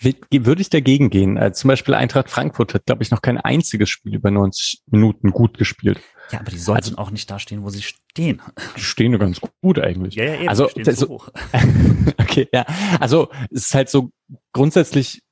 Würde 0.00 0.60
ich 0.60 0.70
dagegen 0.70 1.10
gehen? 1.10 1.38
Also 1.38 1.60
zum 1.60 1.68
Beispiel 1.68 1.94
Eintracht 1.94 2.28
Frankfurt 2.28 2.74
hat, 2.74 2.86
glaube 2.86 3.02
ich, 3.04 3.10
noch 3.12 3.22
kein 3.22 3.38
einziges 3.38 3.88
Spiel 3.88 4.16
über 4.16 4.30
90 4.30 4.82
Minuten 4.90 5.30
gut 5.30 5.58
gespielt. 5.58 6.00
Ja, 6.32 6.40
aber 6.40 6.50
die 6.50 6.58
sollten 6.58 6.90
also, 6.90 6.98
auch 6.98 7.10
nicht 7.10 7.30
da 7.30 7.38
stehen, 7.38 7.62
wo 7.62 7.68
sie 7.68 7.82
stehen. 7.82 8.40
Die 8.76 8.80
stehen 8.80 9.18
ganz 9.18 9.40
gut 9.60 9.78
eigentlich. 9.78 10.14
Ja, 10.14 10.24
ja, 10.24 10.34
eben, 10.36 10.48
also, 10.48 10.66
die 10.68 10.90
so 10.92 11.08
hoch. 11.08 11.28
okay, 12.18 12.48
ja. 12.52 12.64
Also 13.00 13.28
es 13.50 13.66
ist 13.66 13.74
halt 13.74 13.90
so 13.90 14.10
grundsätzlich 14.52 15.22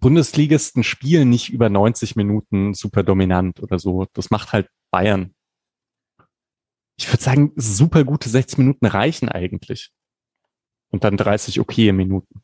Bundesligisten 0.00 0.82
spielen 0.82 1.28
nicht 1.28 1.50
über 1.50 1.68
90 1.68 2.16
Minuten 2.16 2.74
super 2.74 3.02
dominant 3.02 3.62
oder 3.62 3.78
so. 3.78 4.06
Das 4.14 4.30
macht 4.30 4.52
halt 4.52 4.68
Bayern. 4.90 5.34
Ich 6.98 7.10
würde 7.12 7.22
sagen, 7.22 7.52
super 7.56 8.04
gute 8.04 8.28
60 8.28 8.58
Minuten 8.58 8.86
reichen 8.86 9.28
eigentlich. 9.28 9.90
Und 10.90 11.04
dann 11.04 11.18
30 11.18 11.60
okay 11.60 11.92
Minuten. 11.92 12.42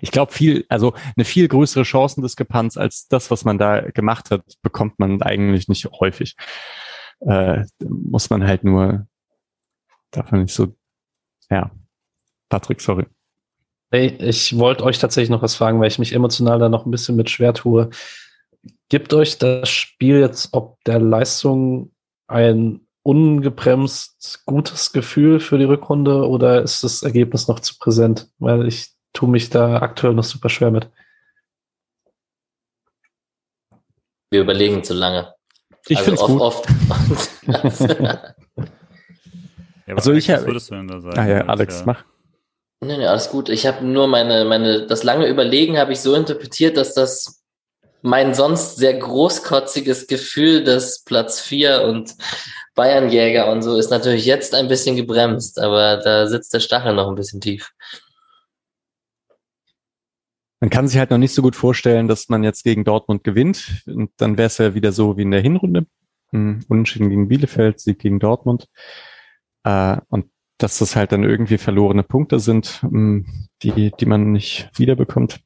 Ich 0.00 0.10
glaube, 0.10 0.32
viel, 0.32 0.64
also 0.70 0.94
eine 1.16 1.24
viel 1.24 1.48
größere 1.48 1.84
Chancendiskrepanz 1.84 2.78
als 2.78 3.08
das, 3.08 3.30
was 3.30 3.44
man 3.44 3.58
da 3.58 3.82
gemacht 3.82 4.30
hat, 4.30 4.42
bekommt 4.62 4.98
man 4.98 5.20
eigentlich 5.20 5.68
nicht 5.68 5.86
häufig 6.00 6.36
äh, 7.20 7.64
muss 7.80 8.30
man 8.30 8.46
halt 8.46 8.64
nur, 8.64 9.06
darf 10.10 10.30
man 10.30 10.42
nicht 10.42 10.54
so, 10.54 10.74
ja. 11.50 11.70
Patrick, 12.48 12.80
sorry. 12.80 13.06
Hey, 13.90 14.08
ich 14.18 14.56
wollte 14.58 14.84
euch 14.84 14.98
tatsächlich 14.98 15.30
noch 15.30 15.42
was 15.42 15.54
fragen, 15.54 15.80
weil 15.80 15.88
ich 15.88 15.98
mich 15.98 16.12
emotional 16.12 16.58
da 16.58 16.68
noch 16.68 16.86
ein 16.86 16.90
bisschen 16.90 17.16
mit 17.16 17.30
schwer 17.30 17.54
tue. 17.54 17.90
Gibt 18.88 19.14
euch 19.14 19.38
das 19.38 19.68
Spiel 19.68 20.20
jetzt 20.20 20.52
ob 20.52 20.82
der 20.84 21.00
Leistung 21.00 21.92
ein 22.26 22.80
ungebremst 23.02 24.42
gutes 24.46 24.92
Gefühl 24.92 25.38
für 25.38 25.58
die 25.58 25.64
Rückrunde 25.64 26.28
oder 26.28 26.62
ist 26.62 26.82
das 26.82 27.04
Ergebnis 27.04 27.46
noch 27.46 27.60
zu 27.60 27.78
präsent? 27.78 28.28
Weil 28.38 28.66
ich 28.66 28.90
tue 29.12 29.28
mich 29.28 29.50
da 29.50 29.80
aktuell 29.80 30.14
noch 30.14 30.24
super 30.24 30.48
schwer 30.48 30.72
mit. 30.72 30.90
Wir 34.30 34.40
überlegen 34.40 34.82
zu 34.82 34.94
lange. 34.94 35.35
Ich 35.88 35.98
also 35.98 36.10
finde 36.10 36.20
es 36.20 36.26
gut. 36.26 36.40
Oft. 36.40 36.68
ja, 39.86 39.94
also 39.94 40.12
ich 40.12 40.30
habe. 40.30 40.46
würdest 40.46 40.70
du 40.70 40.74
denn 40.74 40.88
da 40.88 41.00
sagen? 41.00 41.18
Ah 41.18 41.26
ja, 41.26 41.40
Alex, 41.46 41.80
ja. 41.80 41.86
mach. 41.86 42.04
Nee, 42.80 42.98
nee, 42.98 43.06
alles 43.06 43.30
gut. 43.30 43.48
Ich 43.48 43.66
habe 43.66 43.84
nur 43.84 44.06
meine, 44.06 44.44
meine, 44.44 44.86
das 44.86 45.02
lange 45.02 45.26
Überlegen 45.26 45.78
habe 45.78 45.92
ich 45.92 46.00
so 46.00 46.14
interpretiert, 46.14 46.76
dass 46.76 46.94
das 46.94 47.42
mein 48.02 48.34
sonst 48.34 48.76
sehr 48.76 48.94
großkotziges 48.94 50.06
Gefühl 50.06 50.62
des 50.62 51.02
Platz 51.04 51.40
4 51.40 51.82
und 51.82 52.14
Bayernjäger 52.74 53.50
und 53.50 53.62
so 53.62 53.76
ist 53.76 53.90
natürlich 53.90 54.26
jetzt 54.26 54.54
ein 54.54 54.68
bisschen 54.68 54.96
gebremst, 54.96 55.58
aber 55.58 55.96
da 55.96 56.26
sitzt 56.26 56.52
der 56.52 56.60
Stachel 56.60 56.94
noch 56.94 57.08
ein 57.08 57.14
bisschen 57.14 57.40
tief. 57.40 57.72
Man 60.60 60.70
kann 60.70 60.88
sich 60.88 60.98
halt 60.98 61.10
noch 61.10 61.18
nicht 61.18 61.34
so 61.34 61.42
gut 61.42 61.56
vorstellen, 61.56 62.08
dass 62.08 62.28
man 62.28 62.42
jetzt 62.42 62.64
gegen 62.64 62.84
Dortmund 62.84 63.24
gewinnt. 63.24 63.82
Und 63.86 64.10
dann 64.16 64.38
wäre 64.38 64.46
es 64.46 64.58
ja 64.58 64.74
wieder 64.74 64.92
so 64.92 65.16
wie 65.16 65.22
in 65.22 65.30
der 65.30 65.42
Hinrunde. 65.42 65.86
Hm, 66.30 66.64
Unentschieden 66.68 67.10
gegen 67.10 67.28
Bielefeld, 67.28 67.80
Sieg 67.80 67.98
gegen 67.98 68.18
Dortmund. 68.18 68.68
Äh, 69.64 69.98
und 70.08 70.30
dass 70.58 70.78
das 70.78 70.96
halt 70.96 71.12
dann 71.12 71.24
irgendwie 71.24 71.58
verlorene 71.58 72.02
Punkte 72.02 72.40
sind, 72.40 72.80
hm, 72.80 73.48
die, 73.62 73.92
die 73.98 74.06
man 74.06 74.32
nicht 74.32 74.70
wiederbekommt. 74.74 75.40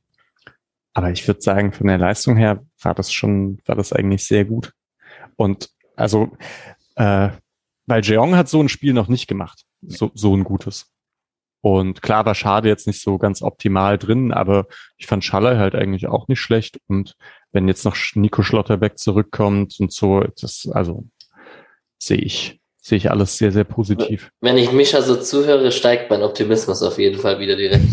Aber 0.95 1.11
ich 1.11 1.27
würde 1.27 1.41
sagen, 1.41 1.73
von 1.73 1.89
der 1.89 1.99
Leistung 1.99 2.37
her 2.37 2.65
war 2.81 2.95
das 2.95 3.13
schon, 3.13 3.61
war 3.67 3.75
das 3.75 3.93
eigentlich 3.93 4.27
sehr 4.27 4.45
gut. 4.45 4.73
Und 5.37 5.71
also, 5.97 6.37
äh, 6.97 7.31
weil 7.87 8.05
Jeong 8.05 8.37
hat 8.37 8.49
so 8.49 8.61
ein 8.63 8.69
Spiel 8.69 8.93
noch 8.93 9.09
nicht 9.09 9.27
gemacht. 9.27 9.65
So, 9.83 10.11
so 10.15 10.37
ein 10.37 10.45
gutes. 10.45 10.93
Und 11.63 12.01
klar 12.01 12.25
war 12.25 12.35
Schade 12.35 12.69
jetzt 12.69 12.87
nicht 12.87 13.03
so 13.03 13.19
ganz 13.19 13.43
optimal 13.43 13.99
drin, 13.99 14.33
aber 14.33 14.67
ich 14.97 15.07
fand 15.07 15.25
Schaller 15.25 15.59
halt 15.59 15.75
eigentlich 15.75 16.09
auch 16.09 16.27
nicht 16.29 16.41
schlecht. 16.41 16.79
Und 16.87 17.17
wenn 17.53 17.69
jetzt 17.69 17.85
noch 17.85 17.97
Nico 18.15 18.43
Schlotterbeck 18.43 18.99
zurückkommt 18.99 19.77
und 19.79 19.93
so, 19.93 20.25
das, 20.41 20.69
also 20.73 21.05
sehe 21.99 22.19
ich, 22.19 22.61
sehe 22.81 22.97
ich 22.97 23.11
alles 23.11 23.37
sehr, 23.37 23.53
sehr 23.53 23.65
positiv. 23.65 24.31
Wenn 24.41 24.57
ich 24.57 24.73
Mischa 24.73 25.03
so 25.03 25.17
zuhöre, 25.17 25.71
steigt 25.71 26.11
mein 26.11 26.23
Optimismus 26.23 26.83
auf 26.83 26.99
jeden 26.99 27.21
Fall 27.21 27.39
wieder 27.39 27.57
direkt. 27.57 27.85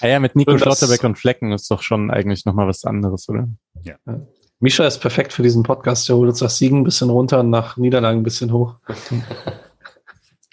Ah 0.00 0.08
ja, 0.08 0.20
mit 0.20 0.36
Nico 0.36 0.52
und 0.52 0.60
Schlotterbeck 0.60 1.02
und 1.04 1.18
Flecken 1.18 1.52
ist 1.52 1.70
doch 1.70 1.82
schon 1.82 2.10
eigentlich 2.10 2.44
nochmal 2.44 2.68
was 2.68 2.84
anderes, 2.84 3.28
oder? 3.28 3.48
Ja. 3.82 3.96
Mischa 4.60 4.86
ist 4.86 4.98
perfekt 4.98 5.32
für 5.32 5.42
diesen 5.42 5.62
Podcast. 5.62 6.08
Der 6.08 6.16
holt 6.16 6.28
uns 6.28 6.40
nach 6.40 6.50
Siegen 6.50 6.80
ein 6.80 6.84
bisschen 6.84 7.10
runter 7.10 7.40
und 7.40 7.50
nach 7.50 7.76
Niederlagen 7.76 8.20
ein 8.20 8.24
bisschen 8.24 8.52
hoch. 8.52 8.76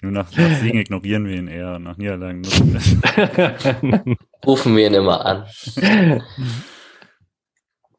Nur 0.04 0.12
nach, 0.12 0.30
nach 0.36 0.60
Siegen 0.60 0.80
ignorieren 0.80 1.26
wir 1.26 1.34
ihn 1.34 1.48
eher, 1.48 1.78
nach 1.78 1.96
Niederlagen 1.96 2.42
rufen 4.46 4.76
wir 4.76 4.86
ihn 4.86 4.92
immer 4.92 5.24
an. 5.24 5.46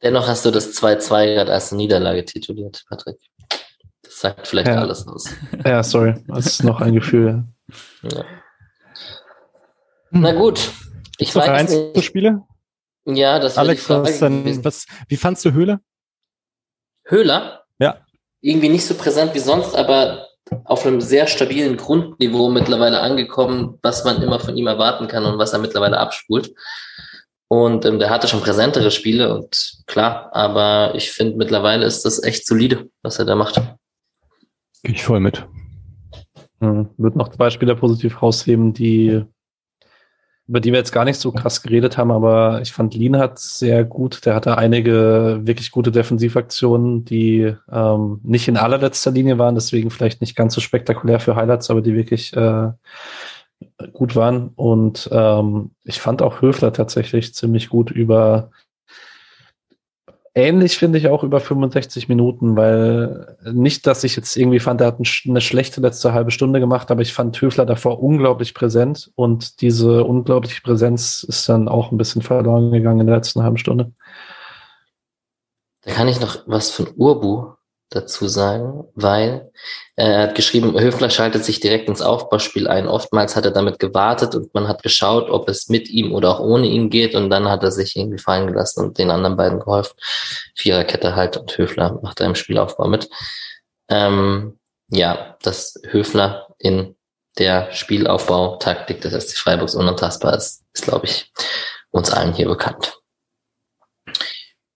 Dennoch 0.03 0.28
hast 0.28 0.45
du 0.45 0.51
das 0.51 0.80
2-2 0.80 1.34
gerade 1.34 1.51
als 1.51 1.72
Niederlage 1.72 2.24
tituliert, 2.24 2.86
Patrick. 2.88 3.18
Das 4.03 4.20
sagt 4.20 4.45
vielleicht 4.45 4.68
ja. 4.68 4.76
alles 4.76 5.08
aus. 5.08 5.28
Ja, 5.66 5.82
sorry. 5.82 6.24
Das 6.28 6.45
ist 6.45 6.64
noch 6.64 6.80
ein 6.80 6.93
Gefühl. 6.93 7.43
Ja. 8.03 8.24
Na 10.12 10.32
gut. 10.34 10.60
Ich 11.18 11.34
Gibt's 11.34 11.47
weiß 11.47 11.72
nicht. 11.72 12.06
Spiele? 12.06 12.43
Ja, 13.06 13.39
das 13.39 13.58
Alex, 13.58 13.89
was, 13.89 14.20
dann, 14.20 14.64
was, 14.64 14.86
wie 15.08 15.18
fandst 15.18 15.43
du 15.43 15.53
Höhler? 15.53 15.82
Höhler? 17.06 17.64
Ja. 17.80 18.06
Irgendwie 18.41 18.70
nicht 18.70 18.86
so 18.86 18.93
präsent 18.93 19.34
wie 19.34 19.39
sonst, 19.39 19.74
aber 19.74 20.24
auf 20.63 20.85
einem 20.85 21.01
sehr 21.01 21.27
stabilen 21.27 21.77
Grundniveau 21.77 22.49
mittlerweile 22.49 23.01
angekommen, 23.01 23.79
was 23.81 24.03
man 24.05 24.21
immer 24.21 24.39
von 24.39 24.55
ihm 24.55 24.67
erwarten 24.67 25.07
kann 25.07 25.25
und 25.25 25.37
was 25.37 25.53
er 25.53 25.59
mittlerweile 25.59 25.97
abspult. 25.97 26.53
Und 27.47 27.85
ähm, 27.85 27.99
der 27.99 28.09
hatte 28.09 28.27
schon 28.27 28.41
präsentere 28.41 28.91
Spiele 28.91 29.33
und 29.33 29.83
klar, 29.85 30.29
aber 30.33 30.95
ich 30.95 31.11
finde 31.11 31.37
mittlerweile 31.37 31.85
ist 31.85 32.03
das 32.03 32.21
echt 32.23 32.47
solide, 32.47 32.89
was 33.03 33.19
er 33.19 33.25
da 33.25 33.35
macht. 33.35 33.61
Gehe 34.83 34.95
ich 34.95 35.03
voll 35.03 35.19
mit. 35.19 35.47
Hm, 36.59 36.89
wird 36.97 37.15
noch 37.15 37.29
zwei 37.29 37.49
Spieler 37.49 37.75
positiv 37.75 38.21
rausheben, 38.21 38.73
die 38.73 39.23
über 40.47 40.59
die 40.59 40.71
wir 40.71 40.77
jetzt 40.77 40.91
gar 40.91 41.05
nicht 41.05 41.19
so 41.19 41.31
krass 41.31 41.63
geredet 41.63 41.97
haben, 41.97 42.11
aber 42.11 42.61
ich 42.61 42.71
fand 42.71 42.93
Lienhardt 42.93 43.39
sehr 43.39 43.83
gut. 43.83 44.25
Der 44.25 44.35
hatte 44.35 44.57
einige 44.57 45.39
wirklich 45.43 45.71
gute 45.71 45.91
Defensivaktionen, 45.91 47.03
die 47.03 47.55
ähm, 47.71 48.19
nicht 48.23 48.47
in 48.47 48.57
allerletzter 48.57 49.11
Linie 49.11 49.39
waren, 49.39 49.55
deswegen 49.55 49.89
vielleicht 49.89 50.21
nicht 50.21 50.35
ganz 50.35 50.53
so 50.53 50.61
spektakulär 50.61 51.19
für 51.19 51.35
Highlights, 51.35 51.71
aber 51.71 51.81
die 51.81 51.95
wirklich 51.95 52.35
äh, 52.35 52.71
gut 53.93 54.15
waren. 54.15 54.49
Und 54.55 55.09
ähm, 55.11 55.71
ich 55.83 55.99
fand 55.99 56.21
auch 56.21 56.41
Höfler 56.41 56.71
tatsächlich 56.73 57.33
ziemlich 57.33 57.69
gut 57.69 57.89
über 57.89 58.51
ähnlich 60.36 60.77
finde 60.77 60.99
ich 60.99 61.07
auch 61.07 61.23
über 61.23 61.39
65 61.39 62.09
Minuten, 62.09 62.55
weil 62.55 63.38
nicht, 63.51 63.88
dass 63.88 64.03
ich 64.03 64.15
jetzt 64.15 64.36
irgendwie 64.36 64.59
fand, 64.59 64.81
er 64.81 64.88
hat 64.88 64.99
eine 64.99 65.41
schlechte 65.41 65.81
letzte 65.81 66.13
halbe 66.13 66.31
Stunde 66.31 66.59
gemacht, 66.59 66.91
aber 66.91 67.01
ich 67.01 67.13
fand 67.13 67.41
Höfler 67.41 67.65
davor 67.65 68.03
unglaublich 68.03 68.53
präsent 68.53 69.11
und 69.15 69.61
diese 69.61 70.03
unglaubliche 70.03 70.61
Präsenz 70.61 71.23
ist 71.23 71.47
dann 71.49 71.67
auch 71.67 71.91
ein 71.91 71.97
bisschen 71.97 72.21
verloren 72.21 72.71
gegangen 72.71 72.99
in 72.99 73.07
der 73.07 73.15
letzten 73.15 73.41
halben 73.41 73.57
Stunde. 73.57 73.93
Da 75.81 75.91
kann 75.91 76.07
ich 76.07 76.19
noch 76.19 76.43
was 76.45 76.71
von 76.71 76.88
Urbu 76.95 77.55
dazu 77.89 78.27
sagen, 78.27 78.86
weil 78.95 79.51
äh, 79.95 80.05
er 80.05 80.21
hat 80.23 80.36
geschrieben, 80.36 80.79
Höfler 80.79 81.09
schaltet 81.09 81.45
sich 81.45 81.59
direkt 81.59 81.88
ins 81.88 82.01
Aufbauspiel 82.01 82.67
ein. 82.67 82.88
Oftmals 82.88 83.36
hat 83.36 83.45
er 83.45 83.51
damit 83.51 83.79
gewartet 83.79 84.36
und 84.36 84.53
man 84.53 84.67
hat 84.67 84.83
geschaut, 84.83 85.29
ob 85.29 85.47
es 85.47 85.69
mit 85.69 85.89
ihm 85.89 86.13
oder 86.13 86.31
auch 86.31 86.39
ohne 86.39 86.67
ihn 86.67 86.89
geht 86.89 87.15
und 87.15 87.29
dann 87.29 87.47
hat 87.49 87.63
er 87.63 87.71
sich 87.71 87.95
irgendwie 87.95 88.17
fallen 88.17 88.47
gelassen 88.47 88.83
und 88.83 88.97
den 88.97 89.11
anderen 89.11 89.38
beiden 89.38 89.59
geholfen. 89.59 89.95
Viererkette 90.55 91.15
halt 91.15 91.38
und 91.38 91.57
Höfler 91.57 91.99
macht 92.01 92.19
da 92.19 92.25
im 92.25 92.36
Spielaufbau 92.36 92.88
mit. 92.88 93.09
Ähm, 93.88 94.59
ja, 94.89 95.38
dass 95.41 95.79
Höfler 95.88 96.47
in 96.57 96.95
der 97.38 97.71
Spielaufbautaktik 97.71 99.01
des 99.01 99.13
SC 99.13 99.38
Freiburgs 99.38 99.75
unantastbar 99.75 100.36
ist, 100.36 100.63
ist, 100.73 100.86
glaube 100.86 101.05
ich, 101.05 101.31
uns 101.91 102.11
allen 102.11 102.33
hier 102.33 102.47
bekannt. 102.47 102.97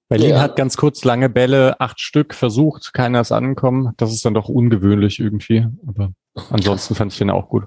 Berlin 0.09 0.31
ja. 0.31 0.41
hat 0.41 0.55
ganz 0.55 0.75
kurz 0.75 1.03
lange 1.03 1.29
Bälle, 1.29 1.79
acht 1.79 1.99
Stück 1.99 2.33
versucht, 2.33 2.93
keiner 2.93 3.21
ist 3.21 3.31
angekommen. 3.31 3.93
Das 3.97 4.11
ist 4.11 4.25
dann 4.25 4.33
doch 4.33 4.49
ungewöhnlich 4.49 5.19
irgendwie. 5.19 5.67
Aber 5.87 6.11
ansonsten 6.49 6.95
fand 6.95 7.11
ich 7.11 7.19
den 7.19 7.29
auch 7.29 7.47
gut. 7.47 7.65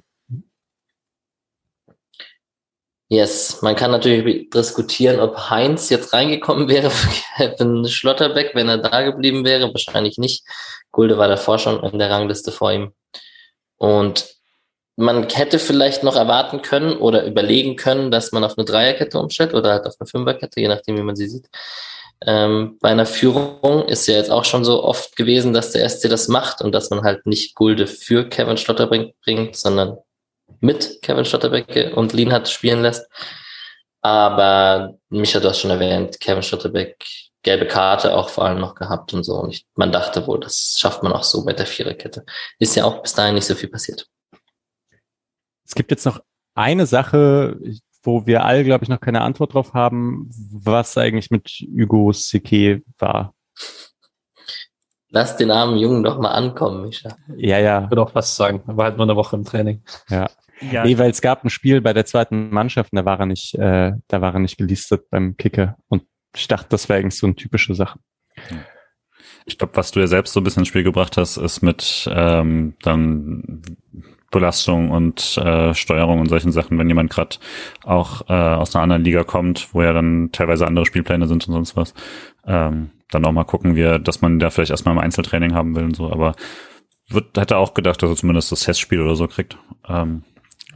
Yes, 3.09 3.61
man 3.62 3.76
kann 3.76 3.90
natürlich 3.90 4.51
diskutieren, 4.51 5.20
ob 5.20 5.51
Heinz 5.51 5.90
jetzt 5.90 6.12
reingekommen 6.12 6.68
wäre 6.68 6.90
für 6.90 7.11
Kevin 7.36 7.86
Schlotterbeck, 7.86 8.55
wenn 8.55 8.68
er 8.68 8.78
da 8.78 9.03
geblieben 9.03 9.45
wäre. 9.45 9.72
Wahrscheinlich 9.72 10.18
nicht. 10.18 10.45
Gulde 10.90 11.18
war 11.18 11.28
davor 11.28 11.59
schon 11.59 11.80
in 11.84 11.99
der 11.99 12.11
Rangliste 12.11 12.51
vor 12.51 12.72
ihm. 12.72 12.93
Und 13.76 14.34
man 14.97 15.28
hätte 15.28 15.59
vielleicht 15.59 16.03
noch 16.03 16.16
erwarten 16.16 16.62
können 16.62 16.97
oder 16.97 17.24
überlegen 17.24 17.76
können, 17.76 18.11
dass 18.11 18.32
man 18.32 18.45
auf 18.45 18.59
eine 18.59 18.64
Dreierkette 18.64 19.18
umstellt 19.18 19.55
oder 19.55 19.70
halt 19.72 19.86
auf 19.86 19.95
eine 20.01 20.07
Fünferkette, 20.07 20.61
je 20.61 20.68
nachdem, 20.68 20.97
wie 20.97 21.03
man 21.03 21.16
sie 21.16 21.28
sieht. 21.28 21.49
Ähm, 22.27 22.79
bei 22.81 22.91
einer 22.91 23.07
Führung 23.07 23.87
ist 23.87 24.07
ja 24.07 24.14
jetzt 24.14 24.31
auch 24.31 24.45
schon 24.45 24.64
so 24.64 24.85
oft 24.85 25.16
gewesen, 25.16 25.53
dass 25.53 25.73
der 25.73 25.89
SC 25.89 26.09
das 26.09 26.29
macht 26.29 26.62
und 26.62 26.73
dass 26.73 26.91
man 26.91 27.03
halt 27.03 27.27
nicht 27.27 27.55
Gulde 27.55 27.87
für 27.87 28.29
Kevin 28.29 28.57
Stotterbeck 28.57 29.14
bringt, 29.25 29.57
sondern 29.57 29.99
mit 30.61 31.01
Kevin 31.03 31.25
Stotterbeck 31.25 31.97
und 31.97 32.12
Lienhardt 32.12 32.49
spielen 32.49 32.83
lässt. 32.83 33.07
Aber 34.01 34.95
Micha, 35.09 35.41
du 35.41 35.49
hast 35.49 35.61
schon 35.61 35.70
erwähnt, 35.70 36.21
Kevin 36.21 36.42
Stotterbeck 36.42 36.96
gelbe 37.42 37.67
Karte 37.67 38.14
auch 38.17 38.29
vor 38.29 38.45
allem 38.45 38.61
noch 38.61 38.75
gehabt 38.75 39.13
und 39.13 39.25
so. 39.25 39.34
Und 39.34 39.51
ich, 39.51 39.67
man 39.75 39.92
dachte 39.92 40.26
wohl, 40.26 40.41
das 40.41 40.76
schafft 40.79 41.03
man 41.03 41.13
auch 41.13 41.25
so 41.25 41.42
mit 41.42 41.59
der 41.59 41.67
Viererkette. 41.67 42.25
Ist 42.59 42.76
ja 42.76 42.84
auch 42.84 43.03
bis 43.03 43.14
dahin 43.14 43.34
nicht 43.34 43.46
so 43.46 43.55
viel 43.55 43.68
passiert. 43.68 44.07
Es 45.67 45.75
gibt 45.75 45.91
jetzt 45.91 46.07
noch 46.07 46.21
eine 46.55 46.87
Sache, 46.87 47.59
wo 48.03 48.26
wir 48.26 48.45
alle, 48.45 48.64
glaube 48.64 48.84
ich, 48.84 48.88
noch 48.88 49.00
keine 49.00 49.20
Antwort 49.20 49.54
drauf 49.54 49.74
haben, 49.74 50.29
was 50.53 50.99
eigentlich 50.99 51.30
mit 51.30 51.49
Hugo 51.49 52.12
Sike 52.12 52.83
war. 52.99 53.34
Lass 55.11 55.37
den 55.37 55.50
armen 55.50 55.76
Jungen 55.76 56.03
doch 56.03 56.18
mal 56.18 56.30
ankommen, 56.30 56.87
Micha. 56.87 57.16
Ja, 57.37 57.58
ja. 57.58 57.84
Ich 57.84 57.91
würde 57.91 58.03
auch 58.03 58.14
was 58.14 58.34
sagen. 58.34 58.62
Er 58.66 58.76
war 58.76 58.87
halt 58.87 58.96
nur 58.96 59.07
eine 59.07 59.14
Woche 59.14 59.37
im 59.37 59.45
Training. 59.45 59.83
Ja. 60.08 60.30
ja. 60.72 60.84
Nee, 60.84 60.96
weil 60.96 61.11
es 61.11 61.20
gab 61.20 61.45
ein 61.45 61.50
Spiel 61.50 61.83
bei 61.83 61.92
der 61.92 62.07
zweiten 62.07 62.50
Mannschaft 62.50 62.92
und 62.92 62.96
da 62.96 63.04
war 63.04 63.20
er 63.20 63.26
nicht, 63.26 63.54
äh, 63.54 63.92
da 64.08 64.20
war 64.22 64.33
er 64.33 64.41
nicht 64.41 64.57
gelistet 64.57 65.11
beim 65.11 65.37
Kicker. 65.37 65.76
Und 65.88 66.04
ich 66.34 66.49
dachte, 66.49 66.68
das 66.70 66.88
wäre 66.88 67.00
eigentlich 67.00 67.18
so 67.18 67.26
eine 67.26 67.37
typische 67.37 67.74
Sache. 67.74 67.99
Ich 69.45 69.58
glaube, 69.58 69.76
was 69.76 69.91
du 69.91 70.00
ja 70.00 70.07
selbst 70.07 70.33
so 70.33 70.41
ein 70.41 70.45
bisschen 70.45 70.62
ins 70.62 70.68
Spiel 70.68 70.83
gebracht 70.83 71.18
hast, 71.18 71.37
ist 71.37 71.61
mit 71.61 72.08
ähm, 72.11 72.74
dann 72.80 73.62
Belastung 74.33 74.91
und 74.91 75.37
äh, 75.37 75.72
Steuerung 75.75 76.18
und 76.18 76.29
solchen 76.29 76.50
Sachen, 76.50 76.79
wenn 76.79 76.88
jemand 76.88 77.11
gerade 77.11 77.37
auch 77.84 78.29
äh, 78.29 78.33
aus 78.33 78.75
einer 78.75 78.83
anderen 78.83 79.04
Liga 79.04 79.22
kommt, 79.22 79.68
wo 79.72 79.83
ja 79.83 79.92
dann 79.92 80.30
teilweise 80.33 80.67
andere 80.67 80.87
Spielpläne 80.87 81.29
sind 81.29 81.46
und 81.46 81.54
sonst 81.54 81.76
was, 81.76 81.95
ähm, 82.46 82.91
dann 83.11 83.25
auch 83.25 83.33
mal 83.33 83.45
gucken 83.45 83.76
wir, 83.76 84.00
dass 84.00 84.22
man 84.22 84.41
da 84.41 84.50
vielleicht 84.50 84.71
erstmal 84.72 84.95
im 84.95 85.00
Einzeltraining 85.00 85.54
haben 85.54 85.76
will 85.76 85.84
und 85.84 85.95
so, 85.95 86.11
aber 86.11 86.34
wird, 87.09 87.37
hätte 87.37 87.59
auch 87.59 87.75
gedacht, 87.75 88.03
dass 88.03 88.11
er 88.11 88.17
zumindest 88.17 88.50
das 88.50 88.61
Testspiel 88.61 89.00
oder 89.00 89.14
so 89.14 89.29
kriegt. 89.29 89.59
Ähm, 89.87 90.25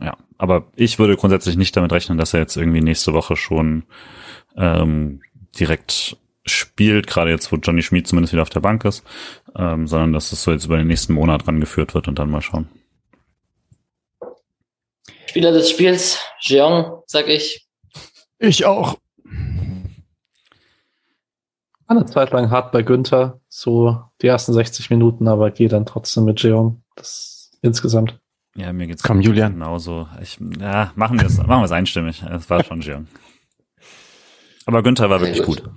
ja, 0.00 0.16
aber 0.38 0.66
ich 0.76 0.98
würde 0.98 1.16
grundsätzlich 1.16 1.56
nicht 1.56 1.74
damit 1.76 1.92
rechnen, 1.92 2.18
dass 2.18 2.34
er 2.34 2.40
jetzt 2.40 2.56
irgendwie 2.56 2.82
nächste 2.82 3.14
Woche 3.14 3.36
schon 3.36 3.84
ähm, 4.56 5.22
direkt 5.58 6.18
spielt, 6.44 7.06
gerade 7.06 7.30
jetzt, 7.30 7.50
wo 7.50 7.56
Johnny 7.56 7.82
Schmid 7.82 8.06
zumindest 8.06 8.32
wieder 8.32 8.42
auf 8.42 8.50
der 8.50 8.60
Bank 8.60 8.84
ist, 8.84 9.02
ähm, 9.56 9.86
sondern 9.86 10.12
dass 10.12 10.30
es 10.32 10.42
so 10.42 10.52
jetzt 10.52 10.66
über 10.66 10.76
den 10.76 10.86
nächsten 10.86 11.14
Monat 11.14 11.48
rangeführt 11.48 11.94
wird 11.94 12.06
und 12.06 12.18
dann 12.18 12.30
mal 12.30 12.42
schauen. 12.42 12.68
Spieler 15.26 15.52
des 15.52 15.70
Spiels, 15.70 16.18
Jeong, 16.40 17.02
sag 17.06 17.28
ich. 17.28 17.66
Ich 18.38 18.64
auch. 18.64 18.96
Eine 21.88 22.04
Zeit 22.06 22.32
lang 22.32 22.50
hart 22.50 22.72
bei 22.72 22.82
Günther, 22.82 23.40
so 23.48 24.00
die 24.20 24.26
ersten 24.26 24.52
60 24.52 24.90
Minuten, 24.90 25.28
aber 25.28 25.50
gehe 25.50 25.68
dann 25.68 25.86
trotzdem 25.86 26.24
mit 26.24 26.42
Jeong. 26.42 26.82
Das 26.96 27.52
insgesamt. 27.62 28.18
Ja, 28.56 28.72
mir 28.72 28.86
geht's 28.86 29.02
Komm, 29.02 29.20
Julian. 29.20 29.52
genauso. 29.52 30.08
Ich, 30.20 30.38
ja, 30.60 30.92
machen 30.96 31.18
wir 31.20 31.26
es, 31.26 31.36
machen 31.36 31.60
wir 31.60 31.64
es 31.64 31.72
einstimmig. 31.72 32.22
Es 32.22 32.48
war 32.50 32.64
schon 32.64 32.80
Jeong. 32.80 33.06
Aber 34.64 34.82
Günther 34.82 35.10
war 35.10 35.20
wirklich 35.20 35.44
gut. 35.44 35.62
gut. 35.62 35.72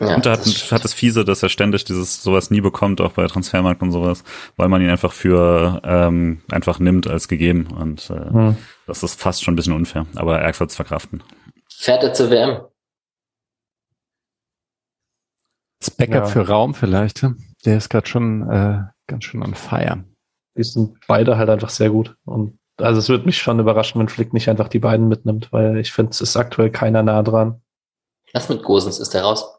Ja, 0.00 0.14
und 0.14 0.26
er 0.26 0.32
hat, 0.32 0.46
hat 0.46 0.84
das 0.84 0.94
Fiese, 0.94 1.24
dass 1.24 1.42
er 1.42 1.48
ständig 1.48 1.84
dieses 1.84 2.22
sowas 2.22 2.50
nie 2.50 2.60
bekommt, 2.60 3.00
auch 3.00 3.12
bei 3.12 3.26
Transfermarkt 3.26 3.82
und 3.82 3.92
sowas, 3.92 4.22
weil 4.56 4.68
man 4.68 4.80
ihn 4.82 4.90
einfach 4.90 5.12
für 5.12 5.80
ähm, 5.84 6.42
einfach 6.50 6.78
nimmt 6.78 7.06
als 7.06 7.28
gegeben. 7.28 7.66
Und 7.66 8.10
äh, 8.10 8.30
hm. 8.30 8.56
das 8.86 9.02
ist 9.02 9.20
fast 9.20 9.42
schon 9.42 9.54
ein 9.54 9.56
bisschen 9.56 9.74
unfair. 9.74 10.06
Aber 10.16 10.40
er 10.40 10.58
wird 10.58 10.70
es 10.70 10.76
verkraften. 10.76 11.22
Fährt 11.70 12.02
er 12.02 12.12
zur 12.12 12.30
WM? 12.30 12.60
Das 15.80 15.90
Backup 15.90 16.14
ja. 16.14 16.26
für 16.26 16.48
Raum 16.48 16.74
vielleicht. 16.74 17.26
Der 17.64 17.76
ist 17.76 17.88
gerade 17.88 18.06
schon 18.06 18.48
äh, 18.50 18.82
ganz 19.06 19.24
schön 19.24 19.42
an 19.42 19.54
Feier. 19.54 20.04
Die 20.56 20.64
sind 20.64 20.98
beide 21.06 21.38
halt 21.38 21.50
einfach 21.50 21.70
sehr 21.70 21.90
gut. 21.90 22.16
Und 22.24 22.58
also 22.78 22.98
es 22.98 23.08
würde 23.08 23.26
mich 23.26 23.38
schon 23.38 23.60
überraschen, 23.60 24.00
wenn 24.00 24.08
Flick 24.08 24.32
nicht 24.32 24.48
einfach 24.48 24.68
die 24.68 24.78
beiden 24.78 25.08
mitnimmt, 25.08 25.52
weil 25.52 25.78
ich 25.78 25.92
finde, 25.92 26.10
es 26.10 26.20
ist 26.20 26.36
aktuell 26.36 26.70
keiner 26.70 27.02
nah 27.02 27.22
dran. 27.22 27.62
Was 28.32 28.48
mit 28.48 28.62
Gosens? 28.62 28.98
Ist 28.98 29.14
der 29.14 29.22
raus? 29.22 29.57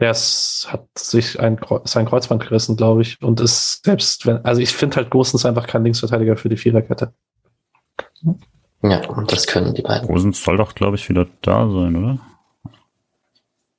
Der 0.00 0.12
ist, 0.12 0.68
hat 0.70 0.86
sich 0.96 1.38
ein, 1.38 1.60
sein 1.84 2.06
Kreuzband 2.06 2.42
gerissen, 2.42 2.76
glaube 2.76 3.02
ich, 3.02 3.20
und 3.22 3.38
ist 3.40 3.84
selbst, 3.84 4.26
wenn, 4.26 4.44
also 4.44 4.60
ich 4.62 4.72
finde 4.72 4.96
halt 4.96 5.10
Gosens 5.10 5.44
einfach 5.44 5.66
kein 5.66 5.84
Linksverteidiger 5.84 6.36
für 6.36 6.48
die 6.48 6.56
Viererkette. 6.56 7.12
Ja, 8.82 9.06
und 9.08 9.30
das 9.30 9.46
können 9.46 9.74
die 9.74 9.82
beiden. 9.82 10.08
Gosens 10.08 10.42
soll 10.42 10.56
doch, 10.56 10.74
glaube 10.74 10.96
ich, 10.96 11.08
wieder 11.08 11.26
da 11.42 11.70
sein, 11.70 11.96
oder? 11.96 12.18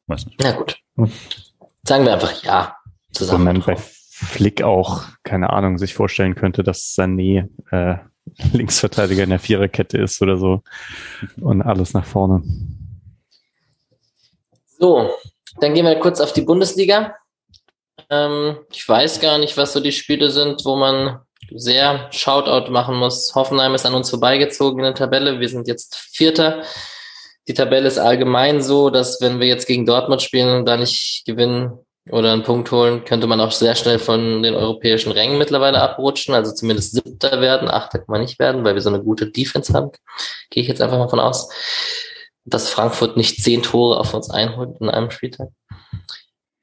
Weiß 0.06 0.26
nicht. 0.28 0.40
Na 0.44 0.52
gut. 0.52 0.78
Hm. 0.96 1.12
Sagen 1.84 2.06
wir 2.06 2.14
einfach 2.14 2.44
ja. 2.44 2.76
Zusammen. 3.12 3.58
Und 3.58 3.66
bei 3.66 3.76
Flick 3.78 4.62
auch, 4.62 5.06
keine 5.24 5.50
Ahnung, 5.50 5.80
sich 5.80 5.96
vorstellen 5.96 6.36
könnte, 6.36 6.64
dass 6.64 6.96
Sané 6.96 7.50
äh, 7.72 7.98
Linksverteidiger 8.54 9.24
in 9.24 9.32
der 9.32 9.40
Viererkette 9.40 9.98
ist 9.98 10.22
oder 10.22 10.38
so. 10.38 10.62
Und 11.40 11.64
alles 11.64 11.94
nach 11.94 12.06
vorne. 12.06 12.44
So, 14.80 15.10
dann 15.60 15.74
gehen 15.74 15.86
wir 15.86 16.00
kurz 16.00 16.20
auf 16.22 16.34
die 16.34 16.42
Bundesliga. 16.42 17.16
Ähm, 18.10 18.60
ich 18.72 18.88
weiß 18.88 19.20
gar 19.20 19.38
nicht, 19.38 19.58
was 19.58 19.74
so 19.74 19.80
die 19.80 19.92
Spiele 19.92 20.30
sind, 20.30 20.64
wo 20.66 20.76
man 20.76 21.20
sehr 21.54 22.08
Shoutout 22.12 22.72
machen 22.72 22.96
muss. 22.96 23.34
Hoffenheim 23.36 23.76
ist 23.76 23.86
an 23.86 23.94
uns 23.94 24.10
vorbeigezogen 24.10 24.80
in 24.80 24.86
der 24.86 24.96
Tabelle. 24.96 25.40
Wir 25.40 25.50
sind 25.50 25.68
jetzt 25.68 25.96
Vierter. 25.96 26.64
Die 27.48 27.54
Tabelle 27.54 27.88
ist 27.88 27.98
allgemein 27.98 28.62
so, 28.62 28.90
dass 28.90 29.20
wenn 29.22 29.40
wir 29.40 29.48
jetzt 29.48 29.68
gegen 29.68 29.86
Dortmund 29.86 30.22
spielen 30.22 30.56
und 30.56 30.66
da 30.66 30.78
nicht 30.78 31.24
gewinnen 31.26 31.80
oder 32.10 32.32
einen 32.32 32.44
Punkt 32.44 32.72
holen, 32.72 33.04
könnte 33.04 33.28
man 33.28 33.42
auch 33.42 33.52
sehr 33.52 33.76
schnell 33.76 34.00
von 34.00 34.42
den 34.44 34.56
europäischen 34.56 35.12
Rängen 35.12 35.38
mittlerweile 35.38 35.82
abrutschen, 35.82 36.34
also 36.34 36.54
zumindest 36.54 36.94
Siebter 36.94 37.42
werden. 37.42 37.70
Achter 37.70 38.00
kann 38.00 38.08
man 38.10 38.22
nicht 38.22 38.40
werden, 38.40 38.64
weil 38.64 38.76
wir 38.76 38.82
so 38.82 38.90
eine 38.90 39.04
gute 39.04 39.30
Defense 39.30 39.74
haben. 39.74 39.92
Gehe 40.50 40.64
ich 40.64 40.70
jetzt 40.70 40.82
einfach 40.82 40.98
mal 40.98 41.10
von 41.10 41.20
aus 41.20 41.50
dass 42.46 42.70
Frankfurt 42.70 43.18
nicht 43.18 43.44
zehn 43.44 43.64
Tore 43.64 44.00
auf 44.00 44.14
uns 44.14 44.30
einholt 44.30 44.78
in 44.80 44.90
einem 44.90 45.12
Spieltag. 45.12 45.50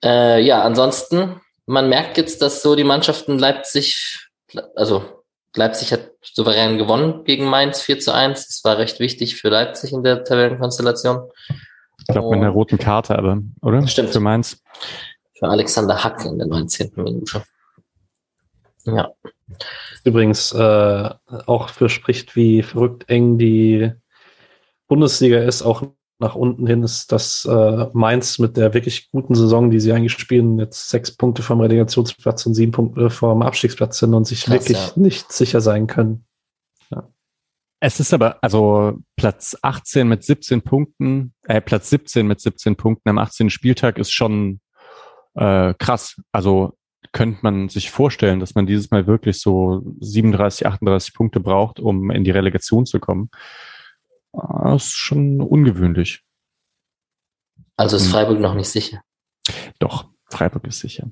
Äh, 0.05 0.43
ja, 0.43 0.63
ansonsten, 0.63 1.41
man 1.67 1.89
merkt 1.89 2.17
jetzt, 2.17 2.43
dass 2.43 2.63
so 2.63 2.77
die 2.77 2.85
Mannschaften 2.85 3.39
Leipzig, 3.39 4.29
also 4.75 5.23
Leipzig 5.55 5.93
hat 5.93 6.11
souverän 6.23 6.79
gewonnen 6.79 7.25
gegen 7.25 7.47
Mainz 7.47 7.81
4 7.81 8.01
zu 8.01 8.13
1. 8.13 8.47
Das 8.47 8.65
war 8.65 8.79
recht 8.79 9.01
wichtig 9.01 9.37
für 9.37 9.49
Leipzig 9.49 9.93
in 9.93 10.03
der 10.03 10.25
Tabellenkonstellation. 10.25 11.31
Ich 12.01 12.07
glaube, 12.07 12.31
mit 12.31 12.39
einer 12.41 12.51
roten 12.51 12.79
Karte 12.79 13.19
aber, 13.19 13.41
oder? 13.61 13.87
Stimmt. 13.87 14.11
Für 14.11 14.21
Mainz. 14.21 14.63
Für 15.35 15.49
Alexander 15.49 16.03
Hack 16.03 16.25
in 16.25 16.39
der 16.39 16.47
19. 16.47 16.93
Minute. 16.97 17.43
Ja. 18.85 19.11
Übrigens 20.05 20.53
äh, 20.53 21.11
auch 21.47 21.69
für 21.69 21.89
spricht, 21.89 22.37
wie 22.37 22.63
verrückt 22.63 23.09
eng 23.09 23.39
die 23.39 23.93
Bundesliga 24.89 25.41
ist, 25.41 25.63
auch 25.63 25.83
nach 26.19 26.35
unten 26.35 26.67
hin, 26.67 26.83
ist, 26.83 27.13
dass 27.13 27.45
äh, 27.45 27.87
Mainz 27.93 28.39
mit 28.39 28.57
der 28.57 28.75
wirklich 28.75 29.11
guten 29.11 29.35
Saison, 29.35 29.71
die 29.71 29.79
sie 29.79 29.93
eigentlich 29.93 30.13
spielen, 30.13 30.59
jetzt 30.59 30.89
sechs 30.89 31.17
Punkte 31.17 31.43
vom 31.43 31.61
Relegationsplatz 31.61 32.45
und 32.47 32.55
sieben 32.55 32.73
Punkte 32.73 33.09
vom 33.11 33.43
Abstiegsplatz 33.43 33.99
sind 33.99 34.15
und 34.15 34.27
sich 34.27 34.45
Krass, 34.45 34.55
wirklich 34.55 34.79
ja. 34.79 34.93
nicht 34.97 35.33
sicher 35.33 35.61
sein 35.61 35.87
können. 35.87 36.25
Ja. 36.91 37.09
Es 37.81 38.01
ist 38.01 38.13
aber, 38.13 38.39
also 38.43 38.99
Platz 39.17 39.57
18 39.63 40.09
mit 40.09 40.25
17 40.25 40.63
Punkten, 40.63 41.35
äh, 41.45 41.61
Platz 41.61 41.91
17 41.91 42.27
mit 42.27 42.41
17 42.41 42.75
Punkten 42.75 43.09
am 43.09 43.19
18. 43.19 43.51
Spieltag 43.51 43.99
ist 43.99 44.13
schon 44.13 44.61
äh, 45.35 45.73
krass. 45.79 46.21
Also 46.33 46.75
könnte 47.13 47.39
man 47.43 47.69
sich 47.69 47.93
vorstellen, 47.93 48.41
dass 48.41 48.57
man 48.57 48.67
dieses 48.67 48.91
Mal 48.91 49.07
wirklich 49.07 49.41
so 49.41 49.83
37, 50.01 50.67
38 50.67 51.15
Punkte 51.15 51.39
braucht, 51.39 51.79
um 51.79 52.11
in 52.11 52.25
die 52.25 52.33
Relegation 52.33 52.87
zu 52.87 52.99
kommen. 52.99 53.31
Das 54.33 54.87
ist 54.87 54.97
schon 54.97 55.41
ungewöhnlich. 55.41 56.23
Also 57.77 57.97
ist 57.97 58.05
hm. 58.05 58.11
Freiburg 58.11 58.41
noch 58.41 58.55
nicht 58.55 58.69
sicher? 58.69 59.03
Doch, 59.79 60.09
Freiburg 60.31 60.67
ist 60.67 60.81
sicher. 60.81 61.11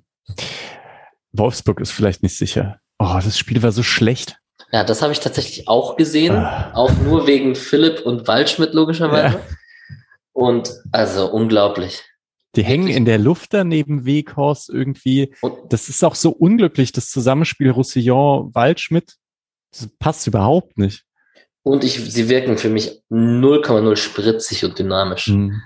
Wolfsburg 1.32 1.80
ist 1.80 1.93
vielleicht 1.93 2.22
nicht 2.22 2.36
sicher. 2.36 2.80
Oh, 2.98 3.20
das 3.22 3.38
Spiel 3.38 3.62
war 3.62 3.72
so 3.72 3.82
schlecht. 3.82 4.38
Ja, 4.72 4.84
das 4.84 5.02
habe 5.02 5.12
ich 5.12 5.20
tatsächlich 5.20 5.68
auch 5.68 5.97
gesehen. 5.97 6.34
Ah. 6.34 6.72
Auch 6.74 6.93
nur 6.98 7.26
wegen 7.26 7.55
Philipp 7.55 8.05
und 8.05 8.26
Waldschmidt 8.26 8.74
logischerweise. 8.74 9.38
Ja. 9.38 9.44
Und 10.32 10.70
also 10.93 11.30
unglaublich. 11.30 12.02
Die 12.56 12.64
hängen 12.64 12.88
in 12.88 13.05
der 13.05 13.18
Luft 13.18 13.55
da 13.55 13.64
neben 13.64 14.05
Weghorst 14.06 14.70
irgendwie. 14.70 15.34
Und 15.43 15.72
das 15.72 15.88
ist 15.88 16.02
auch 16.02 16.14
so 16.14 16.30
unglücklich, 16.30 16.90
das 16.93 17.10
Zusammenspiel 17.10 17.70
Roussillon-Waldschmidt. 17.70 19.16
Das 19.72 19.88
passt 19.98 20.26
überhaupt 20.26 20.78
nicht. 20.78 21.06
Und 21.66 21.82
ich, 21.82 21.94
sie 21.94 22.28
wirken 22.28 22.59
für 22.59 22.68
mich 22.68 23.02
0,0 23.10 23.97
spritzig 23.97 24.64
und 24.64 24.78
dynamisch. 24.78 25.26
Mhm. 25.26 25.62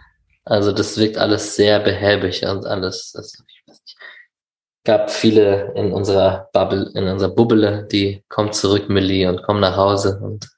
Also 0.46 0.72
das 0.72 0.96
wirkt 0.96 1.18
alles 1.18 1.56
sehr 1.56 1.78
behäbig 1.78 2.42
und 2.46 2.64
alles. 2.64 3.12
Also 3.14 3.44
ich 3.46 3.62
weiß 3.66 3.82
nicht. 3.82 3.98
Gab 4.82 5.10
viele 5.10 5.74
in 5.76 5.92
unserer 5.92 6.48
Bubble, 6.54 6.90
in 6.94 7.06
unserer 7.06 7.34
Bubble, 7.34 7.86
die 7.92 8.24
kommen 8.30 8.50
zurück, 8.54 8.88
Millie, 8.88 9.28
und 9.28 9.42
kommen 9.42 9.60
nach 9.60 9.76
Hause 9.76 10.18
und 10.22 10.48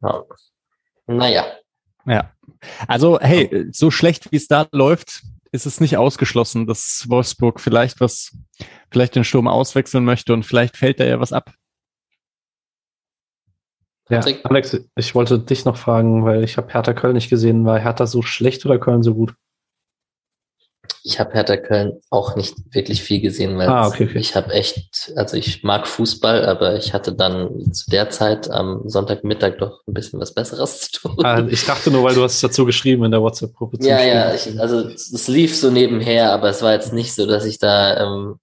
ja. 0.00 0.24
naja. 1.06 1.44
Ja. 2.06 2.32
Also, 2.88 3.20
hey, 3.20 3.66
so 3.72 3.90
schlecht 3.90 4.32
wie 4.32 4.36
es 4.36 4.48
da 4.48 4.66
läuft, 4.72 5.20
ist 5.52 5.66
es 5.66 5.82
nicht 5.82 5.98
ausgeschlossen, 5.98 6.66
dass 6.66 7.04
Wolfsburg 7.08 7.60
vielleicht 7.60 8.00
was, 8.00 8.34
vielleicht 8.90 9.16
den 9.16 9.24
Sturm 9.24 9.48
auswechseln 9.48 10.06
möchte 10.06 10.32
und 10.32 10.44
vielleicht 10.44 10.78
fällt 10.78 10.98
da 10.98 11.04
ja 11.04 11.20
was 11.20 11.34
ab. 11.34 11.52
Ja, 14.10 14.20
Alex, 14.44 14.78
ich 14.96 15.14
wollte 15.14 15.38
dich 15.38 15.64
noch 15.64 15.76
fragen, 15.76 16.24
weil 16.24 16.44
ich 16.44 16.56
habe 16.58 16.72
Hertha 16.72 16.92
Köln 16.92 17.14
nicht 17.14 17.30
gesehen. 17.30 17.64
War 17.64 17.78
Hertha 17.78 18.06
so 18.06 18.20
schlecht 18.20 18.64
oder 18.66 18.78
Köln 18.78 19.02
so 19.02 19.14
gut? 19.14 19.34
Ich 21.06 21.20
habe 21.20 21.32
Hertha 21.32 21.56
Köln 21.56 22.00
auch 22.10 22.36
nicht 22.36 22.54
wirklich 22.70 23.02
viel 23.02 23.20
gesehen, 23.20 23.56
weil 23.58 23.68
ah, 23.68 23.86
okay, 23.86 24.04
okay. 24.04 24.18
ich 24.18 24.36
habe 24.36 24.52
echt, 24.52 25.12
also 25.16 25.36
ich 25.36 25.62
mag 25.62 25.86
Fußball, 25.86 26.46
aber 26.46 26.76
ich 26.76 26.92
hatte 26.92 27.14
dann 27.14 27.72
zu 27.72 27.90
der 27.90 28.10
Zeit 28.10 28.50
am 28.50 28.82
Sonntagmittag 28.86 29.58
doch 29.58 29.80
ein 29.86 29.94
bisschen 29.94 30.20
was 30.20 30.34
Besseres 30.34 30.80
zu 30.92 31.00
tun. 31.00 31.24
Ah, 31.24 31.42
ich 31.46 31.64
dachte 31.64 31.90
nur, 31.90 32.04
weil 32.04 32.14
du 32.14 32.22
hast 32.22 32.34
es 32.34 32.40
dazu 32.40 32.64
geschrieben 32.64 33.04
in 33.04 33.10
der 33.10 33.22
WhatsApp-Gruppe. 33.22 33.78
Ja, 33.80 34.02
ja, 34.02 34.34
ich, 34.34 34.58
also 34.58 34.88
es 34.88 35.28
lief 35.28 35.56
so 35.56 35.70
nebenher, 35.70 36.32
aber 36.32 36.48
es 36.48 36.62
war 36.62 36.72
jetzt 36.72 36.92
nicht 36.92 37.14
so, 37.14 37.26
dass 37.26 37.44
ich 37.44 37.58
da 37.58 38.02
ähm, 38.02 38.38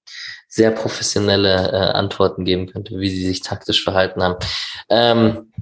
sehr 0.52 0.72
professionelle 0.72 1.72
äh, 1.72 1.92
Antworten 1.94 2.44
geben 2.44 2.68
könnte, 2.68 3.00
wie 3.00 3.10
sie 3.10 3.26
sich 3.26 3.40
taktisch 3.40 3.84
verhalten 3.84 4.22
haben. 4.22 4.36
Ähm, 4.90 5.54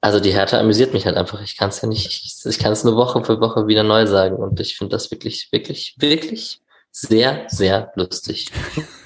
also 0.00 0.18
die 0.18 0.32
Härte 0.32 0.58
amüsiert 0.58 0.94
mich 0.94 1.04
halt 1.04 1.18
einfach. 1.18 1.42
Ich 1.42 1.58
kann 1.58 1.68
es 1.68 1.82
ja 1.82 1.88
nicht, 1.88 2.06
ich, 2.06 2.34
ich 2.46 2.58
kann 2.58 2.72
es 2.72 2.82
nur 2.82 2.96
Woche 2.96 3.22
für 3.22 3.38
Woche 3.38 3.66
wieder 3.66 3.82
neu 3.82 4.06
sagen 4.06 4.36
und 4.36 4.58
ich 4.58 4.78
finde 4.78 4.96
das 4.96 5.10
wirklich, 5.10 5.48
wirklich, 5.52 5.94
wirklich 5.98 6.62
sehr, 6.90 7.44
sehr 7.48 7.92
lustig. 7.96 8.50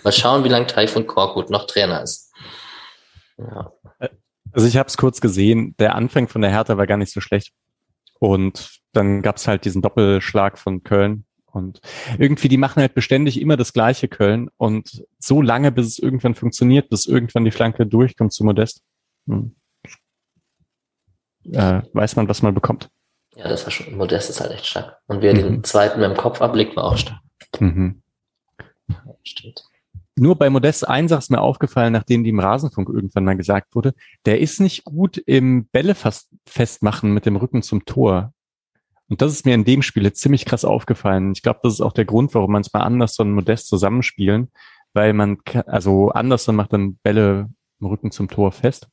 Mal 0.05 0.13
schauen, 0.13 0.45
wie 0.45 0.49
lange 0.49 0.69
Taifun 0.69 1.09
Korkut 1.09 1.51
noch 1.51 1.67
Trainer 1.67 2.03
ist. 2.03 2.33
Ja. 3.37 3.73
Also 4.53 4.69
ich 4.69 4.77
habe 4.77 4.87
es 4.87 4.97
kurz 4.97 5.21
gesehen, 5.21 5.75
der 5.81 5.97
Anfang 5.97 6.29
von 6.29 6.43
der 6.43 6.53
Hertha 6.53 6.79
war 6.79 6.87
gar 6.87 6.97
nicht 6.97 7.13
so 7.13 7.21
schlecht. 7.21 7.53
Und 8.21 8.79
dann 8.93 9.21
gab 9.21 9.37
es 9.37 9.49
halt 9.49 9.65
diesen 9.65 9.83
Doppelschlag 9.83 10.59
von 10.59 10.85
Köln, 10.85 11.27
und 11.55 11.81
irgendwie, 12.19 12.49
die 12.49 12.57
machen 12.57 12.81
halt 12.81 12.95
beständig 12.95 13.41
immer 13.41 13.57
das 13.57 13.73
gleiche 13.73 14.09
Köln 14.09 14.51
und 14.57 15.05
so 15.19 15.41
lange, 15.41 15.73
bis 15.73 15.87
es 15.87 15.99
irgendwann 15.99 16.35
funktioniert, 16.35 16.89
bis 16.89 17.07
irgendwann 17.07 17.45
die 17.45 17.51
Flanke 17.51 17.87
durchkommt 17.87 18.33
zu 18.33 18.45
Modest. 18.45 18.83
Hm. 19.27 19.55
Äh, 21.53 21.83
weiß 21.93 22.17
man, 22.17 22.29
was 22.29 22.43
man 22.43 22.55
bekommt. 22.55 22.89
Ja, 23.37 23.49
das 23.49 23.65
war 23.65 23.71
schon, 23.71 23.97
Modest 23.97 24.31
ist 24.31 24.41
halt 24.41 24.53
echt 24.53 24.67
stark. 24.67 24.99
Und 25.07 25.23
wer 25.23 25.35
mhm. 25.35 25.39
den 25.39 25.65
zweiten 25.65 26.01
mit 26.01 26.09
dem 26.09 26.17
Kopf 26.17 26.41
ablegt, 26.41 26.77
war 26.77 26.85
auch 26.85 26.97
stark. 26.97 27.21
Mhm. 27.59 28.03
stimmt. 29.23 29.65
Nur 30.17 30.37
bei 30.37 30.49
Modest 30.49 30.89
ein 30.89 31.07
ist 31.07 31.31
mir 31.31 31.41
aufgefallen, 31.41 31.93
nachdem 31.93 32.23
die 32.23 32.31
im 32.31 32.39
Rasenfunk 32.39 32.89
irgendwann 32.89 33.25
mal 33.25 33.37
gesagt 33.37 33.75
wurde, 33.75 33.95
der 34.27 34.41
ist 34.41 34.61
nicht 34.61 34.85
gut 34.85 35.19
im 35.19 35.67
Bälle 35.67 35.97
festmachen 36.47 37.13
mit 37.13 37.27
dem 37.27 37.35
Rücken 37.37 37.63
zum 37.63 37.85
Tor. 37.85 38.33
Und 39.09 39.21
das 39.21 39.33
ist 39.33 39.45
mir 39.45 39.55
in 39.55 39.65
dem 39.65 39.83
Spiel 39.83 40.05
jetzt 40.05 40.21
ziemlich 40.21 40.45
krass 40.45 40.65
aufgefallen. 40.65 41.33
Ich 41.33 41.43
glaube, 41.43 41.61
das 41.63 41.75
ist 41.75 41.81
auch 41.81 41.93
der 41.93 42.05
Grund, 42.07 42.35
warum 42.35 42.53
manchmal 42.53 42.85
Anderson 42.85 43.29
und 43.29 43.35
Modest 43.35 43.69
zusammenspielen, 43.69 44.51
weil 44.93 45.13
man, 45.13 45.39
also 45.67 46.11
Anderson 46.11 46.57
macht 46.57 46.73
dann 46.73 46.97
Bälle 47.03 47.51
im 47.81 47.87
Rücken 47.87 48.11
zum 48.11 48.29
Tor 48.29 48.53
fest, 48.53 48.89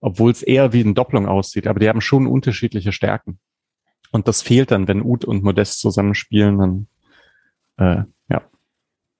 obwohl 0.00 0.30
es 0.30 0.42
eher 0.42 0.72
wie 0.72 0.82
eine 0.82 0.94
Doppelung 0.94 1.26
aussieht. 1.26 1.66
Aber 1.66 1.80
die 1.80 1.88
haben 1.88 2.00
schon 2.00 2.26
unterschiedliche 2.26 2.92
Stärken. 2.92 3.38
Und 4.10 4.28
das 4.28 4.42
fehlt 4.42 4.70
dann, 4.70 4.86
wenn 4.88 5.02
Uth 5.02 5.24
und 5.24 5.42
Modest 5.42 5.80
zusammenspielen, 5.80 6.58
dann 6.58 6.86
äh, 7.78 8.04
ja, 8.28 8.42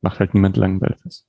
macht 0.03 0.21
halt 0.21 0.35
niemand 0.35 0.57
langen 0.57 0.81
Ball 0.81 0.97
fest. 1.03 1.27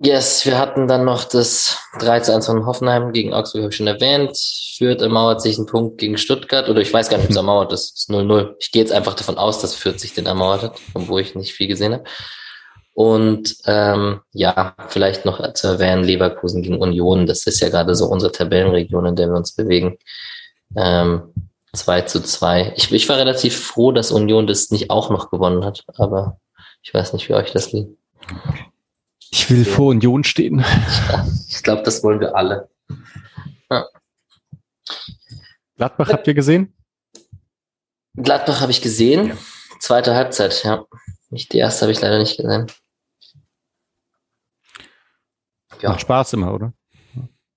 Yes, 0.00 0.46
wir 0.46 0.58
hatten 0.58 0.86
dann 0.86 1.04
noch 1.04 1.24
das 1.24 1.76
3 1.98 2.20
zu 2.20 2.32
1 2.32 2.46
von 2.46 2.66
Hoffenheim 2.66 3.12
gegen 3.12 3.34
Augsburg, 3.34 3.62
habe 3.62 3.70
ich 3.70 3.76
schon 3.76 3.88
erwähnt. 3.88 4.38
Fürth 4.76 5.02
ermauert 5.02 5.42
sich 5.42 5.56
einen 5.56 5.66
Punkt 5.66 5.98
gegen 5.98 6.18
Stuttgart, 6.18 6.68
oder 6.68 6.80
ich 6.80 6.92
weiß 6.92 7.08
gar 7.08 7.16
nicht, 7.16 7.24
ob 7.24 7.30
es 7.30 7.36
ermauert 7.36 7.72
ist, 7.72 7.96
es 7.96 8.00
ist 8.02 8.10
0-0. 8.10 8.54
Ich 8.60 8.70
gehe 8.70 8.80
jetzt 8.80 8.92
einfach 8.92 9.14
davon 9.14 9.38
aus, 9.38 9.60
dass 9.60 9.74
Fürth 9.74 9.98
sich 9.98 10.14
den 10.14 10.26
ermauert 10.26 10.62
hat, 10.62 10.80
obwohl 10.94 11.20
ich 11.20 11.34
nicht 11.34 11.52
viel 11.52 11.66
gesehen 11.66 11.94
habe. 11.94 12.04
Und 12.94 13.56
ähm, 13.66 14.20
ja, 14.32 14.76
vielleicht 14.86 15.24
noch 15.24 15.52
zu 15.54 15.66
erwähnen, 15.66 16.04
Leverkusen 16.04 16.62
gegen 16.62 16.80
Union, 16.80 17.26
das 17.26 17.46
ist 17.48 17.60
ja 17.60 17.68
gerade 17.68 17.96
so 17.96 18.06
unsere 18.06 18.30
Tabellenregion, 18.30 19.06
in 19.06 19.16
der 19.16 19.28
wir 19.28 19.36
uns 19.36 19.52
bewegen. 19.52 19.98
Ähm, 20.76 21.32
2 21.72 22.02
zu 22.02 22.22
2. 22.22 22.74
Ich, 22.76 22.92
ich 22.92 23.08
war 23.08 23.16
relativ 23.16 23.60
froh, 23.60 23.90
dass 23.90 24.12
Union 24.12 24.46
das 24.46 24.70
nicht 24.70 24.90
auch 24.90 25.10
noch 25.10 25.30
gewonnen 25.30 25.64
hat, 25.64 25.82
aber 25.96 26.38
ich 26.82 26.94
weiß 26.94 27.12
nicht, 27.14 27.28
wie 27.28 27.34
euch 27.34 27.52
das 27.52 27.72
liegt. 27.72 27.98
Ich 29.30 29.50
will 29.50 29.64
vor 29.64 29.88
Union 29.88 30.24
stehen. 30.24 30.60
Ja, 31.10 31.26
ich 31.48 31.62
glaube, 31.62 31.82
das 31.82 32.02
wollen 32.02 32.20
wir 32.20 32.34
alle. 32.34 32.68
Ja. 33.70 33.86
Gladbach 35.76 36.08
habt 36.10 36.26
ihr 36.26 36.34
gesehen? 36.34 36.74
Gladbach 38.14 38.60
habe 38.60 38.72
ich 38.72 38.80
gesehen. 38.80 39.36
Zweite 39.80 40.14
Halbzeit, 40.14 40.64
ja. 40.64 40.84
Nicht 41.30 41.52
die 41.52 41.58
erste 41.58 41.82
habe 41.82 41.92
ich 41.92 42.00
leider 42.00 42.18
nicht 42.18 42.36
gesehen. 42.36 42.66
Ja. 45.80 45.90
Macht 45.90 46.00
Spaß 46.00 46.32
immer, 46.32 46.52
oder? 46.52 46.72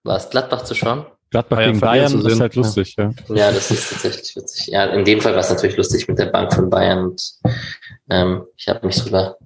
War 0.03 0.17
es 0.17 0.29
Gladbach 0.29 0.63
zu 0.63 0.75
schauen? 0.75 1.05
Gladbach 1.31 1.57
Bayern 1.57 1.71
gegen 1.71 1.79
Bayern 1.79 2.25
ist 2.25 2.39
halt 2.41 2.55
lustig, 2.55 2.95
ja. 2.97 3.13
ja. 3.29 3.51
das 3.51 3.71
ist 3.71 3.89
tatsächlich 3.89 4.35
witzig. 4.35 4.67
Ja, 4.67 4.85
in 4.85 5.05
dem 5.05 5.21
Fall 5.21 5.33
war 5.33 5.39
es 5.39 5.49
natürlich 5.49 5.77
lustig 5.77 6.07
mit 6.09 6.19
der 6.19 6.25
Bank 6.25 6.53
von 6.53 6.69
Bayern 6.69 7.05
und 7.05 7.33
ähm, 8.09 8.45
ich 8.57 8.67
habe 8.67 8.85
mich 8.85 8.97
drüber 8.97 9.37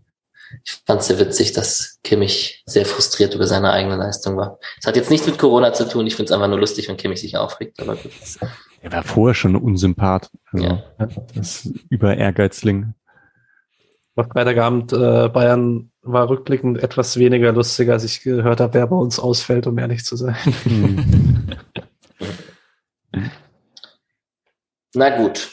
ich 0.63 0.81
fand 0.85 1.01
es 1.01 1.07
sehr 1.07 1.19
witzig, 1.19 1.53
dass 1.53 1.99
Kimmich 2.03 2.63
sehr 2.65 2.85
frustriert 2.85 3.33
über 3.33 3.47
seine 3.47 3.71
eigene 3.71 3.95
Leistung 3.95 4.37
war. 4.37 4.59
Es 4.79 4.87
hat 4.87 4.95
jetzt 4.95 5.09
nichts 5.09 5.27
mit 5.27 5.37
Corona 5.37 5.73
zu 5.73 5.87
tun. 5.87 6.07
Ich 6.07 6.15
finde 6.15 6.29
es 6.29 6.31
einfach 6.31 6.47
nur 6.47 6.59
lustig, 6.59 6.87
wenn 6.87 6.97
Kimmich 6.97 7.21
sich 7.21 7.37
aufregt. 7.37 7.79
Aber 7.79 7.95
gut. 7.95 8.11
Er 8.81 8.91
war 8.91 9.03
vorher 9.03 9.33
schon 9.33 9.53
ein 9.55 9.61
Unsympath. 9.61 10.29
Also, 10.51 10.65
ja. 10.65 10.83
Das 11.33 11.69
über 11.89 12.15
Ehrgeizling. 12.15 12.93
Auf 14.15 14.27
Freitagabend 14.27 14.93
äh, 14.93 15.27
Bayern 15.27 15.91
war 16.01 16.29
rückblickend 16.29 16.81
etwas 16.81 17.17
weniger 17.17 17.51
lustig, 17.51 17.89
als 17.89 18.03
ich 18.03 18.21
gehört 18.21 18.61
habe, 18.61 18.73
wer 18.75 18.87
bei 18.87 18.95
uns 18.95 19.19
ausfällt, 19.19 19.67
um 19.67 19.77
ehrlich 19.77 20.05
zu 20.05 20.15
sein. 20.15 20.37
Hm. 23.13 23.31
Na 24.93 25.09
gut. 25.17 25.51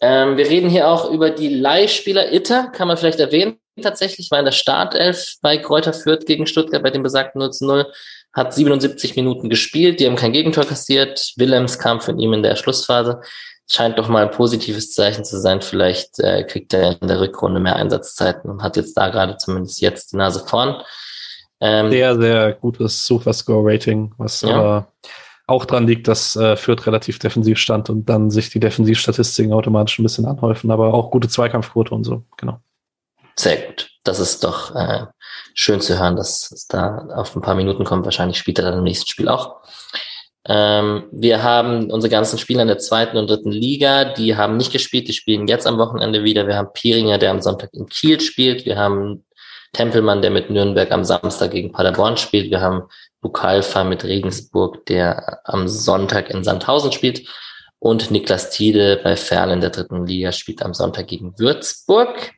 Ähm, 0.00 0.36
wir 0.36 0.48
reden 0.48 0.68
hier 0.68 0.88
auch 0.88 1.10
über 1.10 1.30
die 1.30 1.48
Leihspieler 1.48 2.32
Itter, 2.32 2.68
kann 2.68 2.88
man 2.88 2.96
vielleicht 2.96 3.20
erwähnen 3.20 3.58
tatsächlich, 3.82 4.30
war 4.30 4.38
in 4.38 4.44
der 4.44 4.52
Startelf 4.52 5.34
bei 5.42 5.58
Kräuter 5.58 5.92
Fürth 5.92 6.26
gegen 6.26 6.46
Stuttgart 6.46 6.82
bei 6.82 6.90
dem 6.90 7.02
besagten 7.02 7.40
0 7.40 7.50
zu 7.52 7.66
0, 7.66 7.86
hat 8.32 8.52
77 8.52 9.16
Minuten 9.16 9.48
gespielt, 9.48 10.00
die 10.00 10.06
haben 10.06 10.16
kein 10.16 10.32
Gegentor 10.32 10.64
kassiert. 10.64 11.32
Willems 11.36 11.78
kam 11.78 12.00
von 12.00 12.18
ihm 12.18 12.32
in 12.32 12.42
der 12.42 12.56
Schlussphase. 12.56 13.20
Scheint 13.70 13.98
doch 13.98 14.08
mal 14.08 14.24
ein 14.24 14.30
positives 14.30 14.92
Zeichen 14.92 15.24
zu 15.24 15.40
sein. 15.40 15.62
Vielleicht 15.62 16.18
äh, 16.18 16.44
kriegt 16.44 16.74
er 16.74 17.00
in 17.00 17.08
der 17.08 17.20
Rückrunde 17.20 17.60
mehr 17.60 17.76
Einsatzzeiten 17.76 18.50
und 18.50 18.62
hat 18.62 18.76
jetzt 18.76 18.94
da 18.94 19.08
gerade 19.08 19.36
zumindest 19.36 19.80
jetzt 19.80 20.12
die 20.12 20.16
Nase 20.16 20.44
vorn. 20.46 20.82
Ähm, 21.60 21.90
sehr, 21.90 22.20
sehr 22.20 22.52
gutes 22.52 23.06
Sofa-Score-Rating, 23.06 24.12
was 24.18 24.42
ja. 24.42 24.54
aber 24.54 24.92
auch 25.46 25.64
dran 25.64 25.86
liegt, 25.86 26.08
dass 26.08 26.36
äh, 26.36 26.56
Fürth 26.56 26.86
relativ 26.86 27.18
defensiv 27.18 27.58
stand 27.58 27.88
und 27.88 28.08
dann 28.08 28.30
sich 28.30 28.50
die 28.50 28.60
Defensivstatistiken 28.60 29.52
automatisch 29.52 29.98
ein 29.98 30.02
bisschen 30.02 30.26
anhäufen, 30.26 30.70
aber 30.70 30.92
auch 30.92 31.10
gute 31.10 31.28
Zweikampfquote 31.28 31.94
und 31.94 32.04
so, 32.04 32.24
genau. 32.36 32.60
Sehr 33.36 33.56
gut. 33.56 33.90
Das 34.04 34.18
ist 34.20 34.44
doch 34.44 34.74
äh, 34.74 35.06
schön 35.54 35.80
zu 35.80 35.98
hören, 35.98 36.16
dass 36.16 36.50
es 36.52 36.66
da 36.66 37.08
auf 37.14 37.34
ein 37.34 37.42
paar 37.42 37.54
Minuten 37.54 37.84
kommt. 37.84 38.04
Wahrscheinlich 38.04 38.38
spielt 38.38 38.58
er 38.58 38.66
dann 38.66 38.78
im 38.78 38.84
nächsten 38.84 39.08
Spiel 39.08 39.28
auch. 39.28 39.62
Ähm, 40.46 41.04
wir 41.10 41.42
haben 41.42 41.90
unsere 41.90 42.10
ganzen 42.10 42.38
Spieler 42.38 42.62
in 42.62 42.68
der 42.68 42.78
zweiten 42.78 43.16
und 43.16 43.30
dritten 43.30 43.50
Liga, 43.50 44.04
die 44.04 44.36
haben 44.36 44.58
nicht 44.58 44.72
gespielt, 44.72 45.08
die 45.08 45.14
spielen 45.14 45.48
jetzt 45.48 45.66
am 45.66 45.78
Wochenende 45.78 46.22
wieder. 46.22 46.46
Wir 46.46 46.56
haben 46.56 46.72
Pieringer, 46.74 47.16
der 47.16 47.30
am 47.30 47.40
Sonntag 47.40 47.70
in 47.72 47.86
Kiel 47.86 48.20
spielt. 48.20 48.66
Wir 48.66 48.76
haben 48.76 49.24
Tempelmann, 49.72 50.20
der 50.20 50.30
mit 50.30 50.50
Nürnberg 50.50 50.90
am 50.92 51.02
Samstag 51.02 51.52
gegen 51.52 51.72
Paderborn 51.72 52.18
spielt. 52.18 52.50
Wir 52.50 52.60
haben 52.60 52.82
Bukalfa 53.22 53.84
mit 53.84 54.04
Regensburg, 54.04 54.84
der 54.86 55.40
am 55.44 55.66
Sonntag 55.66 56.28
in 56.28 56.44
Sandhausen 56.44 56.92
spielt. 56.92 57.26
Und 57.78 58.10
Niklas 58.10 58.50
Tiede 58.50 59.00
bei 59.02 59.16
Fern 59.16 59.50
in 59.50 59.60
der 59.60 59.70
dritten 59.70 60.06
Liga 60.06 60.32
spielt 60.32 60.62
am 60.62 60.74
Sonntag 60.74 61.06
gegen 61.06 61.38
Würzburg. 61.38 62.32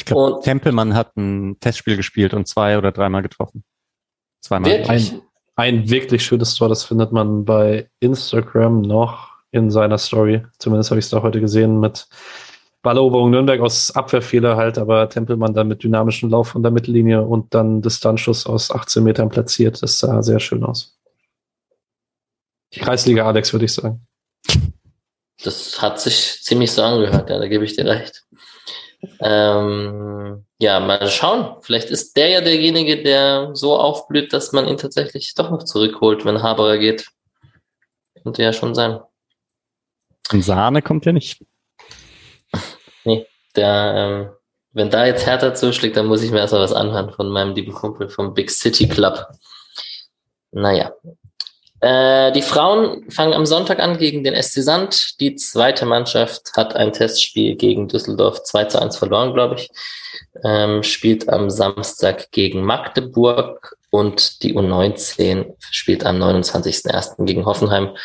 Ich 0.00 0.06
glaube, 0.06 0.40
Tempelmann 0.42 0.94
hat 0.94 1.14
ein 1.18 1.60
Testspiel 1.60 1.96
gespielt 1.96 2.32
und 2.32 2.48
zwei 2.48 2.78
oder 2.78 2.90
dreimal 2.90 3.20
getroffen. 3.20 3.64
Zweimal. 4.40 4.82
Ein, 4.88 5.20
ein 5.56 5.90
wirklich 5.90 6.24
schönes 6.24 6.54
Tor, 6.54 6.70
das 6.70 6.84
findet 6.84 7.12
man 7.12 7.44
bei 7.44 7.90
Instagram 8.00 8.80
noch 8.80 9.28
in 9.50 9.70
seiner 9.70 9.98
Story. 9.98 10.42
Zumindest 10.58 10.90
habe 10.90 10.98
ich 10.98 11.04
es 11.04 11.10
da 11.10 11.20
heute 11.20 11.38
gesehen 11.38 11.80
mit 11.80 12.08
Balleroberung 12.80 13.30
Nürnberg 13.30 13.60
aus 13.60 13.90
Abwehrfehler 13.90 14.56
halt, 14.56 14.78
aber 14.78 15.06
Tempelmann 15.10 15.52
dann 15.52 15.68
mit 15.68 15.82
dynamischem 15.82 16.30
Lauf 16.30 16.48
von 16.48 16.62
der 16.62 16.72
Mittellinie 16.72 17.20
und 17.20 17.52
dann 17.52 17.82
Distanzschuss 17.82 18.46
aus 18.46 18.70
18 18.70 19.04
Metern 19.04 19.28
platziert. 19.28 19.82
Das 19.82 19.98
sah 19.98 20.22
sehr 20.22 20.40
schön 20.40 20.64
aus. 20.64 20.98
Kreisliga 22.72 23.26
Alex, 23.26 23.52
würde 23.52 23.66
ich 23.66 23.74
sagen. 23.74 24.06
Das 25.44 25.82
hat 25.82 26.00
sich 26.00 26.40
ziemlich 26.42 26.72
so 26.72 26.82
angehört, 26.82 27.28
ja, 27.28 27.38
da 27.38 27.48
gebe 27.48 27.64
ich 27.64 27.76
dir 27.76 27.84
recht. 27.84 28.24
Ähm, 29.20 30.44
ja, 30.58 30.80
mal 30.80 31.08
schauen. 31.08 31.56
Vielleicht 31.62 31.90
ist 31.90 32.16
der 32.16 32.28
ja 32.28 32.40
derjenige, 32.40 33.02
der 33.02 33.50
so 33.54 33.76
aufblüht, 33.76 34.32
dass 34.32 34.52
man 34.52 34.68
ihn 34.68 34.76
tatsächlich 34.76 35.34
doch 35.34 35.50
noch 35.50 35.62
zurückholt, 35.62 36.24
wenn 36.24 36.42
Haberer 36.42 36.78
geht. 36.78 37.06
Könnte 38.22 38.42
ja 38.42 38.52
schon 38.52 38.74
sein. 38.74 39.00
Und 40.32 40.42
Sahne 40.42 40.82
kommt 40.82 41.06
ja 41.06 41.12
nicht. 41.12 41.44
Nee, 43.02 43.26
der, 43.56 43.94
ähm, 43.96 44.30
wenn 44.72 44.90
da 44.90 45.06
jetzt 45.06 45.24
Hertha 45.24 45.54
zuschlägt, 45.54 45.96
dann 45.96 46.04
muss 46.04 46.22
ich 46.22 46.30
mir 46.30 46.40
erstmal 46.40 46.60
was 46.60 46.74
anhören 46.74 47.10
von 47.10 47.30
meinem 47.30 47.54
lieben 47.54 47.72
Kumpel 47.72 48.10
vom 48.10 48.34
Big 48.34 48.50
City 48.50 48.86
Club. 48.86 49.26
Naja, 50.52 50.92
äh, 51.80 52.32
die 52.32 52.42
Frauen 52.42 53.10
fangen 53.10 53.32
am 53.32 53.46
Sonntag 53.46 53.78
an 53.80 53.98
gegen 53.98 54.22
den 54.22 54.40
SC 54.40 54.62
Sand. 54.62 55.20
Die 55.20 55.34
zweite 55.34 55.86
Mannschaft 55.86 56.52
hat 56.56 56.76
ein 56.76 56.92
Testspiel 56.92 57.56
gegen 57.56 57.88
Düsseldorf 57.88 58.42
2 58.42 58.64
zu 58.66 58.82
1 58.82 58.96
verloren, 58.96 59.32
glaube 59.32 59.56
ich. 59.56 59.70
Ähm, 60.44 60.82
spielt 60.82 61.28
am 61.28 61.50
Samstag 61.50 62.30
gegen 62.30 62.62
Magdeburg 62.62 63.76
und 63.90 64.42
die 64.42 64.54
U19 64.54 65.54
spielt 65.70 66.04
am 66.04 66.22
29.01. 66.22 67.24
gegen 67.24 67.46
Hoffenheim. 67.46 67.96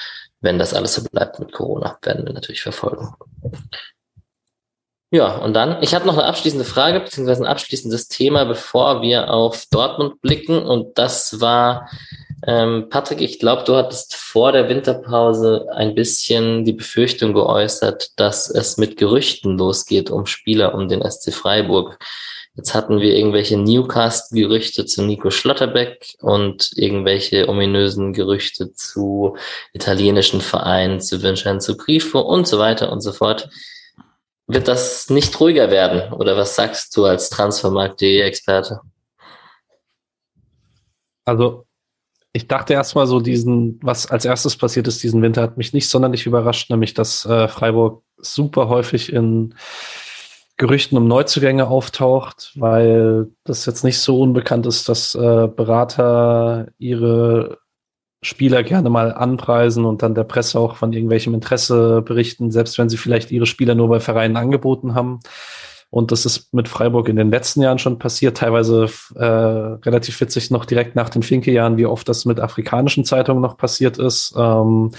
Wenn 0.41 0.60
das 0.60 0.73
alles 0.73 0.95
so 0.95 1.03
bleibt 1.03 1.39
mit 1.39 1.52
Corona, 1.52 1.97
werden 2.02 2.26
wir 2.26 2.34
natürlich 2.34 2.61
verfolgen. 2.61 3.14
Ja, 5.11 5.38
und 5.38 5.53
dann, 5.53 5.81
ich 5.81 5.95
habe 5.95 6.06
noch 6.06 6.18
eine 6.18 6.26
abschließende 6.26 6.65
Frage, 6.65 6.99
beziehungsweise 6.99 7.43
ein 7.43 7.47
abschließendes 7.47 8.07
Thema, 8.10 8.43
bevor 8.45 9.02
wir 9.02 9.30
auf 9.30 9.65
Dortmund 9.72 10.22
blicken. 10.22 10.57
Und 10.65 10.97
das 10.97 11.39
war, 11.39 11.89
ähm, 12.44 12.90
Patrick, 12.90 13.22
ich 13.22 13.40
glaube, 13.40 13.64
du 13.64 13.76
hattest 13.76 14.16
vor 14.16 14.52
der 14.52 14.70
Winterpause 14.70 15.68
ein 15.74 15.95
bisschen 15.95 16.66
die 16.66 16.74
Befürchtung 16.74 17.34
geäußert, 17.34 18.12
dass 18.20 18.49
es 18.49 18.78
mit 18.78 18.98
Gerüchten 18.98 19.57
losgeht 19.57 20.10
um 20.10 20.26
Spieler 20.26 20.74
um 20.76 20.88
den 20.88 21.02
SC 21.02 21.34
Freiburg. 21.34 21.98
Jetzt 22.56 22.74
hatten 22.74 23.02
wir 23.02 23.16
irgendwelche 23.16 23.57
Newcast-Gerüchte 23.57 24.86
zu 24.86 25.03
Nico 25.03 25.30
Schlotterbeck 25.30 26.16
und 26.22 26.72
irgendwelche 26.76 27.49
ominösen 27.49 28.14
Gerüchte 28.14 28.72
zu 28.72 29.36
italienischen 29.74 30.40
Vereinen, 30.40 31.02
zu 31.02 31.22
Vincenzo 31.22 31.76
Grifo 31.76 32.20
und 32.20 32.48
so 32.48 32.57
weiter 32.57 32.91
und 32.91 33.02
so 33.02 33.12
fort. 33.12 33.49
Wird 34.48 34.68
das 34.68 35.10
nicht 35.10 35.38
ruhiger 35.40 35.70
werden? 35.70 36.14
Oder 36.14 36.38
was 36.38 36.56
sagst 36.56 36.95
du 36.95 37.06
als 37.06 37.30
Transfermarkt.de-Experte? 37.30 38.80
Also 41.26 41.66
ich 42.36 42.49
dachte 42.49 42.74
erstmal 42.74 43.07
so 43.07 43.22
diesen, 43.22 43.80
was 43.82 44.12
als 44.12 44.26
erstes 44.26 44.57
passiert 44.57 44.90
ist 44.90 45.02
diesen 45.02 45.22
Winter, 45.22 45.41
hat 45.41 45.57
mich 45.57 45.72
nicht 45.72 45.88
sonderlich 45.88 46.26
überrascht, 46.26 46.70
nämlich 46.70 46.94
dass 46.94 47.26
äh, 47.26 47.48
Freiburg 47.48 48.03
super 48.18 48.68
häufig 48.68 49.14
in 49.14 49.56
Gerüchten 50.57 50.98
um 50.98 51.07
Neuzugänge 51.07 51.68
auftaucht, 51.68 52.52
weil 52.56 53.28
das 53.45 53.66
jetzt 53.66 53.86
nicht 53.86 53.99
so 53.99 54.20
unbekannt 54.20 54.66
ist, 54.66 54.90
dass 54.90 55.16
äh, 55.16 55.48
Berater 55.48 56.68
ihre 56.78 57.60
Spieler 58.22 58.64
gerne 58.64 58.90
mal 58.90 59.14
anpreisen 59.14 59.86
und 59.86 60.02
dann 60.02 60.16
der 60.16 60.24
Presse 60.26 60.60
auch 60.60 60.76
von 60.76 60.91
irgendwelchem 60.91 61.34
Interesse 61.34 62.02
berichten, 62.02 62.52
selbst 62.52 62.78
wenn 62.78 62.90
sie 62.90 62.98
vielleicht 62.98 63.32
ihre 63.32 63.45
Spieler 63.45 63.76
nur 63.76 63.88
bei 63.88 64.02
Vereinen 64.02 64.36
angeboten 64.36 64.94
haben. 64.94 65.22
Und 65.96 66.12
das 66.12 66.26
ist 66.26 66.54
mit 66.54 66.68
Freiburg 66.68 67.08
in 67.08 67.16
den 67.16 67.32
letzten 67.32 67.62
Jahren 67.62 67.80
schon 67.80 68.00
passiert, 68.00 68.38
teilweise 68.38 68.90
äh, 69.16 69.24
relativ 69.24 70.20
witzig 70.20 70.52
noch 70.52 70.66
direkt 70.66 70.96
nach 70.96 71.10
den 71.10 71.24
Finke-Jahren, 71.24 71.78
wie 71.78 71.86
oft 71.86 72.08
das 72.10 72.26
mit 72.26 72.40
afrikanischen 72.40 73.06
Zeitungen 73.06 73.42
noch 73.42 73.56
passiert 73.56 73.98
ist. 73.98 74.34
Ähm, 74.38 74.92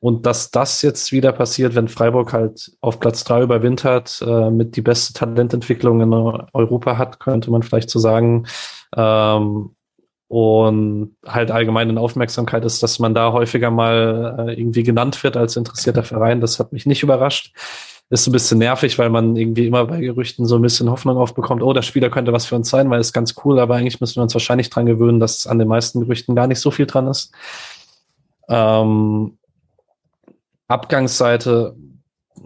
Und 0.00 0.26
dass 0.26 0.50
das 0.50 0.82
jetzt 0.82 1.12
wieder 1.12 1.32
passiert, 1.32 1.74
wenn 1.74 1.88
Freiburg 1.88 2.32
halt 2.34 2.72
auf 2.82 3.00
Platz 3.00 3.24
drei 3.24 3.42
überwintert, 3.42 4.22
äh, 4.26 4.50
mit 4.50 4.76
die 4.76 4.82
beste 4.82 5.14
Talententwicklung 5.14 6.02
in 6.02 6.12
Europa 6.12 6.98
hat, 6.98 7.20
könnte 7.20 7.50
man 7.50 7.62
vielleicht 7.62 7.88
so 7.88 7.98
sagen. 7.98 8.46
Ähm, 8.94 9.70
und 10.28 11.16
halt 11.24 11.50
allgemein 11.50 11.90
in 11.90 11.98
Aufmerksamkeit 11.98 12.64
ist, 12.64 12.82
dass 12.82 12.98
man 12.98 13.14
da 13.14 13.32
häufiger 13.32 13.70
mal 13.70 14.48
äh, 14.48 14.60
irgendwie 14.60 14.82
genannt 14.82 15.22
wird 15.22 15.36
als 15.36 15.56
interessierter 15.56 16.02
Verein. 16.02 16.40
Das 16.40 16.58
hat 16.58 16.72
mich 16.72 16.86
nicht 16.86 17.02
überrascht. 17.02 17.54
Ist 18.10 18.26
ein 18.26 18.32
bisschen 18.32 18.58
nervig, 18.58 18.98
weil 18.98 19.08
man 19.08 19.34
irgendwie 19.34 19.66
immer 19.66 19.86
bei 19.86 20.00
Gerüchten 20.00 20.46
so 20.46 20.56
ein 20.56 20.62
bisschen 20.62 20.90
Hoffnung 20.90 21.16
aufbekommt, 21.16 21.62
oh, 21.62 21.72
der 21.72 21.82
Spieler 21.82 22.10
könnte 22.10 22.32
was 22.32 22.46
für 22.46 22.54
uns 22.54 22.68
sein, 22.68 22.90
weil 22.90 23.00
es 23.00 23.12
ganz 23.12 23.34
cool, 23.44 23.58
aber 23.58 23.76
eigentlich 23.76 24.00
müssen 24.00 24.16
wir 24.16 24.22
uns 24.22 24.34
wahrscheinlich 24.34 24.70
dran 24.70 24.86
gewöhnen, 24.86 25.20
dass 25.20 25.46
an 25.46 25.58
den 25.58 25.68
meisten 25.68 26.00
Gerüchten 26.00 26.36
gar 26.36 26.46
nicht 26.46 26.60
so 26.60 26.70
viel 26.70 26.86
dran 26.86 27.06
ist. 27.06 27.32
Ähm, 28.48 29.38
Abgangsseite, 30.68 31.76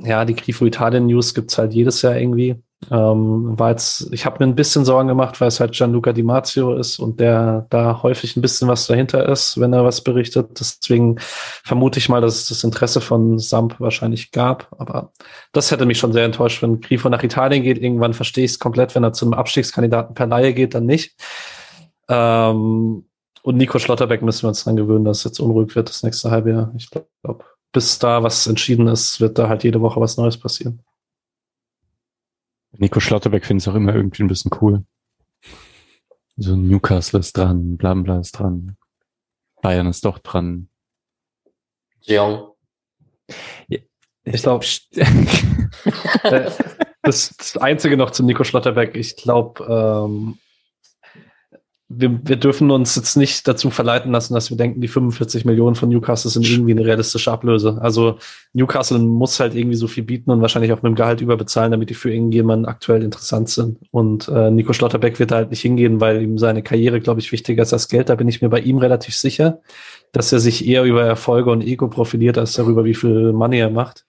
ja, 0.03 0.25
die 0.25 0.37
Grifo 0.37 0.65
Italien 0.65 1.07
News 1.07 1.35
gibt's 1.35 1.59
halt 1.59 1.73
jedes 1.73 2.03
Jahr 2.03 2.17
irgendwie. 2.17 2.57
Ähm, 2.91 3.59
war 3.59 3.75
ich 3.75 4.25
habe 4.25 4.37
mir 4.39 4.51
ein 4.51 4.55
bisschen 4.55 4.85
Sorgen 4.85 5.09
gemacht, 5.09 5.41
weil 5.41 5.49
es 5.49 5.59
halt 5.59 5.73
Gianluca 5.73 6.13
Di 6.13 6.23
Marzio 6.23 6.75
ist 6.77 6.99
und 7.01 7.19
der 7.19 7.67
da 7.71 8.03
häufig 8.03 8.37
ein 8.37 8.41
bisschen 8.41 8.69
was 8.69 8.87
dahinter 8.87 9.29
ist, 9.29 9.61
wenn 9.61 9.73
er 9.73 9.85
was 9.85 10.03
berichtet. 10.03 10.61
Deswegen 10.61 11.17
vermute 11.19 11.99
ich 11.99 12.09
mal, 12.09 12.21
dass 12.21 12.37
es 12.37 12.49
das 12.49 12.65
Interesse 12.65 13.01
von 13.01 13.39
Samp 13.39 13.81
wahrscheinlich 13.81 14.31
gab. 14.31 14.69
Aber 14.79 15.13
das 15.53 15.71
hätte 15.73 15.87
mich 15.87 15.99
schon 15.99 16.13
sehr 16.13 16.25
enttäuscht, 16.25 16.63
wenn 16.63 16.81
Grifo 16.81 17.09
nach 17.09 17.23
Italien 17.25 17.65
geht. 17.65 17.79
Irgendwann 17.79 18.15
verstehe 18.15 18.45
ich 18.45 18.53
es 18.53 18.59
komplett, 18.61 18.95
wenn 18.95 19.03
er 19.05 19.13
zum 19.13 19.35
Abstiegskandidaten 19.35 20.15
per 20.15 20.27
Laie 20.27 20.55
geht, 20.55 20.75
dann 20.75 20.87
nicht. 20.87 21.17
Ähm, 22.09 23.05
und 23.43 23.57
Nico 23.57 23.79
Schlotterbeck 23.79 24.23
müssen 24.23 24.43
wir 24.45 24.49
uns 24.49 24.65
dann 24.65 24.77
gewöhnen, 24.77 25.05
dass 25.05 25.19
es 25.19 25.25
jetzt 25.25 25.41
unruhig 25.41 25.75
wird 25.75 25.89
das 25.89 26.03
nächste 26.03 26.31
halbe 26.31 26.51
Jahr. 26.51 26.73
Ich 26.77 26.91
glaube, 26.91 27.45
bis 27.73 27.99
da 27.99 28.23
was 28.23 28.47
entschieden 28.47 28.87
ist, 28.89 29.21
wird 29.21 29.39
da 29.39 29.49
halt 29.49 29.65
jede 29.65 29.81
Woche 29.81 30.01
was 30.01 30.17
Neues 30.17 30.39
passieren. 30.39 30.83
Nico 32.73 33.01
Schlotterbeck 33.01 33.47
finde 33.47 33.63
ich 33.63 33.69
auch 33.69 33.75
immer 33.75 33.95
irgendwie 33.95 34.23
ein 34.23 34.29
bisschen 34.29 34.51
cool. 34.61 34.85
So 36.37 36.57
Newcastle 36.57 37.21
ist 37.21 37.37
dran, 37.37 37.77
Blabla 37.77 38.21
ist 38.21 38.33
dran, 38.33 38.77
Bayern 39.61 39.89
ist 39.89 40.05
doch 40.05 40.19
dran. 40.19 40.69
Jung. 42.03 42.53
Ja, 43.69 43.79
ich 44.25 44.43
glaube, 44.43 44.65
das, 47.03 47.37
das 47.37 47.57
Einzige 47.57 47.97
noch 47.97 48.13
zu 48.13 48.23
Nico 48.23 48.45
Schlotterbeck, 48.45 48.97
ich 48.97 49.17
glaube, 49.17 49.65
ähm, 49.65 50.39
wir, 51.91 52.21
wir 52.23 52.37
dürfen 52.37 52.71
uns 52.71 52.95
jetzt 52.97 53.17
nicht 53.17 53.49
dazu 53.49 53.71
verleiten 53.71 54.13
lassen, 54.13 54.35
dass 54.35 54.51
wir 54.51 54.59
denken, 54.59 54.83
die 54.83 54.89
45 54.89 55.47
Millionen 55.47 55.75
von 55.75 55.89
Newcastle 55.89 56.31
sind 56.31 56.47
irgendwie 56.47 56.73
eine 56.73 56.85
realistische 56.85 57.33
Ablöse. 57.33 57.79
Also 57.81 58.19
Newcastle 58.53 58.99
muss 58.99 59.41
halt 59.41 59.55
irgendwie 59.55 59.77
so 59.77 59.89
viel 59.89 60.05
bieten 60.05 60.31
und 60.31 60.43
wahrscheinlich 60.43 60.71
auch 60.73 60.83
mit 60.83 60.91
dem 60.91 60.97
Gehalt 60.97 61.23
überbezahlen, 61.23 61.71
damit 61.71 61.89
die 61.89 61.95
für 61.95 62.13
irgendjemanden 62.13 62.67
aktuell 62.67 63.03
interessant 63.03 63.49
sind. 63.49 63.79
Und 63.91 64.29
äh, 64.29 64.51
Nico 64.51 64.75
Schlotterbeck 64.75 65.19
wird 65.19 65.33
halt 65.33 65.49
nicht 65.51 65.63
hingehen, 65.63 65.99
weil 65.99 66.21
ihm 66.21 66.37
seine 66.37 66.63
Karriere, 66.63 67.01
glaube 67.01 67.21
ich, 67.21 67.33
wichtiger 67.33 67.63
ist 67.63 67.73
als 67.73 67.89
Geld. 67.89 68.11
Da 68.11 68.17
bin 68.17 68.29
ich 68.29 68.43
mir 68.43 68.51
bei 68.51 68.61
ihm 68.61 68.77
relativ 68.77 69.15
sicher, 69.15 69.61
dass 70.13 70.31
er 70.31 70.41
sich 70.41 70.69
eher 70.69 70.85
über 70.85 71.05
Erfolge 71.05 71.51
und 71.51 71.63
Ego 71.63 71.89
profiliert, 71.89 72.37
als 72.37 72.53
darüber, 72.53 72.85
wie 72.85 72.95
viel 72.95 73.33
Money 73.33 73.61
er 73.61 73.71
macht. 73.71 74.05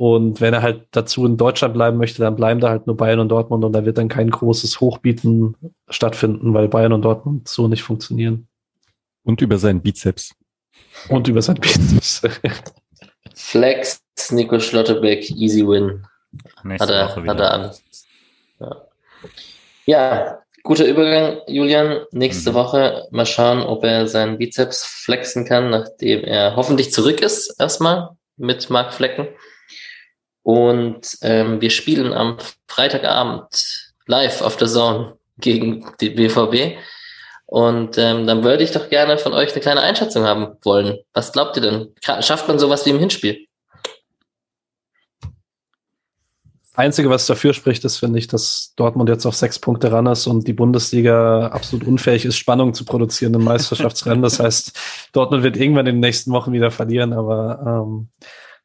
Und 0.00 0.40
wenn 0.40 0.54
er 0.54 0.62
halt 0.62 0.86
dazu 0.92 1.26
in 1.26 1.36
Deutschland 1.36 1.74
bleiben 1.74 1.98
möchte, 1.98 2.22
dann 2.22 2.34
bleiben 2.34 2.58
da 2.58 2.70
halt 2.70 2.86
nur 2.86 2.96
Bayern 2.96 3.20
und 3.20 3.28
Dortmund 3.28 3.66
und 3.66 3.74
da 3.74 3.84
wird 3.84 3.98
dann 3.98 4.08
kein 4.08 4.30
großes 4.30 4.80
Hochbieten 4.80 5.56
stattfinden, 5.90 6.54
weil 6.54 6.68
Bayern 6.68 6.94
und 6.94 7.02
Dortmund 7.02 7.48
so 7.48 7.68
nicht 7.68 7.82
funktionieren. 7.82 8.48
Und 9.24 9.42
über 9.42 9.58
seinen 9.58 9.82
Bizeps. 9.82 10.34
Und 11.10 11.28
über 11.28 11.42
seinen 11.42 11.60
Bizeps. 11.60 12.22
Flex, 13.34 14.00
Nico 14.30 14.58
Schlotterbeck, 14.58 15.32
easy 15.32 15.68
win. 15.68 16.02
Nächste 16.64 16.86
hat 16.86 16.90
er, 16.94 17.08
Woche 17.10 17.22
wieder. 17.22 17.32
Hat 17.34 17.40
er 17.40 17.52
alles. 17.52 17.82
Ja. 18.58 18.76
ja, 19.84 20.38
guter 20.62 20.86
Übergang, 20.86 21.42
Julian. 21.46 22.06
Nächste 22.12 22.52
mhm. 22.52 22.54
Woche 22.54 23.06
mal 23.10 23.26
schauen, 23.26 23.60
ob 23.60 23.84
er 23.84 24.06
seinen 24.06 24.38
Bizeps 24.38 24.82
flexen 24.82 25.44
kann, 25.44 25.68
nachdem 25.68 26.24
er 26.24 26.56
hoffentlich 26.56 26.90
zurück 26.90 27.20
ist, 27.20 27.54
erstmal 27.60 28.16
mit 28.38 28.70
Mark 28.70 28.94
Flecken. 28.94 29.28
Und 30.42 31.18
ähm, 31.22 31.60
wir 31.60 31.70
spielen 31.70 32.12
am 32.12 32.38
Freitagabend 32.66 33.92
live 34.06 34.42
auf 34.42 34.56
der 34.56 34.68
Zone 34.68 35.16
gegen 35.38 35.86
die 36.00 36.10
BVB. 36.10 36.78
Und 37.46 37.98
ähm, 37.98 38.26
dann 38.26 38.44
würde 38.44 38.62
ich 38.62 38.70
doch 38.70 38.88
gerne 38.88 39.18
von 39.18 39.32
euch 39.32 39.52
eine 39.52 39.60
kleine 39.60 39.80
Einschätzung 39.80 40.24
haben 40.24 40.56
wollen. 40.62 40.98
Was 41.12 41.32
glaubt 41.32 41.56
ihr 41.56 41.62
denn? 41.62 41.94
Schafft 42.20 42.46
man 42.46 42.58
sowas 42.58 42.86
wie 42.86 42.90
im 42.90 42.98
Hinspiel? 43.00 43.46
Einzige, 46.74 47.10
was 47.10 47.26
dafür 47.26 47.52
spricht, 47.52 47.84
ist, 47.84 47.98
finde 47.98 48.18
ich, 48.18 48.28
dass 48.28 48.72
Dortmund 48.76 49.08
jetzt 49.08 49.26
auf 49.26 49.34
sechs 49.34 49.58
Punkte 49.58 49.90
ran 49.90 50.06
ist 50.06 50.26
und 50.26 50.46
die 50.46 50.52
Bundesliga 50.52 51.48
absolut 51.48 51.86
unfähig 51.86 52.24
ist, 52.24 52.38
Spannung 52.38 52.72
zu 52.72 52.84
produzieren 52.84 53.34
im 53.34 53.44
Meisterschaftsrennen. 53.44 54.22
Das 54.22 54.38
heißt, 54.38 54.78
Dortmund 55.12 55.42
wird 55.42 55.56
irgendwann 55.56 55.86
in 55.86 55.96
den 55.96 56.00
nächsten 56.00 56.30
Wochen 56.32 56.52
wieder 56.52 56.70
verlieren, 56.70 57.12
aber 57.12 57.84
ähm, 57.84 58.08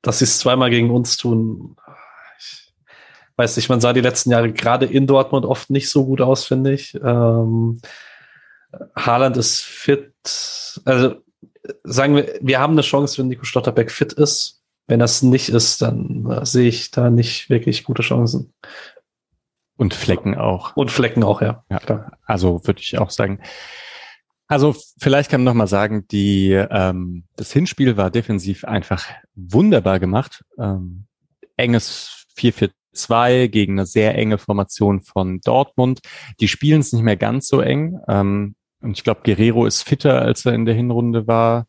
dass 0.05 0.19
sie 0.19 0.25
es 0.25 0.37
zweimal 0.37 0.69
gegen 0.69 0.91
uns 0.91 1.17
tun. 1.17 1.75
Ich 2.37 2.71
weiß 3.37 3.57
nicht, 3.57 3.69
man 3.69 3.81
sah 3.81 3.91
die 3.91 4.01
letzten 4.01 4.31
Jahre 4.31 4.53
gerade 4.53 4.85
in 4.85 5.07
Dortmund 5.07 5.45
oft 5.45 5.69
nicht 5.69 5.89
so 5.89 6.05
gut 6.05 6.21
aus, 6.21 6.45
finde 6.45 6.73
ich. 6.73 6.93
Ähm, 6.95 7.81
Haaland 8.95 9.35
ist 9.35 9.61
fit. 9.61 10.13
Also 10.85 11.15
sagen 11.83 12.15
wir, 12.15 12.37
wir 12.39 12.59
haben 12.59 12.73
eine 12.73 12.81
Chance, 12.81 13.17
wenn 13.17 13.27
Nico 13.27 13.45
Stotterbeck 13.45 13.91
fit 13.91 14.13
ist. 14.13 14.61
Wenn 14.87 14.99
das 14.99 15.23
nicht 15.23 15.49
ist, 15.49 15.81
dann 15.81 16.29
äh, 16.29 16.45
sehe 16.45 16.69
ich 16.69 16.91
da 16.91 17.09
nicht 17.09 17.49
wirklich 17.49 17.83
gute 17.83 18.03
Chancen. 18.03 18.53
Und 19.77 19.95
Flecken 19.95 20.35
auch. 20.35 20.75
Und 20.75 20.91
Flecken 20.91 21.23
auch, 21.23 21.41
ja. 21.41 21.65
ja 21.69 21.79
klar. 21.79 22.11
Also 22.25 22.61
würde 22.65 22.81
ich 22.81 22.97
auch 22.99 23.09
sagen. 23.09 23.41
Also 24.47 24.75
vielleicht 24.99 25.31
kann 25.31 25.41
man 25.41 25.53
noch 25.53 25.57
mal 25.57 25.67
sagen, 25.67 26.07
die 26.07 26.51
ähm, 26.51 27.23
das 27.35 27.51
Hinspiel 27.51 27.97
war 27.97 28.11
defensiv 28.11 28.63
einfach 28.63 29.07
wunderbar 29.35 29.99
gemacht. 29.99 30.43
Ähm, 30.57 31.05
enges 31.57 32.25
4-4-2 32.37 33.47
gegen 33.47 33.73
eine 33.73 33.85
sehr 33.85 34.15
enge 34.15 34.37
Formation 34.37 35.01
von 35.01 35.41
Dortmund. 35.41 35.99
Die 36.39 36.47
spielen 36.47 36.81
es 36.81 36.93
nicht 36.93 37.03
mehr 37.03 37.17
ganz 37.17 37.47
so 37.47 37.61
eng. 37.61 37.99
Ähm, 38.07 38.55
und 38.81 38.97
ich 38.97 39.03
glaube, 39.03 39.21
Guerrero 39.23 39.65
ist 39.65 39.83
fitter, 39.83 40.21
als 40.21 40.45
er 40.45 40.53
in 40.53 40.65
der 40.65 40.75
Hinrunde 40.75 41.27
war. 41.27 41.67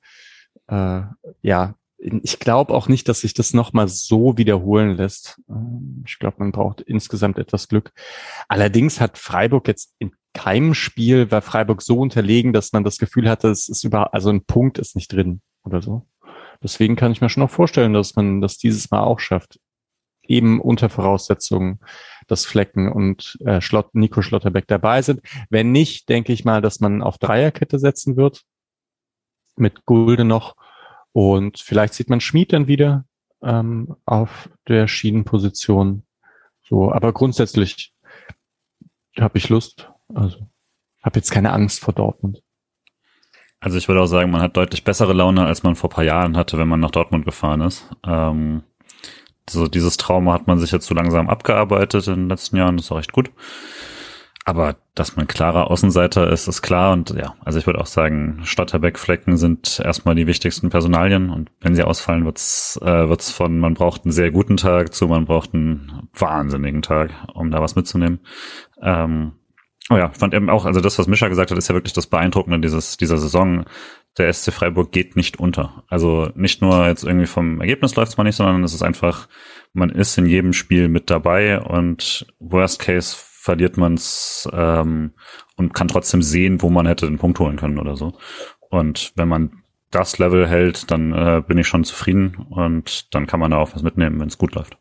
Äh, 0.69 1.03
ja, 1.43 1.75
ich 1.99 2.39
glaube 2.39 2.75
auch 2.75 2.89
nicht, 2.89 3.09
dass 3.09 3.21
sich 3.21 3.35
das 3.35 3.55
nochmal 3.55 3.89
so 3.89 4.37
wiederholen 4.37 4.97
lässt. 4.97 5.41
Ähm, 5.49 6.05
ich 6.07 6.19
glaube, 6.19 6.37
man 6.41 6.53
braucht 6.53 6.81
insgesamt 6.81 7.39
etwas 7.39 7.69
Glück. 7.69 7.93
Allerdings 8.49 9.01
hat 9.01 9.19
Freiburg 9.19 9.69
jetzt 9.69 9.95
in 9.99 10.13
keinem 10.37 10.75
Spiel 10.75 11.31
war 11.31 11.41
Freiburg 11.41 11.81
so 11.81 11.99
unterlegen, 11.99 12.53
dass 12.53 12.73
man 12.73 12.85
das 12.85 12.99
Gefühl 12.99 13.29
hatte, 13.29 13.49
es 13.49 13.71
ist 13.71 13.85
über, 13.85 14.13
also 14.13 14.29
ein 14.29 14.45
Punkt 14.45 14.77
ist 14.77 14.95
nicht 14.95 15.11
drin 15.11 15.41
oder 15.65 15.81
so. 15.81 16.07
Deswegen 16.63 16.97
kann 16.97 17.13
ich 17.13 17.21
mir 17.21 17.29
schon 17.29 17.43
noch 17.43 17.51
vorstellen, 17.51 17.93
dass 17.93 18.17
man 18.17 18.41
das 18.41 18.59
dieses 18.59 18.91
Mal 18.91 19.03
auch 19.03 19.21
schafft. 19.21 19.59
Eben 20.23 20.61
unter 20.61 20.89
Voraussetzungen, 20.89 21.81
dass 22.27 22.45
Flecken 22.45 22.91
und 22.91 23.39
äh, 23.45 23.61
Schlott, 23.61 23.95
Nico 23.95 24.23
Schlotterbeck 24.23 24.67
dabei 24.67 25.03
sind. 25.03 25.21
Wenn 25.51 25.71
nicht, 25.73 26.09
denke 26.09 26.33
ich 26.33 26.45
mal, 26.45 26.61
dass 26.61 26.81
man 26.81 27.03
auf 27.03 27.19
Dreierkette 27.19 27.79
setzen 27.79 28.17
wird. 28.17 28.43
Mit 29.57 29.87
Gulde 29.87 30.25
noch. 30.25 30.57
Und 31.13 31.61
vielleicht 31.61 31.95
sieht 31.95 32.11
man 32.11 32.21
Schmied 32.21 32.53
dann 32.53 32.67
wieder 32.67 33.05
ähm, 33.43 33.97
auf 34.05 34.51
der 34.69 34.89
Schienenposition. 34.89 36.05
So, 36.63 36.93
aber 36.93 37.13
grundsätzlich 37.13 37.95
habe 39.19 39.39
ich 39.39 39.49
Lust. 39.49 39.91
Also 40.13 40.49
habe 41.03 41.19
jetzt 41.19 41.31
keine 41.31 41.53
Angst 41.53 41.81
vor 41.81 41.95
Dortmund. 41.95 42.43
Also 43.61 43.79
ich 43.79 43.89
würde 43.89 44.03
auch 44.03 44.07
sagen, 44.07 44.31
man 44.31 44.43
hat 44.43 44.57
deutlich 44.57 44.85
bessere 44.85 45.13
Laune, 45.13 45.47
als 45.47 45.63
man 45.63 45.77
vor 45.77 45.91
paar 45.91 46.05
Jahren 46.05 46.37
hatte, 46.37 46.59
wenn 46.59 46.69
man 46.69 46.81
nach 46.81 46.91
Dortmund 46.91 47.25
gefahren 47.25 47.63
ist. 47.63 47.89
Ähm, 48.07 48.63
so 49.49 49.67
dieses 49.69 49.97
Trauma 49.97 50.33
hat 50.35 50.47
man 50.47 50.59
sich 50.59 50.73
jetzt 50.73 50.87
so 50.87 50.95
langsam 50.95 51.29
abgearbeitet 51.29 52.07
in 52.09 52.15
den 52.15 52.29
letzten 52.29 52.57
Jahren, 52.57 52.77
das 52.77 52.87
ist 52.87 52.93
auch 52.93 52.99
echt 52.99 53.13
gut. 53.13 53.31
Aber 54.49 54.77
dass 54.95 55.17
man 55.17 55.27
klarer 55.27 55.73
Außenseiter 55.73 56.31
ist, 56.31 56.47
ist 56.47 56.63
klar. 56.63 56.93
Und 56.93 57.11
ja, 57.11 57.35
also 57.45 57.59
ich 57.59 57.67
würde 57.67 57.81
auch 57.81 57.87
sagen, 57.87 58.43
Stotterbeck-Flecken 58.45 59.37
sind 59.37 59.81
erstmal 59.85 60.15
die 60.15 60.29
wichtigsten 60.29 60.71
Personalien. 60.71 61.31
Und 61.31 61.51
wenn 61.61 61.75
sie 61.75 61.83
ausfallen, 61.83 62.25
wird's 62.25 62.79
äh, 62.81 63.09
wird's 63.09 63.33
von 63.33 63.59
man 63.59 63.75
braucht 63.75 64.05
einen 64.05 64.13
sehr 64.13 64.31
guten 64.31 64.57
Tag 64.57 64.95
zu 64.95 65.09
man 65.09 65.25
braucht 65.25 65.53
einen 65.53 66.09
wahnsinnigen 66.15 66.83
Tag, 66.83 67.11
um 67.35 67.51
da 67.51 67.61
was 67.61 67.75
mitzunehmen. 67.75 68.21
Ähm, 68.81 69.33
Oh 69.89 69.97
ja, 69.97 70.11
fand 70.11 70.35
eben 70.35 70.51
auch, 70.51 70.65
also 70.65 70.81
das, 70.81 70.99
was 70.99 71.07
Mischa 71.07 71.29
gesagt 71.29 71.51
hat, 71.51 71.59
ist 71.59 71.69
ja 71.69 71.75
wirklich 71.75 71.93
das 71.93 72.09
Beeindruckende 72.09 72.59
dieses, 72.59 72.97
dieser 72.97 73.19
Saison. 73.19 73.67
Der 74.19 74.33
SC 74.33 74.53
Freiburg 74.53 74.91
geht 74.91 75.15
nicht 75.15 75.39
unter. 75.39 75.85
Also 75.89 76.31
nicht 76.35 76.61
nur 76.61 76.87
jetzt 76.87 77.05
irgendwie 77.05 77.27
vom 77.27 77.61
Ergebnis 77.61 77.95
läuft 77.95 78.13
es 78.13 78.17
mal 78.17 78.25
nicht, 78.25 78.35
sondern 78.35 78.65
es 78.65 78.75
ist 78.75 78.83
einfach, 78.83 79.29
man 79.73 79.91
ist 79.91 80.19
in 80.19 80.27
jedem 80.27 80.53
Spiel 80.53 80.89
mit 80.89 81.09
dabei 81.09 81.61
und 81.61 82.27
worst 82.41 82.81
case 82.81 83.17
verliert 83.17 83.77
man 83.77 83.95
es 83.95 84.49
ähm, 84.53 85.13
und 85.57 85.73
kann 85.73 85.87
trotzdem 85.87 86.21
sehen, 86.21 86.63
wo 86.63 86.71
man 86.71 86.87
hätte 86.87 87.07
den 87.07 87.19
Punkt 87.19 87.39
holen 87.39 87.57
können 87.57 87.79
oder 87.79 87.97
so. 87.97 88.19
Und 88.71 89.13
wenn 89.15 89.29
man 89.29 89.63
das 89.93 90.19
Level 90.19 90.49
hält, 90.49 90.91
dann 90.91 91.13
äh, 91.13 91.43
bin 91.47 91.59
ich 91.59 91.69
schon 91.69 91.85
zufrieden 91.85 92.47
und 92.51 93.15
dann 93.15 93.29
kann 93.29 93.39
man 93.39 93.53
da 93.53 93.59
auch 93.59 93.73
was 93.73 93.83
mitnehmen, 93.83 94.19
wenn 94.19 94.29
es 94.29 94.39
gut 94.39 94.57
läuft. 94.57 94.79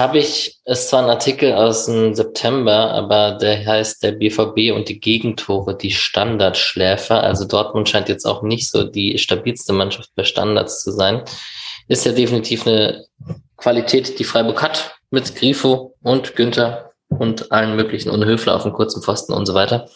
Habe 0.00 0.16
ich, 0.16 0.58
ist 0.64 0.88
zwar 0.88 1.02
ein 1.02 1.10
Artikel 1.10 1.52
aus 1.52 1.84
dem 1.84 2.14
September, 2.14 2.90
aber 2.90 3.32
der 3.32 3.66
heißt 3.66 4.02
der 4.02 4.12
BVB 4.12 4.74
und 4.74 4.88
die 4.88 4.98
Gegentore, 4.98 5.76
die 5.76 5.90
Standardschläfer. 5.90 7.22
Also 7.22 7.46
Dortmund 7.46 7.86
scheint 7.86 8.08
jetzt 8.08 8.24
auch 8.24 8.40
nicht 8.40 8.70
so 8.70 8.84
die 8.84 9.18
stabilste 9.18 9.74
Mannschaft 9.74 10.08
bei 10.14 10.24
Standards 10.24 10.82
zu 10.82 10.92
sein. 10.92 11.22
Ist 11.86 12.06
ja 12.06 12.12
definitiv 12.12 12.66
eine 12.66 13.04
Qualität, 13.58 14.18
die 14.18 14.24
Freiburg 14.24 14.62
hat 14.62 14.94
mit 15.10 15.36
Grifo 15.36 15.94
und 16.02 16.34
Günther 16.34 16.92
und 17.10 17.52
allen 17.52 17.76
möglichen 17.76 18.08
und 18.08 18.24
Höfler 18.24 18.56
auf 18.56 18.62
dem 18.62 18.72
kurzen 18.72 19.02
Pfosten 19.02 19.34
und 19.34 19.44
so 19.44 19.52
weiter. 19.52 19.90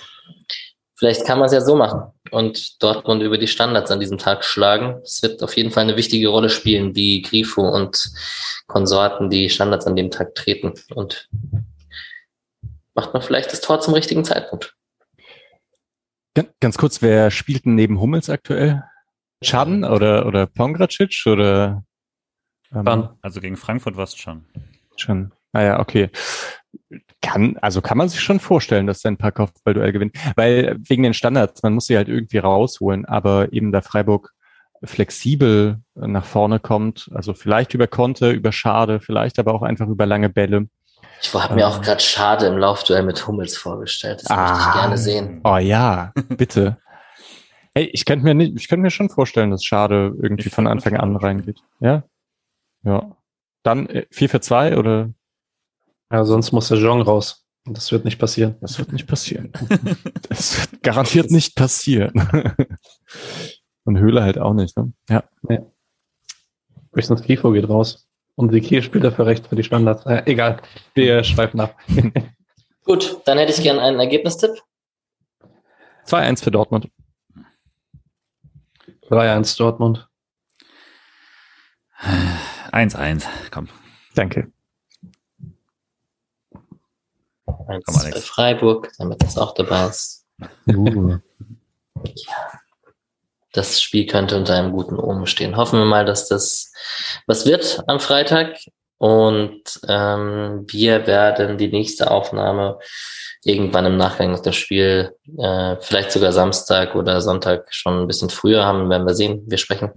Vielleicht 0.96 1.26
kann 1.26 1.38
man 1.38 1.46
es 1.46 1.52
ja 1.52 1.60
so 1.60 1.74
machen 1.74 2.12
und 2.30 2.82
Dortmund 2.82 3.22
über 3.22 3.36
die 3.36 3.48
Standards 3.48 3.90
an 3.90 3.98
diesem 3.98 4.18
Tag 4.18 4.44
schlagen. 4.44 5.00
Es 5.02 5.22
wird 5.22 5.42
auf 5.42 5.56
jeden 5.56 5.72
Fall 5.72 5.82
eine 5.82 5.96
wichtige 5.96 6.28
Rolle 6.28 6.50
spielen, 6.50 6.94
wie 6.94 7.22
Grifo 7.22 7.68
und 7.68 8.12
Konsorten 8.66 9.28
die 9.28 9.50
Standards 9.50 9.86
an 9.86 9.96
dem 9.96 10.10
Tag 10.10 10.34
treten. 10.36 10.74
Und 10.94 11.28
macht 12.94 13.12
man 13.12 13.22
vielleicht 13.22 13.52
das 13.52 13.60
Tor 13.60 13.80
zum 13.80 13.94
richtigen 13.94 14.24
Zeitpunkt. 14.24 14.76
Ganz 16.60 16.78
kurz, 16.78 17.02
wer 17.02 17.30
spielt 17.30 17.64
denn 17.64 17.74
neben 17.74 18.00
Hummels 18.00 18.30
aktuell? 18.30 18.82
Chan 19.42 19.84
oder, 19.84 20.26
oder 20.26 20.46
Pongracic 20.46 21.26
oder? 21.26 21.84
Ähm, 22.72 23.08
also 23.20 23.40
gegen 23.40 23.56
Frankfurt 23.56 23.96
war 23.96 24.04
es 24.04 24.14
Chan. 24.14 24.44
Chan. 24.96 25.32
Ah 25.52 25.62
ja, 25.62 25.80
okay. 25.80 26.10
Kann, 27.20 27.56
also 27.60 27.80
kann 27.80 27.98
man 27.98 28.08
sich 28.08 28.20
schon 28.20 28.40
vorstellen, 28.40 28.86
dass 28.86 29.04
ein 29.04 29.16
paar 29.16 29.32
Kopfballduell 29.32 29.92
gewinnt. 29.92 30.16
Weil 30.36 30.76
wegen 30.78 31.02
den 31.02 31.14
Standards, 31.14 31.62
man 31.62 31.74
muss 31.74 31.86
sie 31.86 31.96
halt 31.96 32.08
irgendwie 32.08 32.38
rausholen, 32.38 33.04
aber 33.04 33.52
eben 33.52 33.72
da 33.72 33.80
Freiburg 33.80 34.32
flexibel 34.82 35.80
nach 35.94 36.24
vorne 36.24 36.60
kommt, 36.60 37.10
also 37.14 37.34
vielleicht 37.34 37.74
über 37.74 37.86
Konte, 37.86 38.30
über 38.30 38.52
Schade, 38.52 39.00
vielleicht 39.00 39.38
aber 39.38 39.54
auch 39.54 39.62
einfach 39.62 39.88
über 39.88 40.06
lange 40.06 40.28
Bälle. 40.28 40.68
Ich 41.22 41.32
habe 41.32 41.54
mir 41.54 41.66
auch 41.66 41.76
ähm. 41.76 41.82
gerade 41.82 42.00
Schade 42.00 42.46
im 42.46 42.58
Laufduell 42.58 43.02
mit 43.02 43.26
Hummels 43.26 43.56
vorgestellt. 43.56 44.20
Das 44.22 44.30
ah, 44.30 44.50
möchte 44.50 44.68
ich 44.68 44.74
gerne 44.74 44.98
sehen. 44.98 45.40
Oh 45.44 45.56
ja, 45.56 46.12
bitte. 46.28 46.78
hey, 47.74 47.90
ich 47.92 48.04
könnte 48.04 48.24
mir 48.24 48.34
nicht, 48.34 48.54
ich 48.56 48.68
könnte 48.68 48.82
mir 48.82 48.90
schon 48.90 49.10
vorstellen, 49.10 49.50
dass 49.50 49.64
Schade 49.64 50.14
irgendwie 50.20 50.48
ich 50.48 50.54
von 50.54 50.66
Anfang 50.66 50.96
an 50.96 51.16
reingeht. 51.16 51.60
Ja? 51.80 52.04
Ja. 52.82 53.16
Dann 53.62 53.88
äh, 53.88 54.06
4 54.10 54.28
für 54.28 54.40
2 54.40 54.76
oder 54.76 55.10
ja, 56.10 56.24
sonst 56.24 56.52
muss 56.52 56.68
der 56.68 56.78
Jean 56.78 57.00
raus. 57.00 57.44
Und 57.66 57.76
das 57.76 57.90
wird 57.92 58.04
nicht 58.04 58.18
passieren. 58.18 58.56
Das 58.60 58.78
wird 58.78 58.92
nicht 58.92 59.06
passieren. 59.06 59.52
das 60.28 60.60
wird 60.60 60.82
garantiert 60.82 61.30
nicht 61.30 61.56
passieren. 61.56 62.12
Und 63.84 63.98
Höhle 63.98 64.22
halt 64.22 64.38
auch 64.38 64.54
nicht, 64.54 64.76
ne? 64.76 64.92
Ja. 65.08 65.24
Nee. 65.42 65.60
Höchstens 66.94 67.22
Grifo 67.22 67.52
geht 67.52 67.68
raus. 67.68 68.06
Und 68.36 68.52
die 68.52 68.60
Kiel 68.60 68.82
spielt 68.82 69.04
dafür 69.04 69.26
recht 69.26 69.46
für 69.46 69.56
die 69.56 69.62
Standards. 69.62 70.04
Äh, 70.06 70.22
egal, 70.26 70.60
wir 70.94 71.22
schweifen 71.24 71.60
ab. 71.60 71.76
Gut, 72.84 73.20
dann 73.24 73.38
hätte 73.38 73.52
ich 73.52 73.62
gern 73.62 73.78
einen 73.78 73.98
Ergebnistipp. 73.98 74.50
2-1 76.06 76.44
für 76.44 76.50
Dortmund. 76.50 76.88
3-1 79.08 79.56
Dortmund. 79.56 80.08
1-1, 82.72 83.24
komm. 83.50 83.68
Danke. 84.14 84.52
1 87.68 87.84
für 88.12 88.20
Freiburg, 88.20 88.90
damit 88.98 89.22
das 89.22 89.38
auch 89.38 89.54
dabei 89.54 89.86
ist. 89.86 90.26
Uh. 90.66 91.18
Ja. 92.04 92.50
Das 93.52 93.80
Spiel 93.80 94.06
könnte 94.06 94.36
unter 94.36 94.54
einem 94.54 94.72
guten 94.72 94.98
Omen 94.98 95.26
stehen. 95.26 95.56
Hoffen 95.56 95.78
wir 95.78 95.86
mal, 95.86 96.04
dass 96.04 96.28
das 96.28 96.72
was 97.26 97.46
wird 97.46 97.82
am 97.86 98.00
Freitag. 98.00 98.56
Und 98.98 99.80
ähm, 99.88 100.64
wir 100.68 101.06
werden 101.06 101.58
die 101.58 101.68
nächste 101.68 102.10
Aufnahme 102.10 102.78
irgendwann 103.44 103.86
im 103.86 103.96
Nachgang 103.96 104.32
auf 104.32 104.42
das 104.42 104.56
Spiel, 104.56 105.14
äh, 105.38 105.76
vielleicht 105.80 106.10
sogar 106.10 106.32
Samstag 106.32 106.94
oder 106.94 107.20
Sonntag 107.20 107.66
schon 107.70 108.00
ein 108.00 108.06
bisschen 108.06 108.30
früher 108.30 108.64
haben, 108.64 108.88
werden 108.88 109.06
wir 109.06 109.14
sehen. 109.14 109.42
Wir 109.46 109.58
sprechen. 109.58 109.92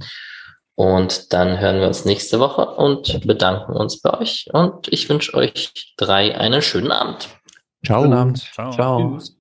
Und 0.76 1.34
dann 1.34 1.60
hören 1.60 1.80
wir 1.80 1.88
uns 1.88 2.06
nächste 2.06 2.40
Woche 2.40 2.66
und 2.68 3.26
bedanken 3.26 3.74
uns 3.74 4.00
bei 4.02 4.20
euch. 4.20 4.48
Und 4.54 4.88
ich 4.92 5.10
wünsche 5.10 5.34
euch 5.34 5.72
drei 5.98 6.38
einen 6.38 6.62
schönen 6.62 6.92
Abend. 6.92 7.30
Ciao. 7.86 8.02
Guten 8.02 8.14
Abend. 8.14 8.38
Ciao. 8.54 8.72
Ciao. 8.72 9.18
Tschüss. 9.18 9.38